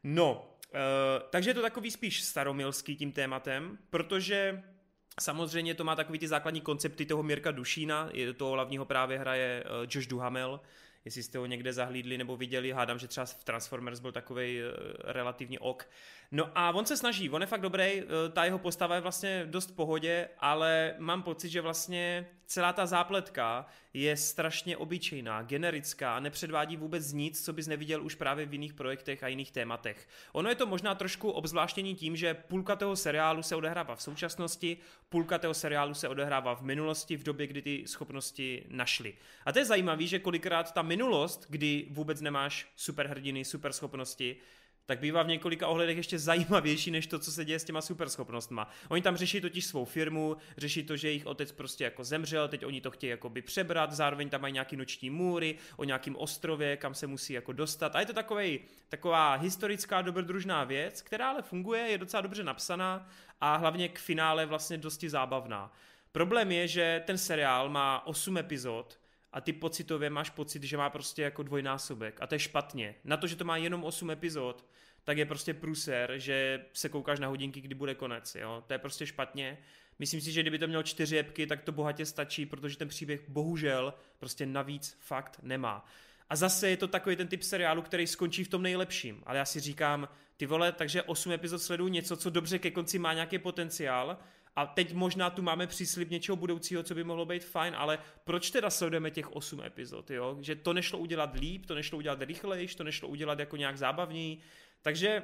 No, 0.04 0.56
uh, 0.74 0.80
takže 1.30 1.50
je 1.50 1.54
to 1.54 1.62
takový 1.62 1.92
spíš 1.92 2.22
staromilský 2.24 2.96
tím 2.96 3.12
tématem, 3.12 3.78
protože 3.90 4.64
Samozřejmě 5.20 5.76
to 5.76 5.84
má 5.84 5.96
takový 5.96 6.20
ty 6.20 6.28
základní 6.28 6.62
koncepty 6.62 7.06
toho 7.06 7.24
Mirka 7.24 7.52
Dušína, 7.52 8.10
toho 8.38 8.52
hlavního 8.52 8.86
právě 8.86 9.20
hraje 9.20 9.64
uh, 9.64 9.88
Josh 9.90 10.08
Duhamel, 10.08 10.60
jestli 11.06 11.24
jste 11.24 11.38
ho 11.38 11.46
někde 11.46 11.74
zahlídli 11.74 12.18
nebo 12.18 12.38
viděli, 12.38 12.72
hádám, 12.72 13.00
že 13.00 13.08
třeba 13.08 13.26
v 13.26 13.44
Transformers 13.44 14.00
byl 14.00 14.12
takový 14.12 14.60
uh, 14.62 14.70
relativně 15.04 15.60
ok. 15.60 15.90
No 16.32 16.52
a 16.56 16.72
on 16.72 16.86
se 16.86 16.98
snaží, 16.98 17.30
on 17.30 17.42
je 17.42 17.48
fakt 17.48 17.62
dobrý, 17.62 18.02
uh, 18.04 18.10
ta 18.34 18.46
jeho 18.46 18.60
postava 18.60 18.96
je 18.96 19.02
vlastně 19.02 19.46
dost 19.46 19.76
pohodě, 19.76 20.30
ale 20.40 20.96
mám 20.98 21.24
pocit, 21.24 21.50
že 21.50 21.62
vlastně 21.62 22.28
celá 22.52 22.74
ta 22.74 22.86
zápletka 22.86 23.66
je 23.94 24.18
strašně 24.18 24.78
obyčejná, 24.78 25.42
generická, 25.42 26.20
nepředvádí 26.20 26.78
vůbec 26.78 27.14
nic, 27.14 27.46
co 27.46 27.54
bys 27.54 27.68
neviděl 27.68 28.04
už 28.04 28.16
právě 28.16 28.46
v 28.46 28.54
jiných 28.54 28.74
projektech 28.74 29.24
a 29.24 29.28
jiných 29.28 29.52
tématech. 29.52 30.08
Ono 30.32 30.50
je 30.50 30.56
to 30.56 30.66
možná 30.66 30.96
trošku 30.96 31.32
obzvláštění 31.32 31.96
tím, 31.96 32.16
že 32.16 32.34
půlka 32.34 32.76
toho 32.76 32.96
seriálu 32.96 33.44
se 33.44 33.56
odehrává 33.56 33.96
v 33.96 34.02
současnosti, 34.02 34.78
půlka 35.10 35.38
toho 35.38 35.54
seriálu 35.54 35.94
se 35.94 36.10
odehrává 36.10 36.56
v 36.56 36.62
minulosti, 36.62 37.18
v 37.18 37.24
době, 37.24 37.48
kdy 37.48 37.62
ty 37.62 37.84
schopnosti 37.88 38.64
našly. 38.70 39.14
A 39.46 39.52
to 39.52 39.60
je 39.60 39.66
zajímavé, 39.66 40.08
že 40.08 40.20
kolikrát 40.20 40.74
ta 40.74 40.82
minulost, 40.82 41.46
kdy 41.50 41.88
vůbec 41.90 42.22
nemáš 42.22 42.68
superhrdiny, 42.76 43.46
superschopnosti, 43.46 44.38
tak 44.86 45.00
bývá 45.00 45.24
v 45.24 45.28
několika 45.28 45.68
ohledech 45.68 45.98
ještě 45.98 46.20
zajímavější 46.20 46.92
než 46.92 47.08
to, 47.08 47.20
co 47.20 47.32
se 47.32 47.46
děje 47.46 47.60
s 47.60 47.64
těma 47.64 47.82
superschopnostma. 47.82 48.70
Oni 48.90 49.02
tam 49.02 49.18
řeší 49.18 49.42
totiž 49.42 49.66
svou 49.66 49.86
firmu, 49.86 50.38
řeší 50.58 50.84
to, 50.84 50.98
že 50.98 51.08
jejich 51.08 51.26
otec 51.26 51.52
prostě 51.52 51.84
jako 51.84 52.04
zemřel, 52.04 52.48
teď 52.48 52.66
oni 52.66 52.82
to 52.82 52.92
chtějí 52.92 53.12
jakoby 53.12 53.42
přebrat, 53.42 53.92
zároveň 53.92 54.30
tam 54.30 54.42
mají 54.42 54.54
nějaký 54.54 54.76
noční 54.78 55.10
můry 55.10 55.56
o 55.78 55.84
nějakým 55.84 56.16
ostrově, 56.16 56.78
kam 56.78 56.94
se 56.94 57.08
musí 57.08 57.34
jako 57.34 57.54
dostat. 57.54 57.96
A 57.96 58.00
je 58.00 58.06
to 58.06 58.14
takovej, 58.14 58.60
taková 58.90 59.36
historická 59.36 60.02
dobrodružná 60.02 60.64
věc, 60.64 61.02
která 61.02 61.30
ale 61.30 61.42
funguje, 61.42 61.82
je 61.82 61.98
docela 61.98 62.22
dobře 62.22 62.44
napsaná 62.44 63.10
a 63.42 63.56
hlavně 63.56 63.90
k 63.90 64.00
finále 64.00 64.46
vlastně 64.46 64.78
dosti 64.78 65.10
zábavná. 65.10 65.74
Problém 66.12 66.52
je, 66.52 66.68
že 66.68 67.04
ten 67.06 67.18
seriál 67.18 67.70
má 67.70 68.08
8 68.08 68.38
epizod 68.38 69.01
a 69.34 69.42
ty 69.42 69.54
pocitově 69.54 70.10
máš 70.10 70.30
pocit, 70.30 70.64
že 70.64 70.78
má 70.78 70.90
prostě 70.90 71.22
jako 71.22 71.44
dvojnásobek 71.44 72.18
a 72.22 72.28
to 72.28 72.36
je 72.36 72.40
špatně. 72.40 72.96
Na 73.04 73.18
to, 73.18 73.28
že 73.28 73.36
to 73.36 73.44
má 73.44 73.58
jenom 73.58 73.84
8 73.84 74.12
epizod, 74.12 74.66
tak 75.04 75.18
je 75.18 75.26
prostě 75.26 75.54
pruser, 75.54 76.14
že 76.18 76.66
se 76.74 76.90
koukáš 76.90 77.20
na 77.20 77.28
hodinky, 77.28 77.62
kdy 77.62 77.76
bude 77.76 77.96
konec, 77.96 78.36
jo. 78.36 78.64
To 78.68 78.74
je 78.74 78.80
prostě 78.80 79.08
špatně. 79.08 79.58
Myslím 80.00 80.22
si, 80.22 80.32
že 80.32 80.42
kdyby 80.42 80.60
to 80.60 80.68
mělo 80.68 80.84
čtyři 80.84 81.20
epky, 81.20 81.48
tak 81.48 81.62
to 81.62 81.72
bohatě 81.72 82.06
stačí, 82.06 82.46
protože 82.46 82.78
ten 82.78 82.88
příběh 82.88 83.30
bohužel 83.30 83.94
prostě 84.20 84.46
navíc 84.46 84.98
fakt 85.00 85.40
nemá. 85.44 85.86
A 86.30 86.36
zase 86.36 86.70
je 86.70 86.78
to 86.78 86.88
takový 86.88 87.16
ten 87.16 87.28
typ 87.28 87.44
seriálu, 87.44 87.82
který 87.82 88.08
skončí 88.08 88.44
v 88.44 88.48
tom 88.48 88.62
nejlepším. 88.62 89.24
Ale 89.26 89.38
já 89.38 89.46
si 89.46 89.60
říkám, 89.60 90.10
ty 90.38 90.46
vole, 90.46 90.72
takže 90.72 91.04
8 91.04 91.32
epizod 91.32 91.62
sleduju 91.62 91.90
něco, 91.90 92.18
co 92.18 92.30
dobře 92.30 92.60
ke 92.60 92.72
konci 92.72 93.00
má 93.00 93.14
nějaký 93.14 93.40
potenciál, 93.40 94.18
a 94.56 94.66
teď 94.66 94.94
možná 94.94 95.30
tu 95.30 95.42
máme 95.42 95.68
příslip 95.68 96.10
něčeho 96.10 96.36
budoucího, 96.36 96.84
co 96.84 96.96
by 96.96 97.04
mohlo 97.04 97.26
být 97.26 97.44
fajn, 97.44 97.74
ale 97.78 98.00
proč 98.24 98.52
teda 98.52 98.70
sledujeme 98.70 99.12
těch 99.12 99.32
8 99.32 99.62
epizod, 99.62 100.12
jo? 100.12 100.38
Že 100.42 100.56
to 100.56 100.74
nešlo 100.74 101.00
udělat 101.00 101.36
líp, 101.36 101.66
to 101.66 101.76
nešlo 101.76 101.98
udělat 101.98 102.22
rychlejš, 102.22 102.76
to 102.76 102.84
nešlo 102.84 103.08
udělat 103.08 103.40
jako 103.40 103.58
nějak 103.58 103.78
zábavněji. 103.78 104.38
Takže 104.82 105.24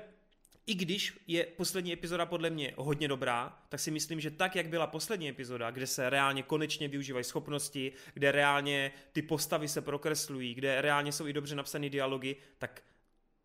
i 0.67 0.75
když 0.75 1.19
je 1.27 1.45
poslední 1.45 1.93
epizoda 1.93 2.25
podle 2.25 2.49
mě 2.49 2.73
hodně 2.77 3.07
dobrá, 3.07 3.59
tak 3.69 3.79
si 3.79 3.91
myslím, 3.91 4.19
že 4.19 4.31
tak, 4.31 4.55
jak 4.55 4.67
byla 4.67 4.87
poslední 4.87 5.29
epizoda, 5.29 5.71
kde 5.71 5.87
se 5.87 6.09
reálně 6.09 6.43
konečně 6.43 6.87
využívají 6.87 7.23
schopnosti, 7.23 7.91
kde 8.13 8.31
reálně 8.31 8.91
ty 9.11 9.21
postavy 9.21 9.67
se 9.67 9.81
prokreslují, 9.81 10.53
kde 10.53 10.81
reálně 10.81 11.11
jsou 11.11 11.27
i 11.27 11.33
dobře 11.33 11.55
napsané 11.55 11.89
dialogy, 11.89 12.35
tak 12.57 12.83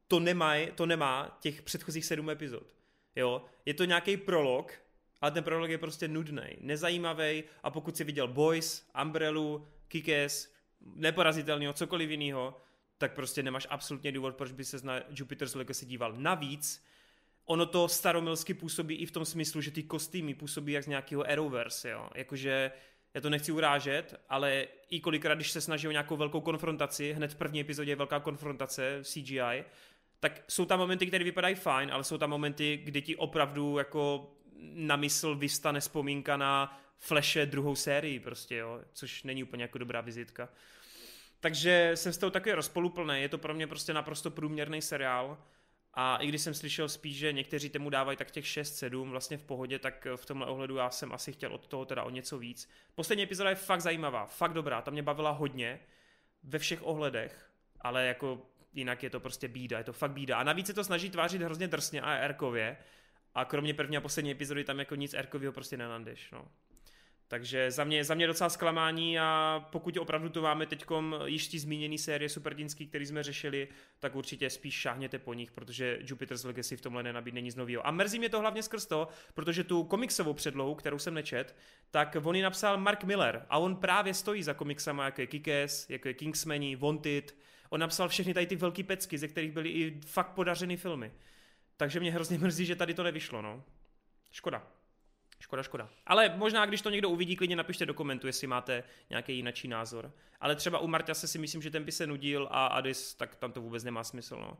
to, 0.08 0.20
nemaj, 0.20 0.72
to 0.74 0.86
nemá 0.86 1.38
těch 1.40 1.62
předchozích 1.62 2.04
sedm 2.04 2.30
epizod. 2.30 2.74
Jo? 3.16 3.44
Je 3.66 3.74
to 3.74 3.84
nějaký 3.84 4.16
prolog, 4.16 4.81
ale 5.22 5.30
ten 5.30 5.44
prolog 5.44 5.70
je 5.70 5.78
prostě 5.78 6.08
nudný, 6.08 6.42
nezajímavý 6.60 7.44
a 7.62 7.70
pokud 7.70 7.96
si 7.96 8.04
viděl 8.04 8.28
Boys, 8.28 8.86
Umbrellu, 9.02 9.66
Kikes, 9.88 10.54
neporazitelného, 10.80 11.72
cokoliv 11.72 12.10
jiného, 12.10 12.56
tak 12.98 13.14
prostě 13.14 13.42
nemáš 13.42 13.66
absolutně 13.70 14.12
důvod, 14.12 14.36
proč 14.36 14.52
by 14.52 14.64
se 14.64 14.86
na 14.86 15.00
Jupiter's 15.10 15.54
Legacy 15.54 15.86
díval. 15.86 16.12
Navíc, 16.16 16.84
ono 17.44 17.66
to 17.66 17.88
staromilsky 17.88 18.54
působí 18.54 18.94
i 18.94 19.06
v 19.06 19.10
tom 19.10 19.24
smyslu, 19.24 19.60
že 19.60 19.70
ty 19.70 19.82
kostýmy 19.82 20.34
působí 20.34 20.72
jak 20.72 20.84
z 20.84 20.86
nějakého 20.86 21.30
Arrowverse, 21.30 21.90
jo. 21.90 22.08
Jakože 22.14 22.72
já 23.14 23.20
to 23.20 23.30
nechci 23.30 23.52
urážet, 23.52 24.20
ale 24.28 24.66
i 24.90 25.00
kolikrát, 25.00 25.34
když 25.34 25.50
se 25.50 25.60
snaží 25.60 25.88
o 25.88 25.90
nějakou 25.90 26.16
velkou 26.16 26.40
konfrontaci, 26.40 27.12
hned 27.12 27.32
v 27.32 27.36
první 27.36 27.60
epizodě 27.60 27.92
je 27.92 27.96
velká 27.96 28.20
konfrontace 28.20 29.00
CGI, 29.02 29.64
tak 30.20 30.44
jsou 30.48 30.64
tam 30.64 30.78
momenty, 30.78 31.06
které 31.06 31.24
vypadají 31.24 31.54
fajn, 31.54 31.90
ale 31.92 32.04
jsou 32.04 32.18
tam 32.18 32.30
momenty, 32.30 32.80
kdy 32.84 33.02
ti 33.02 33.16
opravdu 33.16 33.78
jako 33.78 34.32
na 34.62 34.96
mysl 34.96 35.34
vystane 35.34 35.80
vzpomínka 35.80 36.36
na 36.36 36.80
Flashe 36.98 37.46
druhou 37.46 37.76
sérii 37.76 38.20
prostě, 38.20 38.56
jo, 38.56 38.80
což 38.92 39.22
není 39.22 39.42
úplně 39.42 39.64
jako 39.64 39.78
dobrá 39.78 40.00
vizitka. 40.00 40.48
Takže 41.40 41.90
jsem 41.94 42.12
z 42.12 42.18
toho 42.18 42.30
taky 42.30 42.52
rozpoluplný, 42.52 43.22
je 43.22 43.28
to 43.28 43.38
pro 43.38 43.54
mě 43.54 43.66
prostě 43.66 43.94
naprosto 43.94 44.30
průměrný 44.30 44.82
seriál 44.82 45.38
a 45.94 46.16
i 46.16 46.26
když 46.26 46.42
jsem 46.42 46.54
slyšel 46.54 46.88
spíš, 46.88 47.16
že 47.16 47.32
někteří 47.32 47.70
tomu 47.70 47.90
dávají 47.90 48.16
tak 48.16 48.30
těch 48.30 48.44
6-7 48.44 49.10
vlastně 49.10 49.38
v 49.38 49.42
pohodě, 49.42 49.78
tak 49.78 50.06
v 50.16 50.26
tomhle 50.26 50.46
ohledu 50.46 50.76
já 50.76 50.90
jsem 50.90 51.12
asi 51.12 51.32
chtěl 51.32 51.54
od 51.54 51.66
toho 51.66 51.84
teda 51.84 52.02
o 52.02 52.10
něco 52.10 52.38
víc. 52.38 52.68
Poslední 52.94 53.24
epizoda 53.24 53.50
je 53.50 53.56
fakt 53.56 53.80
zajímavá, 53.80 54.26
fakt 54.26 54.52
dobrá, 54.52 54.82
ta 54.82 54.90
mě 54.90 55.02
bavila 55.02 55.30
hodně 55.30 55.80
ve 56.42 56.58
všech 56.58 56.82
ohledech, 56.82 57.50
ale 57.80 58.06
jako 58.06 58.46
jinak 58.72 59.02
je 59.02 59.10
to 59.10 59.20
prostě 59.20 59.48
bída, 59.48 59.78
je 59.78 59.84
to 59.84 59.92
fakt 59.92 60.12
bída. 60.12 60.38
A 60.38 60.42
navíc 60.42 60.66
se 60.66 60.74
to 60.74 60.84
snaží 60.84 61.10
tvářit 61.10 61.42
hrozně 61.42 61.68
drsně 61.68 62.00
a 62.00 62.12
erkově, 62.12 62.76
a 63.34 63.44
kromě 63.44 63.74
první 63.74 63.96
a 63.96 64.00
poslední 64.00 64.30
epizody 64.30 64.64
tam 64.64 64.78
jako 64.78 64.94
nic 64.94 65.14
Erkovýho 65.14 65.52
prostě 65.52 65.76
nenandeš, 65.76 66.30
no. 66.30 66.48
Takže 67.32 67.70
za 67.70 67.84
mě, 67.84 68.04
za 68.04 68.14
mě 68.14 68.26
docela 68.26 68.50
zklamání 68.50 69.18
a 69.18 69.60
pokud 69.72 69.96
opravdu 69.96 70.28
to 70.28 70.42
máme 70.42 70.66
teď 70.66 70.84
již 71.24 71.48
ty 71.48 71.58
zmíněný 71.58 71.98
série 71.98 72.28
superdinský, 72.28 72.86
který 72.86 73.06
jsme 73.06 73.22
řešili, 73.22 73.68
tak 73.98 74.14
určitě 74.16 74.50
spíš 74.50 74.74
šáhněte 74.74 75.18
po 75.18 75.34
nich, 75.34 75.52
protože 75.52 75.98
Jupiter's 76.00 76.44
Legacy 76.44 76.76
v 76.76 76.80
tomhle 76.80 77.02
nenabídne 77.02 77.40
nic 77.40 77.56
nového. 77.56 77.86
A 77.86 77.90
mrzí 77.90 78.18
mě 78.18 78.28
to 78.28 78.40
hlavně 78.40 78.62
skrz 78.62 78.86
to, 78.86 79.08
protože 79.34 79.64
tu 79.64 79.84
komiksovou 79.84 80.34
předlohu, 80.34 80.74
kterou 80.74 80.98
jsem 80.98 81.14
nečet, 81.14 81.56
tak 81.90 82.16
on 82.22 82.36
ji 82.36 82.42
napsal 82.42 82.78
Mark 82.78 83.04
Miller 83.04 83.46
a 83.50 83.58
on 83.58 83.76
právě 83.76 84.14
stojí 84.14 84.42
za 84.42 84.54
komiksama, 84.54 85.04
jako 85.04 85.20
je 85.20 85.26
Kikes, 85.26 85.90
jako 85.90 86.08
je 86.08 86.14
Kingsmani, 86.14 86.76
Wanted. 86.76 87.36
On 87.70 87.80
napsal 87.80 88.08
všechny 88.08 88.34
tady 88.34 88.46
ty 88.46 88.56
velké 88.56 88.82
pecky, 88.82 89.18
ze 89.18 89.28
kterých 89.28 89.52
byly 89.52 89.68
i 89.68 90.00
fakt 90.06 90.30
podařený 90.30 90.76
filmy. 90.76 91.12
Takže 91.82 92.00
mě 92.00 92.12
hrozně 92.12 92.38
mrzí, 92.38 92.66
že 92.66 92.76
tady 92.76 92.94
to 92.94 93.02
nevyšlo, 93.02 93.42
no. 93.42 93.62
Škoda. 94.32 94.62
Škoda, 95.40 95.62
škoda. 95.62 95.88
Ale 96.06 96.32
možná, 96.36 96.66
když 96.66 96.82
to 96.82 96.90
někdo 96.90 97.08
uvidí, 97.08 97.36
klidně 97.36 97.56
napište 97.56 97.86
do 97.86 97.94
komentu, 97.94 98.26
jestli 98.26 98.46
máte 98.46 98.84
nějaký 99.10 99.36
jiný 99.36 99.52
názor. 99.66 100.12
Ale 100.40 100.56
třeba 100.56 100.78
u 100.78 100.86
Marta 100.86 101.14
se 101.14 101.28
si 101.28 101.38
myslím, 101.38 101.62
že 101.62 101.70
ten 101.70 101.84
by 101.84 101.92
se 101.92 102.06
nudil 102.06 102.48
a 102.50 102.66
Adis, 102.66 103.14
tak 103.14 103.34
tam 103.34 103.52
to 103.52 103.60
vůbec 103.60 103.84
nemá 103.84 104.04
smysl, 104.04 104.36
no. 104.36 104.58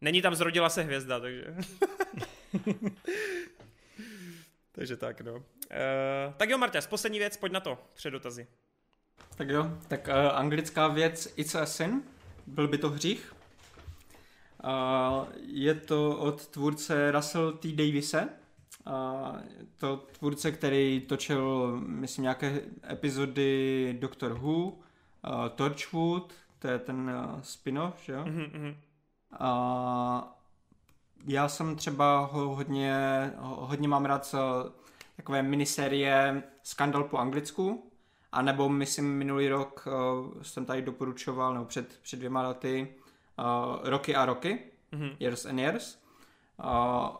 Není 0.00 0.22
tam 0.22 0.34
zrodila 0.34 0.68
se 0.68 0.82
hvězda, 0.82 1.20
takže... 1.20 1.44
takže 4.72 4.96
tak, 4.96 5.20
no. 5.20 5.34
Uh, 5.34 5.42
tak 6.36 6.50
jo, 6.50 6.58
Marta, 6.58 6.80
poslední 6.88 7.18
věc, 7.18 7.36
pojď 7.36 7.52
na 7.52 7.60
to, 7.60 7.78
před 7.94 8.10
dotazy. 8.10 8.46
Tak 9.36 9.48
jo, 9.48 9.78
tak 9.88 10.08
uh, 10.08 10.14
anglická 10.14 10.88
věc 10.88 11.34
It's 11.36 11.54
a 11.54 11.66
Sin, 11.66 12.02
byl 12.46 12.68
by 12.68 12.78
to 12.78 12.90
hřích? 12.90 13.33
A 14.64 15.26
je 15.46 15.74
to 15.74 16.16
od 16.16 16.46
tvůrce 16.46 17.12
Russell 17.12 17.52
T. 17.52 17.72
Davise. 17.72 18.28
A 18.86 19.32
to 19.76 19.96
tvůrce, 19.96 20.52
který 20.52 21.00
točil, 21.08 21.76
myslím, 21.86 22.22
nějaké 22.22 22.60
epizody 22.90 23.96
Doctor 24.00 24.32
Who, 24.32 24.64
uh, 24.64 24.78
Torchwood, 25.54 26.32
to 26.58 26.68
je 26.68 26.78
ten 26.78 26.96
uh, 26.96 27.40
spin-off, 27.40 28.04
že 28.04 28.12
jo? 28.12 28.24
Mm-hmm. 28.24 28.74
A 29.38 30.38
já 31.26 31.48
jsem 31.48 31.76
třeba 31.76 32.18
ho 32.32 32.54
hodně, 32.54 32.96
hodně 33.38 33.88
mám 33.88 34.04
rád 34.04 34.34
takové 35.16 35.42
minisérie 35.42 36.42
Skandal 36.62 37.04
po 37.04 37.18
anglicku, 37.18 37.90
a 38.32 38.42
nebo 38.42 38.68
myslím 38.68 39.18
minulý 39.18 39.48
rok 39.48 39.86
uh, 39.86 40.42
jsem 40.42 40.64
tady 40.64 40.82
doporučoval, 40.82 41.54
nebo 41.54 41.64
před, 41.64 41.98
před 42.02 42.16
dvěma 42.16 42.42
lety, 42.42 42.94
uh, 43.38 43.88
roky 43.88 44.14
a 44.14 44.24
roky, 44.24 44.58
mm-hmm. 44.92 45.16
Years 45.20 45.46
and 45.46 45.58
Years. 45.58 45.98
Uh, 46.64 47.16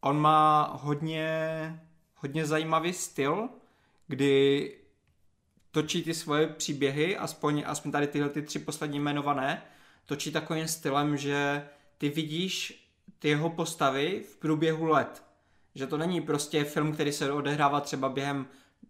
on 0.00 0.20
má 0.20 0.70
hodně, 0.82 1.80
hodně 2.14 2.46
zajímavý 2.46 2.92
styl, 2.92 3.48
kdy 4.06 4.76
točí 5.70 6.02
ty 6.02 6.14
svoje 6.14 6.46
příběhy, 6.46 7.16
aspoň, 7.16 7.62
aspoň 7.66 7.92
tady 7.92 8.06
tyhle 8.06 8.28
ty 8.28 8.42
tři 8.42 8.58
poslední 8.58 8.98
jmenované, 8.98 9.62
točí 10.06 10.32
takovým 10.32 10.68
stylem, 10.68 11.16
že 11.16 11.68
ty 11.98 12.08
vidíš 12.08 12.80
ty 13.18 13.28
jeho 13.28 13.50
postavy 13.50 14.24
v 14.32 14.36
průběhu 14.36 14.86
let. 14.86 15.24
Že 15.74 15.86
to 15.86 15.98
není 15.98 16.20
prostě 16.20 16.64
film, 16.64 16.92
který 16.92 17.12
se 17.12 17.32
odehrává 17.32 17.80
třeba 17.80 18.08
během 18.08 18.38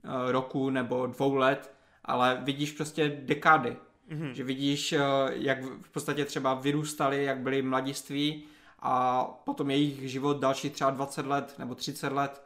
uh, 0.04 0.30
roku 0.30 0.70
nebo 0.70 1.06
dvou 1.06 1.34
let, 1.34 1.74
ale 2.04 2.40
vidíš 2.44 2.72
prostě 2.72 3.08
dekády. 3.08 3.76
Mm-hmm. 4.10 4.30
Že 4.30 4.44
vidíš, 4.44 4.92
eh, 4.92 5.00
jak 5.32 5.62
v 5.62 5.90
podstatě 5.90 6.24
třeba 6.24 6.54
vyrůstali, 6.54 7.24
jak 7.24 7.38
byli 7.38 7.62
mladiství 7.62 8.44
a 8.78 9.24
potom 9.44 9.70
jejich 9.70 10.10
život 10.10 10.38
další 10.38 10.70
třeba 10.70 10.90
20 10.90 11.26
let 11.26 11.54
nebo 11.58 11.74
30 11.74 12.12
let. 12.12 12.42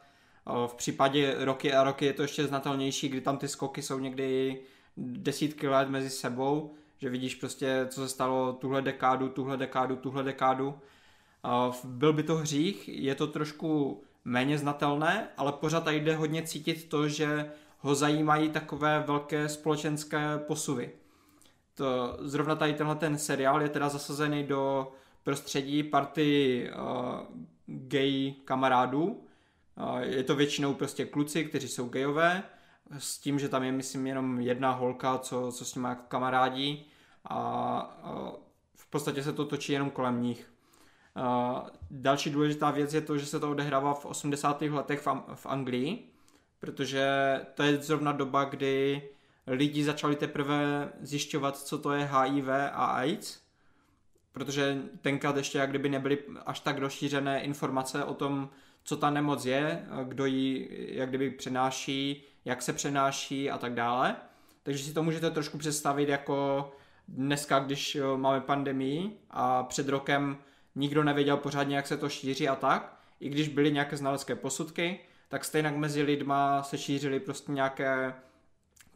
Eh, 0.47 0.67
v 0.67 0.73
případě 0.73 1.35
roky 1.39 1.73
a 1.73 1.83
roky 1.83 2.05
je 2.05 2.13
to 2.13 2.21
ještě 2.21 2.47
znatelnější, 2.47 3.09
kdy 3.09 3.21
tam 3.21 3.37
ty 3.37 3.47
skoky 3.47 3.81
jsou 3.81 3.99
někdy 3.99 4.59
desítky 4.97 5.67
let 5.67 5.89
mezi 5.89 6.09
sebou, 6.09 6.75
že 6.97 7.09
vidíš 7.09 7.35
prostě, 7.35 7.87
co 7.89 8.01
se 8.01 8.09
stalo 8.09 8.53
tuhle 8.53 8.81
dekádu, 8.81 9.29
tuhle 9.29 9.57
dekádu, 9.57 9.95
tuhle 9.95 10.23
dekádu. 10.23 10.79
Eh, 11.45 11.71
byl 11.83 12.13
by 12.13 12.23
to 12.23 12.35
hřích, 12.35 12.89
je 12.89 13.15
to 13.15 13.27
trošku 13.27 14.01
méně 14.25 14.57
znatelné, 14.57 15.29
ale 15.37 15.51
pořád 15.51 15.83
tady 15.83 15.99
jde 15.99 16.15
hodně 16.15 16.43
cítit 16.43 16.89
to, 16.89 17.07
že 17.07 17.51
ho 17.79 17.95
zajímají 17.95 18.49
takové 18.49 19.03
velké 19.07 19.49
společenské 19.49 20.37
posuvy. 20.37 20.91
To, 21.79 22.17
zrovna 22.19 22.55
tady 22.55 22.73
tenhle 22.73 22.95
ten 22.95 23.17
seriál 23.17 23.61
je 23.61 23.69
teda 23.69 23.89
zasazený 23.89 24.43
do 24.43 24.91
prostředí 25.23 25.83
party 25.83 26.69
uh, 26.75 27.19
gay 27.65 28.33
kamarádů. 28.45 29.05
Uh, 29.05 29.99
je 29.99 30.23
to 30.23 30.35
většinou 30.35 30.73
prostě 30.73 31.05
kluci, 31.05 31.45
kteří 31.45 31.67
jsou 31.67 31.89
gayové, 31.89 32.43
s 32.97 33.19
tím, 33.19 33.39
že 33.39 33.49
tam 33.49 33.63
je, 33.63 33.71
myslím, 33.71 34.07
jenom 34.07 34.39
jedna 34.39 34.71
holka, 34.71 35.17
co, 35.17 35.51
co 35.51 35.65
s 35.65 35.75
nimi 35.75 35.87
jako 35.87 36.03
kamarádí 36.07 36.85
a 37.25 37.99
uh, 38.03 38.29
v 38.75 38.89
podstatě 38.89 39.23
se 39.23 39.33
to 39.33 39.45
točí 39.45 39.73
jenom 39.73 39.89
kolem 39.89 40.21
nich. 40.21 40.51
Uh, 41.17 41.67
další 41.91 42.29
důležitá 42.29 42.71
věc 42.71 42.93
je 42.93 43.01
to, 43.01 43.17
že 43.17 43.25
se 43.25 43.39
to 43.39 43.51
odehrává 43.51 43.93
v 43.93 44.05
80. 44.05 44.61
letech 44.61 45.05
v, 45.05 45.07
v 45.33 45.45
Anglii, 45.45 46.09
protože 46.59 47.09
to 47.53 47.63
je 47.63 47.77
zrovna 47.77 48.11
doba, 48.11 48.43
kdy 48.43 49.01
lidi 49.49 49.83
začali 49.83 50.15
teprve 50.15 50.89
zjišťovat, 51.01 51.57
co 51.57 51.77
to 51.77 51.91
je 51.91 52.09
HIV 52.13 52.47
a 52.71 52.85
AIDS, 52.85 53.39
protože 54.31 54.81
tenkrát 55.01 55.37
ještě 55.37 55.57
jak 55.57 55.69
kdyby 55.69 55.89
nebyly 55.89 56.17
až 56.45 56.59
tak 56.59 56.77
rozšířené 56.77 57.41
informace 57.41 58.03
o 58.03 58.13
tom, 58.13 58.49
co 58.83 58.97
ta 58.97 59.09
nemoc 59.09 59.45
je, 59.45 59.85
kdo 60.03 60.25
ji 60.25 60.69
jak 60.91 61.09
kdyby 61.09 61.29
přenáší, 61.29 62.23
jak 62.45 62.61
se 62.61 62.73
přenáší 62.73 63.51
a 63.51 63.57
tak 63.57 63.73
dále. 63.73 64.15
Takže 64.63 64.83
si 64.83 64.93
to 64.93 65.03
můžete 65.03 65.31
trošku 65.31 65.57
představit 65.57 66.09
jako 66.09 66.71
dneska, 67.07 67.59
když 67.59 67.97
máme 68.15 68.41
pandemii 68.41 69.19
a 69.29 69.63
před 69.63 69.89
rokem 69.89 70.37
nikdo 70.75 71.03
nevěděl 71.03 71.37
pořádně, 71.37 71.75
jak 71.75 71.87
se 71.87 71.97
to 71.97 72.09
šíří 72.09 72.49
a 72.49 72.55
tak, 72.55 72.99
i 73.19 73.29
když 73.29 73.47
byly 73.47 73.71
nějaké 73.71 73.97
znalecké 73.97 74.35
posudky, 74.35 74.99
tak 75.27 75.45
stejně 75.45 75.71
mezi 75.71 76.01
lidma 76.01 76.63
se 76.63 76.77
šířily 76.77 77.19
prostě 77.19 77.51
nějaké 77.51 78.13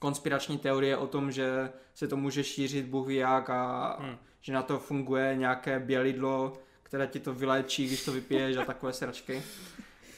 konspirační 0.04 0.58
teorie 0.58 0.98
o 0.98 1.08
tom, 1.08 1.32
že 1.32 1.70
se 1.94 2.08
to 2.08 2.18
může 2.18 2.44
šířit 2.44 2.86
Bůh 2.86 3.08
ví 3.08 3.16
jak 3.16 3.50
a 3.50 3.98
hmm. 4.00 4.18
že 4.42 4.54
na 4.54 4.62
to 4.62 4.80
funguje 4.80 5.36
nějaké 5.36 5.80
bělidlo, 5.80 6.54
které 6.84 7.08
ti 7.08 7.20
to 7.20 7.34
vyléčí, 7.34 7.88
když 7.88 8.06
to 8.06 8.12
vypiješ 8.12 8.58
a 8.58 8.66
takové 8.66 8.94
sračky. 8.94 9.44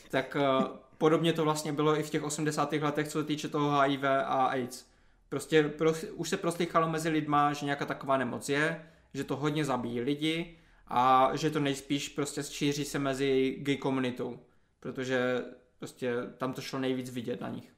Tak 0.09 0.37
uh, 0.39 0.65
podobně 0.97 1.33
to 1.33 1.43
vlastně 1.43 1.73
bylo 1.73 1.99
i 1.99 2.03
v 2.03 2.09
těch 2.09 2.23
80. 2.23 2.71
letech, 2.71 3.07
co 3.07 3.19
se 3.19 3.25
týče 3.25 3.47
toho 3.47 3.81
HIV 3.81 4.03
a 4.03 4.45
AIDS. 4.45 4.85
Prostě 5.29 5.63
pro, 5.63 5.93
už 6.13 6.29
se 6.29 6.37
proslýchalo 6.37 6.89
mezi 6.89 7.09
lidma, 7.09 7.53
že 7.53 7.65
nějaká 7.65 7.85
taková 7.85 8.17
nemoc 8.17 8.49
je, 8.49 8.89
že 9.13 9.23
to 9.23 9.35
hodně 9.35 9.65
zabíjí 9.65 10.01
lidi 10.01 10.59
a 10.87 11.29
že 11.33 11.49
to 11.49 11.59
nejspíš 11.59 12.09
prostě 12.09 12.43
šíří 12.43 12.85
se 12.85 12.99
mezi 12.99 13.57
gay 13.59 13.77
komunitou, 13.77 14.39
protože 14.79 15.45
prostě 15.79 16.13
tam 16.37 16.53
to 16.53 16.61
šlo 16.61 16.79
nejvíc 16.79 17.09
vidět 17.09 17.41
na 17.41 17.49
nich. 17.49 17.73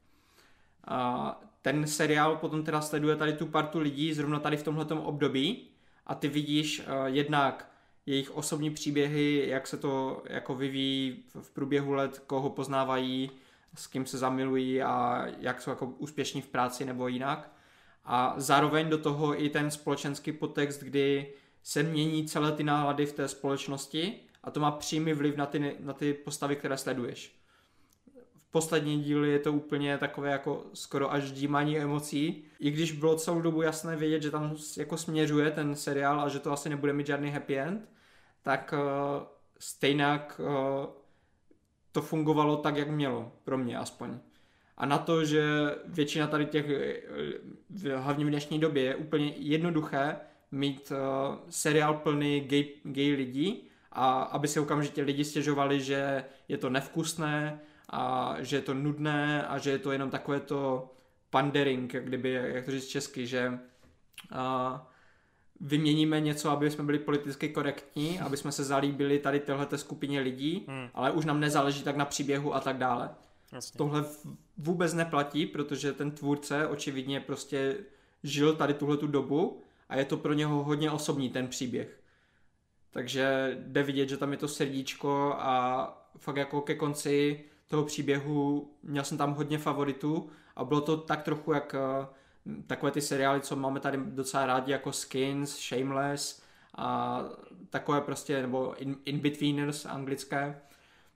A 0.87 1.41
ten 1.67 1.87
seriál 1.87 2.35
potom 2.35 2.63
teda 2.63 2.81
sleduje 2.81 3.15
tady 3.15 3.33
tu 3.33 3.45
partu 3.45 3.79
lidí 3.79 4.13
zrovna 4.13 4.39
tady 4.39 4.57
v 4.57 4.63
tomhletom 4.63 4.99
období 4.99 5.67
a 6.05 6.15
ty 6.15 6.27
vidíš 6.27 6.79
uh, 6.79 7.05
jednak 7.05 7.71
jejich 8.05 8.35
osobní 8.35 8.69
příběhy, 8.69 9.45
jak 9.47 9.67
se 9.67 9.77
to 9.77 10.23
jako 10.29 10.55
vyvíjí 10.55 11.23
v 11.41 11.51
průběhu 11.51 11.93
let, 11.93 12.23
koho 12.27 12.49
poznávají, 12.49 13.31
s 13.75 13.87
kým 13.87 14.05
se 14.05 14.17
zamilují 14.17 14.81
a 14.81 15.25
jak 15.39 15.61
jsou 15.61 15.69
jako 15.69 15.85
úspěšní 15.85 16.41
v 16.41 16.47
práci 16.47 16.85
nebo 16.85 17.07
jinak. 17.07 17.51
A 18.05 18.33
zároveň 18.37 18.89
do 18.89 18.97
toho 18.97 19.43
i 19.43 19.49
ten 19.49 19.71
společenský 19.71 20.31
podtext, 20.31 20.83
kdy 20.83 21.33
se 21.63 21.83
mění 21.83 22.27
celé 22.27 22.51
ty 22.51 22.63
nálady 22.63 23.05
v 23.05 23.13
té 23.13 23.27
společnosti 23.27 24.19
a 24.43 24.51
to 24.51 24.59
má 24.59 24.71
přímý 24.71 25.13
vliv 25.13 25.35
na 25.35 25.45
ty, 25.45 25.75
na 25.79 25.93
ty 25.93 26.13
postavy, 26.13 26.55
které 26.55 26.77
sleduješ 26.77 27.36
poslední 28.51 29.03
díly 29.03 29.31
je 29.31 29.39
to 29.39 29.53
úplně 29.53 29.97
takové 29.97 30.31
jako 30.31 30.65
skoro 30.73 31.13
až 31.13 31.31
dímaní 31.31 31.79
emocí. 31.79 32.43
I 32.59 32.71
když 32.71 32.91
bylo 32.91 33.15
celou 33.15 33.41
dobu 33.41 33.61
jasné 33.61 33.95
vědět, 33.95 34.21
že 34.21 34.31
tam 34.31 34.55
jako 34.77 34.97
směřuje 34.97 35.51
ten 35.51 35.75
seriál 35.75 36.21
a 36.21 36.29
že 36.29 36.39
to 36.39 36.51
asi 36.51 36.69
nebude 36.69 36.93
mít 36.93 37.07
žádný 37.07 37.31
happy 37.31 37.59
end, 37.59 37.89
tak 38.41 38.73
uh, 38.73 39.23
stejnak 39.59 40.41
uh, 40.43 40.85
to 41.91 42.01
fungovalo 42.01 42.57
tak, 42.57 42.77
jak 42.77 42.89
mělo, 42.89 43.31
pro 43.43 43.57
mě 43.57 43.77
aspoň. 43.77 44.19
A 44.77 44.85
na 44.85 44.97
to, 44.97 45.25
že 45.25 45.43
většina 45.85 46.27
tady 46.27 46.45
těch, 46.45 46.65
eh, 46.69 47.95
hlavně 47.95 48.25
v 48.25 48.29
dnešní 48.29 48.59
době, 48.59 48.83
je 48.83 48.95
úplně 48.95 49.33
jednoduché 49.35 50.17
mít 50.51 50.91
uh, 50.91 51.37
seriál 51.49 51.93
plný 51.93 52.39
gay, 52.41 52.65
gay 52.83 53.13
lidí 53.13 53.69
a 53.91 54.21
aby 54.21 54.47
se 54.47 54.59
okamžitě 54.59 55.01
lidi 55.01 55.23
stěžovali, 55.23 55.81
že 55.81 56.23
je 56.47 56.57
to 56.57 56.69
nevkusné, 56.69 57.59
a 57.89 58.35
že 58.39 58.55
je 58.55 58.61
to 58.61 58.73
nudné 58.73 59.47
a 59.47 59.57
že 59.57 59.69
je 59.69 59.79
to 59.79 59.91
jenom 59.91 60.09
takové 60.09 60.39
to 60.39 60.91
pandering, 61.29 61.93
jak 61.93 62.05
kdyby, 62.05 62.31
jak 62.31 62.65
to 62.65 62.71
říct 62.71 62.87
česky, 62.87 63.27
že 63.27 63.59
a, 64.31 64.87
vyměníme 65.59 66.19
něco, 66.19 66.49
aby 66.49 66.71
jsme 66.71 66.83
byli 66.83 66.99
politicky 66.99 67.49
korektní, 67.49 68.19
aby 68.19 68.37
jsme 68.37 68.51
se 68.51 68.63
zalíbili 68.63 69.19
tady 69.19 69.39
téhleté 69.39 69.77
skupině 69.77 70.19
lidí, 70.19 70.65
hmm. 70.67 70.89
ale 70.93 71.11
už 71.11 71.25
nám 71.25 71.39
nezáleží 71.39 71.83
tak 71.83 71.95
na 71.95 72.05
příběhu 72.05 72.55
a 72.55 72.59
tak 72.59 72.77
dále. 72.77 73.09
Jasně. 73.53 73.77
Tohle 73.77 74.05
vůbec 74.57 74.93
neplatí, 74.93 75.45
protože 75.45 75.93
ten 75.93 76.11
tvůrce 76.11 76.67
očividně 76.67 77.19
prostě 77.19 77.77
žil 78.23 78.55
tady 78.55 78.73
tuhle 78.73 78.97
tu 78.97 79.07
dobu 79.07 79.61
a 79.89 79.95
je 79.95 80.05
to 80.05 80.17
pro 80.17 80.33
něho 80.33 80.63
hodně 80.63 80.91
osobní 80.91 81.29
ten 81.29 81.47
příběh. 81.47 81.99
Takže 82.91 83.57
jde 83.67 83.83
vidět, 83.83 84.09
že 84.09 84.17
tam 84.17 84.31
je 84.31 84.37
to 84.37 84.47
srdíčko 84.47 85.35
a 85.37 86.07
fakt 86.17 86.35
jako 86.37 86.61
ke 86.61 86.75
konci 86.75 87.43
toho 87.67 87.83
příběhu, 87.83 88.71
měl 88.83 89.03
jsem 89.03 89.17
tam 89.17 89.33
hodně 89.33 89.57
favoritů 89.57 90.29
a 90.55 90.63
bylo 90.63 90.81
to 90.81 90.97
tak 90.97 91.23
trochu 91.23 91.53
jak 91.53 91.75
eh, 91.75 92.07
takové 92.67 92.91
ty 92.91 93.01
seriály, 93.01 93.41
co 93.41 93.55
máme 93.55 93.79
tady 93.79 93.97
docela 93.97 94.45
rádi, 94.45 94.71
jako 94.71 94.91
Skins, 94.91 95.59
Shameless 95.59 96.41
a 96.77 97.19
takové 97.69 98.01
prostě, 98.01 98.41
nebo 98.41 98.75
In-Betweeners 99.05 99.85
anglické. 99.85 100.61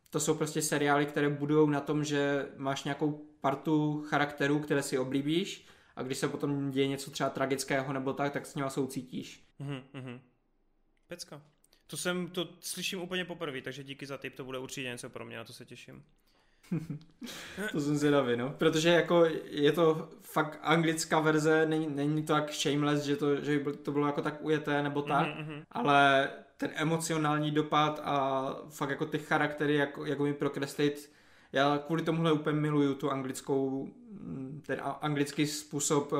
To 0.09 0.19
jsou 0.19 0.35
prostě 0.35 0.61
seriály, 0.61 1.05
které 1.05 1.29
budují 1.29 1.69
na 1.69 1.79
tom, 1.79 2.03
že 2.03 2.49
máš 2.57 2.83
nějakou 2.83 3.25
partu 3.41 4.03
charakterů, 4.07 4.59
které 4.59 4.83
si 4.83 4.99
oblíbíš 4.99 5.65
a 5.95 6.03
když 6.03 6.17
se 6.17 6.27
potom 6.27 6.71
děje 6.71 6.87
něco 6.87 7.11
třeba 7.11 7.29
tragického 7.29 7.93
nebo 7.93 8.13
tak, 8.13 8.33
tak 8.33 8.45
s 8.45 8.55
nimi 8.55 8.69
soucítíš. 8.69 9.43
Mm-hmm. 9.59 10.19
Pecka. 11.07 11.41
To 11.87 11.97
jsem, 11.97 12.27
to 12.27 12.49
slyším 12.59 13.01
úplně 13.01 13.25
poprvé, 13.25 13.61
takže 13.61 13.83
díky 13.83 14.05
za 14.05 14.17
tip, 14.17 14.35
to 14.35 14.43
bude 14.45 14.59
určitě 14.59 14.87
něco 14.87 15.09
pro 15.09 15.25
mě, 15.25 15.37
na 15.37 15.43
to 15.43 15.53
se 15.53 15.65
těším. 15.65 16.03
To 17.71 17.81
jsem 17.81 17.97
zvědavý, 17.97 18.37
no. 18.37 18.49
Protože 18.57 18.89
jako 18.89 19.25
je 19.45 19.71
to 19.71 20.09
fakt 20.21 20.59
anglická 20.61 21.19
verze, 21.19 21.65
není, 21.65 21.87
není 21.89 22.23
to 22.23 22.33
jak 22.33 22.53
Shameless, 22.53 23.03
že 23.03 23.15
to, 23.15 23.41
že 23.41 23.59
to 23.59 23.91
bylo 23.91 24.07
jako 24.07 24.21
tak 24.21 24.43
ujeté 24.43 24.83
nebo 24.83 25.01
tak, 25.01 25.27
mm-hmm. 25.27 25.63
ale 25.71 26.29
ten 26.57 26.69
emocionální 26.73 27.51
dopad 27.51 28.01
a 28.03 28.45
fakt 28.69 28.89
jako 28.89 29.05
ty 29.05 29.19
charaktery, 29.19 29.75
jak, 29.75 29.99
jak 30.05 30.19
mi 30.19 30.33
prokreslit, 30.33 31.11
já 31.53 31.77
kvůli 31.77 32.03
tomuhle 32.03 32.31
úplně 32.31 32.59
miluju 32.59 32.95
tu 32.95 33.11
anglickou, 33.11 33.89
ten 34.65 34.81
anglický 35.01 35.47
způsob 35.47 36.11
uh, 36.11 36.19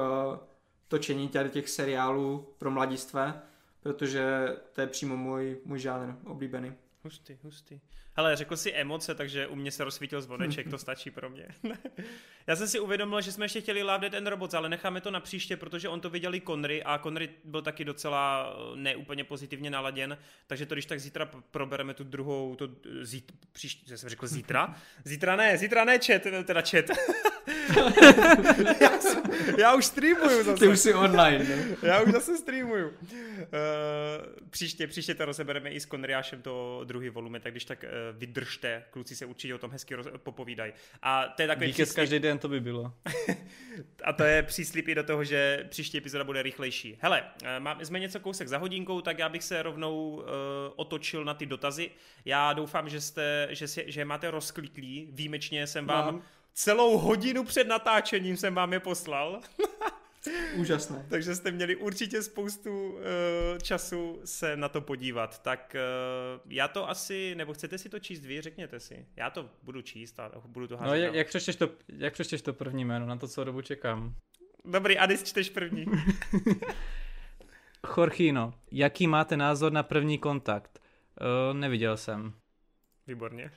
točení 0.87 1.27
tady 1.27 1.49
těch 1.49 1.69
seriálů 1.69 2.47
pro 2.57 2.71
mladistvé, 2.71 3.41
protože 3.79 4.55
to 4.73 4.81
je 4.81 4.87
přímo 4.87 5.17
můj, 5.17 5.57
můj 5.65 5.79
žánr 5.79 6.15
oblíbený. 6.25 6.73
Hustý, 7.03 7.37
hustý. 7.43 7.79
Hele, 8.13 8.35
řekl 8.35 8.57
si 8.57 8.73
emoce, 8.73 9.15
takže 9.15 9.47
u 9.47 9.55
mě 9.55 9.71
se 9.71 9.83
rozsvítil 9.83 10.21
zvoneček, 10.21 10.69
to 10.69 10.77
stačí 10.77 11.11
pro 11.11 11.29
mě. 11.29 11.47
Já 12.47 12.55
jsem 12.55 12.67
si 12.67 12.79
uvědomil, 12.79 13.21
že 13.21 13.31
jsme 13.31 13.45
ještě 13.45 13.61
chtěli 13.61 13.83
Love 13.83 13.99
Dead 13.99 14.13
and 14.13 14.27
Robots, 14.27 14.53
ale 14.53 14.69
necháme 14.69 15.01
to 15.01 15.11
na 15.11 15.19
příště, 15.19 15.57
protože 15.57 15.89
on 15.89 16.01
to 16.01 16.09
viděl 16.09 16.35
i 16.35 16.41
Conry 16.41 16.83
a 16.83 16.97
Conry 16.97 17.29
byl 17.43 17.61
taky 17.61 17.85
docela 17.85 18.53
eh, 18.53 18.75
neúplně 18.75 19.23
pozitivně 19.23 19.69
naladěn, 19.69 20.17
takže 20.47 20.65
to 20.65 20.75
když 20.75 20.85
tak 20.85 20.99
zítra 20.99 21.29
probereme 21.51 21.93
tu 21.93 22.03
druhou, 22.03 22.55
to 22.55 22.69
zít, 23.01 23.31
příště, 23.51 23.97
jsem 23.97 24.09
řekl 24.09 24.27
zítra? 24.27 24.75
Zítra 25.05 25.35
ne, 25.35 25.57
zítra 25.57 25.85
ne 25.85 25.99
chat, 25.99 26.21
teda 26.45 26.61
chat. 26.61 26.85
já, 28.81 28.91
já 29.57 29.75
už 29.75 29.85
streamuju 29.85 30.43
zase. 30.43 30.59
Ty 30.59 30.67
už 30.67 30.79
jsi 30.79 30.93
online, 30.93 31.43
ne? 31.43 31.77
já 31.83 32.01
už 32.01 32.11
zase 32.11 32.37
streamuju. 32.37 32.87
Uh, 32.87 32.95
příště, 34.49 34.87
příště 34.87 35.15
to 35.15 35.25
rozebereme 35.25 35.69
i 35.69 35.79
s 35.79 35.85
Konriášem 35.85 36.41
to 36.41 36.81
druhý 36.83 37.09
volume, 37.09 37.39
tak 37.39 37.53
když 37.53 37.65
tak 37.65 37.85
vydržte, 38.11 38.83
kluci 38.91 39.15
se 39.15 39.25
určitě 39.25 39.55
o 39.55 39.57
tom 39.57 39.71
hezky 39.71 39.95
roz, 39.95 40.07
popovídají. 40.17 40.73
A 41.01 41.27
to 41.27 41.41
je 41.41 41.47
takový 41.47 41.67
Díky 41.67 41.83
příslip... 41.83 41.95
každý 41.95 42.19
den 42.19 42.39
to 42.39 42.47
by 42.47 42.59
bylo. 42.59 42.93
a 44.03 44.13
to 44.13 44.23
je 44.23 44.43
příslip 44.43 44.87
i 44.87 44.95
do 44.95 45.03
toho, 45.03 45.23
že 45.23 45.67
příští 45.69 45.97
epizoda 45.97 46.23
bude 46.23 46.41
rychlejší. 46.41 46.97
Hele, 47.01 47.23
uh, 47.41 47.47
máme, 47.59 47.85
jsme 47.85 47.99
něco 47.99 48.19
kousek 48.19 48.47
za 48.47 48.57
hodinkou, 48.57 49.01
tak 49.01 49.19
já 49.19 49.29
bych 49.29 49.43
se 49.43 49.63
rovnou 49.63 50.09
uh, 50.09 50.23
otočil 50.75 51.25
na 51.25 51.33
ty 51.33 51.45
dotazy. 51.45 51.91
Já 52.25 52.53
doufám, 52.53 52.89
že 52.89 53.01
jste, 53.01 53.47
že, 53.51 53.67
si, 53.67 53.85
že 53.87 54.05
máte 54.05 54.31
rozkliklý. 54.31 55.07
Výjimečně 55.11 55.67
jsem 55.67 55.85
vám... 55.85 56.05
Mám 56.05 56.23
celou 56.53 56.97
hodinu 56.97 57.43
před 57.43 57.67
natáčením 57.67 58.37
jsem 58.37 58.55
vám 58.55 58.73
je 58.73 58.79
poslal. 58.79 59.41
Úžasné. 60.55 61.05
Takže 61.09 61.35
jste 61.35 61.51
měli 61.51 61.75
určitě 61.75 62.23
spoustu 62.23 62.89
uh, 62.89 62.99
času 63.61 64.21
se 64.25 64.57
na 64.57 64.69
to 64.69 64.81
podívat. 64.81 65.41
Tak 65.41 65.75
uh, 65.75 66.51
já 66.51 66.67
to 66.67 66.89
asi, 66.89 67.35
nebo 67.35 67.53
chcete 67.53 67.77
si 67.77 67.89
to 67.89 67.99
číst 67.99 68.25
vy, 68.25 68.41
řekněte 68.41 68.79
si. 68.79 69.05
Já 69.15 69.29
to 69.29 69.49
budu 69.63 69.81
číst 69.81 70.19
a 70.19 70.31
budu 70.45 70.67
to 70.67 70.77
házet. 70.77 70.89
No 70.89 70.95
jak, 70.95 71.13
jak, 71.13 71.27
přečteš 71.27 71.55
to, 71.55 71.69
jak 71.87 72.13
přečteš 72.13 72.41
to 72.41 72.53
první 72.53 72.85
jméno, 72.85 73.05
na 73.05 73.15
to 73.15 73.27
co 73.27 73.43
dobu 73.43 73.61
čekám. 73.61 74.15
Dobrý, 74.65 74.97
Adis, 74.97 75.23
čteš 75.23 75.49
první. 75.49 75.85
Chorchino, 77.87 78.53
jaký 78.71 79.07
máte 79.07 79.37
názor 79.37 79.71
na 79.71 79.83
první 79.83 80.17
kontakt? 80.17 80.81
Uh, 81.21 81.57
neviděl 81.57 81.97
jsem. 81.97 82.33
Výborně. 83.07 83.51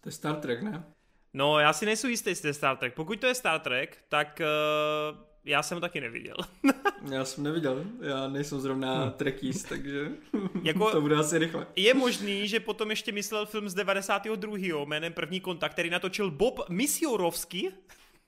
To 0.00 0.08
je 0.08 0.12
Star 0.12 0.36
Trek, 0.36 0.62
ne? 0.62 0.84
No, 1.32 1.58
já 1.58 1.72
si 1.72 1.86
nejsou 1.86 2.08
jistý, 2.08 2.30
jestli 2.30 2.42
to 2.42 2.48
je 2.48 2.54
Star 2.54 2.76
Trek. 2.76 2.94
Pokud 2.94 3.20
to 3.20 3.26
je 3.26 3.34
Star 3.34 3.60
Trek, 3.60 3.98
tak 4.08 4.40
uh, 4.40 5.33
já 5.44 5.62
jsem 5.62 5.76
ho 5.76 5.80
taky 5.80 6.00
neviděl. 6.00 6.36
já 7.10 7.24
jsem 7.24 7.44
neviděl, 7.44 7.84
já 8.00 8.28
nejsem 8.28 8.60
zrovna 8.60 9.02
hmm. 9.02 9.12
trekís, 9.12 9.62
takže 9.62 10.08
jako 10.62 10.90
to 10.90 11.00
bude 11.00 11.16
asi 11.16 11.38
rychle. 11.38 11.66
Je 11.76 11.94
možný, 11.94 12.48
že 12.48 12.60
potom 12.60 12.90
ještě 12.90 13.12
myslel 13.12 13.46
film 13.46 13.68
z 13.68 13.74
92. 13.74 14.56
jménem 14.84 15.12
První 15.12 15.40
kontakt, 15.40 15.72
který 15.72 15.90
natočil 15.90 16.30
Bob 16.30 16.68
Misjorovský, 16.68 17.68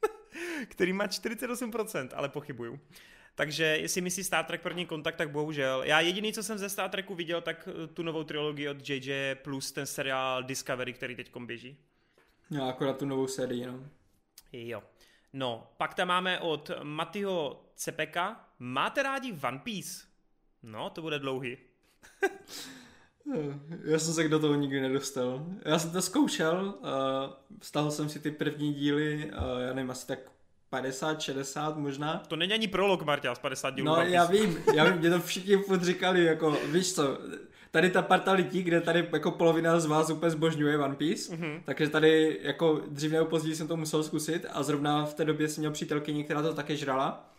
který 0.69 0.93
má 0.93 1.07
48%, 1.07 2.09
ale 2.15 2.29
pochybuju. 2.29 2.81
Takže 3.35 3.65
jestli 3.65 4.01
myslí 4.01 4.25
Star 4.25 4.45
Trek 4.45 4.63
první 4.63 4.87
kontakt, 4.87 5.17
tak 5.17 5.31
bohužel. 5.31 5.83
Já 5.85 6.01
jediný, 6.01 6.33
co 6.33 6.43
jsem 6.43 6.59
ze 6.59 6.69
Star 6.69 6.91
Treku 6.91 7.15
viděl, 7.15 7.41
tak 7.41 7.69
eh, 7.69 7.87
tu 7.87 8.03
novou 8.03 8.25
trilogii 8.25 8.69
od 8.69 8.89
JJ 8.89 9.35
plus 9.35 9.73
ten 9.73 9.87
seriál 9.87 10.43
Discovery, 10.43 10.93
který 10.93 11.17
teď 11.17 11.37
běží. 11.37 11.77
No, 12.51 12.69
akorát 12.69 12.99
tu 12.99 13.07
novou 13.07 13.27
sérii, 13.27 13.67
no. 13.67 13.81
Jo. 14.53 14.83
No, 15.37 15.67
pak 15.77 15.95
tam 15.95 16.09
máme 16.09 16.41
od 16.41 16.71
Matyho 16.83 17.65
Cepeka. 17.75 18.49
Máte 18.59 19.03
rádi 19.03 19.39
One 19.43 19.59
Piece? 19.59 20.07
No, 20.63 20.91
to 20.91 21.03
bude 21.03 21.19
dlouhý. 21.19 21.57
Já 23.85 23.99
jsem 23.99 24.15
se 24.15 24.29
do 24.29 24.39
toho 24.39 24.55
nikdy 24.55 24.81
nedostal. 24.81 25.47
Já 25.65 25.79
jsem 25.79 25.91
to 25.91 26.03
zkoušel, 26.03 26.75
uh, 27.75 27.91
jsem 27.91 28.09
si 28.09 28.21
ty 28.21 28.31
první 28.31 28.75
díly, 28.75 29.31
uh, 29.33 29.61
já 29.61 29.73
nevím, 29.75 29.91
asi 29.91 30.07
tak 30.07 30.19
50, 30.71 31.21
60 31.21 31.77
možná. 31.77 32.23
To 32.29 32.37
není 32.37 32.53
ani 32.53 32.69
prolog, 32.69 33.03
Marta, 33.03 33.35
z 33.35 33.39
50 33.39 33.71
dílů. 33.71 33.87
No 33.87 33.97
já 33.97 34.25
vím, 34.25 34.65
já 34.75 34.85
vím, 34.85 34.99
mě 34.99 35.11
to 35.11 35.21
všichni 35.21 35.57
furt 35.57 35.83
říkali, 35.83 36.25
jako 36.25 36.51
víš 36.73 36.95
co, 36.95 37.19
tady 37.77 37.91
ta 37.91 38.03
parta 38.03 38.33
lidí, 38.33 38.63
kde 38.63 38.81
tady 38.81 39.09
jako 39.13 39.31
polovina 39.31 39.81
z 39.81 39.87
vás 39.87 40.11
úplně 40.11 40.31
zbožňuje 40.31 40.79
One 40.79 40.95
Piece, 40.95 41.33
mm-hmm. 41.33 41.61
takže 41.65 41.89
tady 41.89 42.39
jako 42.43 42.83
dřív 42.89 43.13
nebo 43.13 43.25
později 43.25 43.57
jsem 43.57 43.69
to 43.69 43.77
musel 43.77 44.03
zkusit 44.03 44.47
a 44.53 44.63
zrovna 44.63 45.07
v 45.07 45.15
té 45.15 45.25
době 45.25 45.49
jsem 45.49 45.63
měl 45.63 45.71
přítelkyni, 45.71 46.25
která 46.25 46.43
to 46.43 46.55
také 46.55 46.77
žrala 46.77 47.31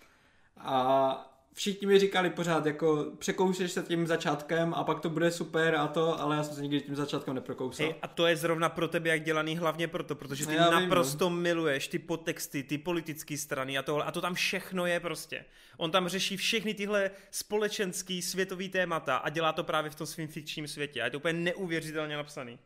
a 0.58 1.37
všichni 1.58 1.88
mi 1.88 2.00
říkali 2.00 2.30
pořád, 2.30 2.66
jako 2.66 3.06
překoušeš 3.18 3.72
se 3.72 3.84
tím 3.84 4.08
začátkem 4.08 4.74
a 4.74 4.84
pak 4.84 5.00
to 5.00 5.10
bude 5.10 5.32
super 5.32 5.76
a 5.76 5.88
to, 5.88 6.22
ale 6.22 6.36
já 6.36 6.44
jsem 6.44 6.56
se 6.56 6.62
nikdy 6.62 6.82
tím 6.82 6.96
začátkem 6.96 7.36
neprokousal. 7.36 7.86
Hey, 7.86 7.96
a 8.02 8.08
to 8.08 8.28
je 8.28 8.36
zrovna 8.36 8.70
pro 8.70 8.88
tebe 8.88 9.10
jak 9.10 9.24
dělaný 9.24 9.58
hlavně 9.58 9.88
proto, 9.88 10.16
protože 10.16 10.46
ty 10.46 10.56
já 10.56 10.70
naprosto 10.70 11.26
vím, 11.26 11.36
no. 11.36 11.42
miluješ 11.42 11.88
ty 11.88 12.00
podtexty, 12.00 12.64
ty 12.64 12.78
politické 12.78 13.38
strany 13.38 13.78
a 13.78 13.82
tohle 13.82 14.06
a 14.06 14.12
to 14.12 14.22
tam 14.22 14.34
všechno 14.34 14.86
je 14.86 15.00
prostě. 15.00 15.46
On 15.78 15.92
tam 15.92 16.08
řeší 16.08 16.38
všechny 16.38 16.74
tyhle 16.74 17.12
společenský 17.32 18.22
světový 18.22 18.70
témata 18.70 19.18
a 19.18 19.30
dělá 19.30 19.54
to 19.54 19.64
právě 19.64 19.92
v 19.92 19.96
tom 19.96 20.08
svým 20.08 20.28
fikčním 20.28 20.68
světě 20.68 21.02
a 21.02 21.06
je 21.06 21.12
to 21.12 21.18
úplně 21.18 21.34
neuvěřitelně 21.34 22.18
napsaný. 22.18 22.60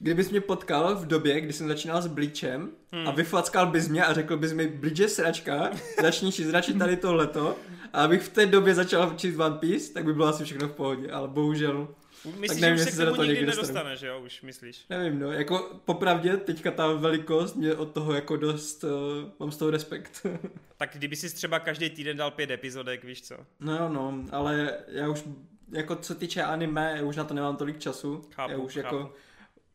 Kdybys 0.00 0.30
mě 0.30 0.40
potkal 0.40 0.96
v 0.96 1.06
době, 1.06 1.40
kdy 1.40 1.52
jsem 1.52 1.68
začínal 1.68 2.02
s 2.02 2.06
Bleachem 2.06 2.70
hmm. 2.92 3.08
a 3.08 3.10
vyflackal 3.10 3.66
bys 3.66 3.88
mě 3.88 4.04
a 4.04 4.12
řekl 4.12 4.36
bys 4.36 4.52
mi, 4.52 4.68
Bleach 4.68 4.98
je 4.98 5.08
sračka, 5.08 5.70
začni 6.02 6.32
si 6.32 6.44
zračit 6.44 6.78
tady 6.78 6.96
tohleto 6.96 7.56
a 7.92 8.04
abych 8.04 8.22
v 8.22 8.28
té 8.28 8.46
době 8.46 8.74
začal 8.74 9.14
číst 9.16 9.38
One 9.38 9.58
Piece, 9.58 9.92
tak 9.92 10.04
by 10.04 10.12
bylo 10.12 10.26
asi 10.26 10.44
všechno 10.44 10.68
v 10.68 10.72
pohodě, 10.72 11.10
ale 11.10 11.28
bohužel 11.28 11.88
Myslíš, 12.24 12.48
tak 12.48 12.60
nevím, 12.60 12.78
že 12.78 12.84
se 12.84 13.04
k 13.04 13.08
tomu 13.08 13.22
nikdy 13.22 13.46
nedostaneš, 13.46 14.02
jo, 14.02 14.20
už 14.24 14.42
myslíš? 14.42 14.86
Nevím, 14.90 15.18
no, 15.18 15.32
jako 15.32 15.80
popravdě 15.84 16.36
teďka 16.36 16.70
ta 16.70 16.92
velikost 16.92 17.56
mě 17.56 17.74
od 17.74 17.92
toho 17.92 18.14
jako 18.14 18.36
dost, 18.36 18.84
uh, 18.84 18.90
mám 19.38 19.52
z 19.52 19.56
toho 19.56 19.70
respekt. 19.70 20.26
tak 20.76 20.90
kdyby 20.94 21.16
si 21.16 21.34
třeba 21.34 21.58
každý 21.58 21.90
týden 21.90 22.16
dal 22.16 22.30
pět 22.30 22.50
epizodek, 22.50 23.04
víš 23.04 23.22
co? 23.22 23.36
No, 23.60 23.88
no, 23.88 24.24
ale 24.30 24.78
já 24.88 25.08
už, 25.08 25.24
jako 25.72 25.96
co 25.96 26.14
týče 26.14 26.42
anime, 26.42 27.02
už 27.02 27.16
na 27.16 27.24
to 27.24 27.34
nemám 27.34 27.56
tolik 27.56 27.78
času. 27.78 28.22
Chápu, 28.34 28.52
já 28.52 28.58
už 28.58 28.74
chápu. 28.74 28.96
jako 28.96 29.12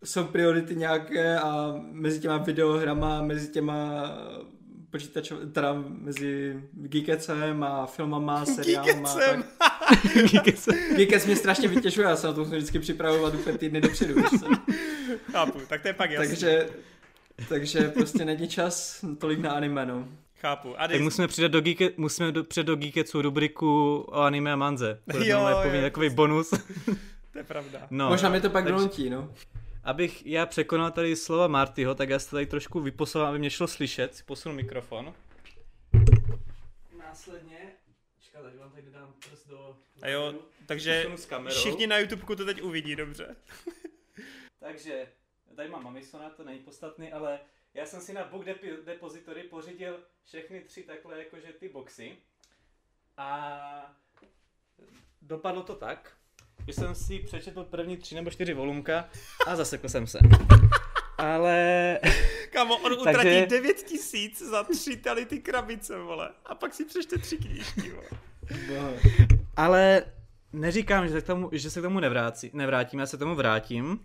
jsou 0.04 0.24
priority 0.24 0.76
nějaké 0.76 1.40
a 1.40 1.76
mezi 1.92 2.20
těma 2.20 2.38
videohrama, 2.38 3.22
mezi 3.22 3.50
těma 3.50 4.04
počítač, 4.90 5.32
teda 5.52 5.84
mezi 5.88 6.64
Geekecem 6.72 7.64
a 7.64 7.86
filmama, 7.86 8.46
seriálama. 8.56 9.16
Geekecem. 10.32 10.76
Geekec 10.96 11.26
mě 11.26 11.36
strašně 11.36 11.68
vytěžuje, 11.68 12.08
já 12.08 12.16
se 12.16 12.28
na 12.28 12.34
to 12.34 12.40
musím 12.40 12.58
vždycky 12.58 12.80
připravovat 12.80 13.34
úplně 13.34 13.58
týdny 13.58 13.82
dopředu. 13.82 14.24
Chápu, 15.32 15.60
tak 15.68 15.82
to 15.82 15.88
je 15.88 15.94
pak 15.94 16.12
jasný. 16.12 16.28
Takže, 16.28 16.70
takže 17.50 17.88
prostě 17.90 18.26
není 18.26 18.48
čas 18.48 19.06
tolik 19.18 19.40
na 19.40 19.52
anime, 19.52 19.86
no. 19.86 20.08
Chápu. 20.42 20.82
A 20.82 20.88
tak 20.88 21.02
musíme 21.02 21.28
přidat 21.28 21.52
do, 21.52 21.62
Geeke, 21.62 21.90
musíme 21.98 22.32
do, 22.32 22.44
přidat 22.44 22.66
do 22.68 22.76
Geeketsu 22.76 23.22
rubriku 23.22 23.98
o 24.08 24.22
anime 24.22 24.54
a 24.54 24.56
manze. 24.56 25.00
To 25.12 25.18
je 25.18 25.30
jo, 25.30 25.48
jo, 25.48 25.82
takový 25.82 26.10
bonus. 26.10 26.50
to 27.32 27.38
je 27.38 27.44
pravda. 27.44 27.80
No, 27.90 28.10
Možná 28.10 28.30
mi 28.30 28.42
to 28.42 28.50
pak 28.50 28.64
takže... 28.64 28.78
donutí, 28.78 29.10
no 29.10 29.30
abych 29.90 30.26
já 30.26 30.46
překonal 30.46 30.92
tady 30.92 31.16
slova 31.16 31.48
Martyho, 31.48 31.96
tak 31.96 32.10
já 32.10 32.20
se 32.20 32.32
tady 32.32 32.46
trošku 32.46 32.80
vyposlal, 32.80 33.26
aby 33.26 33.40
mě 33.40 33.50
šlo 33.50 33.68
slyšet. 33.68 34.16
Si 34.16 34.24
posunu 34.24 34.56
mikrofon. 34.56 35.14
Následně, 36.98 37.72
čekat, 38.20 38.42
tak 38.42 38.56
vám 38.56 38.72
tady 38.72 38.92
dám 38.92 39.14
prst 39.30 39.48
do... 39.48 39.78
A 40.02 40.08
jo, 40.08 40.34
takže 40.66 41.06
všichni 41.50 41.88
na 41.88 41.98
YouTube 41.98 42.36
to 42.36 42.46
teď 42.46 42.62
uvidí, 42.62 42.96
dobře. 42.96 43.36
takže, 44.60 45.08
tady 45.56 45.70
mám 45.70 45.88
Amisona, 45.88 46.30
to 46.30 46.44
není 46.44 46.60
podstatný, 46.60 47.12
ale 47.12 47.40
já 47.74 47.86
jsem 47.86 48.02
si 48.02 48.14
na 48.14 48.24
Book 48.24 48.46
Depository 48.86 49.44
pořídil 49.44 50.00
všechny 50.26 50.62
tři 50.62 50.84
takhle 50.84 51.20
jakože 51.20 51.54
ty 51.54 51.70
boxy. 51.70 52.18
A 53.18 53.96
dopadlo 55.22 55.64
to 55.64 55.76
tak, 55.76 56.18
že 56.68 56.74
jsem 56.74 56.96
si 56.96 57.20
přečetl 57.20 57.64
první 57.64 57.98
tři 57.98 58.16
nebo 58.16 58.30
čtyři 58.30 58.54
volumka 58.54 59.06
a 59.48 59.56
zasekl 59.56 59.90
jsem 59.90 60.08
se. 60.08 60.20
Ale... 61.18 62.00
Kamo, 62.52 62.78
on 62.78 62.94
utratí 62.94 63.16
Takže... 63.16 63.46
9 63.46 63.84
tisíc 63.84 64.42
za 64.50 64.64
tři 64.64 64.98
tady 64.98 65.26
ty 65.26 65.40
krabice, 65.40 65.98
vole. 65.98 66.30
A 66.46 66.56
pak 66.56 66.74
si 66.74 66.86
přečte 66.86 67.18
tři 67.18 67.38
knížky, 67.38 67.94
vole. 68.70 68.94
Ale 69.58 70.04
neříkám, 70.54 71.08
že 71.08 71.14
se 71.14 71.22
k 71.22 71.26
tomu, 71.26 71.50
že 71.52 71.70
se 71.70 71.80
k 71.80 71.84
tomu 71.84 72.00
nevrátí, 72.00 72.50
nevrátím, 72.54 73.00
já 73.00 73.06
se 73.06 73.18
k 73.18 73.20
tomu 73.20 73.36
vrátím. 73.36 74.00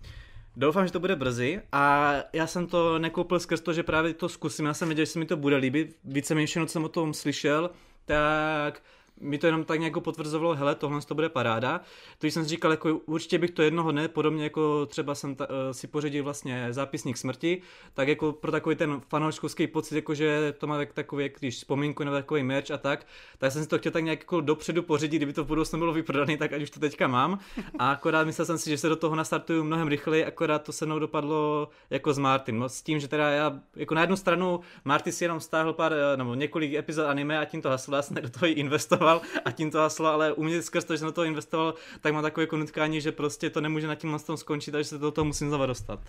Doufám, 0.57 0.87
že 0.87 0.93
to 0.93 1.01
bude 1.01 1.17
brzy 1.17 1.63
a 1.73 2.15
já 2.33 2.47
jsem 2.47 2.67
to 2.67 2.99
nekoupil 2.99 3.41
skrz 3.41 3.61
to, 3.61 3.73
že 3.73 3.83
právě 3.83 4.15
to 4.15 4.29
zkusím, 4.29 4.67
já 4.67 4.75
jsem 4.75 4.89
věděl, 4.89 5.05
že 5.05 5.11
se 5.11 5.19
mi 5.19 5.27
to 5.27 5.37
bude 5.37 5.57
líbit, 5.57 5.97
víceméně 6.05 6.47
všechno, 6.47 6.67
co 6.67 6.73
jsem 6.73 6.85
o 6.85 6.89
tom 6.89 7.15
slyšel, 7.15 7.71
tak 8.05 8.83
mi 9.21 9.39
to 9.39 9.47
jenom 9.47 9.65
tak 9.65 9.81
nějak 9.81 10.01
potvrzovalo, 10.01 10.55
hele, 10.55 10.75
tohle 10.75 11.01
to 11.01 11.15
bude 11.15 11.29
paráda. 11.29 11.81
To 12.19 12.27
jsem 12.27 12.43
si 12.43 12.49
říkal, 12.49 12.71
jako 12.71 13.01
určitě 13.07 13.39
bych 13.39 13.51
to 13.51 13.63
jednoho 13.63 13.93
dne, 13.93 14.09
podobně 14.09 14.45
jako 14.45 14.87
třeba 14.87 15.15
jsem 15.15 15.35
ta, 15.35 15.51
uh, 15.51 15.55
si 15.73 15.87
pořídil 15.87 16.25
vlastně 16.25 16.67
zápisník 16.71 17.17
smrti, 17.17 17.63
tak 17.95 18.09
jako 18.09 18.33
pro 18.33 18.53
takový 18.53 18.77
ten 18.77 19.01
fanouškovský 19.09 19.67
pocit, 19.67 19.97
jako 19.97 20.15
že 20.15 20.55
to 20.59 20.67
má 20.67 20.77
tak, 20.77 20.93
takový, 20.93 21.25
jak 21.25 21.33
když 21.39 21.57
vzpomínku 21.57 22.05
nebo 22.05 22.17
takový 22.17 22.43
merch 22.43 22.71
a 22.71 22.79
tak, 22.79 23.07
tak 23.39 23.53
jsem 23.53 23.63
si 23.63 23.69
to 23.69 23.79
chtěl 23.79 23.93
tak 23.93 24.05
nějak 24.05 24.19
jako 24.19 24.41
dopředu 24.41 24.83
pořídit, 24.83 25.17
kdyby 25.17 25.33
to 25.33 25.45
v 25.45 25.47
budoucnu 25.47 25.79
bylo 25.79 25.93
vyprodané, 25.93 26.37
tak 26.37 26.53
ať 26.53 26.63
už 26.63 26.71
to 26.71 26.81
teďka 26.81 27.07
mám. 27.07 27.39
A 27.79 27.91
akorát 27.91 28.27
myslel 28.27 28.45
jsem 28.45 28.59
si, 28.59 28.71
že 28.71 28.79
se 28.79 28.89
do 28.89 28.97
toho 28.97 29.17
nastartuju 29.17 29.65
mnohem 29.65 29.89
rychleji, 29.89 30.25
akorát 30.25 30.63
to 30.63 30.73
se 30.73 30.87
mnou 30.87 30.99
dopadlo 30.99 31.69
jako 31.91 32.13
s 32.13 32.19
Martin. 32.19 32.59
No, 32.59 32.69
s 32.69 32.83
tím, 32.83 33.01
že 33.01 33.09
teda 33.09 33.31
já, 33.31 33.61
jako 33.77 33.95
na 33.95 34.01
jednu 34.01 34.17
stranu 34.17 34.61
Marty 34.85 35.13
si 35.13 35.25
jenom 35.25 35.41
stáhl 35.41 35.73
pár, 35.73 35.93
eh, 35.93 36.17
nebo 36.17 36.35
několik 36.35 36.75
epizod 36.75 37.07
anime 37.07 37.39
a 37.39 37.45
tím 37.45 37.63
to 37.63 37.69
haslo, 37.69 37.97
já 37.97 38.03
jsem 38.03 38.17
do 38.17 38.31
toho 38.31 38.47
investoval 38.47 39.04
investoval 39.05 39.41
a 39.45 39.51
tím 39.51 39.71
to 39.71 39.79
haslo, 39.79 40.07
ale 40.07 40.33
u 40.33 40.43
mě 40.43 40.63
skrz 40.63 40.85
to, 40.85 40.95
že 40.95 40.99
jsem 40.99 41.07
do 41.07 41.13
toho 41.13 41.25
investoval, 41.25 41.75
tak 42.01 42.13
mám 42.13 42.23
takové 42.23 42.47
konutkání, 42.47 43.01
že 43.01 43.13
prostě 43.13 43.51
to 43.51 43.61
nemůže 43.61 43.87
na 43.87 43.95
tím 43.95 44.19
tom 44.27 44.37
skončit, 44.37 44.71
takže 44.71 44.89
se 44.89 44.99
do 44.99 45.11
toho 45.11 45.25
musím 45.25 45.49
znova 45.49 45.67
dostat. 45.67 46.01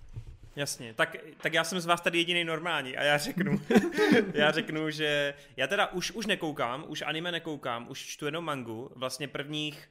Jasně, 0.55 0.93
tak, 0.93 1.15
tak 1.41 1.53
já 1.53 1.63
jsem 1.63 1.79
z 1.79 1.85
vás 1.85 2.01
tady 2.01 2.17
jediný 2.17 2.43
normální 2.43 2.97
a 2.97 3.03
já 3.03 3.17
řeknu, 3.17 3.61
já 4.33 4.51
řeknu, 4.51 4.89
že 4.89 5.33
já 5.57 5.67
teda 5.67 5.91
už, 5.91 6.11
už 6.11 6.25
nekoukám, 6.25 6.85
už 6.87 7.01
anime 7.01 7.31
nekoukám, 7.31 7.85
už 7.89 7.99
čtu 7.99 8.25
jenom 8.25 8.45
mangu, 8.45 8.91
vlastně 8.95 9.27
prvních 9.27 9.89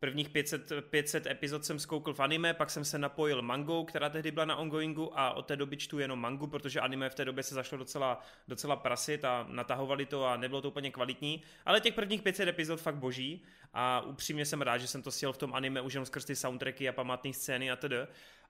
Prvních 0.00 0.30
500, 0.30 0.72
500 0.90 1.26
epizod 1.26 1.64
jsem 1.64 1.78
zkoukl 1.78 2.14
v 2.14 2.20
anime, 2.20 2.54
pak 2.54 2.70
jsem 2.70 2.84
se 2.84 2.98
napojil 2.98 3.42
mangou, 3.42 3.84
která 3.84 4.08
tehdy 4.08 4.30
byla 4.30 4.46
na 4.46 4.56
ongoingu 4.56 5.18
a 5.18 5.30
od 5.32 5.46
té 5.46 5.56
doby 5.56 5.76
čtu 5.76 5.98
jenom 5.98 6.20
mangu, 6.20 6.46
protože 6.46 6.80
anime 6.80 7.10
v 7.10 7.14
té 7.14 7.24
době 7.24 7.42
se 7.42 7.54
zašlo 7.54 7.78
docela, 7.78 8.20
docela 8.48 8.76
prasit 8.76 9.24
a 9.24 9.46
natahovali 9.48 10.06
to 10.06 10.26
a 10.26 10.36
nebylo 10.36 10.62
to 10.62 10.68
úplně 10.68 10.90
kvalitní. 10.90 11.42
Ale 11.66 11.80
těch 11.80 11.94
prvních 11.94 12.22
500 12.22 12.48
epizod 12.48 12.80
fakt 12.80 12.94
boží 12.94 13.42
a 13.72 14.00
upřímně 14.00 14.46
jsem 14.46 14.62
rád, 14.62 14.78
že 14.78 14.86
jsem 14.86 15.02
to 15.02 15.10
sjel 15.10 15.32
v 15.32 15.38
tom 15.38 15.54
anime 15.54 15.80
už 15.80 15.92
jenom 15.92 16.06
skrz 16.06 16.24
ty 16.24 16.36
soundtracky 16.36 16.88
a 16.88 16.92
památné 16.92 17.32
scény 17.32 17.70
a 17.70 17.76
td. 17.76 17.92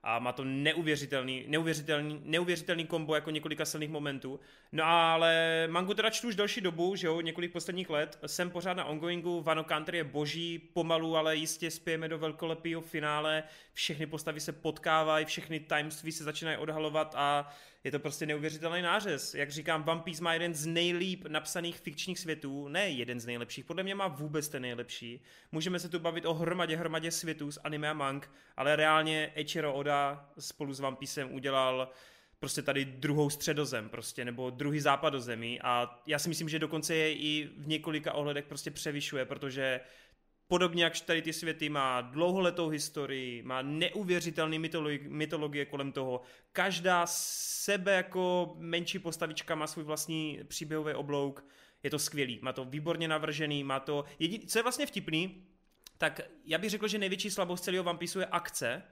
A 0.03 0.19
má 0.19 0.31
to 0.31 0.43
neuvěřitelný, 0.43 1.45
neuvěřitelný, 1.47 2.21
neuvěřitelný 2.23 2.85
kombo 2.85 3.15
jako 3.15 3.31
několika 3.31 3.65
silných 3.65 3.89
momentů. 3.89 4.39
No 4.71 4.83
ale 4.83 5.67
mangu 5.71 5.93
teda 5.93 6.09
čtu 6.09 6.27
už 6.27 6.35
další 6.35 6.61
dobu, 6.61 6.95
že 6.95 7.07
jo, 7.07 7.21
několik 7.21 7.51
posledních 7.51 7.89
let. 7.89 8.19
Jsem 8.25 8.49
pořád 8.49 8.73
na 8.73 8.85
ongoingu, 8.85 9.41
Vano 9.41 9.63
Country 9.63 9.97
je 9.97 10.03
boží, 10.03 10.59
pomalu, 10.59 11.17
ale 11.17 11.35
jistě 11.35 11.71
spějeme 11.71 12.07
do 12.09 12.19
velkolepého 12.19 12.81
finále, 12.81 13.43
všechny 13.73 14.05
postavy 14.05 14.39
se 14.39 14.51
potkávají, 14.51 15.25
všechny 15.25 15.59
tajemství 15.59 16.11
se 16.11 16.23
začínají 16.23 16.57
odhalovat 16.57 17.13
a 17.17 17.53
je 17.83 17.91
to 17.91 17.99
prostě 17.99 18.25
neuvěřitelný 18.25 18.81
nářez. 18.81 19.33
Jak 19.33 19.51
říkám, 19.51 19.83
One 19.87 20.01
Piece 20.01 20.23
má 20.23 20.33
jeden 20.33 20.53
z 20.53 20.65
nejlíp 20.65 21.25
napsaných 21.27 21.79
fikčních 21.79 22.19
světů, 22.19 22.67
ne 22.67 22.89
jeden 22.89 23.19
z 23.19 23.25
nejlepších, 23.25 23.65
podle 23.65 23.83
mě 23.83 23.95
má 23.95 24.07
vůbec 24.07 24.49
ten 24.49 24.61
nejlepší. 24.61 25.21
Můžeme 25.51 25.79
se 25.79 25.89
tu 25.89 25.99
bavit 25.99 26.25
o 26.25 26.33
hromadě, 26.33 26.77
hromadě 26.77 27.11
světů 27.11 27.51
z 27.51 27.59
anime 27.63 27.89
a 27.89 27.93
mang, 27.93 28.31
ale 28.57 28.75
reálně 28.75 29.31
Eiichiro 29.35 29.73
Oda 29.73 30.29
spolu 30.39 30.73
s 30.73 30.79
One 30.79 30.95
Piecem 30.95 31.33
udělal 31.33 31.91
prostě 32.39 32.61
tady 32.61 32.85
druhou 32.85 33.29
středozem 33.29 33.89
prostě, 33.89 34.25
nebo 34.25 34.49
druhý 34.49 34.79
západozemí 34.79 35.61
a 35.61 36.01
já 36.07 36.19
si 36.19 36.29
myslím, 36.29 36.49
že 36.49 36.59
dokonce 36.59 36.95
je 36.95 37.15
i 37.15 37.49
v 37.57 37.67
několika 37.67 38.13
ohledech 38.13 38.45
prostě 38.45 38.71
převyšuje, 38.71 39.25
protože 39.25 39.79
podobně 40.51 40.83
jak 40.83 40.99
tady 40.99 41.21
ty 41.21 41.33
světy 41.33 41.69
má 41.69 42.01
dlouholetou 42.01 42.69
historii, 42.69 43.43
má 43.43 43.61
neuvěřitelný 43.61 44.59
mytologi- 44.59 45.09
mytologie 45.09 45.65
kolem 45.65 45.91
toho. 45.91 46.21
Každá 46.51 47.05
sebe 47.07 47.91
jako 47.95 48.53
menší 48.57 48.99
postavička 48.99 49.55
má 49.55 49.67
svůj 49.67 49.85
vlastní 49.85 50.39
příběhový 50.47 50.93
oblouk. 50.93 51.45
Je 51.83 51.89
to 51.89 51.99
skvělý, 51.99 52.39
má 52.41 52.53
to 52.53 52.65
výborně 52.65 53.07
navržený, 53.07 53.63
má 53.63 53.79
to... 53.79 54.05
Jedin... 54.19 54.47
Co 54.47 54.59
je 54.59 54.63
vlastně 54.63 54.85
vtipný, 54.85 55.43
tak 55.97 56.21
já 56.45 56.57
bych 56.57 56.69
řekl, 56.69 56.87
že 56.87 56.97
největší 56.97 57.31
slabost 57.31 57.63
celého 57.63 57.93
Piece 57.93 58.19
je 58.19 58.25
akce, 58.25 58.83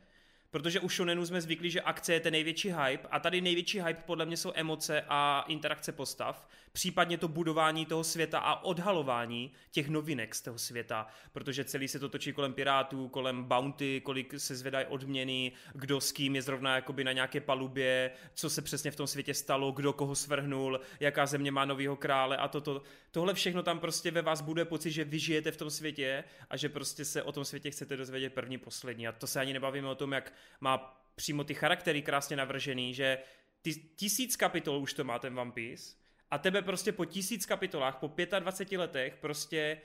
protože 0.52 0.80
u 0.80 0.90
shonenu 0.90 1.26
jsme 1.26 1.42
zvyklí, 1.42 1.72
že 1.72 1.82
akce 1.82 2.14
je 2.14 2.20
ten 2.20 2.32
největší 2.32 2.70
hype 2.70 3.08
a 3.12 3.20
tady 3.20 3.42
největší 3.42 3.82
hype 3.82 4.02
podle 4.06 4.26
mě 4.26 4.38
jsou 4.38 4.52
emoce 4.56 5.04
a 5.10 5.46
interakce 5.48 5.92
postav, 5.92 6.48
případně 6.72 7.18
to 7.18 7.28
budování 7.28 7.86
toho 7.86 8.04
světa 8.04 8.40
a 8.40 8.64
odhalování 8.64 9.52
těch 9.72 9.90
novinek 9.90 10.36
z 10.36 10.42
toho 10.42 10.58
světa, 10.58 11.08
protože 11.32 11.64
celý 11.64 11.88
se 11.88 12.00
to 12.00 12.10
točí 12.10 12.34
kolem 12.34 12.54
pirátů, 12.54 13.08
kolem 13.08 13.44
bounty, 13.44 14.02
kolik 14.02 14.34
se 14.38 14.56
zvedají 14.56 14.86
odměny, 14.86 15.52
kdo 15.74 16.02
s 16.02 16.12
kým 16.12 16.36
je 16.36 16.42
zrovna 16.42 16.76
jakoby 16.76 17.04
na 17.04 17.12
nějaké 17.12 17.42
palubě, 17.42 18.12
co 18.34 18.50
se 18.50 18.62
přesně 18.62 18.92
v 18.92 18.96
tom 18.96 19.08
světě 19.08 19.34
stalo, 19.34 19.72
kdo 19.72 19.94
koho 19.94 20.16
svrhnul, 20.16 20.80
jaká 21.00 21.26
země 21.26 21.52
má 21.52 21.66
novýho 21.66 21.96
krále 21.96 22.38
a 22.38 22.48
toto. 22.48 22.82
Tohle 23.12 23.34
všechno 23.34 23.64
tam 23.64 23.80
prostě 23.80 24.12
ve 24.12 24.22
vás 24.22 24.42
bude 24.42 24.66
pocit, 24.66 24.92
že 24.92 25.04
vy 25.04 25.20
žijete 25.20 25.52
v 25.52 25.58
tom 25.58 25.70
světě 25.70 26.24
a 26.50 26.58
že 26.58 26.70
prostě 26.70 27.06
se 27.06 27.24
o 27.24 27.32
tom 27.32 27.46
světě 27.46 27.72
chcete 27.72 27.98
dozvědět 27.98 28.34
první, 28.34 28.58
poslední. 28.58 29.08
A 29.08 29.12
to 29.12 29.28
se 29.28 29.40
ani 29.40 29.54
nebavíme 29.54 29.88
o 29.88 29.96
tom, 29.96 30.12
jak 30.12 30.34
má 30.62 31.04
přímo 31.16 31.44
ty 31.44 31.54
charaktery 31.54 32.02
krásně 32.02 32.36
navržený, 32.36 32.94
že 32.94 33.18
ty 33.62 33.74
tisíc 33.74 34.36
kapitol 34.36 34.78
už 34.78 34.94
to 34.94 35.04
má 35.04 35.20
ten 35.20 35.40
One 35.40 35.52
Piece 35.52 35.96
a 36.32 36.38
tebe 36.38 36.62
prostě 36.62 36.92
po 36.92 37.06
tisíc 37.06 37.46
kapitolách, 37.46 37.96
po 37.96 38.12
25 38.40 38.78
letech 38.78 39.16
prostě 39.22 39.82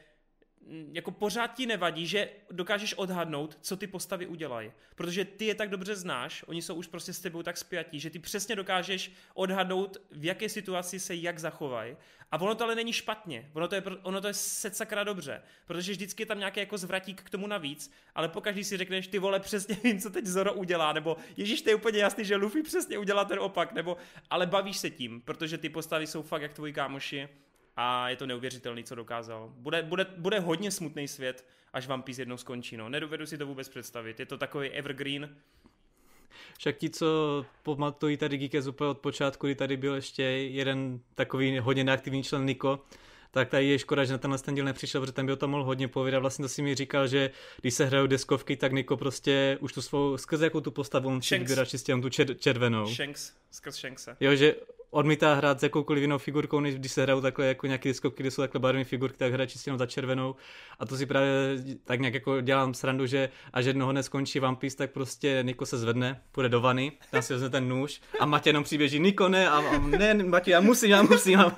jako 0.92 1.10
pořád 1.10 1.54
ti 1.54 1.66
nevadí, 1.66 2.06
že 2.06 2.28
dokážeš 2.50 2.94
odhadnout, 2.94 3.58
co 3.60 3.76
ty 3.76 3.86
postavy 3.86 4.26
udělají. 4.26 4.72
Protože 4.94 5.24
ty 5.24 5.44
je 5.44 5.54
tak 5.54 5.70
dobře 5.70 5.96
znáš, 5.96 6.44
oni 6.46 6.62
jsou 6.62 6.74
už 6.74 6.86
prostě 6.86 7.12
s 7.12 7.20
tebou 7.20 7.42
tak 7.42 7.56
spjatí, 7.56 8.00
že 8.00 8.10
ty 8.10 8.18
přesně 8.18 8.56
dokážeš 8.56 9.12
odhadnout, 9.34 9.96
v 10.10 10.24
jaké 10.24 10.48
situaci 10.48 11.00
se 11.00 11.14
jak 11.14 11.38
zachovají. 11.38 11.96
A 12.32 12.40
ono 12.40 12.54
to 12.54 12.64
ale 12.64 12.74
není 12.74 12.92
špatně, 12.92 13.50
ono 13.52 13.68
to 13.68 13.74
je, 13.74 13.82
ono 14.02 14.20
to 14.20 14.26
je 14.26 14.34
sakra 14.34 15.04
dobře, 15.04 15.42
protože 15.66 15.92
vždycky 15.92 16.22
je 16.22 16.26
tam 16.26 16.38
nějaký 16.38 16.60
jako 16.60 16.78
zvratík 16.78 17.22
k 17.22 17.30
tomu 17.30 17.46
navíc, 17.46 17.92
ale 18.14 18.28
pokaždý 18.28 18.64
si 18.64 18.76
řekneš, 18.76 19.06
ty 19.06 19.18
vole, 19.18 19.40
přesně 19.40 19.76
vím, 19.84 20.00
co 20.00 20.10
teď 20.10 20.26
Zoro 20.26 20.54
udělá, 20.54 20.92
nebo 20.92 21.16
Ježíš, 21.36 21.62
to 21.62 21.70
je 21.70 21.74
úplně 21.74 21.98
jasný, 21.98 22.24
že 22.24 22.36
Luffy 22.36 22.62
přesně 22.62 22.98
udělá 22.98 23.24
ten 23.24 23.38
opak, 23.38 23.72
nebo 23.72 23.96
ale 24.30 24.46
bavíš 24.46 24.76
se 24.76 24.90
tím, 24.90 25.20
protože 25.20 25.58
ty 25.58 25.68
postavy 25.68 26.06
jsou 26.06 26.22
fakt 26.22 26.42
jak 26.42 26.52
tvoji 26.52 26.72
kámoši 26.72 27.28
a 27.76 28.08
je 28.08 28.16
to 28.16 28.26
neuvěřitelný, 28.26 28.84
co 28.84 28.94
dokázal. 28.94 29.52
Bude, 29.56 29.82
bude, 29.82 30.06
bude 30.16 30.40
hodně 30.40 30.70
smutný 30.70 31.08
svět, 31.08 31.46
až 31.72 31.88
One 31.88 32.02
Piece 32.02 32.20
jednou 32.20 32.36
skončí. 32.36 32.76
No. 32.76 32.88
Nedovedu 32.88 33.26
si 33.26 33.38
to 33.38 33.46
vůbec 33.46 33.68
představit. 33.68 34.20
Je 34.20 34.26
to 34.26 34.38
takový 34.38 34.68
evergreen. 34.68 35.36
Však 36.58 36.76
ti, 36.76 36.90
co 36.90 37.06
pamatují 37.62 38.16
tady 38.16 38.38
Geekes 38.38 38.66
úplně 38.66 38.90
od 38.90 38.98
počátku, 38.98 39.46
kdy 39.46 39.54
tady 39.54 39.76
byl 39.76 39.94
ještě 39.94 40.22
jeden 40.22 41.00
takový 41.14 41.58
hodně 41.58 41.84
neaktivní 41.84 42.22
člen 42.22 42.44
Niko, 42.44 42.80
tak 43.30 43.48
tady 43.48 43.66
je 43.66 43.78
škoda, 43.78 44.04
že 44.04 44.12
na 44.12 44.18
tenhle 44.18 44.38
ten 44.38 44.54
díl 44.54 44.64
nepřišel, 44.64 45.00
protože 45.00 45.12
ten 45.12 45.26
by 45.26 45.32
o 45.32 45.36
tom 45.36 45.50
mohl 45.50 45.64
hodně 45.64 45.88
povědět. 45.88 46.18
Vlastně 46.18 46.42
to 46.42 46.48
si 46.48 46.62
mi 46.62 46.74
říkal, 46.74 47.08
že 47.08 47.30
když 47.60 47.74
se 47.74 47.84
hrajou 47.84 48.06
deskovky, 48.06 48.56
tak 48.56 48.72
Niko 48.72 48.96
prostě 48.96 49.58
už 49.60 49.72
tu 49.72 49.82
svou, 49.82 50.16
skrze 50.16 50.46
jakou 50.46 50.60
tu 50.60 50.70
postavu 50.70 51.08
on 51.08 51.22
si 51.22 51.38
vybírá 51.38 51.64
čistě 51.64 51.96
tu 51.96 52.08
červenou. 52.34 52.86
Shanks, 52.86 53.32
skrz 53.50 53.76
Shankse. 53.76 54.16
Jo, 54.20 54.34
že 54.36 54.54
odmítá 54.94 55.34
hrát 55.34 55.60
s 55.60 55.62
jakoukoliv 55.62 56.00
jinou 56.00 56.18
figurkou, 56.18 56.60
než 56.60 56.74
když 56.74 56.92
se 56.92 57.02
hrajou 57.02 57.20
takhle 57.20 57.46
jako 57.46 57.66
nějaké 57.66 57.88
diskopky, 57.88 58.22
kde 58.22 58.30
jsou 58.30 58.42
takhle 58.42 58.60
barevné 58.60 58.84
figurky, 58.84 59.18
tak 59.18 59.32
hraje 59.32 59.46
čistě 59.46 59.72
za 59.76 59.86
červenou. 59.86 60.36
A 60.78 60.86
to 60.86 60.96
si 60.96 61.06
právě 61.06 61.30
tak 61.84 62.00
nějak 62.00 62.14
jako 62.14 62.40
dělám 62.40 62.74
srandu, 62.74 63.06
že 63.06 63.28
až 63.52 63.64
jednoho 63.64 63.92
neskončí 63.92 64.40
One 64.40 64.56
Piece, 64.56 64.76
tak 64.76 64.90
prostě 64.90 65.38
Niko 65.42 65.66
se 65.66 65.78
zvedne, 65.78 66.20
půjde 66.32 66.48
do 66.48 66.60
vany, 66.60 66.92
tam 67.10 67.22
si 67.22 67.32
vezme 67.32 67.50
ten 67.50 67.68
nůž 67.68 68.00
a 68.20 68.26
Matěj 68.26 68.50
jenom 68.50 68.64
přiběží, 68.64 68.98
Niko 69.00 69.28
ne, 69.28 69.50
a, 69.50 69.58
a 69.58 69.78
ne, 69.78 70.14
Matěj, 70.14 70.52
já 70.52 70.60
musím, 70.60 70.90
já 70.90 71.02
musím. 71.02 71.40
A 71.40 71.54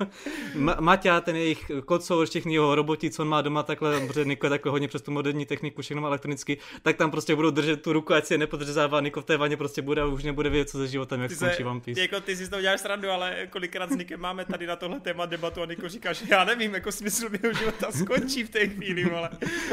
Ma, 0.55 0.75
Matěj, 0.79 1.11
ten 1.21 1.35
jejich 1.35 1.71
kocour, 1.85 2.25
všechny 2.25 2.53
jeho 2.53 2.75
roboti, 2.75 3.09
co 3.09 3.21
on 3.21 3.29
má 3.29 3.41
doma 3.41 3.63
takhle, 3.63 4.07
protože 4.07 4.25
Niko 4.25 4.45
je 4.45 4.49
takhle 4.49 4.71
hodně 4.71 4.87
přes 4.87 5.01
tu 5.01 5.11
moderní 5.11 5.45
techniku, 5.45 5.81
všechno 5.81 6.01
má 6.01 6.07
elektronicky, 6.07 6.57
tak 6.81 6.97
tam 6.97 7.11
prostě 7.11 7.35
budou 7.35 7.49
držet 7.49 7.81
tu 7.81 7.93
ruku, 7.93 8.13
ať 8.13 8.25
si 8.25 8.33
je 8.33 8.37
nepodřezává, 8.37 9.01
Niko 9.01 9.21
v 9.21 9.25
té 9.25 9.37
vaně 9.37 9.57
prostě 9.57 9.81
bude 9.81 10.01
a 10.01 10.05
už 10.05 10.23
nebude 10.23 10.49
vědět, 10.49 10.69
co 10.69 10.77
se 10.77 10.87
životem, 10.87 11.21
jak 11.21 11.29
ty 11.29 11.35
skončí 11.35 11.63
One 11.63 11.79
Piece. 11.79 12.01
Jako 12.01 12.21
ty 12.21 12.35
si 12.35 12.49
to 12.49 12.57
uděláš 12.57 12.81
srandu, 12.81 13.09
ale 13.09 13.26
kolikrát 13.49 13.89
Nikem 13.89 14.19
máme 14.19 14.45
tady 14.45 14.67
na 14.67 14.75
tohle 14.75 14.99
téma 14.99 15.25
debatu 15.25 15.61
a 15.61 15.65
Niko 15.65 15.89
říká, 15.89 16.13
že 16.13 16.25
já 16.29 16.43
nevím, 16.43 16.73
jako 16.73 16.91
smysl 16.91 17.29
mého 17.29 17.53
života 17.53 17.91
skončí 17.91 18.43
v 18.43 18.49
té 18.49 18.67
chvíli, 18.67 19.11
ale 19.11 19.29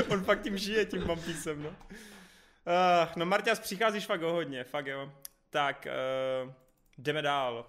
on 0.09 0.24
fakt 0.24 0.43
tím 0.43 0.59
žije, 0.59 0.85
tím 0.85 1.02
vampísem, 1.02 1.62
no. 1.62 1.68
Uh, 1.68 3.12
no 3.16 3.26
Marťas, 3.26 3.60
přicházíš 3.60 4.06
fakt 4.06 4.22
o 4.22 4.32
hodně, 4.32 4.64
fakt 4.64 4.86
jo. 4.86 5.12
Tak, 5.51 5.86
uh, 6.44 6.52
jdeme 6.98 7.22
dál. 7.22 7.66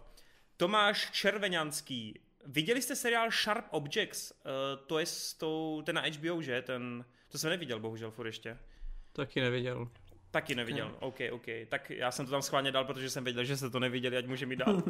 Tomáš 0.57 1.11
Červeňanský. 1.11 2.19
Viděli 2.45 2.81
jste 2.81 2.95
seriál 2.95 3.31
Sharp 3.31 3.65
Objects? 3.69 4.31
Uh, 4.31 4.85
to 4.87 4.99
je 4.99 5.05
s 5.05 5.33
tou, 5.33 5.81
ten 5.85 5.95
na 5.95 6.01
HBO, 6.01 6.41
že? 6.41 6.61
Ten, 6.61 7.05
to 7.31 7.37
jsem 7.37 7.49
neviděl, 7.49 7.79
bohužel, 7.79 8.11
furt 8.11 8.25
ještě. 8.25 8.57
Taky 9.13 9.41
neviděl. 9.41 9.87
Taky 10.31 10.55
neviděl, 10.55 10.87
ne. 10.87 10.95
OK, 10.99 11.15
OK. 11.31 11.45
Tak 11.69 11.89
já 11.89 12.11
jsem 12.11 12.25
to 12.25 12.31
tam 12.31 12.41
schválně 12.41 12.71
dal, 12.71 12.85
protože 12.85 13.09
jsem 13.09 13.23
věděl, 13.23 13.43
že 13.43 13.57
se 13.57 13.69
to 13.69 13.79
neviděli, 13.79 14.17
ať 14.17 14.25
může 14.25 14.45
mi 14.45 14.55
dát. 14.55 14.83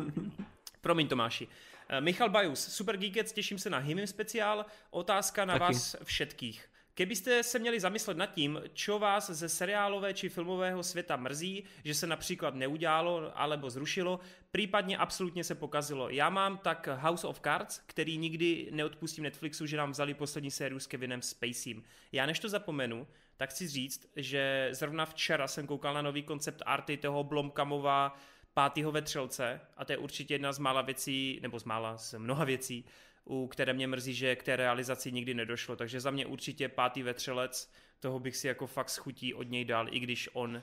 Promiň 0.86 1.08
Tomáši. 1.08 1.48
Uh, 1.48 2.02
Michal 2.02 2.30
Bajus, 2.30 2.68
Super 2.68 2.98
Geekets, 2.98 3.32
těším 3.32 3.60
se 3.60 3.70
na 3.70 3.78
Himim 3.78 4.08
speciál. 4.08 4.66
Otázka 4.90 5.46
na 5.46 5.54
Taky. 5.54 5.74
vás 5.74 5.96
všetkých. 6.04 6.70
Kebyste 6.94 7.44
se 7.44 7.60
měli 7.60 7.80
zamyslet 7.80 8.18
nad 8.18 8.26
tím, 8.26 8.62
čo 8.74 9.00
vás 9.00 9.30
ze 9.30 9.50
seriálové 9.50 10.14
či 10.14 10.30
filmového 10.30 10.84
světa 10.84 11.16
mrzí, 11.16 11.64
že 11.84 11.94
se 11.94 12.08
například 12.08 12.56
neudělalo 12.56 13.32
alebo 13.36 13.70
zrušilo, 13.70 14.20
případně 14.52 14.98
absolutně 14.98 15.44
se 15.44 15.56
pokazilo. 15.56 16.10
Já 16.10 16.30
mám 16.30 16.58
tak 16.58 16.88
House 16.88 17.28
of 17.28 17.40
Cards, 17.40 17.82
který 17.86 18.18
nikdy 18.18 18.68
neodpustím 18.72 19.24
Netflixu, 19.24 19.66
že 19.66 19.78
nám 19.78 19.92
vzali 19.92 20.14
poslední 20.14 20.52
sériu 20.52 20.80
s 20.80 20.88
Kevinem 20.88 21.22
Spacey. 21.22 21.82
Já 22.12 22.26
než 22.26 22.40
to 22.40 22.50
zapomenu, 22.50 23.08
tak 23.38 23.50
chci 23.50 23.68
říct, 23.68 24.08
že 24.16 24.70
zrovna 24.72 25.06
včera 25.06 25.48
jsem 25.48 25.68
koukal 25.68 25.94
na 25.94 26.02
nový 26.02 26.24
koncept 26.24 26.62
arty 26.66 26.98
toho 26.98 27.24
Blomkamova 27.24 28.18
pátýho 28.56 28.92
vetřelce 28.92 29.62
a 29.78 29.86
to 29.86 29.92
je 29.92 29.98
určitě 29.98 30.34
jedna 30.34 30.54
z 30.54 30.60
mála 30.60 30.82
věcí, 30.82 31.40
nebo 31.42 31.60
z 31.60 31.64
mála, 31.64 31.98
z 31.98 32.14
mnoha 32.14 32.46
věcí, 32.46 32.86
u 33.26 33.48
které 33.48 33.74
mě 33.74 33.88
mrzí, 33.88 34.14
že 34.14 34.36
k 34.36 34.44
té 34.44 34.56
realizaci 34.56 35.12
nikdy 35.12 35.34
nedošlo. 35.34 35.76
Takže 35.76 36.00
za 36.00 36.12
mě 36.12 36.26
určitě 36.26 36.70
pátý 36.70 37.04
vetřelec, 37.04 37.72
toho 38.00 38.20
bych 38.20 38.38
si 38.38 38.48
jako 38.48 38.68
fakt 38.68 38.90
schutí 38.90 39.34
od 39.34 39.50
něj 39.50 39.66
dal, 39.66 39.94
i 39.94 40.00
když 40.00 40.30
on 40.34 40.56
uh, 40.56 40.62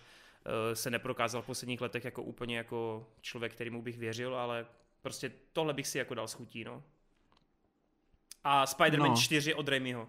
se 0.74 0.90
neprokázal 0.90 1.42
v 1.42 1.46
posledních 1.46 1.80
letech 1.80 2.04
jako 2.04 2.22
úplně 2.22 2.56
jako 2.56 3.06
člověk, 3.20 3.52
kterýmu 3.52 3.82
bych 3.82 3.98
věřil, 3.98 4.36
ale 4.36 4.66
prostě 5.02 5.32
tohle 5.52 5.74
bych 5.74 5.86
si 5.86 5.98
jako 5.98 6.14
dal 6.14 6.28
schutí, 6.28 6.64
no. 6.64 6.82
A 8.44 8.64
Spider-Man 8.64 9.08
no. 9.08 9.16
4 9.16 9.54
od 9.54 9.68
Raimiho. 9.68 10.08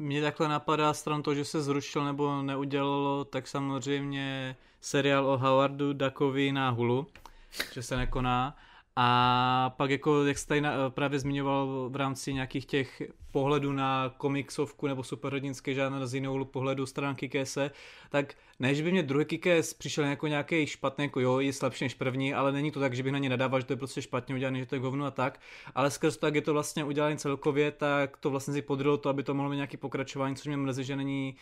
Mně 0.00 0.22
takhle 0.22 0.48
napadá 0.48 0.94
stran 0.94 1.22
to, 1.22 1.34
že 1.34 1.44
se 1.44 1.62
zrušil 1.62 2.04
nebo 2.04 2.42
neudělalo, 2.42 3.24
tak 3.24 3.48
samozřejmě 3.48 4.56
seriál 4.80 5.26
o 5.26 5.38
Howardu 5.38 5.92
Duckovi 5.92 6.52
na 6.52 6.70
Hulu, 6.70 7.06
že 7.72 7.82
se 7.82 7.96
nekoná. 7.96 8.56
A 9.02 9.74
pak 9.76 9.90
jako, 9.90 10.24
jak 10.24 10.38
jste 10.38 10.48
tady 10.48 10.60
na, 10.60 10.90
právě 10.90 11.18
zmiňoval 11.18 11.88
v 11.88 11.96
rámci 11.96 12.34
nějakých 12.34 12.66
těch 12.66 13.02
pohledů 13.32 13.72
na 13.72 14.14
komiksovku 14.16 14.86
nebo 14.86 15.02
superhrdinské 15.02 15.74
žádné 15.74 16.06
z 16.06 16.14
jiného 16.14 16.44
pohledu 16.44 16.86
stránky 16.86 17.28
Kese, 17.28 17.70
tak 18.10 18.34
ne, 18.58 18.74
že 18.74 18.82
by 18.82 18.92
mě 18.92 19.02
druhý 19.02 19.24
Kikes 19.24 19.74
přišel 19.74 20.04
jako 20.04 20.26
nějaký 20.26 20.66
špatný, 20.66 21.04
jako 21.04 21.20
jo, 21.20 21.38
je 21.38 21.52
slabší 21.52 21.84
než 21.84 21.94
první, 21.94 22.34
ale 22.34 22.52
není 22.52 22.70
to 22.70 22.80
tak, 22.80 22.94
že 22.94 23.02
bych 23.02 23.12
na 23.12 23.18
ně 23.18 23.28
nadával, 23.28 23.60
že 23.60 23.66
to 23.66 23.72
je 23.72 23.76
prostě 23.76 24.02
špatně 24.02 24.34
udělané, 24.34 24.58
že 24.58 24.66
to 24.66 24.74
je 24.74 24.80
hovno 24.80 25.06
a 25.06 25.10
tak, 25.10 25.40
ale 25.74 25.90
skrz 25.90 26.16
to, 26.16 26.26
jak 26.26 26.34
je 26.34 26.42
to 26.42 26.52
vlastně 26.52 26.84
udělané 26.84 27.16
celkově, 27.16 27.70
tak 27.70 28.16
to 28.16 28.30
vlastně 28.30 28.54
si 28.54 28.62
podrylo 28.62 28.96
to, 28.96 29.08
aby 29.08 29.22
to 29.22 29.34
mohlo 29.34 29.50
mít 29.50 29.56
nějaký 29.56 29.76
pokračování, 29.76 30.36
což 30.36 30.46
mě 30.46 30.56
mrzí, 30.56 30.84
že 30.84 30.96
není 30.96 31.36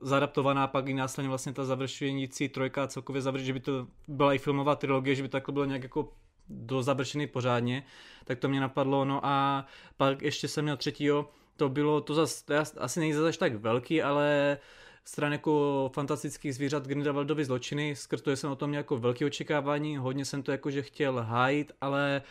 zadaptovaná, 0.00 0.66
pak 0.66 0.88
i 0.88 0.94
následně 0.94 1.28
vlastně 1.28 1.52
ta 1.52 1.64
završující 1.64 2.48
trojka 2.48 2.86
celkově 2.86 3.22
završ, 3.22 3.42
že 3.42 3.52
by 3.52 3.60
to 3.60 3.86
byla 4.08 4.34
i 4.34 4.38
filmová 4.38 4.76
trilogie, 4.76 5.14
že 5.14 5.22
by 5.22 5.28
takhle 5.28 5.52
bylo 5.52 5.64
nějak 5.64 5.82
jako 5.82 6.08
do 6.50 6.82
završený 6.82 7.26
pořádně, 7.26 7.82
tak 8.24 8.38
to 8.38 8.48
mě 8.48 8.60
napadlo, 8.60 9.04
no 9.04 9.20
a 9.26 9.66
pak 9.96 10.22
ještě 10.22 10.48
jsem 10.48 10.64
měl 10.64 10.76
třetího, 10.76 11.30
to 11.56 11.68
bylo, 11.68 12.00
to 12.00 12.14
zase, 12.14 12.44
to 12.46 12.82
asi 12.82 13.00
není 13.00 13.12
zase 13.12 13.38
tak 13.38 13.54
velký, 13.54 14.02
ale 14.02 14.58
stran 15.04 15.32
jako 15.32 15.90
fantastických 15.94 16.54
zvířat 16.54 16.86
Grindelwaldovi 16.86 17.44
zločiny, 17.44 17.94
to 18.22 18.30
jsem 18.30 18.50
o 18.50 18.56
tom 18.56 18.74
jako 18.74 18.96
velké 18.96 19.26
očekávání, 19.26 19.96
hodně 19.96 20.24
jsem 20.24 20.42
to 20.42 20.52
jakože 20.52 20.82
chtěl 20.82 21.22
hájit, 21.22 21.72
ale 21.80 22.22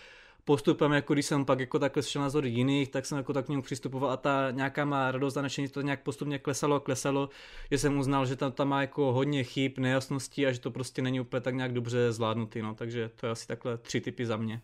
postupem, 0.50 0.92
jako 0.92 1.14
když 1.14 1.26
jsem 1.26 1.46
pak 1.46 1.60
jako 1.60 1.80
takhle 1.80 2.04
slyšel 2.04 2.22
názory 2.22 2.50
jiných, 2.50 2.90
tak 2.90 3.06
jsem 3.06 3.18
jako 3.18 3.34
tak 3.34 3.46
k 3.46 3.50
němu 3.50 3.62
přistupoval 3.62 4.12
a 4.12 4.18
ta 4.18 4.52
nějaká 4.52 4.86
má 4.86 5.12
radost 5.12 5.38
a 5.38 5.42
nadšení 5.42 5.68
to 5.68 5.82
nějak 5.82 6.04
postupně 6.04 6.40
klesalo 6.40 6.76
a 6.76 6.80
klesalo, 6.80 7.30
že 7.72 7.78
jsem 7.78 7.98
uznal, 7.98 8.26
že 8.26 8.36
tam, 8.36 8.52
tam 8.52 8.68
má 8.68 8.82
jako 8.82 9.14
hodně 9.14 9.44
chyb, 9.44 9.72
nejasností 9.78 10.46
a 10.46 10.52
že 10.52 10.60
to 10.60 10.72
prostě 10.72 11.02
není 11.02 11.20
úplně 11.20 11.42
tak 11.42 11.56
nějak 11.56 11.74
dobře 11.74 12.12
zvládnutý, 12.12 12.62
no, 12.62 12.76
takže 12.76 13.10
to 13.10 13.26
je 13.26 13.32
asi 13.32 13.48
takhle 13.48 13.78
tři 13.78 14.02
typy 14.02 14.26
za 14.26 14.38
mě. 14.38 14.62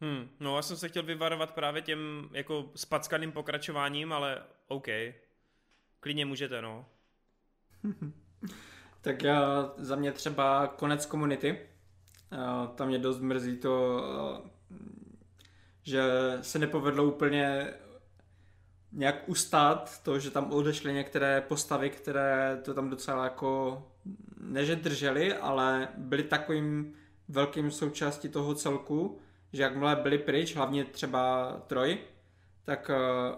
Hmm, 0.00 0.28
no 0.40 0.56
já 0.56 0.62
jsem 0.62 0.76
se 0.76 0.88
chtěl 0.88 1.02
vyvarovat 1.02 1.54
právě 1.54 1.82
těm 1.82 2.28
jako 2.32 2.70
spackaným 2.74 3.32
pokračováním, 3.32 4.12
ale 4.12 4.42
OK. 4.68 4.86
Klidně 6.00 6.26
můžete, 6.26 6.62
no. 6.62 6.86
tak 9.00 9.22
já 9.22 9.72
za 9.76 9.96
mě 9.96 10.12
třeba 10.12 10.66
konec 10.66 11.06
komunity. 11.06 11.58
Tam 12.74 12.88
mě 12.88 12.98
dost 12.98 13.20
mrzí 13.20 13.56
to, 13.56 14.02
že 15.82 16.02
se 16.40 16.58
nepovedlo 16.58 17.04
úplně 17.04 17.74
nějak 18.92 19.28
ustát 19.28 20.02
to, 20.02 20.18
že 20.18 20.30
tam 20.30 20.52
odešly 20.52 20.92
některé 20.92 21.40
postavy, 21.40 21.90
které 21.90 22.60
to 22.64 22.74
tam 22.74 22.90
docela 22.90 23.24
jako 23.24 23.82
neže 24.40 24.76
drželi, 24.76 25.34
ale 25.34 25.88
byly 25.96 26.22
takovým 26.22 26.94
velkým 27.28 27.70
součástí 27.70 28.28
toho 28.28 28.54
celku, 28.54 29.18
že 29.52 29.62
jakmile 29.62 29.96
byli 29.96 30.18
pryč, 30.18 30.56
hlavně 30.56 30.84
třeba 30.84 31.52
Troj, 31.66 31.98
tak 32.64 32.90
eh, 32.90 33.36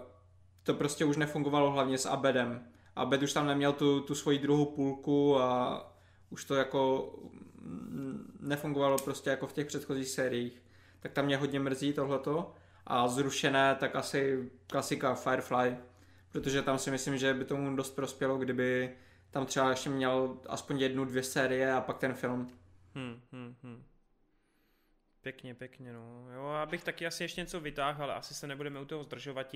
to 0.63 0.73
prostě 0.73 1.05
už 1.05 1.17
nefungovalo 1.17 1.71
hlavně 1.71 1.97
s 1.97 2.05
Abedem. 2.05 2.63
Abed 2.95 3.23
už 3.23 3.33
tam 3.33 3.47
neměl 3.47 3.73
tu, 3.73 4.01
tu 4.01 4.15
svoji 4.15 4.39
druhou 4.39 4.65
půlku 4.65 5.39
a 5.39 5.81
už 6.29 6.45
to 6.45 6.55
jako 6.55 7.13
nefungovalo 8.39 8.97
prostě 8.97 9.29
jako 9.29 9.47
v 9.47 9.53
těch 9.53 9.67
předchozích 9.67 10.07
sériích. 10.07 10.61
Tak 10.99 11.11
tam 11.11 11.25
mě 11.25 11.37
hodně 11.37 11.59
mrzí 11.59 11.93
tohleto. 11.93 12.53
A 12.87 13.07
zrušené, 13.07 13.75
tak 13.75 13.95
asi 13.95 14.51
klasika 14.67 15.15
Firefly, 15.15 15.77
protože 16.31 16.61
tam 16.61 16.77
si 16.77 16.91
myslím, 16.91 17.17
že 17.17 17.33
by 17.33 17.45
tomu 17.45 17.75
dost 17.75 17.95
prospělo, 17.95 18.37
kdyby 18.37 18.95
tam 19.31 19.45
třeba 19.45 19.69
ještě 19.69 19.89
měl 19.89 20.37
aspoň 20.47 20.79
jednu, 20.79 21.05
dvě 21.05 21.23
série 21.23 21.73
a 21.73 21.81
pak 21.81 21.97
ten 21.97 22.13
film. 22.13 22.49
Hmm, 22.95 23.21
hmm, 23.31 23.55
hmm. 23.63 23.83
Pěkně, 25.21 25.55
pěkně, 25.55 25.93
no. 25.93 26.25
Jo, 26.35 26.45
abych 26.45 26.83
taky 26.83 27.07
asi 27.07 27.23
ještě 27.23 27.41
něco 27.41 27.59
vytáhl, 27.59 28.03
ale 28.03 28.13
asi 28.13 28.33
se 28.33 28.47
nebudeme 28.47 28.79
u 28.79 28.85
toho 28.85 29.03
zdržovat. 29.03 29.55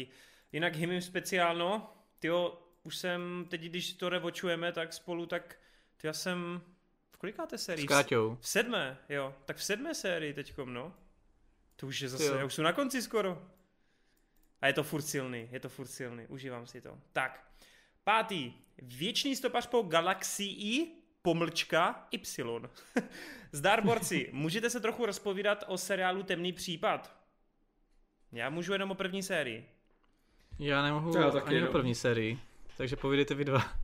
Jinak 0.52 0.76
Himim 0.76 1.02
speciálno, 1.02 1.94
tyjo, 2.20 2.62
už 2.84 2.98
jsem, 2.98 3.46
teď 3.50 3.62
když 3.62 3.94
to 3.94 4.10
revočujeme, 4.10 4.72
tak 4.72 4.94
spolu, 4.94 5.26
tak 5.26 5.56
ty 5.98 6.08
já 6.08 6.14
jsem, 6.14 6.62
v 7.12 7.18
kolikáté 7.18 7.58
sérii? 7.58 7.88
S 7.88 8.06
V 8.12 8.38
sedmé, 8.42 8.98
jo. 9.10 9.36
Tak 9.46 9.58
v 9.58 9.64
sedmé 9.64 9.96
sérii 9.96 10.34
teďkom, 10.34 10.74
no. 10.74 10.94
To 11.76 11.88
už 11.88 12.02
je 12.02 12.10
zase, 12.10 12.38
já 12.38 12.46
už 12.46 12.54
jsou 12.54 12.62
na 12.62 12.74
konci 12.74 13.02
skoro. 13.02 13.42
A 14.62 14.68
je 14.68 14.74
to 14.74 14.84
furt 14.84 15.02
silný, 15.02 15.50
je 15.52 15.60
to 15.60 15.70
furt 15.70 15.88
silný, 15.88 16.26
užívám 16.28 16.68
si 16.68 16.82
to. 16.82 16.98
Tak, 17.14 17.48
pátý. 18.04 18.54
Věčný 18.82 19.36
stopař 19.36 19.68
po 19.68 19.82
galaxii 19.82 21.04
pomlčka 21.22 22.08
Y. 22.12 22.70
Zdar 23.52 23.84
borci, 23.84 24.30
můžete 24.34 24.70
se 24.70 24.80
trochu 24.80 25.06
rozpovídat 25.06 25.64
o 25.68 25.78
seriálu 25.78 26.24
Temný 26.24 26.54
případ? 26.54 27.16
Já 28.32 28.50
můžu 28.50 28.74
jenom 28.74 28.92
o 28.92 28.96
první 28.96 29.24
sérii. 29.24 29.70
Já 30.60 30.84
nemohu 30.84 31.18
já 31.18 31.32
taky, 31.32 31.48
ani 31.48 31.68
o 31.68 31.72
první 31.72 31.96
sérii, 31.96 32.40
takže 32.78 32.96
povídejte 32.96 33.34
vy 33.36 33.46
dva. 33.46 33.83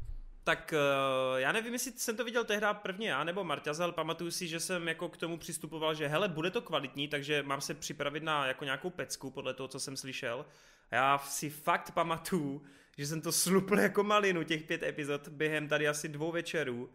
Tak 0.49 0.73
uh, 0.73 1.39
já 1.39 1.51
nevím, 1.51 1.73
jestli 1.73 1.91
jsem 1.91 2.17
to 2.17 2.23
viděl 2.23 2.43
tehdy 2.43 2.67
prvně 2.73 3.09
já 3.09 3.23
nebo 3.23 3.43
Marťaz, 3.43 3.79
ale 3.79 3.91
pamatuju 3.91 4.31
si, 4.31 4.47
že 4.47 4.59
jsem 4.59 4.87
jako 4.87 5.09
k 5.09 5.17
tomu 5.17 5.37
přistupoval, 5.37 5.95
že 5.95 6.07
hele, 6.07 6.27
bude 6.27 6.51
to 6.51 6.61
kvalitní, 6.61 7.07
takže 7.07 7.43
mám 7.43 7.61
se 7.61 7.73
připravit 7.73 8.23
na 8.23 8.47
jako 8.47 8.65
nějakou 8.65 8.89
pecku 8.89 9.31
podle 9.31 9.53
toho, 9.53 9.67
co 9.67 9.79
jsem 9.79 9.97
slyšel. 9.97 10.45
Já 10.91 11.17
si 11.17 11.49
fakt 11.49 11.91
pamatuju, 11.91 12.61
že 12.97 13.07
jsem 13.07 13.21
to 13.21 13.31
slupl 13.31 13.79
jako 13.79 14.03
malinu 14.03 14.43
těch 14.43 14.63
pět 14.63 14.83
epizod 14.83 15.27
během 15.27 15.67
tady 15.67 15.87
asi 15.87 16.07
dvou 16.07 16.31
večerů 16.31 16.89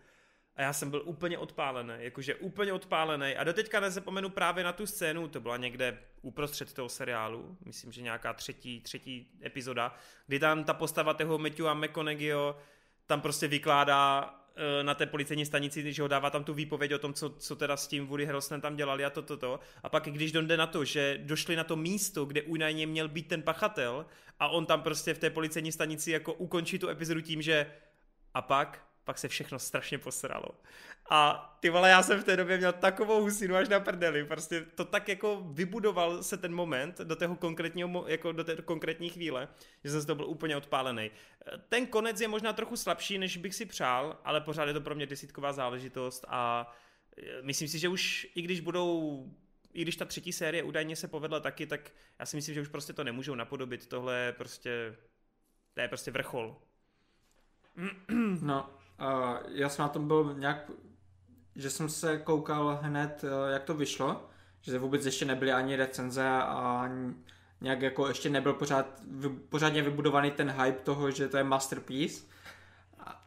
a 0.56 0.62
já 0.62 0.72
jsem 0.72 0.90
byl 0.90 1.02
úplně 1.04 1.38
odpálený, 1.38 1.94
jakože 1.98 2.34
úplně 2.34 2.72
odpálený. 2.72 3.36
A 3.36 3.44
doteďka 3.44 3.80
nezapomenu 3.80 4.30
právě 4.30 4.64
na 4.64 4.72
tu 4.72 4.86
scénu, 4.86 5.28
to 5.28 5.40
byla 5.40 5.56
někde 5.56 5.98
uprostřed 6.22 6.72
toho 6.72 6.88
seriálu, 6.88 7.56
myslím, 7.64 7.92
že 7.92 8.02
nějaká 8.02 8.32
třetí, 8.32 8.80
třetí 8.80 9.38
epizoda, 9.44 9.94
kdy 10.26 10.38
tam 10.38 10.64
ta 10.64 10.74
postava 10.74 11.14
toho 11.14 11.38
Matthewa 11.38 11.74
McConaugheyho 11.74 12.56
tam 13.06 13.20
prostě 13.20 13.48
vykládá 13.48 14.34
eh, 14.56 14.82
na 14.84 14.94
té 14.94 15.06
policejní 15.06 15.46
stanici, 15.46 15.92
že 15.92 16.02
ho 16.02 16.08
dává 16.08 16.30
tam 16.30 16.44
tu 16.44 16.54
výpověď 16.54 16.94
o 16.94 16.98
tom, 16.98 17.14
co, 17.14 17.30
co 17.30 17.56
teda 17.56 17.76
s 17.76 17.86
tím 17.86 18.06
Woody 18.06 18.26
Harrelsonem 18.26 18.60
tam 18.60 18.76
dělali 18.76 19.04
a 19.04 19.10
to, 19.10 19.22
to, 19.22 19.36
to. 19.36 19.60
A 19.82 19.88
pak, 19.88 20.04
když 20.04 20.32
dojde 20.32 20.56
na 20.56 20.66
to, 20.66 20.84
že 20.84 21.18
došli 21.22 21.56
na 21.56 21.64
to 21.64 21.76
místo, 21.76 22.24
kde 22.24 22.42
údajně 22.42 22.86
měl 22.86 23.08
být 23.08 23.28
ten 23.28 23.42
pachatel 23.42 24.06
a 24.40 24.48
on 24.48 24.66
tam 24.66 24.82
prostě 24.82 25.14
v 25.14 25.18
té 25.18 25.30
policejní 25.30 25.72
stanici 25.72 26.10
jako 26.10 26.32
ukončí 26.32 26.78
tu 26.78 26.88
epizodu 26.88 27.20
tím, 27.20 27.42
že 27.42 27.66
a 28.34 28.42
pak 28.42 28.86
pak 29.04 29.18
se 29.18 29.28
všechno 29.28 29.58
strašně 29.58 29.98
posralo. 29.98 30.48
A 31.10 31.50
ty 31.60 31.70
vole, 31.70 31.90
já 31.90 32.02
jsem 32.02 32.20
v 32.20 32.24
té 32.24 32.36
době 32.36 32.58
měl 32.58 32.72
takovou 32.72 33.20
husinu 33.20 33.56
až 33.56 33.68
na 33.68 33.80
prdeli, 33.80 34.24
prostě 34.24 34.60
to 34.74 34.84
tak 34.84 35.08
jako 35.08 35.42
vybudoval 35.50 36.22
se 36.22 36.36
ten 36.36 36.54
moment 36.54 36.98
do 36.98 37.16
toho 37.16 37.36
konkrétního, 37.36 38.04
jako 38.08 38.32
do 38.32 38.44
té 38.44 38.56
konkrétní 38.56 39.10
chvíle, 39.10 39.48
že 39.84 39.90
jsem 39.90 40.00
z 40.00 40.06
toho 40.06 40.16
byl 40.16 40.26
úplně 40.26 40.56
odpálený. 40.56 41.10
Ten 41.68 41.86
konec 41.86 42.20
je 42.20 42.28
možná 42.28 42.52
trochu 42.52 42.76
slabší, 42.76 43.18
než 43.18 43.36
bych 43.36 43.54
si 43.54 43.66
přál, 43.66 44.20
ale 44.24 44.40
pořád 44.40 44.64
je 44.64 44.74
to 44.74 44.80
pro 44.80 44.94
mě 44.94 45.06
desítková 45.06 45.52
záležitost 45.52 46.24
a 46.28 46.72
e, 47.16 47.42
myslím 47.42 47.68
si, 47.68 47.78
že 47.78 47.88
už 47.88 48.26
i 48.34 48.42
když 48.42 48.60
budou 48.60 49.24
i 49.74 49.82
když 49.82 49.96
ta 49.96 50.04
třetí 50.04 50.32
série 50.32 50.62
údajně 50.62 50.96
se 50.96 51.08
povedla 51.08 51.40
taky, 51.40 51.66
tak 51.66 51.90
já 52.18 52.26
si 52.26 52.36
myslím, 52.36 52.54
že 52.54 52.60
už 52.60 52.68
prostě 52.68 52.92
to 52.92 53.04
nemůžou 53.04 53.34
napodobit. 53.34 53.86
Tohle 53.86 54.18
je 54.18 54.32
prostě, 54.32 54.96
to 55.74 55.80
je 55.80 55.88
prostě 55.88 56.10
vrchol. 56.10 56.56
No, 58.42 58.70
Já 59.48 59.68
jsem 59.68 59.82
na 59.82 59.88
tom 59.88 60.08
byl 60.08 60.34
nějak, 60.38 60.70
že 61.56 61.70
jsem 61.70 61.88
se 61.88 62.18
koukal 62.18 62.78
hned, 62.82 63.24
uh, 63.24 63.52
jak 63.52 63.64
to 63.64 63.74
vyšlo, 63.74 64.28
že 64.60 64.78
vůbec 64.78 65.06
ještě 65.06 65.24
nebyly 65.24 65.52
ani 65.52 65.76
recenze 65.76 66.28
a 66.28 66.90
nějak 67.60 67.82
jako 67.82 68.08
ještě 68.08 68.30
nebyl 68.30 68.52
pořád, 68.52 68.86
pořádně 69.48 69.82
vybudovaný 69.82 70.30
ten 70.30 70.50
hype 70.50 70.80
toho, 70.80 71.10
že 71.10 71.28
to 71.28 71.36
je 71.36 71.44
masterpiece. 71.44 72.24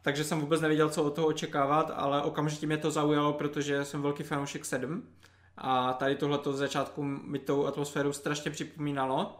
Takže 0.02 0.24
jsem 0.24 0.40
vůbec 0.40 0.60
nevěděl, 0.60 0.90
co 0.90 1.04
od 1.04 1.14
toho 1.14 1.26
očekávat, 1.26 1.90
ale 1.94 2.22
okamžitě 2.22 2.66
mě 2.66 2.76
to 2.76 2.90
zaujalo, 2.90 3.32
protože 3.32 3.84
jsem 3.84 4.02
velký 4.02 4.22
fanoušek 4.22 4.64
7 4.64 5.08
a 5.56 5.92
tady 5.92 6.16
tohleto 6.16 6.52
z 6.52 6.58
začátku 6.58 7.02
mi 7.02 7.38
tou 7.38 7.66
atmosféru 7.66 8.12
strašně 8.12 8.50
připomínalo 8.50 9.38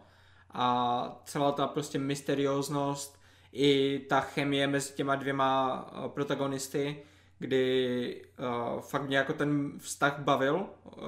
a 0.51 1.21
celá 1.25 1.51
ta 1.51 1.67
prostě 1.67 1.99
mysterióznost, 1.99 3.18
i 3.51 3.99
ta 4.09 4.21
chemie 4.21 4.67
mezi 4.67 4.93
těma 4.93 5.15
dvěma 5.15 5.85
uh, 5.91 6.07
protagonisty, 6.07 7.03
kdy 7.39 8.21
uh, 8.39 8.81
fakt 8.81 9.07
mě 9.07 9.17
jako 9.17 9.33
ten 9.33 9.79
vztah 9.79 10.19
bavil, 10.19 10.55
uh, 10.55 11.03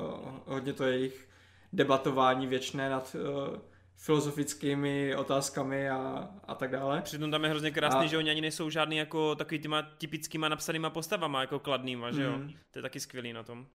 hodně 0.45 0.73
to 0.73 0.83
jejich 0.83 1.29
debatování 1.73 2.47
věčné 2.47 2.89
nad 2.89 3.15
uh, 3.15 3.57
filozofickými 3.97 5.15
otázkami 5.15 5.89
a, 5.89 6.29
a 6.43 6.55
tak 6.55 6.71
dále. 6.71 7.01
Přitom 7.01 7.31
tam 7.31 7.43
je 7.43 7.49
hrozně 7.49 7.71
krásný, 7.71 8.05
a... 8.05 8.05
že 8.05 8.17
oni 8.17 8.29
ani 8.29 8.41
nejsou 8.41 8.69
žádný 8.69 8.97
jako 8.97 9.35
takový 9.35 9.59
těma 9.59 9.81
typickýma 9.81 10.49
napsanýma 10.49 10.89
postavama, 10.89 11.41
jako 11.41 11.59
kladnýma, 11.59 12.11
že 12.11 12.23
jo? 12.23 12.37
Mm. 12.37 12.53
To 12.71 12.79
je 12.79 12.83
taky 12.83 12.99
skvělý 12.99 13.33
na 13.33 13.43
tom. 13.43 13.67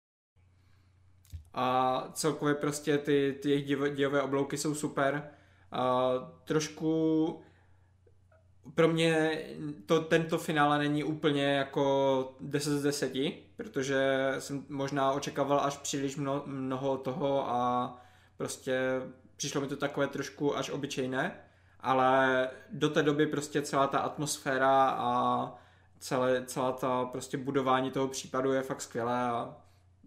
A 1.54 2.08
celkově 2.12 2.54
prostě 2.54 2.98
ty, 2.98 3.38
ty 3.42 3.50
jejich 3.50 3.66
dějové 3.94 4.22
oblouky 4.22 4.56
jsou 4.56 4.74
super. 4.74 5.30
A 5.72 6.10
trošku 6.44 7.42
pro 8.74 8.88
mě 8.88 9.40
to, 9.86 10.00
tento 10.00 10.38
finále 10.38 10.78
není 10.78 11.04
úplně 11.04 11.44
jako 11.44 12.36
10 12.40 12.70
z 12.70 12.82
10, 12.82 13.12
protože 13.56 14.34
jsem 14.38 14.64
možná 14.68 15.12
očekával 15.12 15.60
až 15.60 15.76
příliš 15.76 16.16
mno, 16.16 16.42
mnoho 16.46 16.96
toho 16.96 17.50
a 17.50 17.94
prostě 18.36 18.80
přišlo 19.36 19.60
mi 19.60 19.66
to 19.66 19.76
takové 19.76 20.06
trošku 20.06 20.56
až 20.56 20.70
obyčejné, 20.70 21.40
ale 21.80 22.48
do 22.72 22.90
té 22.90 23.02
doby 23.02 23.26
prostě 23.26 23.62
celá 23.62 23.86
ta 23.86 23.98
atmosféra 23.98 24.88
a 24.90 25.54
celé, 25.98 26.44
celá 26.46 26.72
ta 26.72 27.04
prostě 27.04 27.36
budování 27.36 27.90
toho 27.90 28.08
případu 28.08 28.52
je 28.52 28.62
fakt 28.62 28.82
skvělé 28.82 29.20
a 29.20 29.56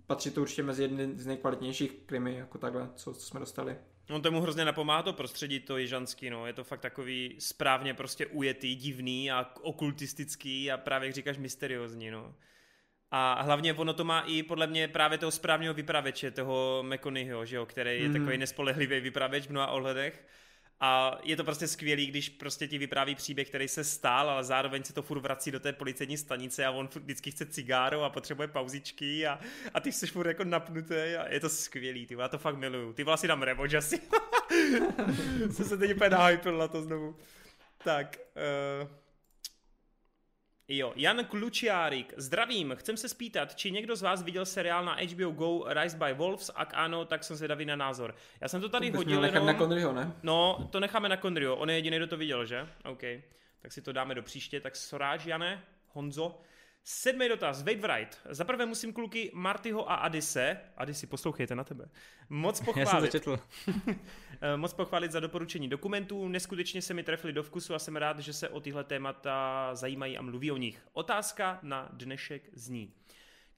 patří 0.08 0.32
to 0.32 0.42
určitě 0.42 0.64
mezi 0.64 0.82
jedny 0.82 1.12
z 1.16 1.26
nejkvalitnějších 1.26 1.92
krimi, 2.06 2.36
jako 2.36 2.58
takhle, 2.58 2.90
co, 2.96 3.14
co 3.14 3.26
jsme 3.26 3.40
dostali. 3.40 3.78
No 4.10 4.22
tomu 4.22 4.42
hrozně 4.42 4.66
napomáhá 4.66 5.04
to 5.04 5.14
prostředí, 5.14 5.60
to 5.60 5.78
jižanský, 5.78 6.30
no. 6.30 6.48
Je 6.48 6.54
to 6.54 6.64
fakt 6.64 6.80
takový 6.80 7.36
správně 7.40 7.94
prostě 7.94 8.26
ujetý, 8.26 8.76
divný 8.76 9.32
a 9.32 9.54
okultistický 9.62 10.72
a 10.72 10.78
právě, 10.78 11.08
jak 11.08 11.16
říkáš, 11.16 11.38
mysteriózní, 11.38 12.12
no. 12.12 12.36
A 13.12 13.42
hlavně 13.42 13.74
ono 13.74 13.94
to 13.94 14.04
má 14.04 14.22
i 14.22 14.44
podle 14.44 14.68
mě 14.68 14.88
právě 14.88 15.18
toho 15.18 15.32
správného 15.32 15.74
vypravěče, 15.74 16.32
toho 16.32 16.84
McConaugheyho, 16.88 17.46
že 17.46 17.56
jo, 17.56 17.66
který 17.66 18.02
je 18.02 18.08
mm. 18.08 18.14
takový 18.14 18.38
nespolehlivý 18.38 19.00
vypravěč 19.00 19.48
v 19.48 19.50
mnoha 19.50 19.68
ohledech. 19.68 20.26
A 20.82 21.20
je 21.24 21.36
to 21.36 21.44
prostě 21.44 21.68
skvělý, 21.68 22.08
když 22.08 22.30
prostě 22.30 22.68
ti 22.68 22.78
vypráví 22.78 23.16
příběh, 23.16 23.50
který 23.50 23.68
se 23.68 23.84
stál, 23.84 24.30
ale 24.30 24.44
zároveň 24.44 24.84
se 24.84 24.94
to 24.94 25.02
furt 25.02 25.20
vrací 25.20 25.52
do 25.52 25.60
té 25.60 25.74
policejní 25.74 26.18
stanice 26.18 26.66
a 26.66 26.72
on 26.72 26.88
furt 26.88 27.02
vždycky 27.02 27.32
chce 27.32 27.46
cigáro 27.46 28.04
a 28.04 28.10
potřebuje 28.10 28.48
pauzičky 28.48 29.28
a, 29.28 29.40
a 29.74 29.80
ty 29.80 29.92
jsi 29.92 30.08
furt 30.08 30.28
jako 30.28 30.44
napnutý 30.44 30.96
a 30.96 31.34
je 31.34 31.40
to 31.40 31.50
skvělý, 31.50 32.06
ty 32.06 32.16
já 32.20 32.28
to 32.28 32.38
fakt 32.38 32.58
miluju. 32.58 32.94
Ty 32.94 33.04
vlastně 33.04 33.28
dám 33.28 33.42
remoč 33.42 33.74
asi. 33.74 34.02
Jsem 35.52 35.66
se 35.66 35.78
teď 35.78 35.96
úplně 35.96 36.10
nahypil 36.10 36.58
na 36.58 36.68
to 36.68 36.82
znovu. 36.82 37.16
Tak, 37.84 38.18
uh, 38.82 38.88
Jo, 40.72 40.94
Jan 40.96 41.26
Klučiárik, 41.26 42.14
zdravím, 42.18 42.76
chcem 42.76 42.98
se 42.98 43.10
spýtat, 43.10 43.56
či 43.56 43.72
někdo 43.72 43.96
z 43.96 44.02
vás 44.02 44.24
viděl 44.24 44.46
seriál 44.46 44.86
na 44.86 44.96
HBO 44.96 45.32
Go 45.32 45.66
Rise 45.74 45.98
by 45.98 46.14
Wolves, 46.14 46.52
ak 46.56 46.74
ano, 46.74 47.06
tak 47.06 47.24
jsem 47.24 47.36
zvědavý 47.36 47.66
na 47.66 47.76
názor. 47.76 48.16
Já 48.42 48.48
jsem 48.48 48.62
to 48.62 48.70
tady 48.70 48.92
to 48.92 48.98
hodil 48.98 49.26
jenom... 49.26 49.46
na 49.46 49.54
Conryho, 49.54 49.94
ne? 49.94 50.14
No, 50.24 50.68
to 50.72 50.80
necháme 50.80 51.10
na 51.10 51.18
Conryho, 51.18 51.56
on 51.56 51.70
je 51.70 51.76
jediný, 51.76 51.98
kdo 51.98 52.08
to 52.08 52.18
viděl, 52.18 52.46
že? 52.46 52.68
OK, 52.86 53.02
tak 53.62 53.72
si 53.72 53.82
to 53.82 53.92
dáme 53.92 54.16
do 54.16 54.24
příště, 54.24 54.62
tak 54.62 54.76
Soráž, 54.76 55.26
Jane, 55.26 55.64
Honzo, 55.88 56.42
Sedmý 56.84 57.28
dotaz, 57.30 57.64
Wade 57.64 57.88
Wright. 57.88 58.18
Za 58.30 58.44
prvé 58.44 58.66
musím 58.66 58.94
kluky 58.94 59.32
Martyho 59.34 59.92
a 59.92 59.96
Adise, 59.96 60.62
Adisi, 60.78 61.08
poslouchejte 61.08 61.56
na 61.56 61.64
tebe, 61.64 61.90
moc 62.30 62.60
pochválit. 62.62 62.80
Já 62.80 62.92
jsem 62.92 63.02
to 63.02 63.08
četl. 63.08 63.40
Eh, 64.42 64.58
moc 64.58 64.74
pochválit 64.74 65.12
za 65.12 65.20
doporučení 65.20 65.68
dokumentů. 65.68 66.28
Neskutečně 66.28 66.82
se 66.82 66.94
mi 66.94 67.04
trefili 67.04 67.34
do 67.34 67.44
vkusu 67.44 67.76
a 67.76 67.80
jsem 67.80 67.96
rád, 67.96 68.20
že 68.20 68.34
se 68.34 68.50
o 68.50 68.60
tyhle 68.60 68.84
témata 68.84 69.70
zajímají 69.76 70.18
a 70.18 70.22
mluví 70.22 70.52
o 70.52 70.58
nich. 70.58 70.88
Otázka 70.94 71.60
na 71.62 71.90
dnešek 71.94 72.50
zní. 72.54 72.94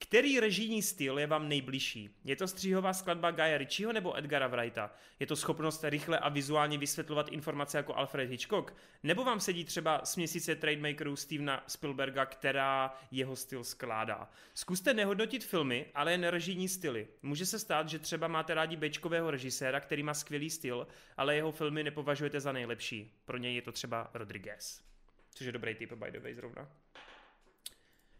Který 0.02 0.40
režijní 0.40 0.82
styl 0.82 1.18
je 1.18 1.26
vám 1.26 1.48
nejbližší? 1.48 2.10
Je 2.24 2.36
to 2.36 2.48
stříhová 2.48 2.92
skladba 2.92 3.30
Guya 3.30 3.58
Ritchieho 3.58 3.92
nebo 3.92 4.18
Edgara 4.18 4.46
Wrighta? 4.46 4.94
Je 5.20 5.26
to 5.26 5.36
schopnost 5.36 5.84
rychle 5.84 6.18
a 6.18 6.28
vizuálně 6.28 6.78
vysvětlovat 6.78 7.28
informace 7.28 7.76
jako 7.76 7.94
Alfred 7.94 8.30
Hitchcock? 8.30 8.74
Nebo 9.02 9.24
vám 9.24 9.40
sedí 9.40 9.64
třeba 9.64 10.00
směsice 10.04 10.56
trademakerů 10.56 11.16
Stevena 11.16 11.64
Spielberga, 11.66 12.26
která 12.26 12.94
jeho 13.10 13.36
styl 13.36 13.64
skládá? 13.64 14.30
Zkuste 14.54 14.94
nehodnotit 14.94 15.44
filmy, 15.44 15.86
ale 15.94 16.12
jen 16.12 16.24
režijní 16.24 16.68
styly. 16.68 17.08
Může 17.22 17.46
se 17.46 17.58
stát, 17.58 17.88
že 17.88 17.98
třeba 17.98 18.28
máte 18.28 18.54
rádi 18.54 18.76
bečkového 18.76 19.30
režiséra, 19.30 19.80
který 19.80 20.02
má 20.02 20.14
skvělý 20.14 20.50
styl, 20.50 20.86
ale 21.16 21.36
jeho 21.36 21.52
filmy 21.52 21.84
nepovažujete 21.84 22.40
za 22.40 22.52
nejlepší. 22.52 23.12
Pro 23.24 23.36
něj 23.36 23.54
je 23.54 23.62
to 23.62 23.72
třeba 23.72 24.10
Rodriguez. 24.14 24.82
Což 25.34 25.46
je 25.46 25.52
dobrý 25.52 25.74
typ, 25.74 25.92
by 25.92 26.10
the 26.10 26.20
way, 26.20 26.34
zrovna. 26.34 26.68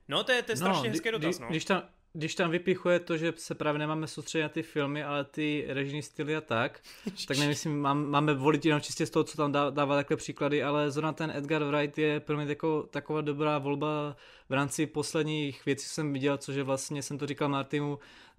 No, 0.09 0.25
to 0.25 0.33
je, 0.33 0.43
to 0.43 0.53
je 0.53 0.57
no, 0.57 0.61
strašně 0.61 0.89
no, 0.89 0.93
hezký 0.93 1.11
dotaz, 1.11 1.39
no. 1.39 1.47
Když 1.49 1.65
tam, 1.65 1.83
když 2.13 2.35
tam 2.35 2.51
vypichuje 2.51 3.01
to, 3.01 3.17
že 3.17 3.33
se 3.37 3.55
právě 3.55 3.79
nemáme 3.79 4.07
soustředit 4.07 4.43
na 4.43 4.49
ty 4.49 4.63
filmy, 4.63 5.05
ale 5.05 5.25
ty 5.25 5.65
režijní 5.69 6.03
styly 6.03 6.37
a 6.37 6.41
tak, 6.41 6.81
tak 7.29 7.39
nemyslím, 7.39 7.81
mám, 7.81 8.07
máme 8.07 8.35
volit 8.35 8.65
jenom 8.65 8.81
čistě 8.81 9.07
z 9.07 9.11
toho, 9.11 9.25
co 9.25 9.37
tam 9.37 9.53
dá, 9.53 9.71
dává 9.71 9.97
takhle 9.97 10.17
příklady, 10.17 10.63
ale 10.63 10.91
zrovna 10.91 11.13
ten 11.13 11.31
Edgar 11.31 11.65
Wright 11.65 11.99
je 11.99 12.21
pro 12.21 12.37
mě 12.37 12.47
tako, 12.47 12.83
taková 12.91 13.21
dobrá 13.21 13.59
volba 13.59 14.17
v 14.49 14.53
rámci 14.53 14.87
posledních 14.87 15.67
věcí, 15.67 15.87
co 15.87 15.95
jsem 15.95 16.13
viděl, 16.13 16.39
což 16.39 16.55
je 16.55 16.63
vlastně, 16.63 17.03
jsem 17.03 17.19
to 17.19 17.27
říkal 17.27 17.49
Martimu, 17.49 17.99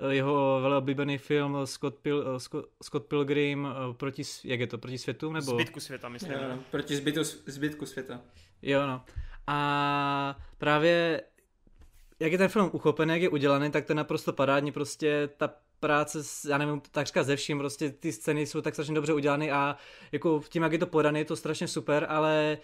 jeho 0.09 0.61
velmi 0.61 1.17
film 1.17 1.57
Scott, 1.65 1.95
Pil, 1.95 2.39
Scott, 2.39 2.65
Scott 2.83 3.05
Pilgrim 3.05 3.67
eh, 3.67 3.93
proti, 3.93 4.23
jak 4.43 4.59
je 4.59 4.67
to, 4.67 4.77
proti 4.77 4.97
světu? 4.97 5.31
Nebo? 5.31 5.51
Zbytku 5.51 5.79
světa, 5.79 6.09
myslím. 6.09 6.31
Jo, 6.31 6.59
proti 6.71 6.95
zbytu, 6.95 7.23
zbytku 7.23 7.85
světa. 7.85 8.21
Jo, 8.61 8.87
no. 8.87 9.05
A 9.47 10.37
právě 10.57 11.21
jak 12.23 12.31
je 12.31 12.37
ten 12.37 12.47
film 12.47 12.69
uchopený, 12.73 13.13
jak 13.13 13.21
je 13.21 13.29
udělaný, 13.29 13.71
tak 13.71 13.85
to 13.85 13.91
je 13.91 13.95
naprosto 13.95 14.33
parádní, 14.33 14.71
prostě 14.71 15.29
ta 15.37 15.49
práce, 15.79 16.19
já 16.49 16.57
nevím, 16.57 16.81
takřka 16.91 17.23
ze 17.23 17.35
vším, 17.35 17.57
prostě 17.57 17.89
ty 17.89 18.11
scény 18.11 18.45
jsou 18.45 18.61
tak 18.61 18.73
strašně 18.73 18.95
dobře 18.95 19.13
udělány 19.13 19.51
a 19.51 19.75
jako 20.11 20.41
tím, 20.49 20.63
jak 20.63 20.71
je 20.71 20.77
to 20.79 20.87
podaný, 20.87 21.19
je 21.19 21.25
to 21.25 21.35
strašně 21.35 21.67
super, 21.67 22.05
ale 22.09 22.57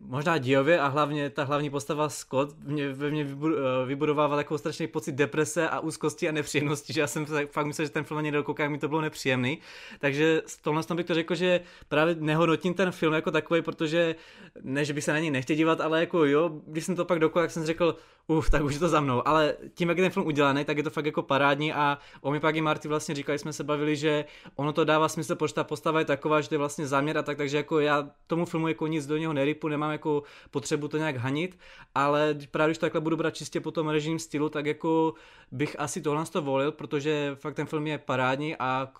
možná 0.00 0.38
díjově 0.38 0.80
a 0.80 0.86
hlavně 0.86 1.30
ta 1.30 1.44
hlavní 1.44 1.70
postava 1.70 2.08
Scott 2.08 2.56
mě, 2.64 2.88
ve 2.88 3.10
mně 3.10 3.22
eh, 3.22 3.86
vybudovával 3.86 4.38
takovou 4.38 4.58
strašný 4.58 4.86
pocit 4.86 5.14
deprese 5.14 5.68
a 5.68 5.80
úzkosti 5.80 6.28
a 6.28 6.32
nepříjemnosti, 6.32 6.92
že 6.92 7.00
já 7.00 7.06
jsem 7.06 7.26
fakt 7.50 7.66
myslel, 7.66 7.86
že 7.86 7.92
ten 7.92 8.04
film 8.04 8.22
někdo 8.22 8.44
kouká, 8.44 8.68
mi 8.68 8.78
to 8.78 8.88
bylo 8.88 9.00
nepříjemný. 9.00 9.58
Takže 9.98 10.42
z 10.46 10.56
tohle 10.56 10.82
bych 10.94 11.06
to 11.06 11.14
řekl, 11.14 11.34
že 11.34 11.60
právě 11.88 12.16
nehodnotím 12.18 12.74
ten 12.74 12.92
film 12.92 13.14
jako 13.14 13.30
takový, 13.30 13.62
protože 13.62 14.14
ne, 14.62 14.84
že 14.84 14.92
bych 14.92 15.04
se 15.04 15.12
na 15.12 15.18
něj 15.18 15.30
nechtěl 15.30 15.56
dívat, 15.56 15.80
ale 15.80 16.00
jako 16.00 16.24
jo, 16.24 16.50
když 16.66 16.84
jsem 16.84 16.96
to 16.96 17.04
pak 17.04 17.18
dokoukal, 17.18 17.42
jak 17.42 17.50
jsem 17.50 17.64
řekl, 17.64 17.96
uf, 18.26 18.50
tak 18.50 18.62
už 18.62 18.74
je 18.74 18.80
to 18.80 18.88
za 18.88 19.00
mnou. 19.00 19.28
Ale 19.28 19.56
tím, 19.74 19.88
jak 19.88 19.98
je 19.98 20.04
ten 20.04 20.10
film 20.10 20.26
udělaný, 20.26 20.64
tak 20.64 20.76
je 20.76 20.82
to 20.82 20.90
fakt 20.90 21.06
jako 21.06 21.22
parádní 21.22 21.72
a 21.72 21.98
o 22.20 22.30
mi 22.30 22.40
pak 22.40 22.56
i 22.56 22.60
Marty 22.60 22.88
vlastně 22.88 23.14
říkali, 23.14 23.38
jsme 23.38 23.52
se 23.52 23.64
bavili, 23.64 23.96
že 23.96 24.24
ono 24.56 24.72
to 24.72 24.84
dává 24.84 25.08
smysl, 25.08 25.36
protože 25.36 25.54
ta 25.54 25.64
postava 25.64 25.98
je 25.98 26.04
taková, 26.04 26.40
že 26.40 26.48
to 26.48 26.54
je 26.54 26.58
vlastně 26.58 26.86
záměr 26.86 27.18
a 27.18 27.22
tak, 27.22 27.36
takže 27.36 27.56
jako 27.56 27.80
já 27.80 28.10
tomu 28.26 28.44
filmu 28.44 28.68
jako 28.68 28.86
nic 28.86 29.06
do 29.06 29.16
něho 29.16 29.32
nerypu, 29.32 29.68
nemám 29.68 29.92
jako 29.92 30.22
potřebu 30.50 30.88
to 30.88 30.96
nějak 30.96 31.16
hanit, 31.16 31.58
ale 31.94 32.34
právě 32.50 32.70
když 32.70 32.78
to 32.78 32.86
takhle 32.86 33.00
budu 33.00 33.16
brát 33.16 33.36
čistě 33.36 33.60
po 33.60 33.70
tom 33.70 33.88
režim 33.88 34.18
stylu, 34.18 34.48
tak 34.48 34.66
jako 34.66 35.14
bych 35.52 35.80
asi 35.80 36.02
tohle 36.02 36.24
to 36.26 36.42
volil, 36.42 36.72
protože 36.72 37.30
fakt 37.34 37.54
ten 37.54 37.66
film 37.66 37.86
je 37.86 37.98
parádní 37.98 38.56
a 38.56 38.92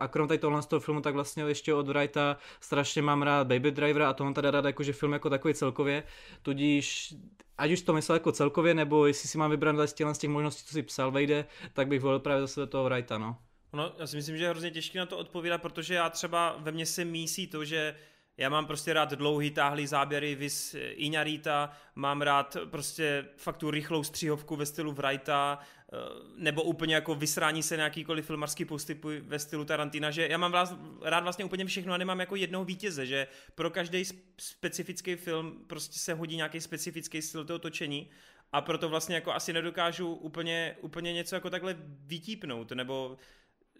a 0.00 0.08
krom 0.08 0.28
tady 0.28 0.38
tohle 0.38 0.62
z 0.62 0.66
toho 0.66 0.80
filmu, 0.80 1.00
tak 1.00 1.14
vlastně 1.14 1.44
ještě 1.44 1.74
od 1.74 1.88
Wrighta 1.88 2.36
strašně 2.60 3.02
mám 3.02 3.22
rád 3.22 3.46
Baby 3.46 3.70
Driver 3.70 4.02
a 4.02 4.12
to 4.12 4.24
mám 4.24 4.34
tady 4.34 4.50
rád 4.50 4.64
jakože 4.64 4.92
film 4.92 5.12
jako 5.12 5.30
takový 5.30 5.54
celkově, 5.54 6.02
tudíž 6.42 7.14
ať 7.58 7.70
už 7.70 7.82
to 7.82 7.92
myslel 7.92 8.16
jako 8.16 8.32
celkově, 8.32 8.74
nebo 8.74 9.06
jestli 9.06 9.28
si 9.28 9.38
mám 9.38 9.50
vybrat 9.50 9.88
z 9.88 9.92
těch, 9.92 10.06
z 10.12 10.18
těch 10.18 10.30
možností, 10.30 10.66
co 10.66 10.72
si 10.72 10.82
psal, 10.82 11.10
vejde, 11.10 11.46
tak 11.72 11.88
bych 11.88 12.00
volil 12.00 12.18
právě 12.18 12.40
zase 12.40 12.66
toho 12.66 12.84
Wrighta, 12.84 13.18
no. 13.18 13.36
No, 13.72 13.92
já 13.98 14.06
si 14.06 14.16
myslím, 14.16 14.36
že 14.36 14.44
je 14.44 14.50
hrozně 14.50 14.70
těžké 14.70 14.98
na 14.98 15.06
to 15.06 15.18
odpovídat, 15.18 15.62
protože 15.62 15.94
já 15.94 16.10
třeba 16.10 16.56
ve 16.58 16.72
mně 16.72 16.86
se 16.86 17.04
mísí 17.04 17.46
to, 17.46 17.64
že 17.64 17.94
já 18.38 18.48
mám 18.48 18.66
prostě 18.66 18.92
rád 18.92 19.12
dlouhý, 19.12 19.50
táhlý 19.50 19.86
záběry, 19.86 20.34
vis 20.34 20.76
Iňarita, 20.94 21.70
mám 21.94 22.22
rád 22.22 22.56
prostě 22.70 23.24
fakt 23.36 23.56
tu 23.56 23.70
rychlou 23.70 24.02
stříhovku 24.04 24.56
ve 24.56 24.66
stylu 24.66 24.92
Wrighta, 24.92 25.58
eh, 25.58 25.96
nebo 26.36 26.62
úplně 26.62 26.94
jako 26.94 27.14
vysrání 27.14 27.62
se 27.62 27.76
nějakýkoliv 27.76 28.26
filmarský 28.26 28.64
postup 28.64 29.04
ve 29.22 29.38
stylu 29.38 29.64
Tarantina, 29.64 30.10
že 30.10 30.28
já 30.28 30.38
mám 30.38 30.54
rád 31.02 31.20
vlastně 31.20 31.44
úplně 31.44 31.64
všechno 31.64 31.94
a 31.94 31.96
nemám 31.96 32.20
jako 32.20 32.36
jednoho 32.36 32.64
vítěze, 32.64 33.06
že 33.06 33.26
pro 33.54 33.70
každý 33.70 34.04
specifický 34.38 35.16
film 35.16 35.64
prostě 35.66 35.98
se 35.98 36.14
hodí 36.14 36.36
nějaký 36.36 36.60
specifický 36.60 37.22
styl 37.22 37.44
toho 37.44 37.58
točení 37.58 38.10
a 38.52 38.60
proto 38.60 38.88
vlastně 38.88 39.14
jako 39.14 39.32
asi 39.32 39.52
nedokážu 39.52 40.14
úplně, 40.14 40.76
úplně 40.80 41.12
něco 41.12 41.34
jako 41.34 41.50
takhle 41.50 41.76
vytípnout, 42.06 42.72
nebo 42.72 43.16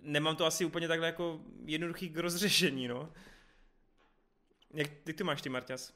nemám 0.02 0.36
to 0.36 0.46
asi 0.46 0.64
úplně 0.64 0.88
takhle 0.88 1.06
jako 1.06 1.40
jednoduchý 1.64 2.08
k 2.08 2.18
rozřešení, 2.18 2.88
no. 2.88 3.12
Jak, 4.74 4.86
jak 5.06 5.16
ty 5.16 5.24
máš 5.24 5.42
ty, 5.42 5.48
Marťas? 5.48 5.92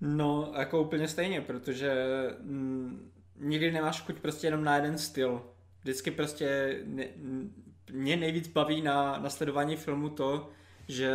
No, 0.00 0.52
jako 0.58 0.82
úplně 0.82 1.08
stejně, 1.08 1.40
protože 1.40 1.92
m, 2.40 3.12
nikdy 3.36 3.72
nemáš 3.72 4.00
chuť 4.00 4.18
prostě 4.18 4.46
jenom 4.46 4.64
na 4.64 4.76
jeden 4.76 4.98
styl. 4.98 5.42
Vždycky 5.80 6.10
prostě 6.10 6.78
ne, 6.84 7.04
mě 7.92 8.16
nejvíc 8.16 8.48
baví 8.48 8.82
na, 8.82 9.18
na 9.18 9.30
sledování 9.30 9.76
filmu 9.76 10.08
to, 10.08 10.50
že 10.88 11.10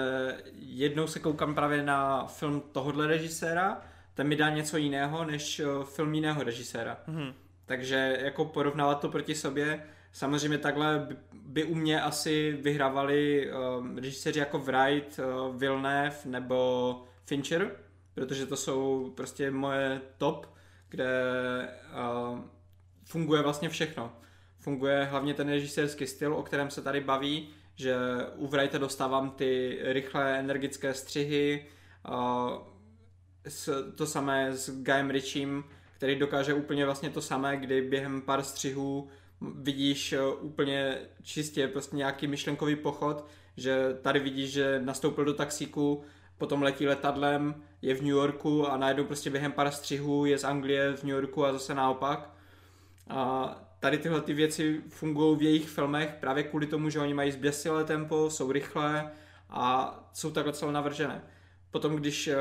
jednou 0.53 1.07
se 1.07 1.19
koukám 1.19 1.56
právě 1.56 1.84
na 1.84 2.26
film 2.26 2.64
tohohle 2.72 3.07
režiséra, 3.07 3.82
ten 4.14 4.28
mi 4.28 4.36
dá 4.36 4.49
něco 4.49 4.78
jiného 4.78 5.26
než 5.26 5.60
eh, 5.60 5.65
film 5.84 6.14
jiného 6.14 6.44
režiséra. 6.44 6.98
Mm-hmm. 7.07 7.34
Takže 7.65 8.18
jako 8.22 8.45
porovnávat 8.45 8.99
to 8.99 9.10
proti 9.10 9.36
sobě, 9.36 9.84
samozřejmě 10.18 10.57
takhle 10.57 11.07
by 11.34 11.64
u 11.64 11.76
mě 11.76 12.02
asi 12.02 12.52
vyhrávali 12.61 13.52
uh, 13.52 13.95
režiséři 13.95 14.39
jako 14.39 14.60
Wright, 14.60 15.19
uh, 15.19 15.56
Villeneuve 15.56 16.15
nebo 16.26 17.03
Fincher, 17.26 17.72
protože 18.14 18.45
to 18.45 18.57
jsou 18.57 19.14
prostě 19.15 19.52
moje 19.52 20.02
top, 20.18 20.53
kde 20.89 21.11
uh, 22.31 22.39
funguje 23.06 23.41
vlastně 23.41 23.69
všechno. 23.69 24.14
Funguje 24.60 25.03
hlavně 25.03 25.34
ten 25.34 25.49
režisérský 25.49 26.07
styl, 26.07 26.34
o 26.34 26.44
kterém 26.44 26.69
se 26.69 26.81
tady 26.81 27.02
baví, 27.02 27.49
že 27.76 27.95
u 28.35 28.48
Wrighta 28.48 28.77
dostávám 28.77 29.31
ty 29.31 29.80
rychlé 29.81 30.39
energické 30.39 30.94
střihy, 30.94 31.65
uh, 32.10 32.57
to 33.95 34.06
samé 34.06 34.53
s 34.53 34.84
Guyem 34.84 35.10
Richiem, 35.10 35.64
který 35.98 36.15
dokáže 36.15 36.53
úplně 36.53 36.85
vlastně 36.85 37.10
to 37.10 37.22
samé, 37.22 37.57
kdy 37.57 37.81
během 37.81 38.22
pár 38.22 38.44
střihů 38.44 39.10
vidíš 39.41 40.14
eh, 40.14 40.26
úplně 40.26 40.97
čistě 41.23 41.68
prostě 41.68 41.95
nějaký 41.95 42.27
myšlenkový 42.27 42.76
pochod, 42.76 43.26
že 43.57 43.97
tady 44.01 44.19
vidíš, 44.19 44.51
že 44.51 44.81
nastoupil 44.85 45.26
do 45.26 45.34
taxíku, 45.34 46.03
potom 46.38 46.61
letí 46.61 46.88
letadlem, 46.88 47.55
je 47.81 47.95
v 47.95 48.01
New 48.01 48.09
Yorku 48.09 48.68
a 48.68 48.77
najednou 48.77 49.03
prostě 49.03 49.30
během 49.30 49.51
pár 49.51 49.72
střihů 49.72 50.26
je 50.26 50.38
z 50.38 50.43
Anglie 50.43 50.93
v 50.93 51.03
New 51.03 51.15
Yorku 51.15 51.45
a 51.45 51.53
zase 51.53 51.76
naopak. 51.76 52.30
A 53.09 53.55
tady 53.80 53.97
tyhle 53.97 54.22
ty 54.22 54.34
věci 54.34 54.81
fungují 54.89 55.38
v 55.38 55.41
jejich 55.41 55.69
filmech 55.69 56.18
právě 56.19 56.43
kvůli 56.43 56.68
tomu, 56.68 56.89
že 56.89 56.99
oni 56.99 57.14
mají 57.14 57.31
zběsilé 57.31 57.84
tempo, 57.84 58.30
jsou 58.30 58.51
rychlé 58.51 59.11
a 59.49 59.99
jsou 60.14 60.31
takhle 60.31 60.53
celé 60.53 60.72
navržené. 60.72 61.22
Potom, 61.72 61.95
když 61.95 62.27
uh, 62.27 62.34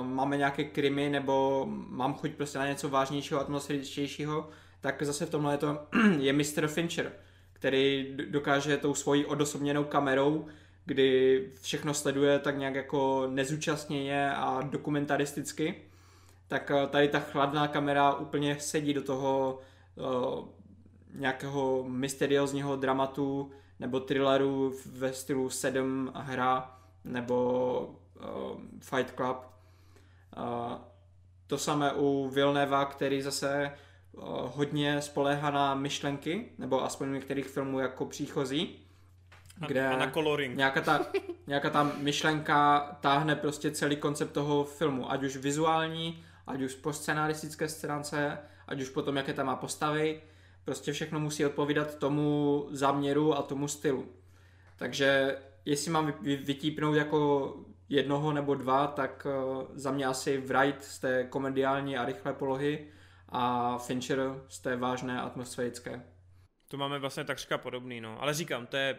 uh, 0.00 0.06
máme 0.06 0.36
nějaké 0.36 0.64
krimi 0.64 1.08
nebo 1.08 1.66
mám 1.68 2.14
chuť 2.14 2.30
prostě 2.30 2.58
na 2.58 2.66
něco 2.66 2.88
vážnějšího, 2.88 3.40
atmosféričtějšího, 3.40 4.48
tak 4.84 5.02
zase 5.02 5.26
v 5.26 5.30
tomhle 5.30 5.54
je, 5.54 5.58
to, 5.58 5.86
je 6.18 6.32
Mr. 6.32 6.66
Fincher, 6.66 7.12
který 7.52 8.14
dokáže 8.30 8.76
tou 8.76 8.94
svojí 8.94 9.26
odosobněnou 9.26 9.84
kamerou, 9.84 10.46
kdy 10.84 11.40
všechno 11.60 11.94
sleduje 11.94 12.38
tak 12.38 12.58
nějak 12.58 12.74
jako 12.74 13.26
nezúčastněně 13.30 14.34
a 14.34 14.62
dokumentaristicky, 14.62 15.74
tak 16.48 16.70
eh, 16.70 16.86
tady 16.86 17.08
ta 17.08 17.20
chladná 17.20 17.68
kamera 17.68 18.14
úplně 18.14 18.56
sedí 18.60 18.94
do 18.94 19.02
toho 19.02 19.60
uh, 19.96 20.48
nějakého 21.14 21.84
mysteriózního 21.88 22.76
dramatu 22.76 23.50
nebo 23.80 24.00
thrilleru 24.00 24.74
ve 24.86 25.12
stylu 25.12 25.50
Sedm 25.50 26.12
hra 26.14 26.78
nebo 27.04 27.80
uh, 28.16 28.60
Fight 28.80 29.14
Club. 29.16 29.36
Uh, 30.36 30.72
to 31.46 31.58
samé 31.58 31.92
u 31.92 32.28
Vilneva, 32.28 32.84
který 32.84 33.22
zase 33.22 33.72
hodně 34.54 35.02
spoléhá 35.02 35.50
na 35.50 35.74
myšlenky, 35.74 36.48
nebo 36.58 36.84
aspoň 36.84 37.08
u 37.08 37.12
některých 37.12 37.46
filmů 37.46 37.78
jako 37.78 38.06
příchozí, 38.06 38.78
kde 39.66 39.88
a 39.88 39.96
na 39.96 40.10
coloring. 40.10 40.56
Nějaká 40.56 40.80
ta, 40.80 41.06
nějaká 41.46 41.70
ta 41.70 41.92
myšlenka 41.98 42.80
táhne 43.00 43.36
prostě 43.36 43.70
celý 43.70 43.96
koncept 43.96 44.32
toho 44.32 44.64
filmu, 44.64 45.12
ať 45.12 45.22
už 45.22 45.36
vizuální, 45.36 46.24
ať 46.46 46.60
už 46.60 46.74
po 46.74 46.92
scenaristické 46.92 47.68
stránce, 47.68 48.38
ať 48.68 48.80
už 48.80 48.88
potom, 48.88 49.16
jaké 49.16 49.32
tam 49.32 49.46
má 49.46 49.56
postavy, 49.56 50.22
prostě 50.64 50.92
všechno 50.92 51.20
musí 51.20 51.46
odpovídat 51.46 51.98
tomu 51.98 52.66
záměru 52.70 53.34
a 53.34 53.42
tomu 53.42 53.68
stylu. 53.68 54.06
Takže 54.76 55.38
jestli 55.64 55.90
mám 55.90 56.14
vytípnout 56.22 56.96
jako 56.96 57.54
jednoho 57.88 58.32
nebo 58.32 58.54
dva, 58.54 58.86
tak 58.86 59.26
eh, 59.30 59.66
za 59.74 59.90
mě 59.90 60.06
asi 60.06 60.38
Wright 60.38 60.84
z 60.84 60.98
té 60.98 61.24
komediální 61.24 61.96
a 61.96 62.04
rychlé 62.04 62.32
polohy 62.32 62.86
a 63.34 63.78
Fincher 63.78 64.20
z 64.48 64.60
té 64.60 64.76
vážné 64.76 65.20
atmosférické. 65.20 66.02
To 66.68 66.76
máme 66.76 66.98
vlastně 66.98 67.24
takřka 67.24 67.58
podobný, 67.58 68.00
no. 68.00 68.22
Ale 68.22 68.34
říkám, 68.34 68.66
to 68.66 68.76
je 68.76 68.98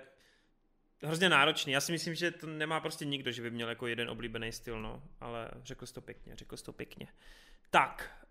hrozně 1.04 1.30
náročný. 1.30 1.74
Já 1.74 1.82
si 1.82 1.92
myslím, 1.92 2.16
že 2.16 2.32
to 2.32 2.48
nemá 2.48 2.80
prostě 2.80 3.06
nikdo, 3.06 3.32
že 3.32 3.42
by 3.42 3.52
měl 3.52 3.70
jako 3.70 3.88
jeden 3.88 4.10
oblíbený 4.10 4.52
styl, 4.52 4.82
no. 4.82 5.04
Ale 5.20 5.50
řekl 5.64 5.86
jsi 5.86 5.94
to 5.94 6.02
pěkně, 6.02 6.36
řekl 6.36 6.58
jsi 6.58 6.64
to 6.64 6.74
pěkně. 6.74 7.08
Tak, 7.70 8.26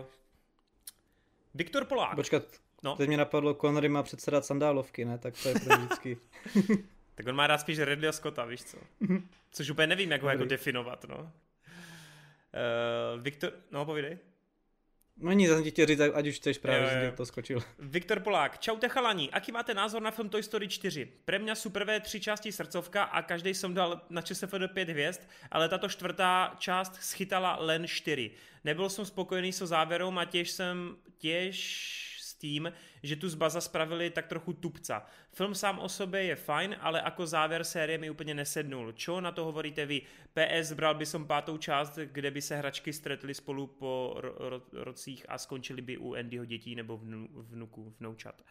uh, 0.00 0.06
Viktor 1.54 1.84
Polák. 1.84 2.14
Počkat, 2.14 2.42
no. 2.82 2.96
teď 2.96 3.08
mě 3.08 3.16
napadlo, 3.16 3.54
Connery 3.54 3.88
má 3.88 4.02
předsedat 4.02 4.46
sandálovky, 4.46 5.04
ne? 5.04 5.18
Tak 5.18 5.34
to 5.42 5.48
je 5.48 5.54
pro 5.54 5.76
vždycky. 5.76 6.18
tak 7.14 7.26
on 7.26 7.34
má 7.34 7.46
rád 7.46 7.58
spíš 7.58 7.78
Ridley 7.78 8.12
Scotta, 8.12 8.44
víš 8.44 8.64
co? 8.64 8.78
Což 9.50 9.70
úplně 9.70 9.86
nevím, 9.86 10.10
jak 10.10 10.22
ho 10.22 10.28
jako 10.28 10.44
definovat, 10.44 11.04
no. 11.08 11.18
Uh, 11.18 13.22
Viktor, 13.22 13.52
no 13.70 13.84
povídej. 13.84 14.18
No 15.16 15.32
nic, 15.32 15.50
jsem 15.50 15.62
ti 15.64 15.70
chtěl 15.70 15.86
říct, 15.86 16.00
ať 16.00 16.26
už 16.26 16.36
chceš 16.36 16.58
právě, 16.58 16.88
že 16.88 17.12
to 17.16 17.26
skočil. 17.26 17.62
Viktor 17.78 18.20
Polák, 18.20 18.58
čaute 18.58 18.88
chalani, 18.88 19.30
aký 19.30 19.52
máte 19.52 19.74
názor 19.74 20.02
na 20.02 20.10
film 20.10 20.28
Toy 20.28 20.42
Story 20.42 20.68
4? 20.68 21.06
Pre 21.24 21.38
mňa 21.38 21.54
sú 21.54 21.70
prvé 21.70 22.00
tři 22.00 22.20
části 22.20 22.52
srdcovka 22.52 23.02
a 23.02 23.22
každý 23.22 23.54
som 23.54 23.74
dal 23.74 24.00
na 24.10 24.22
ČSFD 24.22 24.72
5 24.74 24.88
hvězd, 24.88 25.20
ale 25.50 25.68
tato 25.68 25.88
čtvrtá 25.88 26.56
část 26.58 26.96
schytala 27.00 27.56
len 27.60 27.86
4. 27.86 28.30
Nebyl 28.64 28.88
som 28.88 29.04
spokojený 29.04 29.52
so 29.52 29.66
záverom 29.66 30.18
a 30.18 30.24
tiež 30.24 30.50
som 30.50 30.96
tiež 31.18 31.54
tým, 32.42 32.72
že 33.02 33.16
tu 33.16 33.28
z 33.28 33.34
Baza 33.34 33.60
spravili 33.60 34.10
tak 34.10 34.26
trochu 34.26 34.52
tupca. 34.52 35.06
Film 35.30 35.54
sám 35.54 35.78
o 35.78 35.88
sobě 35.88 36.24
je 36.24 36.36
fajn, 36.36 36.76
ale 36.80 37.02
jako 37.04 37.26
závěr 37.26 37.64
série 37.64 37.98
mi 37.98 38.10
úplně 38.10 38.34
nesednul. 38.34 38.92
Čo 38.92 39.20
na 39.20 39.30
to 39.30 39.44
hovoríte 39.44 39.86
vy? 39.86 40.02
PS 40.34 40.72
bral 40.72 40.94
by 40.94 41.06
som 41.06 41.26
pátou 41.26 41.58
část, 41.58 41.98
kde 42.02 42.30
by 42.30 42.42
se 42.42 42.56
hračky 42.56 42.92
stretli 42.92 43.34
spolu 43.34 43.66
po 43.66 44.14
ro- 44.18 44.34
ro- 44.34 44.62
rocích 44.72 45.26
a 45.28 45.38
skončili 45.38 45.82
by 45.82 45.96
u 45.98 46.14
Andyho 46.14 46.44
dětí 46.44 46.74
nebo 46.74 46.98
vnu- 46.98 47.28
vnuku, 47.30 47.94
vnoučat. 48.00 48.42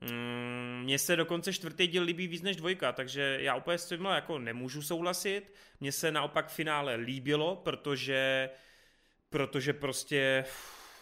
Mm, 0.00 0.80
mně 0.84 0.98
se 0.98 1.16
dokonce 1.16 1.52
čtvrtý 1.52 1.86
díl 1.86 2.02
líbí 2.02 2.26
víc 2.26 2.42
než 2.42 2.56
dvojka, 2.56 2.92
takže 2.92 3.38
já 3.40 3.56
úplně 3.56 3.78
s 3.78 3.88
tím 3.88 4.04
jako 4.04 4.38
nemůžu 4.38 4.82
souhlasit. 4.82 5.52
Mně 5.80 5.92
se 5.92 6.12
naopak 6.12 6.48
finále 6.48 6.94
líbilo, 6.96 7.56
protože 7.56 8.50
protože 9.30 9.72
prostě 9.72 10.44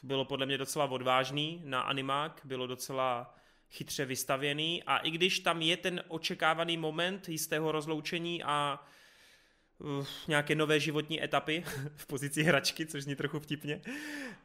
bylo 0.05 0.25
podle 0.25 0.47
mě 0.47 0.59
docela 0.59 0.85
odvážný 0.85 1.63
na 1.65 1.81
animák, 1.81 2.41
bylo 2.45 2.67
docela 2.67 3.35
chytře 3.71 4.05
vystavěný 4.05 4.83
a 4.83 4.99
i 4.99 5.11
když 5.11 5.39
tam 5.39 5.63
je 5.63 5.77
ten 5.77 6.03
očekávaný 6.09 6.77
moment 6.77 7.29
jistého 7.29 7.73
rozloučení 7.73 8.43
a 8.43 8.85
uh, 9.79 10.07
nějaké 10.29 10.55
nové 10.55 10.81
životní 10.81 11.25
etapy 11.25 11.65
v 11.97 12.07
pozici 12.07 12.43
hračky, 12.43 12.87
což 12.87 13.03
zní 13.03 13.17
trochu 13.17 13.41
vtipně, 13.41 13.81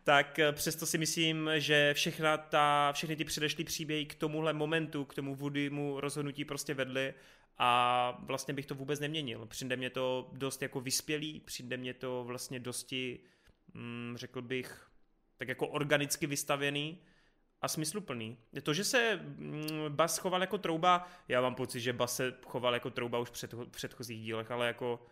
tak 0.03 0.39
eh, 0.39 0.51
přesto 0.51 0.85
si 0.85 0.97
myslím, 0.97 1.49
že 1.57 1.93
všechna 1.93 2.37
ta, 2.37 2.91
všechny 2.91 3.15
ty 3.15 3.23
předešlý 3.23 3.63
příběhy 3.63 4.05
k 4.05 4.15
tomuhle 4.15 4.53
momentu, 4.53 5.05
k 5.05 5.13
tomu 5.13 5.35
Woodymu 5.35 5.99
rozhodnutí 5.99 6.45
prostě 6.45 6.73
vedly 6.73 7.13
a 7.57 8.11
vlastně 8.23 8.53
bych 8.53 8.65
to 8.65 8.75
vůbec 8.75 8.99
neměnil. 8.99 9.45
Přijde 9.45 9.75
mě 9.75 9.89
to 9.89 10.29
dost 10.33 10.61
jako 10.61 10.81
vyspělý, 10.81 11.39
přijde 11.39 11.77
mě 11.77 11.93
to 11.93 12.23
vlastně 12.23 12.59
dosti, 12.59 13.19
mm, 13.73 14.13
řekl 14.17 14.41
bych, 14.41 14.88
tak 15.39 15.47
jako 15.47 15.67
organicky 15.67 16.27
vystavěný 16.27 16.97
a 17.61 17.67
smysluplný. 17.67 18.37
To, 18.63 18.73
že 18.73 18.83
se 18.83 19.15
mm, 19.15 19.69
Bas 19.89 20.17
choval 20.17 20.41
jako 20.41 20.57
trouba, 20.57 21.07
já 21.27 21.41
mám 21.41 21.55
pocit, 21.55 21.79
že 21.79 21.93
Bas 21.93 22.15
se 22.15 22.33
choval 22.45 22.73
jako 22.73 22.89
trouba 22.89 23.19
už 23.19 23.29
v 23.29 23.69
předchozích 23.71 24.21
dílech, 24.21 24.51
ale 24.51 24.67
jako 24.67 25.05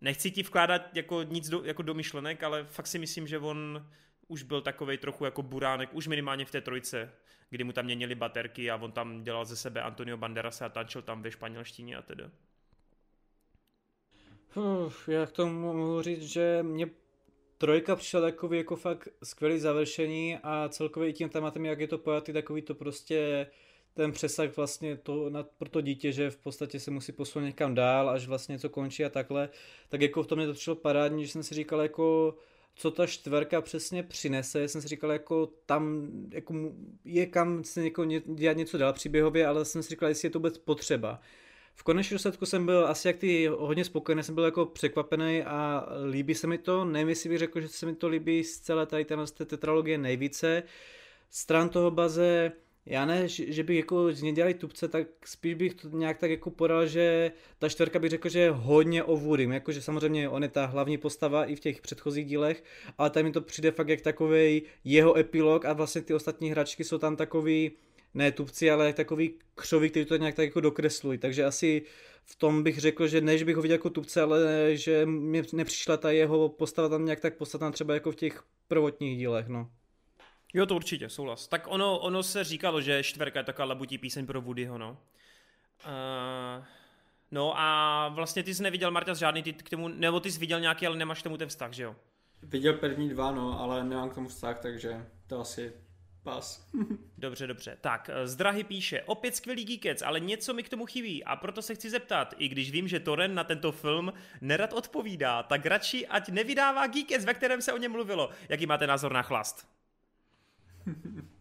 nechci 0.00 0.30
ti 0.30 0.42
vkládat 0.42 0.96
jako 0.96 1.22
nic 1.22 1.48
do, 1.48 1.64
jako 1.64 1.82
do 1.82 1.94
myšlenek, 1.94 2.42
ale 2.42 2.64
fakt 2.64 2.86
si 2.86 2.98
myslím, 2.98 3.26
že 3.26 3.38
on 3.38 3.86
už 4.28 4.42
byl 4.42 4.60
takovej 4.60 4.98
trochu 4.98 5.24
jako 5.24 5.42
buránek, 5.42 5.88
už 5.92 6.06
minimálně 6.06 6.44
v 6.44 6.50
té 6.50 6.60
trojce, 6.60 7.12
kdy 7.50 7.64
mu 7.64 7.72
tam 7.72 7.84
měnili 7.84 8.14
baterky 8.14 8.70
a 8.70 8.76
on 8.76 8.92
tam 8.92 9.22
dělal 9.22 9.44
ze 9.44 9.56
sebe 9.56 9.82
Antonio 9.82 10.16
Banderasa 10.16 10.66
a 10.66 10.68
tančil 10.68 11.02
tam 11.02 11.22
ve 11.22 11.30
španělštině 11.30 11.96
a 11.96 12.02
tedy. 12.02 12.24
Uf, 14.54 15.08
já 15.08 15.26
k 15.26 15.32
tomu 15.32 15.72
mohu 15.72 16.02
říct, 16.02 16.22
že 16.22 16.62
mě 16.62 16.86
trojka 17.60 17.96
přišla 17.96 18.20
takový 18.20 18.58
jako 18.58 18.76
fakt 18.76 19.08
skvělý 19.22 19.58
završení 19.58 20.38
a 20.42 20.68
celkově 20.68 21.08
i 21.08 21.12
tím 21.12 21.28
tématem, 21.28 21.66
jak 21.66 21.80
je 21.80 21.88
to 21.88 21.98
pojatý, 21.98 22.32
takový 22.32 22.62
to 22.62 22.74
prostě 22.74 23.46
ten 23.94 24.12
přesah 24.12 24.56
vlastně 24.56 24.96
to, 24.96 25.30
na, 25.30 25.42
pro 25.42 25.68
to 25.68 25.80
dítě, 25.80 26.12
že 26.12 26.30
v 26.30 26.36
podstatě 26.36 26.80
se 26.80 26.90
musí 26.90 27.12
posunout 27.12 27.46
někam 27.46 27.74
dál, 27.74 28.10
až 28.10 28.26
vlastně 28.26 28.52
něco 28.52 28.68
končí 28.68 29.04
a 29.04 29.08
takhle, 29.08 29.48
tak 29.88 30.00
jako 30.00 30.22
v 30.22 30.26
tom 30.26 30.38
mě 30.38 30.46
to 30.46 30.52
přišlo 30.52 30.74
parádní, 30.74 31.26
že 31.26 31.32
jsem 31.32 31.42
si 31.42 31.54
říkal 31.54 31.80
jako 31.80 32.34
co 32.74 32.90
ta 32.90 33.06
čtverka 33.06 33.60
přesně 33.60 34.02
přinese, 34.02 34.68
jsem 34.68 34.82
si 34.82 34.88
říkal 34.88 35.12
jako 35.12 35.48
tam 35.66 36.08
jako 36.32 36.54
je 37.04 37.26
kam 37.26 37.64
se 37.64 37.82
něko 37.82 38.04
dělat 38.04 38.56
něco 38.56 38.78
dál 38.78 38.92
příběhově, 38.92 39.46
ale 39.46 39.64
jsem 39.64 39.82
si 39.82 39.88
říkal, 39.88 40.08
jestli 40.08 40.26
je 40.26 40.30
to 40.30 40.38
vůbec 40.38 40.58
potřeba 40.58 41.20
v 41.80 41.82
konečném 41.82 42.16
důsledku 42.16 42.46
jsem 42.46 42.66
byl 42.66 42.86
asi 42.86 43.08
jak 43.08 43.16
ty 43.16 43.46
hodně 43.46 43.84
spokojený, 43.84 44.22
jsem 44.22 44.34
byl 44.34 44.44
jako 44.44 44.66
překvapený 44.66 45.42
a 45.42 45.86
líbí 46.10 46.34
se 46.34 46.46
mi 46.46 46.58
to. 46.58 46.84
Nevím, 46.84 47.08
jestli 47.08 47.28
bych 47.28 47.38
řekl, 47.38 47.60
že 47.60 47.68
se 47.68 47.86
mi 47.86 47.94
to 47.94 48.08
líbí 48.08 48.44
z 48.44 48.60
celé 48.60 48.86
tady 48.86 49.04
té 49.04 49.44
tetralogie 49.44 49.98
nejvíce. 49.98 50.62
Stran 51.30 51.68
toho 51.68 51.90
baze, 51.90 52.52
já 52.86 53.06
ne, 53.06 53.28
že 53.28 53.62
bych 53.62 53.76
jako 53.76 54.12
z 54.12 54.22
něj 54.22 54.32
dělali 54.32 54.54
tupce, 54.54 54.88
tak 54.88 55.06
spíš 55.24 55.54
bych 55.54 55.74
to 55.74 55.88
nějak 55.88 56.18
tak 56.18 56.30
jako 56.30 56.50
podal, 56.50 56.86
že 56.86 57.32
ta 57.58 57.68
čtvrka 57.68 57.98
bych 57.98 58.10
řekl, 58.10 58.28
že 58.28 58.38
je 58.40 58.50
hodně 58.50 59.04
o 59.04 59.16
Woodym, 59.16 59.52
jakože 59.52 59.82
samozřejmě 59.82 60.28
on 60.28 60.42
je 60.42 60.48
ta 60.48 60.66
hlavní 60.66 60.98
postava 60.98 61.44
i 61.44 61.56
v 61.56 61.60
těch 61.60 61.80
předchozích 61.80 62.26
dílech, 62.26 62.64
ale 62.98 63.10
tam 63.10 63.24
mi 63.24 63.32
to 63.32 63.40
přijde 63.40 63.70
fakt 63.70 63.88
jak 63.88 64.00
takový 64.00 64.62
jeho 64.84 65.18
epilog 65.18 65.64
a 65.64 65.72
vlastně 65.72 66.02
ty 66.02 66.14
ostatní 66.14 66.50
hračky 66.50 66.84
jsou 66.84 66.98
tam 66.98 67.16
takový, 67.16 67.70
ne 68.14 68.32
tupci, 68.32 68.70
ale 68.70 68.92
takový 68.92 69.34
křoví, 69.54 69.90
který 69.90 70.04
to 70.04 70.16
nějak 70.16 70.34
tak 70.34 70.44
jako 70.44 70.60
dokreslují. 70.60 71.18
Takže 71.18 71.44
asi 71.44 71.82
v 72.24 72.36
tom 72.36 72.62
bych 72.62 72.78
řekl, 72.78 73.08
že 73.08 73.20
než 73.20 73.42
bych 73.42 73.56
ho 73.56 73.62
viděl 73.62 73.74
jako 73.74 73.90
tupce, 73.90 74.22
ale 74.22 74.70
že 74.72 75.06
mě 75.06 75.42
nepřišla 75.52 75.96
ta 75.96 76.10
jeho 76.10 76.48
postava 76.48 76.88
tam 76.88 77.04
nějak 77.04 77.20
tak 77.20 77.36
podstatná 77.36 77.70
třeba 77.70 77.94
jako 77.94 78.12
v 78.12 78.16
těch 78.16 78.42
prvotních 78.68 79.18
dílech, 79.18 79.48
no. 79.48 79.70
Jo, 80.54 80.66
to 80.66 80.76
určitě, 80.76 81.08
souhlas. 81.08 81.48
Tak 81.48 81.66
ono, 81.68 81.98
ono 81.98 82.22
se 82.22 82.44
říkalo, 82.44 82.80
že 82.80 83.02
čtverka 83.02 83.40
je 83.40 83.44
taková 83.44 83.64
labutí 83.64 83.98
píseň 83.98 84.26
pro 84.26 84.40
Woodyho, 84.40 84.78
no. 84.78 84.98
Uh, 85.86 86.64
no 87.30 87.52
a 87.56 88.08
vlastně 88.08 88.42
ty 88.42 88.54
jsi 88.54 88.62
neviděl, 88.62 88.90
Marta, 88.90 89.14
žádný 89.14 89.42
ty 89.42 89.52
k 89.52 89.70
tomu, 89.70 89.88
nebo 89.88 90.20
ty 90.20 90.32
jsi 90.32 90.40
viděl 90.40 90.60
nějaký, 90.60 90.86
ale 90.86 90.96
nemáš 90.96 91.20
k 91.20 91.22
tomu 91.22 91.36
ten 91.36 91.48
vztah, 91.48 91.72
že 91.72 91.82
jo? 91.82 91.96
Viděl 92.42 92.72
první 92.74 93.08
dva, 93.08 93.30
no, 93.30 93.60
ale 93.60 93.84
nemám 93.84 94.10
k 94.10 94.14
tomu 94.14 94.28
vztah, 94.28 94.58
takže 94.58 95.06
to 95.26 95.40
asi 95.40 95.72
pas. 96.22 96.68
Dobře, 97.18 97.46
dobře. 97.46 97.76
Tak, 97.80 98.10
eh, 98.12 98.26
Zdrahy 98.28 98.64
píše, 98.64 99.02
opět 99.02 99.36
skvělý 99.36 99.64
geekec, 99.64 100.02
ale 100.02 100.20
něco 100.20 100.54
mi 100.54 100.62
k 100.62 100.68
tomu 100.68 100.86
chybí 100.86 101.24
a 101.24 101.36
proto 101.36 101.62
se 101.62 101.74
chci 101.74 101.90
zeptat, 101.90 102.34
i 102.38 102.48
když 102.48 102.70
vím, 102.70 102.88
že 102.88 103.00
Toren 103.00 103.34
na 103.34 103.44
tento 103.44 103.72
film 103.72 104.12
nerad 104.40 104.72
odpovídá, 104.72 105.42
tak 105.42 105.66
radši 105.66 106.06
ať 106.06 106.28
nevydává 106.28 106.86
geekec, 106.86 107.24
ve 107.24 107.34
kterém 107.34 107.62
se 107.62 107.72
o 107.72 107.76
něm 107.76 107.92
mluvilo. 107.92 108.30
Jaký 108.48 108.66
máte 108.66 108.86
názor 108.86 109.12
na 109.12 109.22
chlast? 109.22 109.66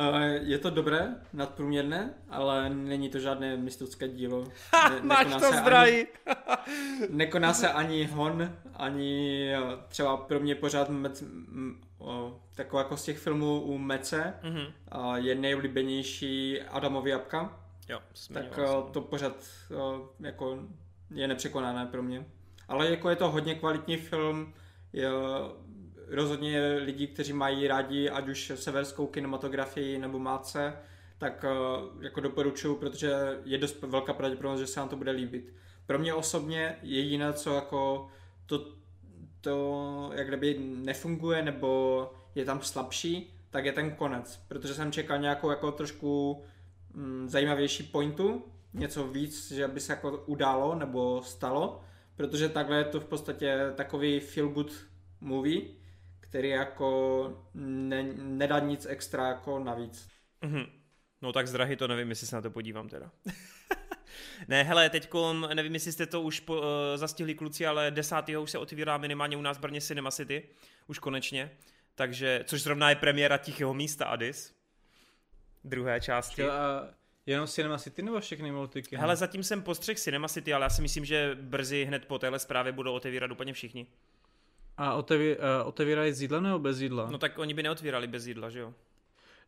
Eh, 0.00 0.40
je 0.42 0.58
to 0.58 0.70
dobré, 0.70 1.14
nadprůměrné, 1.32 2.14
ale 2.28 2.70
není 2.70 3.08
to 3.08 3.18
žádné 3.18 3.56
mistrovské 3.56 4.08
dílo. 4.08 4.44
Ha, 4.72 4.88
ne, 4.94 5.00
máš 5.02 5.26
to 5.26 5.52
zdrahy! 5.52 6.06
nekoná 7.08 7.54
se 7.54 7.68
ani 7.68 8.04
hon, 8.04 8.52
ani 8.74 9.48
eh, 9.54 9.60
třeba 9.88 10.16
pro 10.16 10.40
mě 10.40 10.54
pořád 10.54 10.88
mec, 10.88 11.24
o, 11.98 12.40
taková 12.54 12.82
jako 12.82 12.96
z 12.96 13.04
těch 13.04 13.18
filmů 13.18 13.60
u 13.60 13.78
Mece 13.78 14.34
mm-hmm. 14.42 15.14
je 15.14 15.34
nejoblíbenější 15.34 16.60
Adamovy 16.62 17.10
jabka. 17.10 17.60
Jo, 17.88 18.00
tak 18.32 18.58
o, 18.58 18.90
to 18.92 19.00
pořád 19.00 19.44
o, 19.76 20.08
jako 20.20 20.58
je 21.10 21.28
nepřekonané 21.28 21.86
pro 21.86 22.02
mě. 22.02 22.26
Ale 22.68 22.90
jako 22.90 23.10
je 23.10 23.16
to 23.16 23.30
hodně 23.30 23.54
kvalitní 23.54 23.96
film, 23.96 24.54
je, 24.92 25.08
rozhodně 26.10 26.78
lidi, 26.84 27.06
kteří 27.06 27.32
mají 27.32 27.68
rádi 27.68 28.10
ať 28.10 28.28
už 28.28 28.52
severskou 28.54 29.06
kinematografii 29.06 29.98
nebo 29.98 30.18
máce, 30.18 30.72
tak 31.18 31.44
jako 32.00 32.20
doporučuju, 32.20 32.76
protože 32.76 33.12
je 33.44 33.58
dost 33.58 33.82
velká 33.82 34.12
pravděpodobnost, 34.12 34.60
že 34.60 34.66
se 34.66 34.80
vám 34.80 34.88
to 34.88 34.96
bude 34.96 35.10
líbit. 35.10 35.54
Pro 35.86 35.98
mě 35.98 36.14
osobně 36.14 36.76
jediné, 36.82 37.32
co 37.32 37.54
jako 37.54 38.08
to, 38.46 38.66
to 39.40 40.10
jak 40.14 40.28
kdyby 40.28 40.58
nefunguje 40.58 41.42
nebo 41.42 42.12
je 42.34 42.44
tam 42.44 42.62
slabší, 42.62 43.34
tak 43.50 43.64
je 43.64 43.72
ten 43.72 43.90
konec, 43.90 44.40
protože 44.48 44.74
jsem 44.74 44.92
čekal 44.92 45.18
nějakou 45.18 45.50
jako 45.50 45.72
trošku 45.72 46.42
mm, 46.94 47.28
zajímavější 47.28 47.82
pointu, 47.82 48.44
něco 48.74 49.06
víc, 49.06 49.52
že 49.52 49.68
by 49.68 49.80
se 49.80 49.92
jako 49.92 50.22
událo 50.26 50.74
nebo 50.74 51.22
stalo, 51.22 51.80
protože 52.16 52.48
takhle 52.48 52.76
je 52.76 52.84
to 52.84 53.00
v 53.00 53.04
podstatě 53.04 53.58
takový 53.74 54.20
feel 54.20 54.48
good 54.48 54.72
movie, 55.20 55.62
který 56.28 56.48
jako 56.48 57.48
ne, 57.54 58.02
nedá 58.16 58.58
nic 58.58 58.86
extra 58.86 59.28
jako 59.28 59.58
navíc. 59.58 60.08
Mm-hmm. 60.42 60.68
No 61.22 61.32
tak 61.32 61.48
zdrahy 61.48 61.76
to 61.76 61.88
nevím, 61.88 62.10
jestli 62.10 62.26
se 62.26 62.36
na 62.36 62.42
to 62.42 62.50
podívám 62.50 62.88
teda. 62.88 63.10
ne, 64.48 64.62
hele, 64.62 64.90
teď 64.90 65.10
nevím, 65.54 65.74
jestli 65.74 65.92
jste 65.92 66.06
to 66.06 66.22
už 66.22 66.40
po, 66.40 66.56
uh, 66.56 66.62
zastihli 66.96 67.34
kluci, 67.34 67.66
ale 67.66 67.90
10. 67.90 68.16
už 68.42 68.50
se 68.50 68.58
otvírá 68.58 68.98
minimálně 68.98 69.36
u 69.36 69.40
nás 69.40 69.58
v 69.58 69.60
Brně 69.60 69.80
Cinema 69.80 70.10
City, 70.10 70.48
už 70.86 70.98
konečně. 70.98 71.50
Takže, 71.94 72.44
což 72.44 72.62
zrovna 72.62 72.90
je 72.90 72.96
premiéra 72.96 73.38
Tichého 73.38 73.74
místa 73.74 74.04
Adis, 74.04 74.54
druhé 75.64 76.00
části. 76.00 76.42
A 76.42 76.88
jenom 77.26 77.46
Cinema 77.46 77.78
City 77.78 78.02
nebo 78.02 78.20
všechny 78.20 78.52
multiky? 78.52 78.96
Hele, 78.96 79.16
zatím 79.16 79.42
jsem 79.42 79.62
postřeh 79.62 79.98
Cinema 79.98 80.28
City, 80.28 80.54
ale 80.54 80.64
já 80.64 80.70
si 80.70 80.82
myslím, 80.82 81.04
že 81.04 81.36
brzy 81.40 81.84
hned 81.84 82.04
po 82.04 82.18
téhle 82.18 82.38
zprávě 82.38 82.72
budou 82.72 82.92
otevírat 82.92 83.30
úplně 83.30 83.52
všichni. 83.52 83.86
A 84.78 84.94
oteví, 84.94 85.36
otevírají 85.64 86.12
s 86.12 86.22
jídlem 86.22 86.42
nebo 86.42 86.58
bez 86.58 86.80
jídla? 86.80 87.08
No 87.10 87.18
tak 87.18 87.38
oni 87.38 87.54
by 87.54 87.62
neotvírali 87.62 88.06
bez 88.06 88.26
jídla, 88.26 88.50
že 88.50 88.58
jo? 88.60 88.74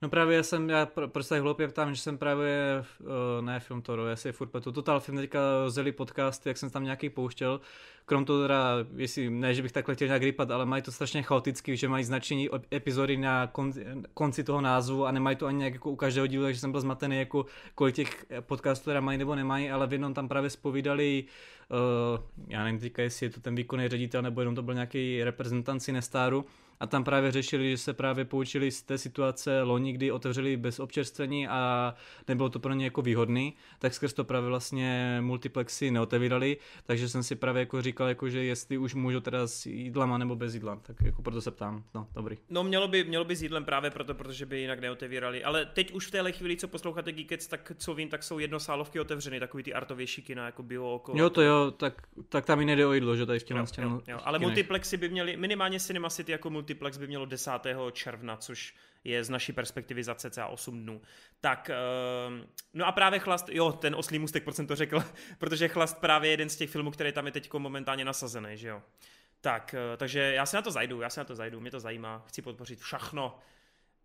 No 0.02 0.08
právě 0.08 0.36
já 0.36 0.42
jsem, 0.42 0.70
já 0.70 0.86
prostě 0.86 1.34
tak 1.34 1.42
hloupě 1.42 1.68
ptám, 1.68 1.94
že 1.94 2.00
jsem 2.00 2.18
právě, 2.18 2.84
uh, 3.00 3.06
ne 3.44 3.60
film 3.60 3.82
Toro, 3.82 4.06
já 4.06 4.16
si 4.16 4.32
furt 4.32 4.48
petu, 4.48 4.72
Total 4.72 5.00
Film 5.00 5.18
teďka 5.18 5.38
rozjeli 5.64 5.92
podcast, 5.92 6.46
jak 6.46 6.56
jsem 6.56 6.70
tam 6.70 6.84
nějaký 6.84 7.08
pouštěl, 7.10 7.60
krom 8.04 8.24
toho 8.24 8.42
teda, 8.42 8.76
jestli, 8.96 9.30
ne, 9.30 9.54
že 9.54 9.62
bych 9.62 9.72
takhle 9.72 9.94
chtěl 9.94 10.08
nějak 10.08 10.22
rypat, 10.22 10.50
ale 10.50 10.66
mají 10.66 10.82
to 10.82 10.92
strašně 10.92 11.22
chaoticky, 11.22 11.76
že 11.76 11.88
mají 11.88 12.04
značení 12.04 12.48
epizody 12.74 13.16
na 13.16 13.46
konci, 13.46 13.86
konci 14.14 14.44
toho 14.44 14.60
názvu 14.60 15.06
a 15.06 15.12
nemají 15.12 15.36
to 15.36 15.46
ani 15.46 15.58
nějak 15.58 15.72
jako 15.72 15.90
u 15.90 15.96
každého 15.96 16.26
dílu, 16.26 16.44
takže 16.44 16.60
jsem 16.60 16.72
byl 16.72 16.80
zmatený, 16.80 17.18
jako 17.18 17.46
kolik 17.74 17.94
těch 17.94 18.26
podcastů 18.40 18.84
teda 18.84 19.00
mají 19.00 19.18
nebo 19.18 19.34
nemají, 19.34 19.70
ale 19.70 19.86
v 19.86 19.92
jednom 19.92 20.14
tam 20.14 20.28
právě 20.28 20.50
spovídali 20.50 21.24
uh, 21.70 22.24
já 22.48 22.64
nevím 22.64 22.80
teďka, 22.80 23.02
jestli 23.02 23.26
je 23.26 23.30
to 23.30 23.40
ten 23.40 23.54
výkonný 23.54 23.88
ředitel, 23.88 24.22
nebo 24.22 24.40
jenom 24.40 24.54
to 24.54 24.62
byl 24.62 24.74
nějaký 24.74 25.24
reprezentant 25.24 25.82
Cinestáru, 25.82 26.46
a 26.80 26.86
tam 26.86 27.04
právě 27.04 27.32
řešili, 27.32 27.70
že 27.70 27.78
se 27.78 27.92
právě 27.92 28.24
poučili 28.24 28.70
z 28.70 28.82
té 28.82 28.98
situace 28.98 29.62
loni, 29.62 29.92
kdy 29.92 30.12
otevřeli 30.12 30.56
bez 30.56 30.80
občerstvení 30.80 31.48
a 31.48 31.94
nebylo 32.28 32.48
to 32.48 32.58
pro 32.58 32.72
ně 32.72 32.84
jako 32.84 33.02
výhodný, 33.02 33.54
tak 33.78 33.94
skrz 33.94 34.12
to 34.12 34.24
právě 34.24 34.48
vlastně 34.48 35.18
multiplexy 35.20 35.90
neotevírali, 35.90 36.56
takže 36.86 37.08
jsem 37.08 37.22
si 37.22 37.36
právě 37.36 37.60
jako 37.60 37.82
říkal, 37.82 38.08
jako, 38.08 38.28
že 38.28 38.44
jestli 38.44 38.78
už 38.78 38.94
můžu 38.94 39.20
teda 39.20 39.46
s 39.46 39.66
jídlama 39.66 40.18
nebo 40.18 40.36
bez 40.36 40.54
jídla, 40.54 40.76
tak 40.82 40.96
jako 41.02 41.22
proto 41.22 41.40
se 41.40 41.50
ptám, 41.50 41.84
no 41.94 42.06
dobrý. 42.14 42.38
No 42.50 42.64
mělo 42.64 42.88
by, 42.88 43.04
mělo 43.04 43.24
by 43.24 43.36
s 43.36 43.42
jídlem 43.42 43.64
právě 43.64 43.90
proto, 43.90 44.14
protože 44.14 44.46
by 44.46 44.60
jinak 44.60 44.80
neotevírali, 44.80 45.44
ale 45.44 45.66
teď 45.66 45.92
už 45.92 46.06
v 46.06 46.10
téhle 46.10 46.32
chvíli, 46.32 46.56
co 46.56 46.68
posloucháte 46.68 47.12
Geekets, 47.12 47.46
tak 47.46 47.72
co 47.76 47.94
vím, 47.94 48.08
tak 48.08 48.22
jsou 48.22 48.38
jednosálovky 48.38 49.00
otevřeny, 49.00 49.40
takový 49.40 49.62
ty 49.62 49.74
artovější 49.74 50.22
kina, 50.22 50.46
jako 50.46 50.62
bio 50.62 50.94
okolo. 50.94 51.18
Jo 51.18 51.30
to 51.30 51.42
jo, 51.42 51.70
tak, 51.70 51.94
tak 52.28 52.46
tam 52.46 52.60
i 52.60 52.64
nejde 52.64 52.86
o 52.86 52.92
jídlo, 52.92 53.16
že 53.16 53.26
tady 53.26 53.38
v 53.38 53.50
jo, 53.50 53.66
jo, 53.78 54.00
jo, 54.08 54.18
ale 54.24 54.38
multiplexy 54.38 54.96
by 54.96 55.08
měly, 55.08 55.36
minimálně 55.36 55.80
Cinema 55.80 56.10
City 56.10 56.32
jako 56.32 56.50
multiplex 56.70 56.98
by 56.98 57.06
mělo 57.06 57.26
10. 57.26 57.50
června, 57.92 58.36
což 58.36 58.74
je 59.04 59.24
z 59.24 59.30
naší 59.30 59.52
perspektivy 59.52 60.04
za 60.04 60.14
cca 60.14 60.46
8 60.46 60.82
dnů. 60.82 61.02
Tak, 61.40 61.70
ehm, 61.70 62.46
no 62.74 62.86
a 62.86 62.92
právě 62.92 63.18
Chlast, 63.18 63.48
jo, 63.48 63.72
ten 63.72 63.94
oslý 63.94 64.18
můstek, 64.18 64.44
proč 64.44 64.56
jsem 64.56 64.66
to 64.66 64.76
řekl, 64.76 65.04
protože 65.38 65.68
Chlast 65.68 65.98
právě 65.98 66.28
je 66.28 66.32
jeden 66.32 66.48
z 66.48 66.56
těch 66.56 66.70
filmů, 66.70 66.90
který 66.90 67.12
tam 67.12 67.26
je 67.26 67.32
teď 67.32 67.52
momentálně 67.52 68.04
nasazený, 68.04 68.56
že 68.56 68.68
jo. 68.68 68.82
Tak, 69.40 69.74
eh, 69.74 69.96
takže 69.96 70.20
já 70.20 70.46
se 70.46 70.56
na 70.56 70.62
to 70.62 70.70
zajdu, 70.70 71.00
já 71.00 71.10
se 71.10 71.20
na 71.20 71.24
to 71.24 71.34
zajdu, 71.34 71.60
mě 71.60 71.70
to 71.70 71.80
zajímá, 71.80 72.24
chci 72.28 72.42
podpořit 72.42 72.78
všechno. 72.78 73.38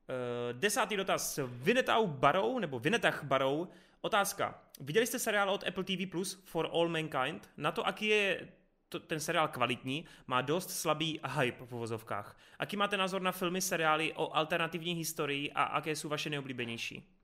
Eh, 0.10 0.54
desátý 0.54 0.98
dotaz. 0.98 1.40
Vinetau 1.48 2.08
Barou, 2.08 2.60
nebo 2.60 2.80
Vinetach 2.80 3.24
Barou, 3.24 3.68
otázka. 4.02 4.62
Viděli 4.80 5.08
jste 5.08 5.20
seriál 5.20 5.50
od 5.50 5.68
Apple 5.68 5.84
TV 5.84 6.12
Plus 6.12 6.44
For 6.46 6.70
All 6.74 6.90
Mankind? 6.90 7.50
Na 7.58 7.72
to, 7.72 7.88
aký 7.88 8.08
je 8.08 8.48
to, 8.99 9.07
ten 9.07 9.19
seriál 9.19 9.47
kvalitní, 9.47 10.05
má 10.27 10.41
dost 10.41 10.69
slabý 10.69 11.19
hype 11.38 11.65
v 11.65 11.73
uvozovkách. 11.73 12.38
Aký 12.59 12.77
máte 12.77 12.97
názor 12.97 13.22
na 13.22 13.31
filmy, 13.31 13.61
seriály 13.61 14.13
o 14.13 14.35
alternativní 14.35 14.93
historii 14.93 15.51
a 15.51 15.76
jaké 15.76 15.95
jsou 15.95 16.09
vaše 16.09 16.30
nejoblíbenější? 16.30 17.15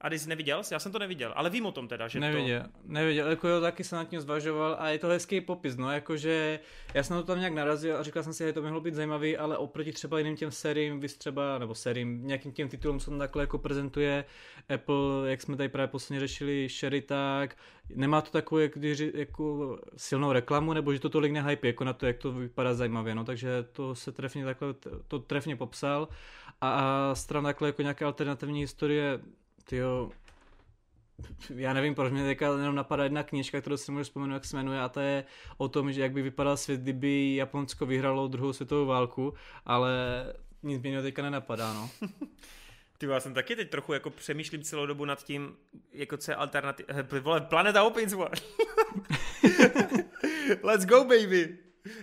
A 0.00 0.14
jsi 0.14 0.28
neviděl? 0.28 0.62
Já 0.72 0.78
jsem 0.78 0.92
to 0.92 0.98
neviděl, 0.98 1.32
ale 1.36 1.50
vím 1.50 1.66
o 1.66 1.72
tom 1.72 1.88
teda, 1.88 2.08
že 2.08 2.20
neviděl, 2.20 2.62
to... 2.62 2.68
Neviděl, 2.84 3.30
jako 3.30 3.48
jo, 3.48 3.60
taky 3.60 3.84
jsem 3.84 3.96
nad 3.96 4.08
tím 4.08 4.20
zvažoval 4.20 4.76
a 4.78 4.88
je 4.88 4.98
to 4.98 5.08
hezký 5.08 5.40
popis, 5.40 5.76
no, 5.76 5.92
jakože 5.92 6.60
já 6.94 7.02
jsem 7.02 7.16
na 7.16 7.22
to 7.22 7.26
tam 7.26 7.38
nějak 7.38 7.54
narazil 7.54 7.96
a 7.96 8.02
říkal 8.02 8.22
jsem 8.22 8.32
si, 8.32 8.44
že 8.44 8.52
to 8.52 8.62
mohlo 8.62 8.80
být 8.80 8.94
zajímavý, 8.94 9.36
ale 9.36 9.56
oproti 9.56 9.92
třeba 9.92 10.18
jiným 10.18 10.36
těm 10.36 10.50
seriím, 10.50 11.00
vy 11.00 11.08
třeba, 11.08 11.58
nebo 11.58 11.74
seriím, 11.74 12.26
nějakým 12.26 12.52
těm 12.52 12.68
titulům, 12.68 13.00
co 13.00 13.10
tam 13.10 13.18
takhle 13.18 13.42
jako 13.42 13.58
prezentuje 13.58 14.24
Apple, 14.74 15.30
jak 15.30 15.42
jsme 15.42 15.56
tady 15.56 15.68
právě 15.68 15.88
posledně 15.88 16.20
řešili, 16.20 16.68
Sherry 16.68 17.02
tak, 17.02 17.56
nemá 17.94 18.20
to 18.20 18.30
takovou 18.30 18.58
jak, 18.58 18.72
jako 19.14 19.78
silnou 19.96 20.32
reklamu, 20.32 20.72
nebo 20.72 20.92
že 20.92 21.00
to 21.00 21.08
tolik 21.08 21.32
nehype, 21.32 21.66
jako 21.66 21.84
na 21.84 21.92
to, 21.92 22.06
jak 22.06 22.18
to 22.18 22.32
vypadá 22.32 22.74
zajímavě, 22.74 23.14
no, 23.14 23.24
takže 23.24 23.64
to 23.72 23.94
se 23.94 24.12
trefně 24.12 24.44
takhle, 24.44 24.74
to 25.08 25.18
trefně 25.18 25.56
popsal 25.56 26.08
a, 26.60 26.70
a 26.70 27.14
stran 27.14 27.44
takhle 27.44 27.68
jako 27.68 27.82
nějaké 27.82 28.04
alternativní 28.04 28.60
historie, 28.60 29.20
tyjo, 29.70 30.10
já 31.54 31.72
nevím, 31.72 31.94
proč 31.94 32.12
mě 32.12 32.24
teďka 32.24 32.46
jenom 32.46 32.74
napadá 32.74 33.04
jedna 33.04 33.22
knižka, 33.22 33.60
kterou 33.60 33.76
si 33.76 33.92
můžu 33.92 34.04
vzpomenout, 34.04 34.34
jak 34.34 34.44
se 34.44 34.56
jmenuje, 34.56 34.80
a 34.80 34.88
to 34.88 35.00
je 35.00 35.24
o 35.56 35.68
tom, 35.68 35.92
že 35.92 36.02
jak 36.02 36.12
by 36.12 36.22
vypadal 36.22 36.56
svět, 36.56 36.80
kdyby 36.80 37.34
Japonsko 37.34 37.86
vyhralo 37.86 38.28
druhou 38.28 38.52
světovou 38.52 38.86
válku, 38.86 39.34
ale 39.66 39.92
nic 40.62 40.82
mě 40.82 41.02
teďka 41.02 41.22
nenapadá, 41.22 41.74
no. 41.74 41.90
Ty 42.98 43.06
já 43.06 43.20
jsem 43.20 43.34
taky 43.34 43.56
teď 43.56 43.70
trochu 43.70 43.92
jako 43.92 44.10
přemýšlím 44.10 44.62
celou 44.62 44.86
dobu 44.86 45.04
nad 45.04 45.24
tím, 45.24 45.56
jako 45.92 46.16
co 46.16 46.30
je 46.30 46.34
alternativ... 46.34 46.86
Eh, 46.88 47.20
vole, 47.20 47.40
Planeta 47.40 47.82
Opins, 47.82 48.14
Let's 50.62 50.84
go, 50.86 51.04
baby! 51.04 51.58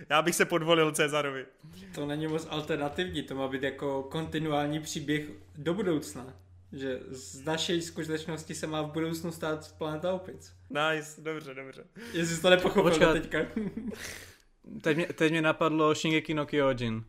Já 0.08 0.22
bych 0.22 0.34
se 0.34 0.44
podvolil 0.44 0.92
Cezarovi. 0.92 1.46
To 1.94 2.06
není 2.06 2.26
moc 2.26 2.46
alternativní, 2.50 3.22
to 3.22 3.34
má 3.34 3.48
být 3.48 3.62
jako 3.62 4.02
kontinuální 4.02 4.80
příběh 4.80 5.30
do 5.56 5.74
budoucna. 5.74 6.34
Že 6.72 7.00
z 7.10 7.44
naší 7.44 7.82
skutečnosti 7.82 8.54
se 8.54 8.66
má 8.66 8.82
v 8.82 8.92
budoucnu 8.92 9.32
stát 9.32 9.74
planeta 9.78 10.12
opic. 10.12 10.52
Nice, 10.70 11.20
dobře, 11.20 11.54
dobře. 11.54 11.84
Jestli 12.12 12.36
jsi 12.36 12.42
to 12.42 12.50
nepochopil 12.50 12.90
Počkat. 12.90 13.12
teďka. 13.12 13.38
teď, 14.82 14.96
mě, 14.96 15.06
teď 15.06 15.30
mě 15.30 15.42
napadlo 15.42 15.94
Shingeki 15.94 16.34
no 16.34 16.46
Kyojin. 16.46 17.04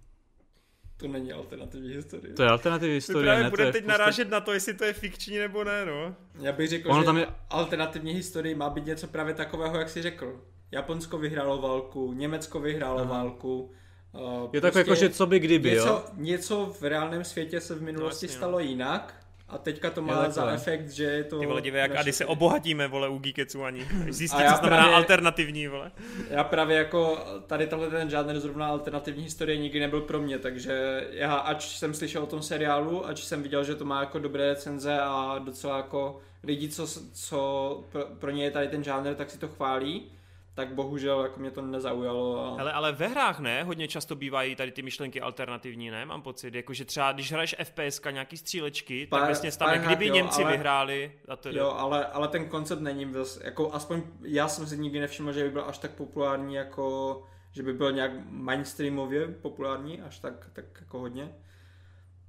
To 0.98 1.08
není 1.08 1.34
alternativní 1.34 1.90
historie. 1.90 2.34
To 2.34 2.44
je 2.44 2.50
alternativní 2.50 2.96
historie, 2.96 3.26
právě 3.26 3.44
ne? 3.44 3.50
budeme 3.50 3.72
teď 3.72 3.86
narážet 3.86 4.30
na 4.30 4.42
to, 4.42 4.54
jestli 4.54 4.74
to 4.74 4.84
je 4.84 4.94
fikční 4.94 5.38
nebo 5.38 5.64
ne, 5.64 5.86
no. 5.86 6.16
Já 6.40 6.52
bych 6.52 6.70
řekl, 6.70 6.92
ono 6.92 7.02
že 7.02 7.06
tam 7.06 7.18
je... 7.18 7.28
alternativní 7.50 8.14
historie 8.14 8.56
má 8.56 8.70
být 8.70 8.86
něco 8.86 9.08
právě 9.08 9.34
takového, 9.34 9.78
jak 9.80 9.90
jsi 9.90 10.02
řekl. 10.02 10.42
Japonsko 10.72 11.18
vyhrálo 11.18 11.62
válku, 11.62 12.14
Německo 12.14 12.60
vyhrálo 12.60 13.00
Aha. 13.00 13.10
válku, 13.10 13.72
Uh, 14.14 14.50
je 14.54 14.62
prostě 14.62 14.62
tak 14.62 14.76
jako, 14.76 14.96
že 14.96 15.10
co 15.10 15.26
by 15.26 15.40
kdyby, 15.40 15.70
něco, 15.70 15.88
jo? 15.88 16.04
Něco 16.16 16.76
v 16.80 16.84
reálném 16.84 17.24
světě 17.24 17.62
se 17.62 17.76
v 17.76 17.82
minulosti 17.82 18.28
no, 18.28 18.34
stalo 18.34 18.60
jinak 18.60 19.19
a 19.50 19.58
teďka 19.58 19.90
to 19.90 20.02
má 20.02 20.30
za 20.30 20.52
efekt, 20.52 20.90
že 20.90 21.04
je 21.04 21.24
to... 21.24 21.40
Ty 21.40 21.46
vole, 21.46 21.62
dívej, 21.62 21.82
jak 21.82 21.96
Ady 21.96 22.14
se 22.14 22.26
obohatíme, 22.26 22.88
vole, 22.88 23.10
u 23.10 23.18
Geeketsu 23.18 23.64
ani. 23.64 23.88
Zjistíte, 24.10 24.44
co 24.44 24.58
znamená 24.58 24.82
právě, 24.82 24.96
alternativní, 24.96 25.68
vole. 25.68 25.92
Já 26.30 26.44
právě 26.44 26.78
jako 26.78 27.20
tady 27.48 27.68
tohle 27.68 27.90
ten 27.90 28.10
žádný 28.10 28.40
zrovna 28.40 28.68
alternativní 28.68 29.24
historie 29.24 29.58
nikdy 29.58 29.80
nebyl 29.80 30.02
pro 30.02 30.20
mě, 30.20 30.40
takže 30.40 31.08
já, 31.12 31.36
ač 31.36 31.78
jsem 31.78 31.94
slyšel 31.94 32.24
o 32.24 32.28
tom 32.28 32.42
seriálu, 32.42 33.08
ač 33.08 33.24
jsem 33.24 33.44
viděl, 33.44 33.64
že 33.64 33.76
to 33.76 33.86
má 33.86 34.00
jako 34.00 34.20
dobré 34.20 34.50
recenze 34.50 35.00
a 35.02 35.40
docela 35.40 35.78
jako 35.78 36.20
lidi, 36.44 36.70
co, 36.70 36.88
co 37.14 37.84
pro, 37.92 38.06
pro 38.20 38.32
ně 38.32 38.44
je 38.44 38.52
tady 38.52 38.68
ten 38.68 38.84
žánr, 38.84 39.16
tak 39.16 39.30
si 39.30 39.38
to 39.38 39.48
chválí, 39.48 40.12
tak 40.60 40.74
bohužel 40.74 41.22
jako 41.22 41.40
mě 41.40 41.52
to 41.52 41.62
nezaujalo. 41.62 42.40
A... 42.40 42.62
Ale, 42.62 42.74
ale 42.74 42.92
ve 42.92 43.08
hrách 43.08 43.40
ne, 43.40 43.64
hodně 43.64 43.88
často 43.88 44.16
bývají 44.16 44.56
tady 44.56 44.72
ty 44.72 44.82
myšlenky 44.82 45.22
alternativní, 45.22 45.92
ne, 45.92 46.06
mám 46.06 46.22
pocit, 46.22 46.56
jakože 46.56 46.86
třeba 46.86 47.12
když 47.12 47.32
hraješ 47.32 47.56
FPS, 47.64 48.02
nějaký 48.12 48.38
střílečky, 48.38 49.08
pár, 49.08 49.20
tak 49.20 49.30
vlastně 49.30 49.52
stane, 49.52 49.80
kdyby 49.80 50.08
jo, 50.08 50.14
Němci 50.14 50.44
ale, 50.44 50.52
vyhráli. 50.52 51.12
A 51.28 51.36
tedy. 51.36 51.58
Jo, 51.58 51.76
ale, 51.78 52.06
ale 52.06 52.28
ten 52.28 52.46
koncept 52.46 52.82
není, 52.82 53.14
jako 53.44 53.74
aspoň 53.74 54.02
já 54.22 54.48
jsem 54.48 54.68
si 54.68 54.78
nikdy 54.78 55.00
nevšiml, 55.00 55.34
že 55.34 55.44
by 55.44 55.50
byl 55.50 55.64
až 55.68 55.78
tak 55.78 55.92
populární 55.92 56.56
jako 56.56 57.24
že 57.52 57.64
by 57.64 57.74
byl 57.74 57.92
nějak 57.92 58.12
mainstreamově 58.30 59.28
populární, 59.28 60.02
až 60.02 60.20
tak, 60.20 60.50
tak 60.54 60.66
jako 60.80 61.00
hodně. 61.00 61.36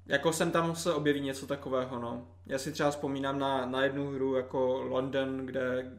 Jako 0.06 0.32
jsem 0.32 0.50
tam 0.50 0.76
se 0.76 0.94
objeví 0.94 1.20
něco 1.20 1.46
takového, 1.46 1.98
no. 1.98 2.26
Já 2.46 2.58
si 2.58 2.72
třeba 2.72 2.90
vzpomínám 2.90 3.38
na, 3.38 3.66
na 3.66 3.82
jednu 3.82 4.10
hru 4.10 4.34
jako 4.34 4.82
London, 4.82 5.46
kde 5.46 5.92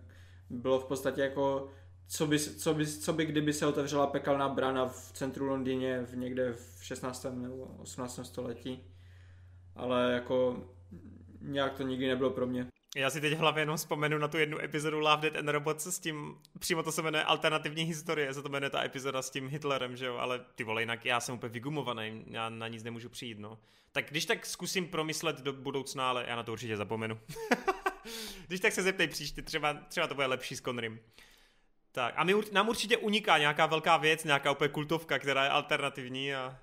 bylo 0.52 0.80
v 0.80 0.86
podstatě 0.86 1.22
jako 1.22 1.70
co 2.12 2.28
by, 2.28 2.40
co, 2.40 2.74
by, 2.74 2.88
co 2.88 3.14
by 3.14 3.26
kdyby 3.26 3.54
se 3.54 3.68
otevřela 3.68 4.08
pekelná 4.08 4.50
brána 4.50 4.88
v 4.88 5.12
centru 5.14 5.46
Londýně 5.46 6.02
v 6.02 6.18
někde 6.18 6.54
v 6.54 6.80
16. 6.82 7.26
nebo 7.32 7.64
18. 7.64 8.20
století. 8.24 8.84
Ale 9.76 10.12
jako 10.12 10.64
nějak 11.42 11.74
to 11.74 11.84
nikdy 11.84 12.08
nebylo 12.08 12.30
pro 12.30 12.48
mě. 12.48 12.68
Já 12.96 13.10
si 13.10 13.22
teď 13.22 13.34
hlavě 13.34 13.62
jenom 13.62 13.78
vzpomenu 13.78 14.18
na 14.18 14.28
tu 14.28 14.38
jednu 14.38 14.60
epizodu 14.60 15.00
Love, 15.00 15.30
Dead 15.30 15.36
and 15.36 15.50
Robots 15.50 15.88
s 15.88 16.00
tím, 16.00 16.36
přímo 16.60 16.84
to 16.84 16.92
se 16.92 17.02
jmenuje 17.02 17.24
alternativní 17.24 17.84
historie, 17.84 18.34
se 18.34 18.42
to 18.42 18.50
jmenuje 18.50 18.70
ta 18.70 18.84
epizoda 18.84 19.22
s 19.22 19.30
tím 19.30 19.48
Hitlerem, 19.48 19.98
že 19.98 20.06
jo, 20.06 20.16
ale 20.16 20.46
ty 20.56 20.64
vole, 20.64 20.82
jinak 20.82 21.06
já 21.06 21.20
jsem 21.20 21.36
úplně 21.36 21.54
vygumovaný, 21.54 22.24
já 22.28 22.50
na 22.50 22.68
nic 22.68 22.84
nemůžu 22.84 23.10
přijít, 23.10 23.40
no. 23.40 23.60
Tak 23.92 24.06
když 24.10 24.26
tak 24.26 24.46
zkusím 24.46 24.88
promyslet 24.88 25.42
do 25.42 25.54
budoucna, 25.54 26.10
ale 26.10 26.26
já 26.28 26.36
na 26.36 26.44
to 26.44 26.52
určitě 26.52 26.78
zapomenu. 26.78 27.20
když 28.48 28.60
tak 28.60 28.74
se 28.74 28.84
zeptej 28.84 29.08
příště, 29.08 29.42
třeba, 29.42 29.74
třeba 29.74 30.08
to 30.08 30.16
bude 30.16 30.28
lepší 30.28 30.56
s 30.56 30.62
Conrym. 30.62 31.00
Tak 31.92 32.14
a 32.18 32.24
my, 32.24 32.34
nám 32.52 32.70
určitě 32.70 32.98
uniká 32.98 33.38
nějaká 33.38 33.66
velká 33.66 33.98
věc, 33.98 34.24
nějaká 34.24 34.52
úplně 34.52 34.70
kultovka, 34.70 35.20
která 35.20 35.44
je 35.44 35.50
alternativní 35.50 36.36
a 36.36 36.60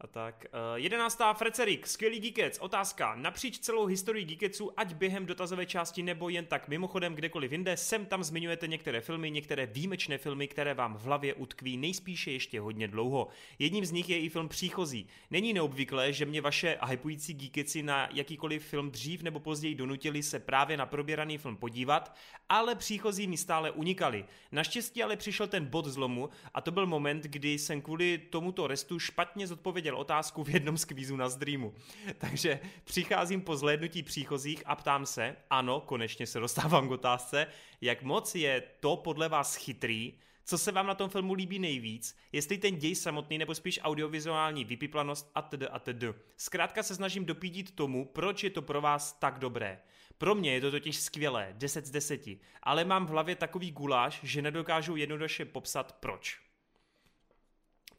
a 0.00 0.06
tak. 0.06 0.46
Uh, 0.52 0.78
jedenáctá 0.78 1.34
Frecerik, 1.34 1.86
skvělý 1.86 2.20
Geekec. 2.20 2.58
Otázka. 2.58 3.14
Napříč 3.14 3.58
celou 3.58 3.86
historii 3.86 4.24
Geeketsu, 4.24 4.70
ať 4.76 4.94
během 4.94 5.26
dotazové 5.26 5.66
části 5.66 6.02
nebo 6.02 6.28
jen 6.28 6.46
tak 6.46 6.68
mimochodem 6.68 7.14
kdekoliv 7.14 7.52
jinde, 7.52 7.76
sem 7.76 8.06
tam 8.06 8.24
zmiňujete 8.24 8.66
některé 8.66 9.00
filmy, 9.00 9.30
některé 9.30 9.66
výjimečné 9.66 10.18
filmy, 10.18 10.48
které 10.48 10.74
vám 10.74 10.94
v 10.94 11.02
hlavě 11.02 11.34
utkví 11.34 11.76
nejspíše 11.76 12.30
ještě 12.30 12.60
hodně 12.60 12.88
dlouho. 12.88 13.28
Jedním 13.58 13.84
z 13.84 13.92
nich 13.92 14.08
je 14.08 14.20
i 14.20 14.28
film 14.28 14.48
Příchozí. 14.48 15.06
Není 15.30 15.52
neobvyklé, 15.52 16.12
že 16.12 16.26
mě 16.26 16.40
vaše 16.40 16.78
hypující 16.86 17.34
Geekeci 17.34 17.82
na 17.82 18.08
jakýkoliv 18.12 18.66
film 18.66 18.90
dřív 18.90 19.22
nebo 19.22 19.40
později 19.40 19.74
donutili 19.74 20.22
se 20.22 20.38
právě 20.38 20.76
na 20.76 20.86
proběraný 20.86 21.38
film 21.38 21.56
podívat, 21.56 22.16
ale 22.48 22.74
Příchozí 22.74 23.26
mi 23.26 23.36
stále 23.36 23.70
unikali. 23.70 24.24
Naštěstí 24.52 25.02
ale 25.02 25.16
přišel 25.16 25.46
ten 25.46 25.66
bod 25.66 25.86
zlomu 25.86 26.28
a 26.54 26.60
to 26.60 26.70
byl 26.70 26.86
moment, 26.86 27.24
kdy 27.24 27.58
jsem 27.58 27.82
kvůli 27.82 28.18
tomuto 28.18 28.66
restu 28.66 28.98
špatně 28.98 29.46
zodpověděl 29.46 29.89
odpověděl 29.90 30.00
otázku 30.00 30.44
v 30.44 30.48
jednom 30.48 30.78
z 30.78 30.84
kvízů 30.84 31.16
na 31.16 31.30
streamu. 31.30 31.74
Takže 32.18 32.60
přicházím 32.84 33.40
po 33.40 33.56
zhlédnutí 33.56 34.02
příchozích 34.02 34.62
a 34.66 34.76
ptám 34.76 35.06
se, 35.06 35.36
ano, 35.50 35.80
konečně 35.80 36.26
se 36.26 36.40
dostávám 36.40 36.88
k 36.88 36.90
otázce, 36.90 37.46
jak 37.80 38.02
moc 38.02 38.34
je 38.34 38.62
to 38.80 38.96
podle 38.96 39.28
vás 39.28 39.56
chytrý, 39.56 40.18
co 40.44 40.58
se 40.58 40.72
vám 40.72 40.86
na 40.86 40.94
tom 40.94 41.10
filmu 41.10 41.34
líbí 41.34 41.58
nejvíc, 41.58 42.16
jestli 42.32 42.58
ten 42.58 42.76
děj 42.76 42.94
samotný 42.94 43.38
nebo 43.38 43.54
spíš 43.54 43.80
audiovizuální 43.82 44.64
vypiplanost 44.64 45.30
a 45.34 45.42
td. 45.42 45.62
a 45.70 45.78
td. 45.78 46.04
Zkrátka 46.36 46.82
se 46.82 46.94
snažím 46.94 47.24
dopídit 47.24 47.74
tomu, 47.74 48.04
proč 48.04 48.44
je 48.44 48.50
to 48.50 48.62
pro 48.62 48.80
vás 48.80 49.12
tak 49.12 49.38
dobré. 49.38 49.80
Pro 50.18 50.34
mě 50.34 50.52
je 50.52 50.60
to 50.60 50.70
totiž 50.70 50.96
skvělé, 50.96 51.54
10 51.58 51.86
z 51.86 51.90
10, 51.90 52.20
ale 52.62 52.84
mám 52.84 53.06
v 53.06 53.10
hlavě 53.10 53.36
takový 53.36 53.70
guláš, 53.70 54.20
že 54.22 54.42
nedokážu 54.42 54.96
jednoduše 54.96 55.44
popsat 55.44 55.92
proč. 56.00 56.49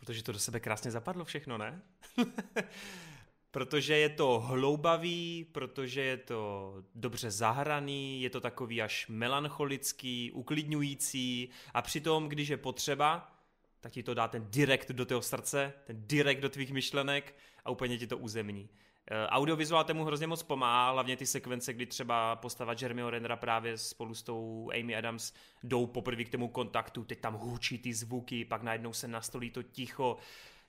Protože 0.01 0.23
to 0.23 0.31
do 0.31 0.39
sebe 0.39 0.59
krásně 0.59 0.91
zapadlo 0.91 1.25
všechno, 1.25 1.57
ne? 1.57 1.81
protože 3.51 3.97
je 3.97 4.09
to 4.09 4.39
hloubavý, 4.39 5.45
protože 5.51 6.01
je 6.01 6.17
to 6.17 6.73
dobře 6.95 7.31
zahraný, 7.31 8.21
je 8.21 8.29
to 8.29 8.41
takový 8.41 8.81
až 8.81 9.07
melancholický, 9.09 10.31
uklidňující 10.31 11.49
a 11.73 11.81
přitom, 11.81 12.29
když 12.29 12.49
je 12.49 12.57
potřeba, 12.57 13.35
tak 13.79 13.91
ti 13.91 14.03
to 14.03 14.13
dá 14.13 14.27
ten 14.27 14.47
direkt 14.49 14.91
do 14.91 15.05
toho 15.05 15.21
srdce, 15.21 15.73
ten 15.83 15.95
direkt 16.07 16.39
do 16.39 16.49
tvých 16.49 16.71
myšlenek 16.71 17.35
a 17.65 17.69
úplně 17.69 17.97
ti 17.97 18.07
to 18.07 18.17
uzemní. 18.17 18.69
Eh, 19.07 19.27
audiovizuál 19.27 19.83
tomu 19.83 20.03
hrozně 20.03 20.27
moc 20.27 20.43
pomáhá, 20.43 20.91
hlavně 20.91 21.17
ty 21.17 21.25
sekvence, 21.25 21.73
kdy 21.73 21.85
třeba 21.85 22.35
postava 22.35 22.75
Jeremyho 22.81 23.09
Rendera 23.09 23.35
právě 23.35 23.77
spolu 23.77 24.13
s 24.13 24.23
tou 24.23 24.71
Amy 24.79 24.95
Adams 24.95 25.33
jdou 25.63 25.85
poprvé 25.85 26.23
k 26.23 26.29
tomu 26.29 26.47
kontaktu, 26.47 27.03
teď 27.03 27.19
tam 27.19 27.33
hůčí 27.33 27.77
ty 27.77 27.93
zvuky, 27.93 28.45
pak 28.45 28.63
najednou 28.63 28.93
se 28.93 29.07
nastolí 29.07 29.51
to 29.51 29.63
ticho. 29.63 30.17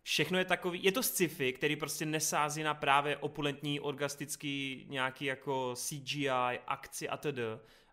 Všechno 0.02 0.38
je 0.38 0.44
takový, 0.44 0.84
je 0.84 0.92
to 0.92 1.02
sci-fi, 1.02 1.52
který 1.52 1.76
prostě 1.76 2.06
nesází 2.06 2.62
na 2.62 2.74
právě 2.74 3.16
opulentní, 3.16 3.80
orgastický 3.80 4.86
nějaký 4.88 5.24
jako 5.24 5.74
CGI, 5.76 6.28
akci 6.66 7.08
a 7.08 7.16
td. 7.16 7.38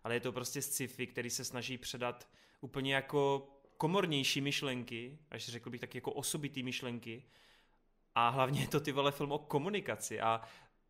Ale 0.04 0.14
je 0.14 0.20
to 0.20 0.32
prostě 0.32 0.62
sci-fi, 0.62 1.06
který 1.06 1.30
se 1.30 1.44
snaží 1.44 1.78
předat 1.78 2.28
úplně 2.60 2.94
jako 2.94 3.48
komornější 3.76 4.40
myšlenky, 4.40 5.18
až 5.30 5.48
řekl 5.48 5.70
bych 5.70 5.80
tak 5.80 5.94
jako 5.94 6.12
osobitý 6.12 6.62
myšlenky, 6.62 7.22
a 8.20 8.28
hlavně 8.28 8.60
je 8.60 8.68
to 8.68 8.80
ty 8.80 8.92
vole 8.92 9.12
film 9.12 9.32
o 9.32 9.38
komunikaci 9.38 10.20
a 10.20 10.40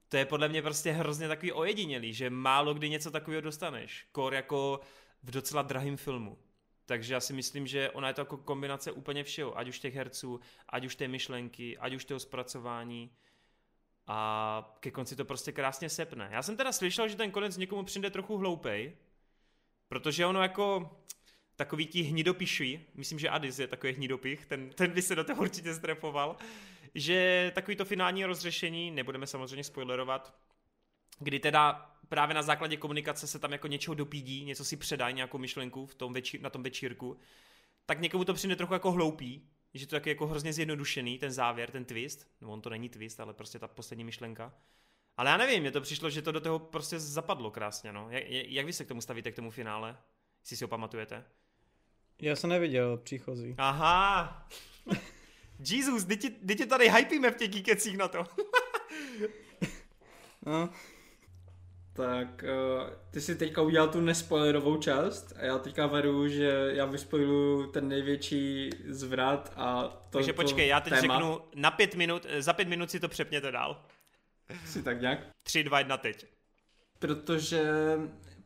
to 0.09 0.17
je 0.17 0.25
podle 0.25 0.49
mě 0.49 0.63
prostě 0.63 0.93
hrozně 0.93 1.29
takový 1.29 1.53
ojedinělý, 1.53 2.15
že 2.15 2.31
málo 2.31 2.75
kdy 2.75 2.89
něco 2.89 3.11
takového 3.11 3.41
dostaneš. 3.41 4.07
Kor 4.13 4.35
jako 4.35 4.81
v 5.23 5.31
docela 5.31 5.63
drahém 5.63 5.97
filmu. 5.97 6.39
Takže 6.87 7.15
já 7.15 7.21
si 7.21 7.33
myslím, 7.33 7.67
že 7.67 7.91
ona 7.91 8.09
je 8.09 8.15
to 8.15 8.21
jako 8.21 8.37
kombinace 8.37 8.93
úplně 8.93 9.25
všeho, 9.25 9.59
ať 9.59 9.69
už 9.69 9.79
těch 9.79 9.95
herců, 9.95 10.41
ať 10.69 10.85
už 10.85 10.97
té 10.97 11.09
myšlenky, 11.09 11.79
ať 11.79 11.95
už 11.95 12.05
toho 12.05 12.21
zpracování 12.21 13.11
a 14.07 14.77
ke 14.81 14.91
konci 14.91 15.17
to 15.17 15.25
prostě 15.25 15.53
krásně 15.53 15.89
sepne. 15.89 16.29
Já 16.33 16.43
jsem 16.43 16.57
teda 16.57 16.73
slyšel, 16.73 17.09
že 17.09 17.17
ten 17.17 17.31
konec 17.31 17.57
někomu 17.57 17.83
přijde 17.83 18.11
trochu 18.11 18.37
hloupej, 18.37 18.97
protože 19.89 20.27
ono 20.27 20.43
jako 20.43 20.97
takový 21.57 21.87
ti 21.87 22.03
hnidopišují, 22.03 22.81
myslím, 22.95 23.19
že 23.19 23.29
Adis 23.29 23.59
je 23.59 23.67
takový 23.67 23.93
hnidopich, 23.93 24.47
ten, 24.47 24.71
ten 24.71 24.91
by 24.91 25.03
se 25.03 25.15
do 25.15 25.25
toho 25.25 25.43
určitě 25.43 25.75
strepoval, 25.75 26.37
že 26.95 27.51
takový 27.55 27.77
to 27.77 27.85
finální 27.85 28.25
rozřešení, 28.25 28.91
nebudeme 28.91 29.27
samozřejmě 29.27 29.65
spoilerovat, 29.65 30.35
kdy 31.19 31.41
teda 31.41 31.93
právě 32.09 32.35
na 32.35 32.43
základě 32.43 32.77
komunikace 32.77 33.27
se 33.27 33.39
tam 33.39 33.53
jako 33.53 33.67
něčeho 33.67 33.95
dopídí, 33.95 34.45
něco 34.45 34.65
si 34.65 34.77
předají, 34.77 35.15
nějakou 35.15 35.39
myšlenku 35.39 35.87
v 35.87 35.95
tom 35.95 36.13
večí, 36.13 36.39
na 36.39 36.51
tom 36.51 36.63
večírku, 36.63 37.17
tak 37.87 38.01
někomu 38.01 38.25
to 38.25 38.35
přijde 38.35 38.57
trochu 38.57 38.73
jako 38.73 38.93
hloupý, 38.93 39.49
že 39.75 39.87
to 39.87 39.97
je 39.97 40.03
jako 40.05 40.27
hrozně 40.27 40.53
zjednodušený, 40.53 41.19
ten 41.19 41.33
závěr, 41.33 41.71
ten 41.71 41.85
twist, 41.85 42.27
no 42.41 42.53
on 42.53 42.61
to 42.61 42.71
není 42.71 42.89
twist, 42.89 43.21
ale 43.21 43.35
prostě 43.35 43.59
ta 43.59 43.69
poslední 43.69 44.05
myšlenka. 44.05 44.55
Ale 45.17 45.31
já 45.31 45.37
nevím, 45.37 45.61
mně 45.61 45.71
to 45.71 45.81
přišlo, 45.81 46.11
že 46.11 46.23
to 46.23 46.33
do 46.33 46.41
toho 46.41 46.59
prostě 46.59 47.01
zapadlo 47.01 47.51
krásně, 47.51 47.93
no. 47.93 48.11
Jak, 48.11 48.25
jak 48.29 48.67
vy 48.67 48.73
se 48.73 48.85
k 48.85 48.89
tomu 48.89 49.01
stavíte, 49.01 49.33
k 49.33 49.37
tomu 49.37 49.51
finále? 49.51 49.97
Jestli 50.41 50.57
si 50.57 50.65
ho 50.65 50.69
pamatujete? 50.69 51.25
Já 52.23 52.37
jsem 52.37 52.51
neviděl 52.51 52.97
příchozí. 52.97 53.55
Aha! 53.59 54.49
Jesus, 55.69 56.05
kdy 56.05 56.57
tě 56.57 56.67
tady 56.67 56.91
hypíme 56.91 57.31
v 57.31 57.37
těch 57.37 57.51
geekecích 57.51 57.97
na 57.99 58.09
to. 58.09 58.25
no. 60.47 60.71
Tak, 61.93 62.45
uh, 62.45 62.91
ty 63.11 63.21
si 63.21 63.37
teďka 63.37 63.63
udělal 63.63 63.89
tu 63.89 64.01
nespoilerovou 64.01 64.77
část 64.77 65.33
a 65.37 65.45
já 65.45 65.59
teďka 65.59 65.87
vedu, 65.87 66.29
že 66.29 66.71
já 66.73 66.85
vyspoiluju 66.85 67.67
ten 67.67 67.89
největší 67.89 68.71
zvrat 68.89 69.53
a 69.57 69.83
to 69.83 70.19
Takže 70.19 70.33
počkej, 70.33 70.69
já 70.69 70.81
teď 70.81 70.93
téma. 71.01 71.15
řeknu 71.15 71.41
na 71.55 71.71
pět 71.71 71.95
minut, 71.95 72.27
za 72.39 72.53
pět 72.53 72.69
minut 72.69 72.91
si 72.91 73.01
to 73.01 73.09
přepněte 73.09 73.53
dál. 73.53 73.85
Si 74.65 74.83
tak 74.83 75.01
nějak? 75.01 75.19
Tři, 75.43 75.65
dva, 75.65 75.79
jedna, 75.79 75.97
teď. 75.97 76.27
Protože 76.99 77.65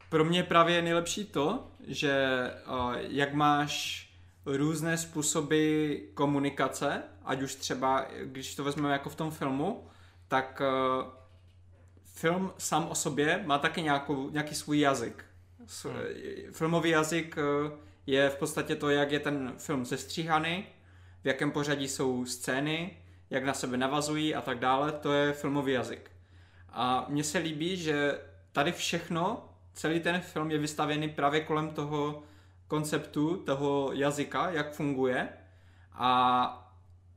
pro 0.09 0.24
mě 0.24 0.43
právě 0.43 0.77
je 0.77 0.82
nejlepší 0.82 1.24
to, 1.24 1.70
že 1.86 2.27
uh, 2.66 2.95
jak 2.99 3.35
máš 3.35 4.05
různé 4.47 4.99
způsoby 4.99 5.95
komunikace, 6.15 7.03
ať 7.25 7.43
už 7.43 7.55
třeba, 7.55 8.07
když 8.25 8.55
to 8.55 8.65
vezmeme 8.65 8.93
jako 8.93 9.09
v 9.09 9.15
tom 9.15 9.31
filmu, 9.31 9.89
tak 10.29 10.62
uh, 11.01 11.09
film 12.05 12.53
sám 12.59 12.89
o 12.89 12.95
sobě 12.95 13.43
má 13.47 13.59
taky 13.59 13.83
nějakou, 13.83 14.31
nějaký 14.31 14.55
svůj 14.55 14.81
jazyk. 14.81 15.25
Hmm. 15.59 15.69
Filmový 16.53 16.91
jazyk 16.91 17.37
uh, 17.37 17.73
je 18.07 18.31
v 18.31 18.37
podstatě 18.37 18.77
to, 18.77 18.91
jak 18.91 19.12
je 19.12 19.21
ten 19.21 19.55
film 19.59 19.85
sestříhaný, 19.85 20.66
v 21.23 21.27
jakém 21.27 21.51
pořadí 21.51 21.89
jsou 21.89 22.25
scény, 22.25 22.97
jak 23.31 23.45
na 23.45 23.55
sebe 23.55 23.77
navazují 23.77 24.35
a 24.35 24.41
tak 24.41 24.59
dále, 24.59 24.93
to 24.93 25.12
je 25.12 25.33
filmový 25.33 25.73
jazyk. 25.73 26.11
A 26.69 27.07
mně 27.09 27.25
se 27.25 27.39
líbí, 27.39 27.77
že 27.77 28.21
tady 28.53 28.73
všechno, 28.73 29.49
celý 29.73 30.01
ten 30.01 30.21
film 30.21 30.51
je 30.51 30.59
vystavěný 30.59 31.09
právě 31.09 31.41
kolem 31.41 31.71
toho 31.71 32.23
konceptu, 32.69 33.36
toho 33.36 33.91
jazyka, 33.93 34.51
jak 34.51 34.73
funguje. 34.73 35.28
A 35.93 36.73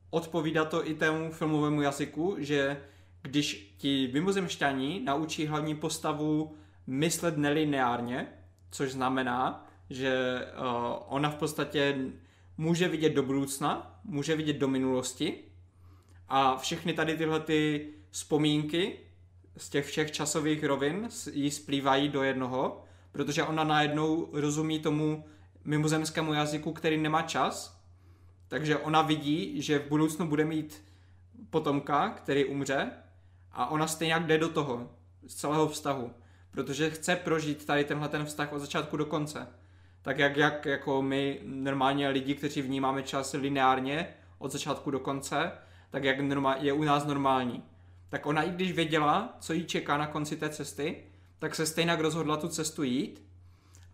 odpovídá 0.09 0.65
to 0.65 0.87
i 0.87 0.93
tému 0.93 1.31
filmovému 1.31 1.81
jazyku, 1.81 2.35
že 2.39 2.81
když 3.21 3.75
ti 3.77 4.07
vymozemšťaní 4.07 5.01
naučí 5.05 5.45
hlavní 5.45 5.75
postavu 5.75 6.55
myslet 6.87 7.37
nelineárně, 7.37 8.27
což 8.71 8.91
znamená, 8.91 9.67
že 9.89 10.41
uh, 10.45 10.65
ona 11.07 11.29
v 11.29 11.35
podstatě 11.35 11.97
může 12.57 12.87
vidět 12.87 13.09
do 13.09 13.23
budoucna, 13.23 13.99
může 14.03 14.35
vidět 14.35 14.57
do 14.57 14.67
minulosti. 14.67 15.43
A 16.27 16.57
všechny 16.57 16.93
tady 16.93 17.17
tyhle 17.17 17.39
ty 17.39 17.89
vzpomínky 18.09 18.99
z 19.57 19.69
těch 19.69 19.85
všech 19.85 20.11
časových 20.11 20.63
rovin 20.63 21.09
jí 21.31 21.51
splývají 21.51 22.09
do 22.09 22.23
jednoho, 22.23 22.83
protože 23.11 23.43
ona 23.43 23.63
najednou 23.63 24.29
rozumí 24.31 24.79
tomu 24.79 25.25
mimozemskému 25.67 26.33
jazyku, 26.33 26.73
který 26.73 26.97
nemá 26.97 27.21
čas, 27.21 27.81
takže 28.47 28.77
ona 28.77 29.01
vidí, 29.01 29.61
že 29.61 29.79
v 29.79 29.87
budoucnu 29.87 30.27
bude 30.27 30.45
mít 30.45 30.83
potomka, 31.49 32.09
který 32.09 32.45
umře 32.45 32.91
a 33.51 33.69
ona 33.69 33.87
stejně 33.87 34.13
jak 34.13 34.25
jde 34.25 34.37
do 34.37 34.49
toho, 34.49 34.91
z 35.27 35.35
celého 35.35 35.67
vztahu, 35.67 36.11
protože 36.51 36.89
chce 36.89 37.15
prožít 37.15 37.65
tady 37.65 37.83
tenhle 37.83 38.09
ten 38.09 38.25
vztah 38.25 38.53
od 38.53 38.59
začátku 38.59 38.97
do 38.97 39.05
konce. 39.05 39.47
Tak 40.01 40.17
jak, 40.17 40.37
jak 40.37 40.65
jako 40.65 41.01
my 41.01 41.39
normálně 41.43 42.09
lidi, 42.09 42.35
kteří 42.35 42.61
vnímáme 42.61 43.03
čas 43.03 43.33
lineárně 43.33 44.07
od 44.37 44.51
začátku 44.51 44.91
do 44.91 44.99
konce, 44.99 45.51
tak 45.89 46.03
jak 46.03 46.17
je 46.59 46.73
u 46.73 46.83
nás 46.83 47.05
normální. 47.05 47.63
Tak 48.09 48.25
ona 48.25 48.43
i 48.43 48.49
když 48.49 48.71
věděla, 48.71 49.37
co 49.39 49.53
jí 49.53 49.65
čeká 49.65 49.97
na 49.97 50.07
konci 50.07 50.35
té 50.35 50.49
cesty, 50.49 51.03
tak 51.39 51.55
se 51.55 51.65
stejně 51.65 51.95
rozhodla 51.95 52.37
tu 52.37 52.47
cestu 52.47 52.83
jít. 52.83 53.26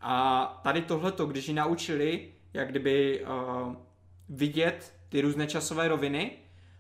A 0.04 0.46
tady 0.64 0.82
tohleto, 0.82 1.26
když 1.26 1.48
ji 1.48 1.54
naučili, 1.54 2.34
jak 2.54 2.70
kdyby 2.70 3.26
uh, 3.26 3.76
vidět 4.30 4.94
ty 5.10 5.22
různé 5.22 5.48
časové 5.48 5.88
roviny, 5.88 6.32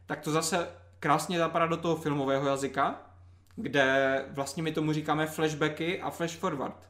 tak 0.05 0.19
to 0.19 0.31
zase 0.31 0.67
krásně 0.99 1.37
zapadá 1.37 1.65
do 1.65 1.77
toho 1.77 1.95
filmového 1.95 2.47
jazyka, 2.47 3.01
kde 3.55 4.25
vlastně 4.31 4.63
my 4.63 4.71
tomu 4.71 4.93
říkáme 4.93 5.27
flashbacky 5.27 6.01
a 6.01 6.09
flash 6.09 6.35
forward. 6.35 6.89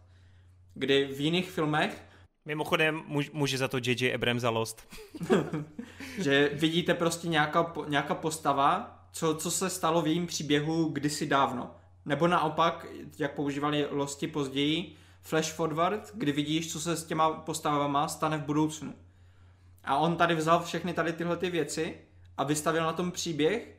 Kdy 0.73 1.05
v 1.05 1.19
jiných 1.19 1.51
filmech 1.51 2.03
Mimochodem 2.45 3.03
může 3.33 3.57
za 3.57 3.67
to 3.67 3.77
J.J. 3.77 4.15
Abrams 4.15 4.41
za 4.41 4.49
Lost. 4.49 4.87
že 6.21 6.49
vidíte 6.53 6.93
prostě 6.93 7.27
nějaká, 7.27 7.73
nějaká 7.87 8.15
postava, 8.15 8.99
co, 9.11 9.35
co 9.35 9.51
se 9.51 9.69
stalo 9.69 10.01
v 10.01 10.07
jejím 10.07 10.27
příběhu 10.27 10.89
kdysi 10.89 11.27
dávno. 11.27 11.75
Nebo 12.05 12.27
naopak, 12.27 12.85
jak 13.19 13.33
používali 13.33 13.87
Losti 13.89 14.27
později, 14.27 14.95
flash 15.23 15.51
forward, 15.51 16.11
kdy 16.13 16.31
vidíš, 16.31 16.71
co 16.71 16.79
se 16.79 16.95
s 16.95 17.03
těma 17.03 17.29
postavama 17.29 18.07
stane 18.07 18.37
v 18.37 18.45
budoucnu. 18.45 18.93
A 19.83 19.97
on 19.97 20.15
tady 20.15 20.35
vzal 20.35 20.63
všechny 20.63 20.93
tady 20.93 21.13
tyhle 21.13 21.37
ty 21.37 21.49
věci 21.49 21.97
a 22.37 22.43
vystavil 22.43 22.83
na 22.83 22.93
tom 22.93 23.11
příběh, 23.11 23.77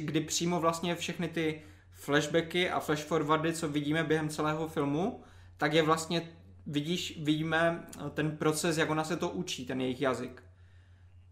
kdy 0.00 0.20
přímo 0.20 0.60
vlastně 0.60 0.94
všechny 0.94 1.28
ty 1.28 1.62
flashbacky 1.90 2.70
a 2.70 2.80
flash 2.80 3.04
forwardy, 3.04 3.52
co 3.52 3.68
vidíme 3.68 4.04
během 4.04 4.28
celého 4.28 4.68
filmu, 4.68 5.22
tak 5.56 5.72
je 5.72 5.82
vlastně, 5.82 6.30
vidíš, 6.66 7.20
vidíme 7.22 7.86
ten 8.14 8.36
proces, 8.36 8.76
jak 8.76 8.90
ona 8.90 9.04
se 9.04 9.16
to 9.16 9.28
učí, 9.28 9.66
ten 9.66 9.80
jejich 9.80 10.00
jazyk. 10.00 10.42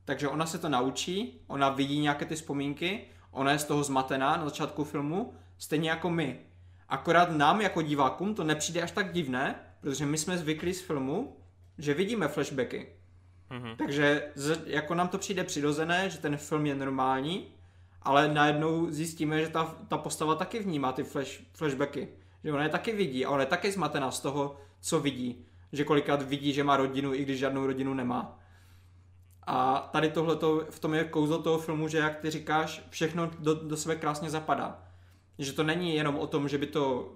Takže 0.05 0.29
ona 0.29 0.47
se 0.47 0.59
to 0.59 0.69
naučí, 0.69 1.41
ona 1.47 1.69
vidí 1.69 1.99
nějaké 1.99 2.25
ty 2.25 2.35
vzpomínky, 2.35 3.05
ona 3.31 3.53
je 3.53 3.59
z 3.59 3.65
toho 3.65 3.83
zmatená 3.83 4.37
na 4.37 4.45
začátku 4.45 4.85
filmu, 4.85 5.35
stejně 5.59 5.91
jako 5.91 6.11
my. 6.11 6.46
Akorát 6.89 7.31
nám 7.31 7.61
jako 7.61 7.83
divákům 7.83 8.35
to 8.35 8.45
nepřijde 8.45 8.83
až 8.83 8.91
tak 8.91 9.13
divné, 9.13 9.55
protože 9.81 10.07
my 10.07 10.19
jsme 10.19 10.39
zvyklí 10.39 10.75
z 10.75 10.81
filmu, 10.81 11.37
že 11.79 11.95
vidíme 11.95 12.29
flashbacky. 12.29 12.89
Mm-hmm. 13.51 13.77
Takže 13.77 14.33
jako 14.67 14.95
nám 14.95 15.09
to 15.09 15.19
přijde 15.19 15.45
přirozené, 15.45 16.11
že 16.11 16.19
ten 16.19 16.37
film 16.37 16.67
je 16.67 16.75
normální, 16.75 17.49
ale 18.03 18.29
najednou 18.29 18.91
zjistíme, 18.91 19.41
že 19.41 19.49
ta, 19.49 19.77
ta 19.89 19.99
postava 19.99 20.35
taky 20.35 20.59
vnímá 20.59 20.93
ty 20.93 21.05
flash, 21.05 21.41
flashbacky. 21.53 22.09
Že 22.45 22.53
ona 22.53 22.63
je 22.63 22.69
taky 22.69 22.93
vidí 22.93 23.27
a 23.27 23.31
ona 23.31 23.41
je 23.41 23.47
taky 23.47 23.73
zmatená 23.73 24.11
z 24.11 24.21
toho, 24.21 24.57
co 24.81 25.01
vidí. 25.01 25.45
Že 25.73 25.85
kolikrát 25.85 26.23
vidí, 26.23 26.53
že 26.53 26.65
má 26.65 26.77
rodinu, 26.77 27.15
i 27.15 27.23
když 27.23 27.39
žádnou 27.39 27.67
rodinu 27.67 27.95
nemá. 27.95 28.39
A 29.47 29.89
tady 29.93 30.11
tohle 30.11 30.37
v 30.71 30.79
tom 30.79 30.95
je 30.95 31.05
kouzlo 31.05 31.43
toho 31.43 31.59
filmu, 31.59 31.89
že 31.89 31.99
jak 31.99 32.17
ty 32.17 32.31
říkáš, 32.31 32.83
všechno 32.91 33.31
do, 33.39 33.55
do 33.55 33.77
sebe 33.77 33.97
krásně 33.97 34.31
zapadá. 34.31 34.86
Že 35.39 35.53
to 35.53 35.63
není 35.63 35.95
jenom 35.95 36.19
o 36.19 36.27
tom, 36.27 36.49
že 36.49 36.59
by 36.59 36.67
to 36.67 37.15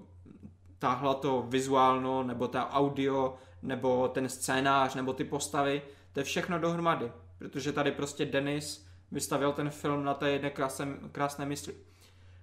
táhla 0.78 1.14
to 1.14 1.42
vizuálno, 1.48 2.22
nebo 2.22 2.48
ta 2.48 2.70
audio, 2.70 3.36
nebo 3.62 4.09
ten 4.09 4.28
scénář, 4.28 4.94
nebo 4.94 5.12
ty 5.12 5.24
postavy, 5.24 5.82
to 6.12 6.20
je 6.20 6.24
všechno 6.24 6.59
dohromady. 6.59 7.12
Protože 7.38 7.72
tady 7.72 7.92
prostě 7.92 8.26
Denis 8.26 8.86
vystavil 9.10 9.52
ten 9.52 9.70
film 9.70 10.05
na 10.05 10.14
té 10.14 10.30
jedné 10.30 10.51
krásné, 10.51 10.86
krásné, 11.12 11.47
mysli, 11.47 11.74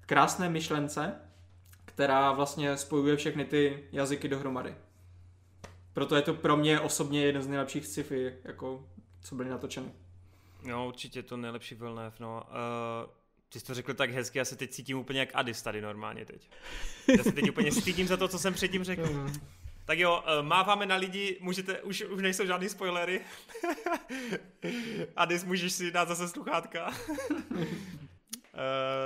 krásné 0.05 0.49
myšlence, 0.49 1.21
která 1.85 2.31
vlastně 2.31 2.77
spojuje 2.77 3.15
všechny 3.15 3.45
ty 3.45 3.83
jazyky 3.91 4.27
dohromady. 4.27 4.75
Proto 5.93 6.15
je 6.15 6.21
to 6.21 6.33
pro 6.33 6.57
mě 6.57 6.79
osobně 6.79 7.25
jeden 7.25 7.41
z 7.41 7.47
nejlepších 7.47 7.85
sci-fi, 7.85 8.33
jako, 8.43 8.87
co 9.21 9.35
byly 9.35 9.49
natočeny. 9.49 9.91
No, 10.63 10.87
určitě 10.87 11.23
to 11.23 11.37
nejlepší 11.37 11.75
Villeneuve, 11.75 12.15
no. 12.19 12.43
Uh, 12.43 13.09
ty 13.49 13.59
jsi 13.59 13.65
to 13.65 13.73
řekl 13.73 13.93
tak 13.93 14.09
hezky, 14.09 14.37
já 14.37 14.45
se 14.45 14.55
teď 14.55 14.71
cítím 14.71 14.97
úplně 14.97 15.19
jak 15.19 15.29
Adis 15.33 15.61
tady 15.61 15.81
normálně 15.81 16.25
teď. 16.25 16.49
Já 17.17 17.23
se 17.23 17.31
teď 17.31 17.49
úplně 17.49 17.71
stydím 17.71 18.07
za 18.07 18.17
to, 18.17 18.27
co 18.27 18.39
jsem 18.39 18.53
předtím 18.53 18.83
řekl. 18.83 19.29
Tak 19.85 19.99
jo, 19.99 20.23
eh, 20.25 20.41
máváme 20.41 20.85
na 20.85 20.95
lidi, 20.95 21.37
můžete, 21.41 21.81
už, 21.81 22.01
už 22.01 22.21
nejsou 22.21 22.45
žádný 22.45 22.69
spoilery. 22.69 23.21
Adis, 25.15 25.43
můžeš 25.43 25.73
si 25.73 25.91
dát 25.91 26.07
zase 26.07 26.27
sluchátka. 26.27 26.87
uh, 27.49 27.57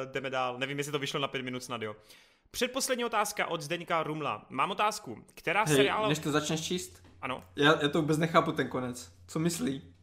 jdeme 0.12 0.30
dál, 0.30 0.58
nevím, 0.58 0.78
jestli 0.78 0.92
to 0.92 1.00
vyšlo 1.00 1.20
na 1.20 1.28
pět 1.28 1.42
minut 1.42 1.64
snad, 1.64 1.82
jo. 1.82 1.96
Předposlední 2.52 3.06
otázka 3.06 3.48
od 3.48 3.62
Zdeňka 3.62 4.04
Rumla. 4.04 4.46
Mám 4.50 4.72
otázku, 4.72 5.26
která 5.34 5.64
Hej, 5.64 5.76
seriál... 5.76 6.10
než 6.10 6.20
to 6.20 6.32
začneš 6.32 6.62
číst? 6.62 7.04
Ano. 7.22 7.44
Já, 7.56 7.82
já 7.82 7.90
to 7.90 8.02
vůbec 8.02 8.18
nechápu 8.18 8.52
ten 8.52 8.68
konec. 8.68 9.12
Co 9.28 9.40
myslí? 9.40 9.94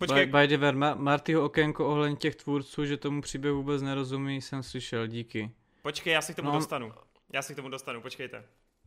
Počkej. 0.00 0.26
By, 0.26 0.32
by 0.32 0.48
the 0.48 0.58
way, 0.58 0.94
Martyho 0.94 1.44
okénko 1.44 1.86
ohledně 1.86 2.16
těch 2.16 2.36
tvůrců, 2.36 2.84
že 2.84 2.96
tomu 2.96 3.20
příběhu 3.20 3.56
vůbec 3.56 3.82
nerozumí, 3.82 4.40
jsem 4.40 4.62
slyšel, 4.62 5.06
díky. 5.06 5.50
Počkej, 5.82 6.12
já 6.12 6.22
se 6.22 6.32
k 6.32 6.36
tomu 6.36 6.48
no. 6.48 6.54
dostanu. 6.54 6.92
Já 7.32 7.42
se 7.42 7.52
k 7.52 7.56
tomu 7.56 7.68
dostanu, 7.68 8.00
počkejte. 8.00 8.44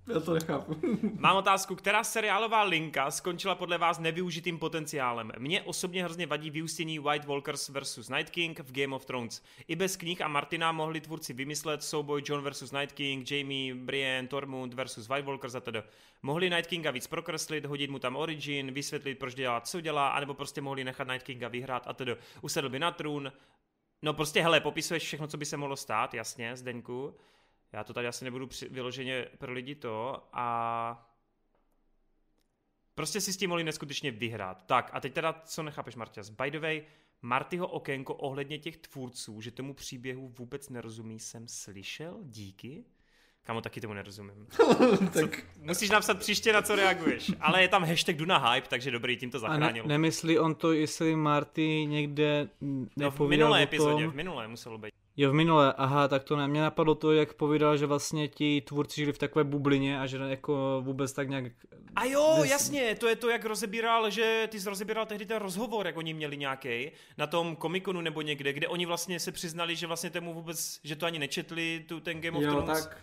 Já 0.08 0.20
to 0.20 0.34
nechápu. 0.34 0.76
Mám 1.20 1.38
otázku, 1.38 1.76
která 1.76 2.04
seriálová 2.04 2.64
linka 2.64 3.12
skončila 3.12 3.56
podle 3.56 3.78
vás 3.78 4.00
nevyužitým 4.00 4.60
potenciálem? 4.60 5.32
Mně 5.40 5.62
osobně 5.62 6.04
hrozně 6.04 6.28
vadí 6.28 6.50
vyústění 6.50 7.00
White 7.00 7.26
Walkers 7.26 7.70
vs. 7.70 8.10
Night 8.10 8.30
King 8.30 8.60
v 8.60 8.72
Game 8.72 8.96
of 8.96 9.06
Thrones. 9.06 9.44
I 9.68 9.76
bez 9.76 9.96
knih 9.96 10.22
a 10.22 10.28
Martina 10.28 10.72
mohli 10.72 11.02
tvůrci 11.02 11.34
vymyslet 11.34 11.84
souboj 11.84 12.24
John 12.26 12.50
vs. 12.50 12.72
Night 12.72 12.92
King, 12.92 13.32
Jamie, 13.32 13.76
Brienne, 13.76 14.28
Tormund 14.28 14.74
vs. 14.74 15.08
White 15.08 15.26
Walkers 15.26 15.56
a 15.56 15.60
tedy. 15.60 15.84
Mohli 16.22 16.50
Night 16.50 16.68
Kinga 16.68 16.92
víc 16.92 17.08
prokreslit, 17.08 17.66
hodit 17.66 17.90
mu 17.90 18.00
tam 18.00 18.16
origin, 18.16 18.72
vysvětlit, 18.72 19.20
proč 19.20 19.36
dělá, 19.36 19.62
co 19.62 19.82
dělá, 19.82 20.08
anebo 20.08 20.34
prostě 20.34 20.62
mohli 20.62 20.84
nechat 20.84 21.08
Night 21.08 21.24
Kinga 21.24 21.48
vyhrát 21.48 21.84
a 21.88 21.94
tedy. 21.94 22.16
Usedl 22.42 22.70
by 22.70 22.80
na 22.80 22.92
trůn. 22.92 23.32
No 24.02 24.14
prostě, 24.14 24.42
hele, 24.42 24.60
popisuješ 24.60 25.04
všechno, 25.04 25.28
co 25.28 25.38
by 25.38 25.46
se 25.46 25.58
mohlo 25.58 25.76
stát, 25.76 26.14
jasně, 26.14 26.58
Zdeňku. 26.58 27.16
Já 27.74 27.84
to 27.84 27.94
tady 27.94 28.08
asi 28.08 28.26
nebudu 28.26 28.48
při, 28.48 28.70
vyloženě 28.70 29.28
pro 29.38 29.54
lidi 29.54 29.76
to 29.76 30.28
a 30.34 31.10
prostě 32.96 33.22
si 33.22 33.34
s 33.34 33.38
tím 33.38 33.50
mohli 33.50 33.64
neskutečně 33.64 34.12
vyhrát. 34.12 34.66
Tak 34.66 34.90
a 34.94 35.00
teď 35.00 35.14
teda, 35.14 35.42
co 35.46 35.64
nechápeš, 35.64 35.96
Marťas? 35.96 36.30
By 36.30 36.52
the 36.52 36.60
way, 36.60 36.84
Martyho 37.22 37.68
okénko 37.68 38.14
ohledně 38.16 38.60
těch 38.60 38.78
tvůrců, 38.78 39.42
že 39.42 39.52
tomu 39.52 39.74
příběhu 39.74 40.28
vůbec 40.28 40.70
nerozumí, 40.70 41.20
jsem 41.20 41.48
slyšel, 41.48 42.18
díky. 42.24 42.86
Kamo, 43.44 43.62
taky 43.62 43.82
tomu 43.82 43.94
nerozumím. 43.94 44.48
tak... 45.14 45.36
Co, 45.36 45.44
musíš 45.58 45.90
napsat 45.90 46.20
příště, 46.20 46.54
na 46.54 46.62
co 46.62 46.76
reaguješ. 46.76 47.32
Ale 47.40 47.62
je 47.62 47.68
tam 47.68 47.84
hashtag 47.84 48.16
Duna 48.16 48.52
Hype, 48.52 48.68
takže 48.68 48.92
dobrý, 48.92 49.18
tím 49.18 49.32
to 49.32 49.40
zachránil. 49.40 49.84
A 49.84 49.88
ne, 49.88 49.94
nemyslí 49.94 50.40
on 50.40 50.56
to, 50.56 50.72
jestli 50.72 51.16
Marty 51.16 51.86
někde 51.86 52.50
no, 52.98 53.12
v 53.12 53.20
minulé 53.20 53.64
epizodě, 53.64 54.08
v 54.08 54.16
minulé 54.16 54.48
muselo 54.48 54.78
být. 54.78 54.94
Jo, 55.18 55.32
v 55.32 55.34
minulé, 55.34 55.74
aha, 55.74 56.08
tak 56.08 56.24
to 56.24 56.36
ne. 56.36 56.48
Mě 56.48 56.62
napadlo 56.62 56.96
to, 56.96 57.14
jak 57.14 57.34
povídal, 57.34 57.78
že 57.78 57.86
vlastně 57.86 58.28
ti 58.28 58.62
tvůrci 58.62 58.96
žili 58.96 59.14
v 59.14 59.18
takové 59.18 59.44
bublině 59.44 60.00
a 60.00 60.06
že 60.06 60.18
jako 60.18 60.82
vůbec 60.86 61.14
tak 61.14 61.30
nějak... 61.30 61.44
A 61.96 62.06
jo, 62.06 62.40
Vys... 62.42 62.52
jasně, 62.52 62.96
to 62.96 63.08
je 63.08 63.16
to, 63.16 63.30
jak 63.30 63.46
rozebíral, 63.46 64.10
že 64.10 64.48
ty 64.52 64.60
jsi 64.60 64.70
rozebíral 64.70 65.06
tehdy 65.06 65.26
ten 65.26 65.38
rozhovor, 65.38 65.86
jak 65.86 65.98
oni 65.98 66.14
měli 66.14 66.38
nějaký 66.38 66.92
na 67.18 67.28
tom 67.28 67.56
komikonu 67.56 68.02
nebo 68.02 68.22
někde, 68.22 68.54
kde 68.54 68.68
oni 68.68 68.86
vlastně 68.86 69.20
se 69.20 69.32
přiznali, 69.32 69.76
že 69.76 69.88
vlastně 69.88 70.10
tomu 70.10 70.34
vůbec, 70.34 70.80
že 70.84 70.96
to 70.96 71.06
ani 71.06 71.20
nečetli, 71.20 71.86
tu, 71.88 72.00
ten 72.00 72.22
Game 72.22 72.38
of 72.38 72.44
jo, 72.44 72.52
Thrones. 72.52 72.86
Tak... 72.86 72.98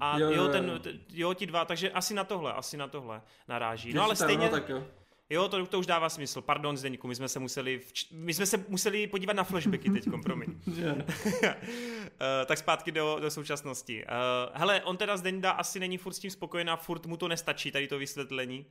A 0.00 0.18
jo, 0.18 0.30
jo, 0.30 0.48
ten, 0.48 0.80
jo, 1.12 1.34
ti 1.34 1.46
dva, 1.46 1.64
takže 1.64 1.90
asi 1.90 2.14
na 2.14 2.24
tohle, 2.24 2.52
asi 2.52 2.76
na 2.76 2.88
tohle 2.88 3.22
naráží. 3.48 3.92
No 3.92 4.02
ale 4.02 4.16
stejně, 4.16 4.48
tak 4.48 4.68
jo. 4.68 4.84
Jo, 5.30 5.48
to, 5.48 5.66
to 5.66 5.78
už 5.78 5.86
dává 5.86 6.08
smysl. 6.08 6.40
Pardon, 6.40 6.76
Zdeňku, 6.76 7.08
my 7.08 7.14
jsme 7.14 7.28
se 7.28 7.38
museli, 7.38 7.80
vč- 7.92 8.06
my 8.10 8.34
jsme 8.34 8.46
se 8.46 8.64
museli 8.68 9.06
podívat 9.06 9.32
na 9.32 9.44
flashbacky 9.44 9.90
teď, 9.90 10.04
promiň. 10.22 10.48
uh, 10.66 10.74
tak 12.46 12.58
zpátky 12.58 12.92
do, 12.92 13.18
do 13.20 13.30
současnosti. 13.30 14.04
Uh, 14.04 14.10
hele, 14.58 14.82
on 14.82 14.96
teda 14.96 15.16
Zdeňda 15.16 15.50
asi 15.50 15.80
není 15.80 15.98
furt 15.98 16.12
s 16.12 16.18
tím 16.18 16.30
spokojená, 16.30 16.76
furt 16.76 17.06
mu 17.06 17.16
to 17.16 17.28
nestačí, 17.28 17.70
tady 17.70 17.88
to 17.88 17.98
vysvětlení. 17.98 18.66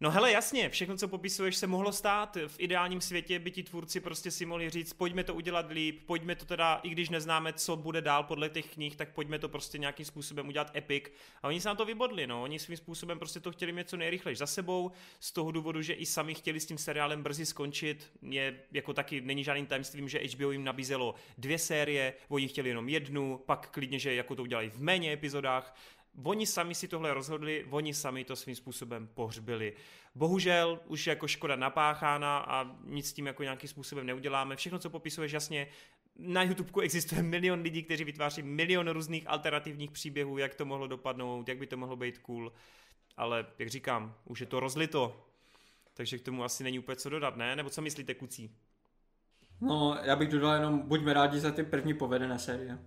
No 0.00 0.10
hele, 0.10 0.32
jasně, 0.32 0.68
všechno, 0.68 0.96
co 0.96 1.08
popisuješ, 1.08 1.56
se 1.56 1.66
mohlo 1.66 1.92
stát. 1.92 2.36
V 2.46 2.54
ideálním 2.58 3.00
světě 3.00 3.38
by 3.38 3.50
ti 3.50 3.62
tvůrci 3.62 4.00
prostě 4.00 4.30
si 4.30 4.46
mohli 4.46 4.70
říct, 4.70 4.92
pojďme 4.92 5.24
to 5.24 5.34
udělat 5.34 5.70
líp, 5.70 6.00
pojďme 6.06 6.34
to 6.34 6.44
teda, 6.44 6.80
i 6.82 6.88
když 6.88 7.08
neznáme, 7.08 7.52
co 7.52 7.76
bude 7.76 8.00
dál 8.00 8.22
podle 8.22 8.48
těch 8.48 8.74
knih, 8.74 8.96
tak 8.96 9.14
pojďme 9.14 9.38
to 9.38 9.48
prostě 9.48 9.78
nějakým 9.78 10.06
způsobem 10.06 10.48
udělat 10.48 10.76
epic. 10.76 11.04
A 11.42 11.48
oni 11.48 11.60
se 11.60 11.68
na 11.68 11.74
to 11.74 11.84
vybodli, 11.84 12.26
no. 12.26 12.42
Oni 12.42 12.58
svým 12.58 12.76
způsobem 12.76 13.18
prostě 13.18 13.40
to 13.40 13.52
chtěli 13.52 13.72
mít 13.72 13.88
co 13.88 13.96
nejrychleji 13.96 14.36
za 14.36 14.46
sebou, 14.46 14.90
z 15.20 15.32
toho 15.32 15.50
důvodu, 15.50 15.82
že 15.82 15.92
i 15.92 16.06
sami 16.06 16.34
chtěli 16.34 16.60
s 16.60 16.66
tím 16.66 16.78
seriálem 16.78 17.22
brzy 17.22 17.46
skončit. 17.46 18.10
Je 18.22 18.60
jako 18.72 18.94
taky 18.94 19.20
není 19.20 19.44
žádným 19.44 19.66
tajemstvím, 19.66 20.08
že 20.08 20.20
HBO 20.34 20.50
jim 20.50 20.64
nabízelo 20.64 21.14
dvě 21.38 21.58
série, 21.58 22.14
oni 22.28 22.48
chtěli 22.48 22.68
jenom 22.68 22.88
jednu, 22.88 23.42
pak 23.46 23.70
klidně, 23.70 23.98
že 23.98 24.14
jako 24.14 24.36
to 24.36 24.42
udělají 24.42 24.70
v 24.70 24.80
méně 24.80 25.12
epizodách. 25.12 25.76
Oni 26.22 26.46
sami 26.46 26.74
si 26.74 26.88
tohle 26.88 27.14
rozhodli, 27.14 27.66
oni 27.70 27.94
sami 27.94 28.24
to 28.24 28.36
svým 28.36 28.54
způsobem 28.54 29.08
pohřbili. 29.14 29.72
Bohužel 30.14 30.80
už 30.86 31.06
je 31.06 31.10
jako 31.10 31.28
škoda 31.28 31.56
napáchána 31.56 32.38
a 32.38 32.76
nic 32.84 33.08
s 33.08 33.12
tím 33.12 33.26
jako 33.26 33.42
nějakým 33.42 33.68
způsobem 33.68 34.06
neuděláme. 34.06 34.56
Všechno, 34.56 34.78
co 34.78 34.90
popisuješ 34.90 35.32
jasně, 35.32 35.66
na 36.18 36.42
YouTube 36.42 36.82
existuje 36.82 37.22
milion 37.22 37.60
lidí, 37.60 37.82
kteří 37.82 38.04
vytváří 38.04 38.42
milion 38.42 38.88
různých 38.88 39.28
alternativních 39.28 39.90
příběhů, 39.90 40.38
jak 40.38 40.54
to 40.54 40.64
mohlo 40.64 40.86
dopadnout, 40.86 41.48
jak 41.48 41.58
by 41.58 41.66
to 41.66 41.76
mohlo 41.76 41.96
být 41.96 42.18
cool. 42.18 42.52
Ale, 43.16 43.46
jak 43.58 43.68
říkám, 43.68 44.14
už 44.24 44.40
je 44.40 44.46
to 44.46 44.60
rozlito. 44.60 45.26
Takže 45.94 46.18
k 46.18 46.22
tomu 46.22 46.44
asi 46.44 46.64
není 46.64 46.78
úplně 46.78 46.96
co 46.96 47.08
dodat, 47.08 47.36
ne? 47.36 47.56
Nebo 47.56 47.70
co 47.70 47.82
myslíte, 47.82 48.14
kucí? 48.14 48.56
No, 49.60 49.98
já 50.02 50.16
bych 50.16 50.28
dodal 50.28 50.54
jenom, 50.54 50.88
buďme 50.88 51.12
rádi 51.12 51.40
za 51.40 51.50
ty 51.50 51.64
první 51.64 51.94
povedené 51.94 52.38
série. 52.38 52.78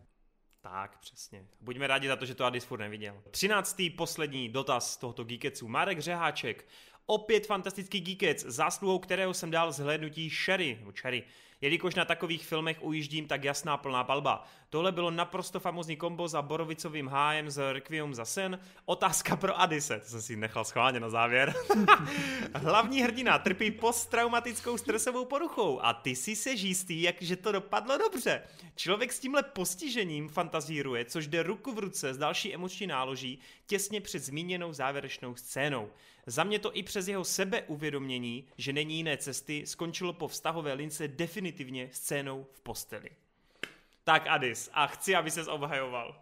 Tak, 0.62 0.98
přesně. 1.00 1.46
Buďme 1.62 1.88
rádi 1.88 2.08
za 2.08 2.16
to, 2.16 2.26
že 2.26 2.36
to 2.36 2.46
Adis 2.46 2.64
furt 2.64 2.80
neviděl. 2.80 3.24
Třináctý 3.32 3.90
poslední 3.90 4.50
dotaz 4.50 4.98
tohoto 4.98 5.24
Geeketsu. 5.24 5.68
Marek 5.68 6.00
Řeháček. 6.00 6.68
Opět 7.06 7.48
fantastický 7.48 8.02
Geekec, 8.02 8.46
zásluhou 8.46 9.00
kterého 9.00 9.34
jsem 9.34 9.52
dal 9.52 9.72
zhlédnutí 9.72 10.30
Sherry, 10.30 10.78
nebo 10.80 10.92
Cherry. 11.02 11.24
Jelikož 11.62 11.96
na 11.96 12.06
takových 12.06 12.46
filmech 12.46 12.78
ujíždím, 12.82 13.28
tak 13.28 13.44
jasná 13.44 13.78
plná 13.78 14.04
palba. 14.04 14.48
Tohle 14.70 14.92
bylo 14.92 15.12
naprosto 15.12 15.60
famózní 15.60 15.96
kombo 15.96 16.28
za 16.28 16.42
Borovicovým 16.42 17.08
hájem 17.08 17.50
z 17.50 17.74
Requiem 17.74 18.14
za 18.14 18.26
sen. 18.26 18.60
Otázka 18.86 19.36
pro 19.36 19.60
Adise, 19.60 20.00
to 20.00 20.06
jsem 20.06 20.22
si 20.22 20.36
nechal 20.36 20.66
schválně 20.66 21.00
na 21.00 21.10
závěr. 21.10 21.54
Hlavní 22.56 23.02
hrdina 23.02 23.40
trpí 23.40 23.72
posttraumatickou 23.72 24.78
stresovou 24.78 25.26
poruchou 25.26 25.80
a 25.82 25.94
ty 25.94 26.16
si 26.16 26.36
se 26.36 26.52
jistý, 26.52 27.02
jak 27.02 27.22
že 27.22 27.36
to 27.36 27.52
dopadlo 27.52 27.98
dobře. 27.98 28.42
Člověk 28.76 29.14
s 29.14 29.20
tímhle 29.20 29.44
postižením 29.44 30.30
fantazíruje, 30.30 31.06
což 31.06 31.28
jde 31.28 31.44
ruku 31.44 31.74
v 31.74 31.80
ruce 31.80 32.14
s 32.14 32.18
další 32.18 32.54
emoční 32.54 32.88
náloží 32.88 33.40
těsně 33.66 34.02
před 34.02 34.20
zmíněnou 34.20 34.74
závěrečnou 34.74 35.36
scénou. 35.36 35.90
Za 36.32 36.44
mě 36.44 36.60
to 36.60 36.78
i 36.78 36.84
přes 36.84 37.08
jeho 37.08 37.24
sebeuvědomění, 37.24 38.48
že 38.58 38.74
není 38.74 38.98
jiné 38.98 39.18
cesty, 39.18 39.64
skončilo 39.66 40.14
po 40.14 40.28
vztahové 40.28 40.74
lince 40.74 41.08
definitivně 41.08 41.90
scénou 41.92 42.46
v 42.52 42.62
posteli. 42.62 43.10
Tak 44.04 44.28
Adis, 44.28 44.70
a 44.74 44.88
chci, 44.88 45.16
aby 45.16 45.32
ses 45.32 45.48
obhajoval. 45.48 46.16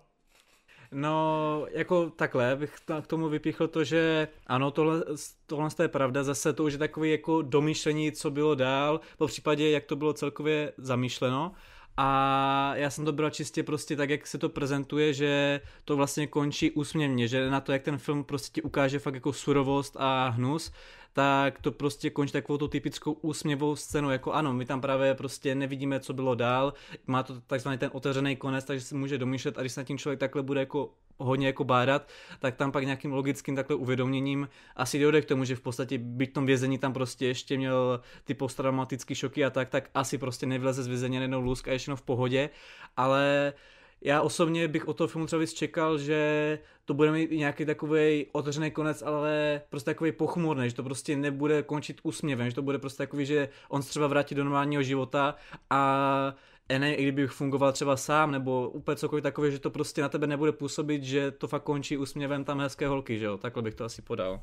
No, 0.91 1.65
jako 1.71 2.09
takhle 2.09 2.55
bych 2.55 2.75
k 3.01 3.07
tomu 3.07 3.29
vypíchl 3.29 3.67
to, 3.67 3.83
že 3.83 4.27
ano, 4.47 4.71
tohle, 4.71 5.03
tohle 5.45 5.69
je 5.81 5.87
pravda, 5.87 6.23
zase 6.23 6.53
to 6.53 6.63
už 6.63 6.73
je 6.73 6.79
takový 6.79 7.11
jako 7.11 7.41
domýšlení, 7.41 8.11
co 8.11 8.31
bylo 8.31 8.55
dál, 8.55 9.01
po 9.17 9.27
případě, 9.27 9.69
jak 9.69 9.85
to 9.85 9.95
bylo 9.95 10.13
celkově 10.13 10.73
zamýšleno. 10.77 11.51
A 12.01 12.71
já 12.75 12.89
jsem 12.89 13.05
to 13.05 13.11
bral 13.11 13.29
čistě 13.29 13.63
prostě 13.63 13.95
tak, 13.95 14.09
jak 14.09 14.27
se 14.27 14.37
to 14.37 14.49
prezentuje, 14.49 15.13
že 15.13 15.61
to 15.85 15.95
vlastně 15.95 16.27
končí 16.27 16.71
úsměvně, 16.71 17.27
že 17.27 17.49
na 17.49 17.61
to, 17.61 17.71
jak 17.71 17.83
ten 17.83 17.97
film 17.97 18.23
prostě 18.23 18.51
ti 18.53 18.61
ukáže 18.61 18.99
fakt 18.99 19.13
jako 19.13 19.33
surovost 19.33 19.97
a 19.99 20.27
hnus, 20.29 20.71
tak 21.13 21.61
to 21.61 21.71
prostě 21.71 22.09
končí 22.09 22.33
takovou 22.33 22.57
tu 22.57 22.67
typickou 22.67 23.11
úsměvou 23.11 23.75
scénu, 23.75 24.11
jako 24.11 24.33
ano, 24.33 24.53
my 24.53 24.65
tam 24.65 24.81
právě 24.81 25.15
prostě 25.15 25.55
nevidíme, 25.55 25.99
co 25.99 26.13
bylo 26.13 26.35
dál, 26.35 26.73
má 27.07 27.23
to 27.23 27.41
takzvaný 27.41 27.77
ten 27.77 27.89
otevřený 27.93 28.35
konec, 28.35 28.65
takže 28.65 28.85
si 28.85 28.95
může 28.95 29.17
domýšlet 29.17 29.57
a 29.57 29.61
když 29.61 29.73
se 29.73 29.81
na 29.81 29.85
tím 29.85 29.97
člověk 29.97 30.19
takhle 30.19 30.43
bude 30.43 30.59
jako 30.59 30.89
hodně 31.19 31.47
jako 31.47 31.63
bádat, 31.63 32.07
tak 32.39 32.55
tam 32.55 32.71
pak 32.71 32.83
nějakým 32.83 33.13
logickým 33.13 33.55
takhle 33.55 33.75
uvědoměním 33.75 34.49
asi 34.75 34.99
dojde 34.99 35.21
k 35.21 35.25
tomu, 35.25 35.45
že 35.45 35.55
v 35.55 35.61
podstatě 35.61 35.97
byť 35.97 36.29
v 36.29 36.33
tom 36.33 36.45
vězení 36.45 36.77
tam 36.77 36.93
prostě 36.93 37.27
ještě 37.27 37.57
měl 37.57 38.01
ty 38.23 38.33
posttraumatické 38.33 39.15
šoky 39.15 39.45
a 39.45 39.49
tak, 39.49 39.69
tak 39.69 39.89
asi 39.93 40.17
prostě 40.17 40.45
nevyleze 40.45 40.83
z 40.83 40.87
vězení 40.87 41.15
jednou 41.15 41.41
lusk 41.41 41.67
a 41.67 41.71
ještě 41.71 41.95
v 41.95 42.01
pohodě, 42.01 42.49
ale 42.97 43.53
já 44.01 44.21
osobně 44.21 44.67
bych 44.67 44.87
od 44.87 44.97
toho 44.97 45.07
filmu 45.07 45.27
třeba 45.27 45.45
čekal, 45.45 45.97
že 45.97 46.59
to 46.85 46.93
bude 46.93 47.11
mít 47.11 47.31
nějaký 47.31 47.65
takový 47.65 48.27
otevřený 48.31 48.71
konec, 48.71 49.01
ale 49.01 49.61
prostě 49.69 49.91
takový 49.91 50.11
pochmurný, 50.11 50.69
že 50.69 50.75
to 50.75 50.83
prostě 50.83 51.17
nebude 51.17 51.63
končit 51.63 51.99
úsměvem, 52.03 52.49
že 52.49 52.55
to 52.55 52.61
bude 52.61 52.79
prostě 52.79 52.97
takový, 52.97 53.25
že 53.25 53.49
on 53.69 53.83
se 53.83 53.89
třeba 53.89 54.07
vrátí 54.07 54.35
do 54.35 54.43
normálního 54.43 54.83
života 54.83 55.35
a 55.69 56.35
ne, 56.77 56.95
i 56.95 57.03
kdybych 57.03 57.31
fungoval 57.31 57.71
třeba 57.71 57.97
sám, 57.97 58.31
nebo 58.31 58.69
úplně 58.69 58.95
cokoliv 58.95 59.23
takové, 59.23 59.51
že 59.51 59.59
to 59.59 59.69
prostě 59.69 60.01
na 60.01 60.09
tebe 60.09 60.27
nebude 60.27 60.51
působit, 60.51 61.03
že 61.03 61.31
to 61.31 61.47
fakt 61.47 61.63
končí 61.63 61.97
úsměvem 61.97 62.43
tam 62.43 62.59
hezké 62.59 62.87
holky, 62.87 63.19
že 63.19 63.25
jo? 63.25 63.37
Takhle 63.37 63.63
bych 63.63 63.75
to 63.75 63.85
asi 63.85 64.01
podal. 64.01 64.41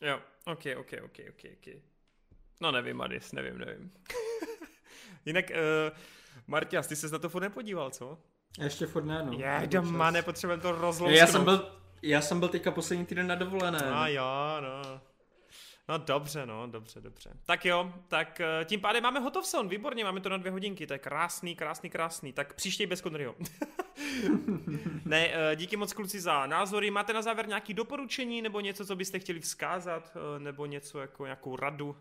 Jo, 0.00 0.20
ok, 0.46 0.64
ok, 0.76 0.92
ok, 1.04 1.18
ok, 1.28 1.44
ok. 1.52 1.74
No 2.60 2.72
nevím, 2.72 3.00
Adis, 3.00 3.32
nevím, 3.32 3.58
nevím. 3.58 3.92
Jinak, 5.26 5.50
uh, 5.50 5.98
Martias, 6.46 6.86
ty 6.86 6.96
se 6.96 7.08
na 7.08 7.18
to 7.18 7.28
furt 7.28 7.42
nepodíval, 7.42 7.90
co? 7.90 8.18
Ještě 8.58 8.86
furt 8.86 9.04
ne, 9.04 9.22
no. 9.22 9.32
Je, 9.32 9.66
doma, 9.66 10.10
nepotřebujeme 10.10 10.62
to 10.62 10.72
rozlousknout. 10.72 11.18
Já 11.18 11.26
jsem 11.26 11.44
byl, 11.44 11.72
já 12.02 12.20
jsem 12.20 12.40
byl 12.40 12.48
teďka 12.48 12.70
poslední 12.70 13.06
týden 13.06 13.26
na 13.26 13.34
dovolené. 13.34 13.80
A 13.80 14.08
jo, 14.08 14.60
no. 14.60 15.00
No 15.90 15.98
dobře, 15.98 16.46
no, 16.46 16.66
dobře, 16.66 17.00
dobře. 17.00 17.30
Tak 17.46 17.64
jo, 17.64 17.92
tak 18.08 18.40
eh, 18.40 18.64
tím 18.64 18.80
pádem 18.80 19.02
máme 19.02 19.20
Hotovson, 19.20 19.68
výborně, 19.68 20.04
máme 20.04 20.20
to 20.20 20.28
na 20.28 20.36
dvě 20.36 20.52
hodinky, 20.52 20.86
to 20.86 20.92
je 20.92 20.98
krásný, 20.98 21.56
krásný, 21.56 21.90
krásný. 21.90 22.32
Tak 22.32 22.54
příště 22.54 22.86
bez 22.86 23.00
Conryho. 23.00 23.34
ne, 25.04 25.30
eh, 25.32 25.56
díky 25.56 25.76
moc 25.76 25.92
kluci 25.92 26.20
za 26.20 26.46
názory. 26.46 26.90
Máte 26.90 27.12
na 27.12 27.22
závěr 27.22 27.48
nějaké 27.48 27.74
doporučení 27.74 28.42
nebo 28.42 28.60
něco, 28.60 28.86
co 28.86 28.96
byste 28.96 29.18
chtěli 29.18 29.40
vzkázat, 29.40 30.16
eh, 30.16 30.38
nebo 30.38 30.66
něco 30.66 30.98
jako 31.00 31.24
nějakou 31.24 31.56
radu? 31.56 31.96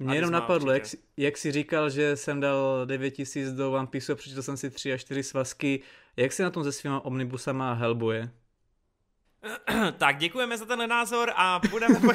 Mě 0.00 0.16
jenom 0.16 0.30
napadlo, 0.30 0.72
jak, 0.72 0.82
jak 1.16 1.38
jsi 1.38 1.52
říkal, 1.52 1.90
že 1.90 2.16
jsem 2.16 2.40
dal 2.40 2.86
9000 2.86 3.52
do 3.52 3.72
One 3.72 3.86
Piece 3.86 4.12
a 4.12 4.14
přečetl 4.14 4.42
jsem 4.42 4.56
si 4.56 4.70
3 4.70 4.92
a 4.92 4.98
4 4.98 5.22
svazky. 5.22 5.80
Jak 6.16 6.32
si 6.32 6.42
na 6.42 6.50
tom 6.50 6.64
se 6.64 6.72
svýma 6.72 7.04
omnibusama 7.04 7.72
Hellboye? 7.72 8.30
tak 9.98 10.18
děkujeme 10.18 10.58
za 10.58 10.64
ten 10.64 10.88
názor 10.88 11.32
a 11.36 11.60
budeme... 11.70 11.94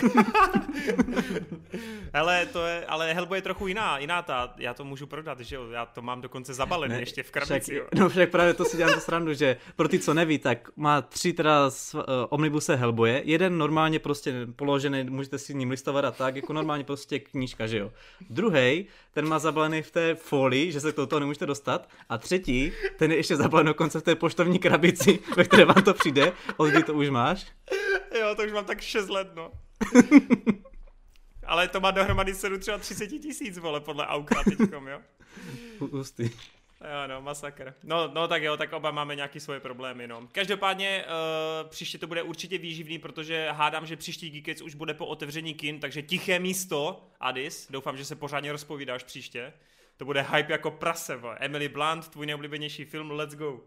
Hele, 2.13 2.45
to 2.45 2.65
je, 2.65 2.85
ale 2.85 3.13
Hellboy 3.13 3.37
je 3.37 3.41
trochu 3.41 3.67
jiná, 3.67 3.97
jiná 3.97 4.21
ta, 4.21 4.53
já 4.57 4.73
to 4.73 4.83
můžu 4.83 5.07
prodat, 5.07 5.39
že 5.39 5.55
jo, 5.55 5.69
já 5.69 5.85
to 5.85 6.01
mám 6.01 6.21
dokonce 6.21 6.53
zabalené 6.53 6.95
ne, 6.95 7.01
ještě 7.01 7.23
v 7.23 7.31
krabici. 7.31 7.71
Však, 7.71 7.95
no 7.95 8.09
však 8.09 8.29
právě 8.29 8.53
to 8.53 8.65
si 8.65 8.77
dělám 8.77 8.93
to 8.93 8.99
srandu, 8.99 9.33
že 9.33 9.57
pro 9.75 9.87
ty, 9.87 9.99
co 9.99 10.13
neví, 10.13 10.39
tak 10.39 10.69
má 10.75 11.01
tři 11.01 11.33
teda 11.33 11.65
uh, 11.65 12.01
omnibuse 12.29 12.75
Hellboye, 12.75 13.21
jeden 13.25 13.57
normálně 13.57 13.99
prostě 13.99 14.33
položený, 14.55 15.03
můžete 15.03 15.37
si 15.37 15.53
ním 15.53 15.69
listovat 15.69 16.05
a 16.05 16.11
tak, 16.11 16.35
jako 16.35 16.53
normálně 16.53 16.83
prostě 16.83 17.19
knížka, 17.19 17.67
že 17.67 17.77
jo. 17.77 17.91
Druhý, 18.29 18.85
ten 19.13 19.27
má 19.27 19.39
zabalený 19.39 19.81
v 19.81 19.91
té 19.91 20.15
folii, 20.15 20.71
že 20.71 20.79
se 20.79 20.91
k 20.91 20.95
toho 20.95 21.19
nemůžete 21.19 21.45
dostat 21.45 21.89
a 22.09 22.17
třetí, 22.17 22.71
ten 22.97 23.11
je 23.11 23.17
ještě 23.17 23.35
zabalený 23.35 23.67
dokonce 23.67 23.99
v 23.99 24.03
té 24.03 24.15
poštovní 24.15 24.59
krabici, 24.59 25.19
ve 25.37 25.43
které 25.43 25.65
vám 25.65 25.83
to 25.83 25.93
přijde, 25.93 26.31
od 26.57 26.69
kdy 26.69 26.83
to 26.83 26.93
už 26.93 27.09
máš? 27.15 27.45
Jo, 28.19 28.35
to 28.35 28.43
už 28.43 28.51
mám 28.51 28.65
tak 28.65 28.81
6 28.81 29.09
let, 29.09 29.27
no. 29.35 29.51
Ale 31.47 31.67
to 31.67 31.79
má 31.79 31.91
dohromady 31.91 32.35
cenu 32.35 32.57
třeba 32.57 32.77
30 32.77 33.07
tisíc, 33.07 33.57
vole, 33.57 33.79
podle 33.79 34.07
Aukra 34.07 34.43
teďkom, 34.43 34.87
jo. 34.87 35.01
Hustý. 35.79 36.23
Jo, 36.81 37.07
no, 37.07 37.21
masakr. 37.21 37.73
No, 37.83 38.07
no, 38.13 38.27
tak 38.27 38.43
jo, 38.43 38.57
tak 38.57 38.73
oba 38.73 38.91
máme 38.91 39.15
nějaké 39.15 39.39
svoje 39.39 39.59
problémy, 39.59 40.07
no. 40.07 40.27
Každopádně 40.31 41.05
uh, 41.05 41.69
příště 41.69 41.97
to 41.97 42.07
bude 42.07 42.23
určitě 42.23 42.57
výživný, 42.57 42.99
protože 42.99 43.49
hádám, 43.51 43.85
že 43.85 43.95
příští 43.95 44.29
Geekets 44.29 44.61
už 44.61 44.75
bude 44.75 44.93
po 44.93 45.05
otevření 45.05 45.53
kin, 45.53 45.79
takže 45.79 46.01
tiché 46.01 46.39
místo, 46.39 47.07
Adis, 47.19 47.67
doufám, 47.69 47.97
že 47.97 48.05
se 48.05 48.15
pořádně 48.15 48.51
rozpovídáš 48.51 49.03
příště. 49.03 49.53
To 49.97 50.05
bude 50.05 50.21
hype 50.21 50.51
jako 50.51 50.71
prase, 50.71 51.15
vole. 51.15 51.37
Emily 51.39 51.69
Blunt, 51.69 52.07
tvůj 52.07 52.25
nejoblíbenější 52.25 52.85
film, 52.85 53.11
let's 53.11 53.35
go. 53.35 53.59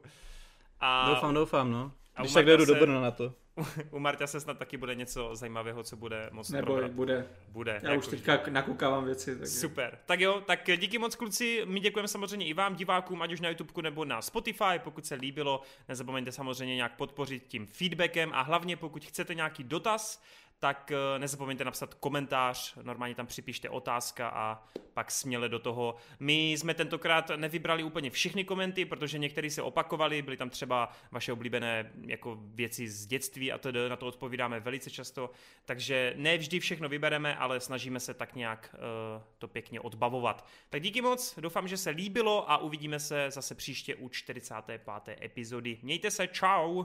A... 0.80 1.10
Doufám, 1.14 1.34
doufám, 1.34 1.72
no. 1.72 1.92
A 2.18 2.22
Když 2.22 2.32
tak 2.34 2.46
se... 2.46 2.66
do 2.66 2.74
Brna 2.74 3.00
na 3.00 3.10
to. 3.10 3.34
u 3.90 3.98
Marta 3.98 4.26
se 4.26 4.40
snad 4.40 4.58
taky 4.58 4.76
bude 4.76 4.94
něco 4.94 5.36
zajímavého, 5.36 5.82
co 5.82 5.96
bude 5.96 6.28
moc 6.32 6.50
Nebo 6.50 6.66
probrat. 6.66 6.90
bude. 6.90 7.26
Bude. 7.48 7.80
Já 7.82 7.94
už 7.94 8.06
teďka 8.06 8.40
nakoukávám 8.50 9.04
věci. 9.04 9.36
Takže. 9.36 9.52
Super. 9.52 9.98
Tak 10.06 10.20
jo, 10.20 10.42
tak 10.46 10.60
díky 10.76 10.98
moc 10.98 11.14
kluci, 11.14 11.62
my 11.64 11.80
děkujeme 11.80 12.08
samozřejmě 12.08 12.46
i 12.46 12.54
vám 12.54 12.74
divákům, 12.74 13.22
ať 13.22 13.32
už 13.32 13.40
na 13.40 13.48
YouTube 13.48 13.82
nebo 13.82 14.04
na 14.04 14.22
Spotify, 14.22 14.78
pokud 14.84 15.06
se 15.06 15.14
líbilo, 15.14 15.62
nezapomeňte 15.88 16.32
samozřejmě 16.32 16.76
nějak 16.76 16.96
podpořit 16.96 17.44
tím 17.48 17.66
feedbackem 17.66 18.30
a 18.34 18.42
hlavně 18.42 18.76
pokud 18.76 19.04
chcete 19.04 19.34
nějaký 19.34 19.64
dotaz, 19.64 20.22
tak 20.59 20.93
eh, 20.93 21.18
nezapomeňte 21.18 21.64
napsat 21.64 21.94
komentář, 21.94 22.74
normálně 22.82 23.14
tam 23.14 23.26
připište 23.26 23.68
otázka 23.68 24.28
a 24.28 24.62
pak 24.94 25.10
směle 25.10 25.48
do 25.48 25.59
toho. 25.59 25.94
My 26.20 26.52
jsme 26.52 26.74
tentokrát 26.74 27.30
nevybrali 27.36 27.82
úplně 27.82 28.10
všechny 28.10 28.44
komenty, 28.44 28.85
protože 28.85 29.18
některé 29.18 29.51
se 29.51 29.62
opakovaly, 29.62 30.22
byly 30.22 30.36
tam 30.36 30.51
třeba 30.51 30.93
vaše 31.10 31.32
oblíbené 31.32 31.93
jako 32.06 32.39
věci 32.40 32.89
z 32.89 33.06
dětství 33.06 33.52
a 33.52 33.59
tedy 33.59 33.89
na 33.89 33.97
to 33.97 34.06
odpovídáme 34.06 34.60
velice 34.60 34.90
často, 34.90 35.30
takže 35.64 36.14
ne 36.16 36.39
vždy 36.39 36.60
všechno 36.60 36.89
vybereme, 36.89 37.36
ale 37.36 37.60
snažíme 37.60 38.01
se 38.01 38.14
tak 38.14 38.35
nějak 38.35 38.74
uh, 38.74 39.22
to 39.39 39.48
pěkně 39.48 39.80
odbavovat. 39.80 40.47
Tak 40.70 40.82
díky 40.82 41.02
moc, 41.02 41.39
doufám, 41.40 41.68
že 41.68 41.76
se 41.76 41.90
líbilo 41.90 42.51
a 42.51 42.59
uvidíme 42.59 43.01
se 43.01 43.30
zase 43.30 43.55
příště 43.55 43.94
u 43.94 44.09
45. 44.09 44.82
epizody. 45.22 45.78
Mějte 45.82 46.10
se, 46.10 46.26
čau! 46.26 46.85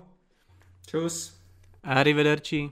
Čus. 0.88 1.42
Arrivederci. 1.84 2.72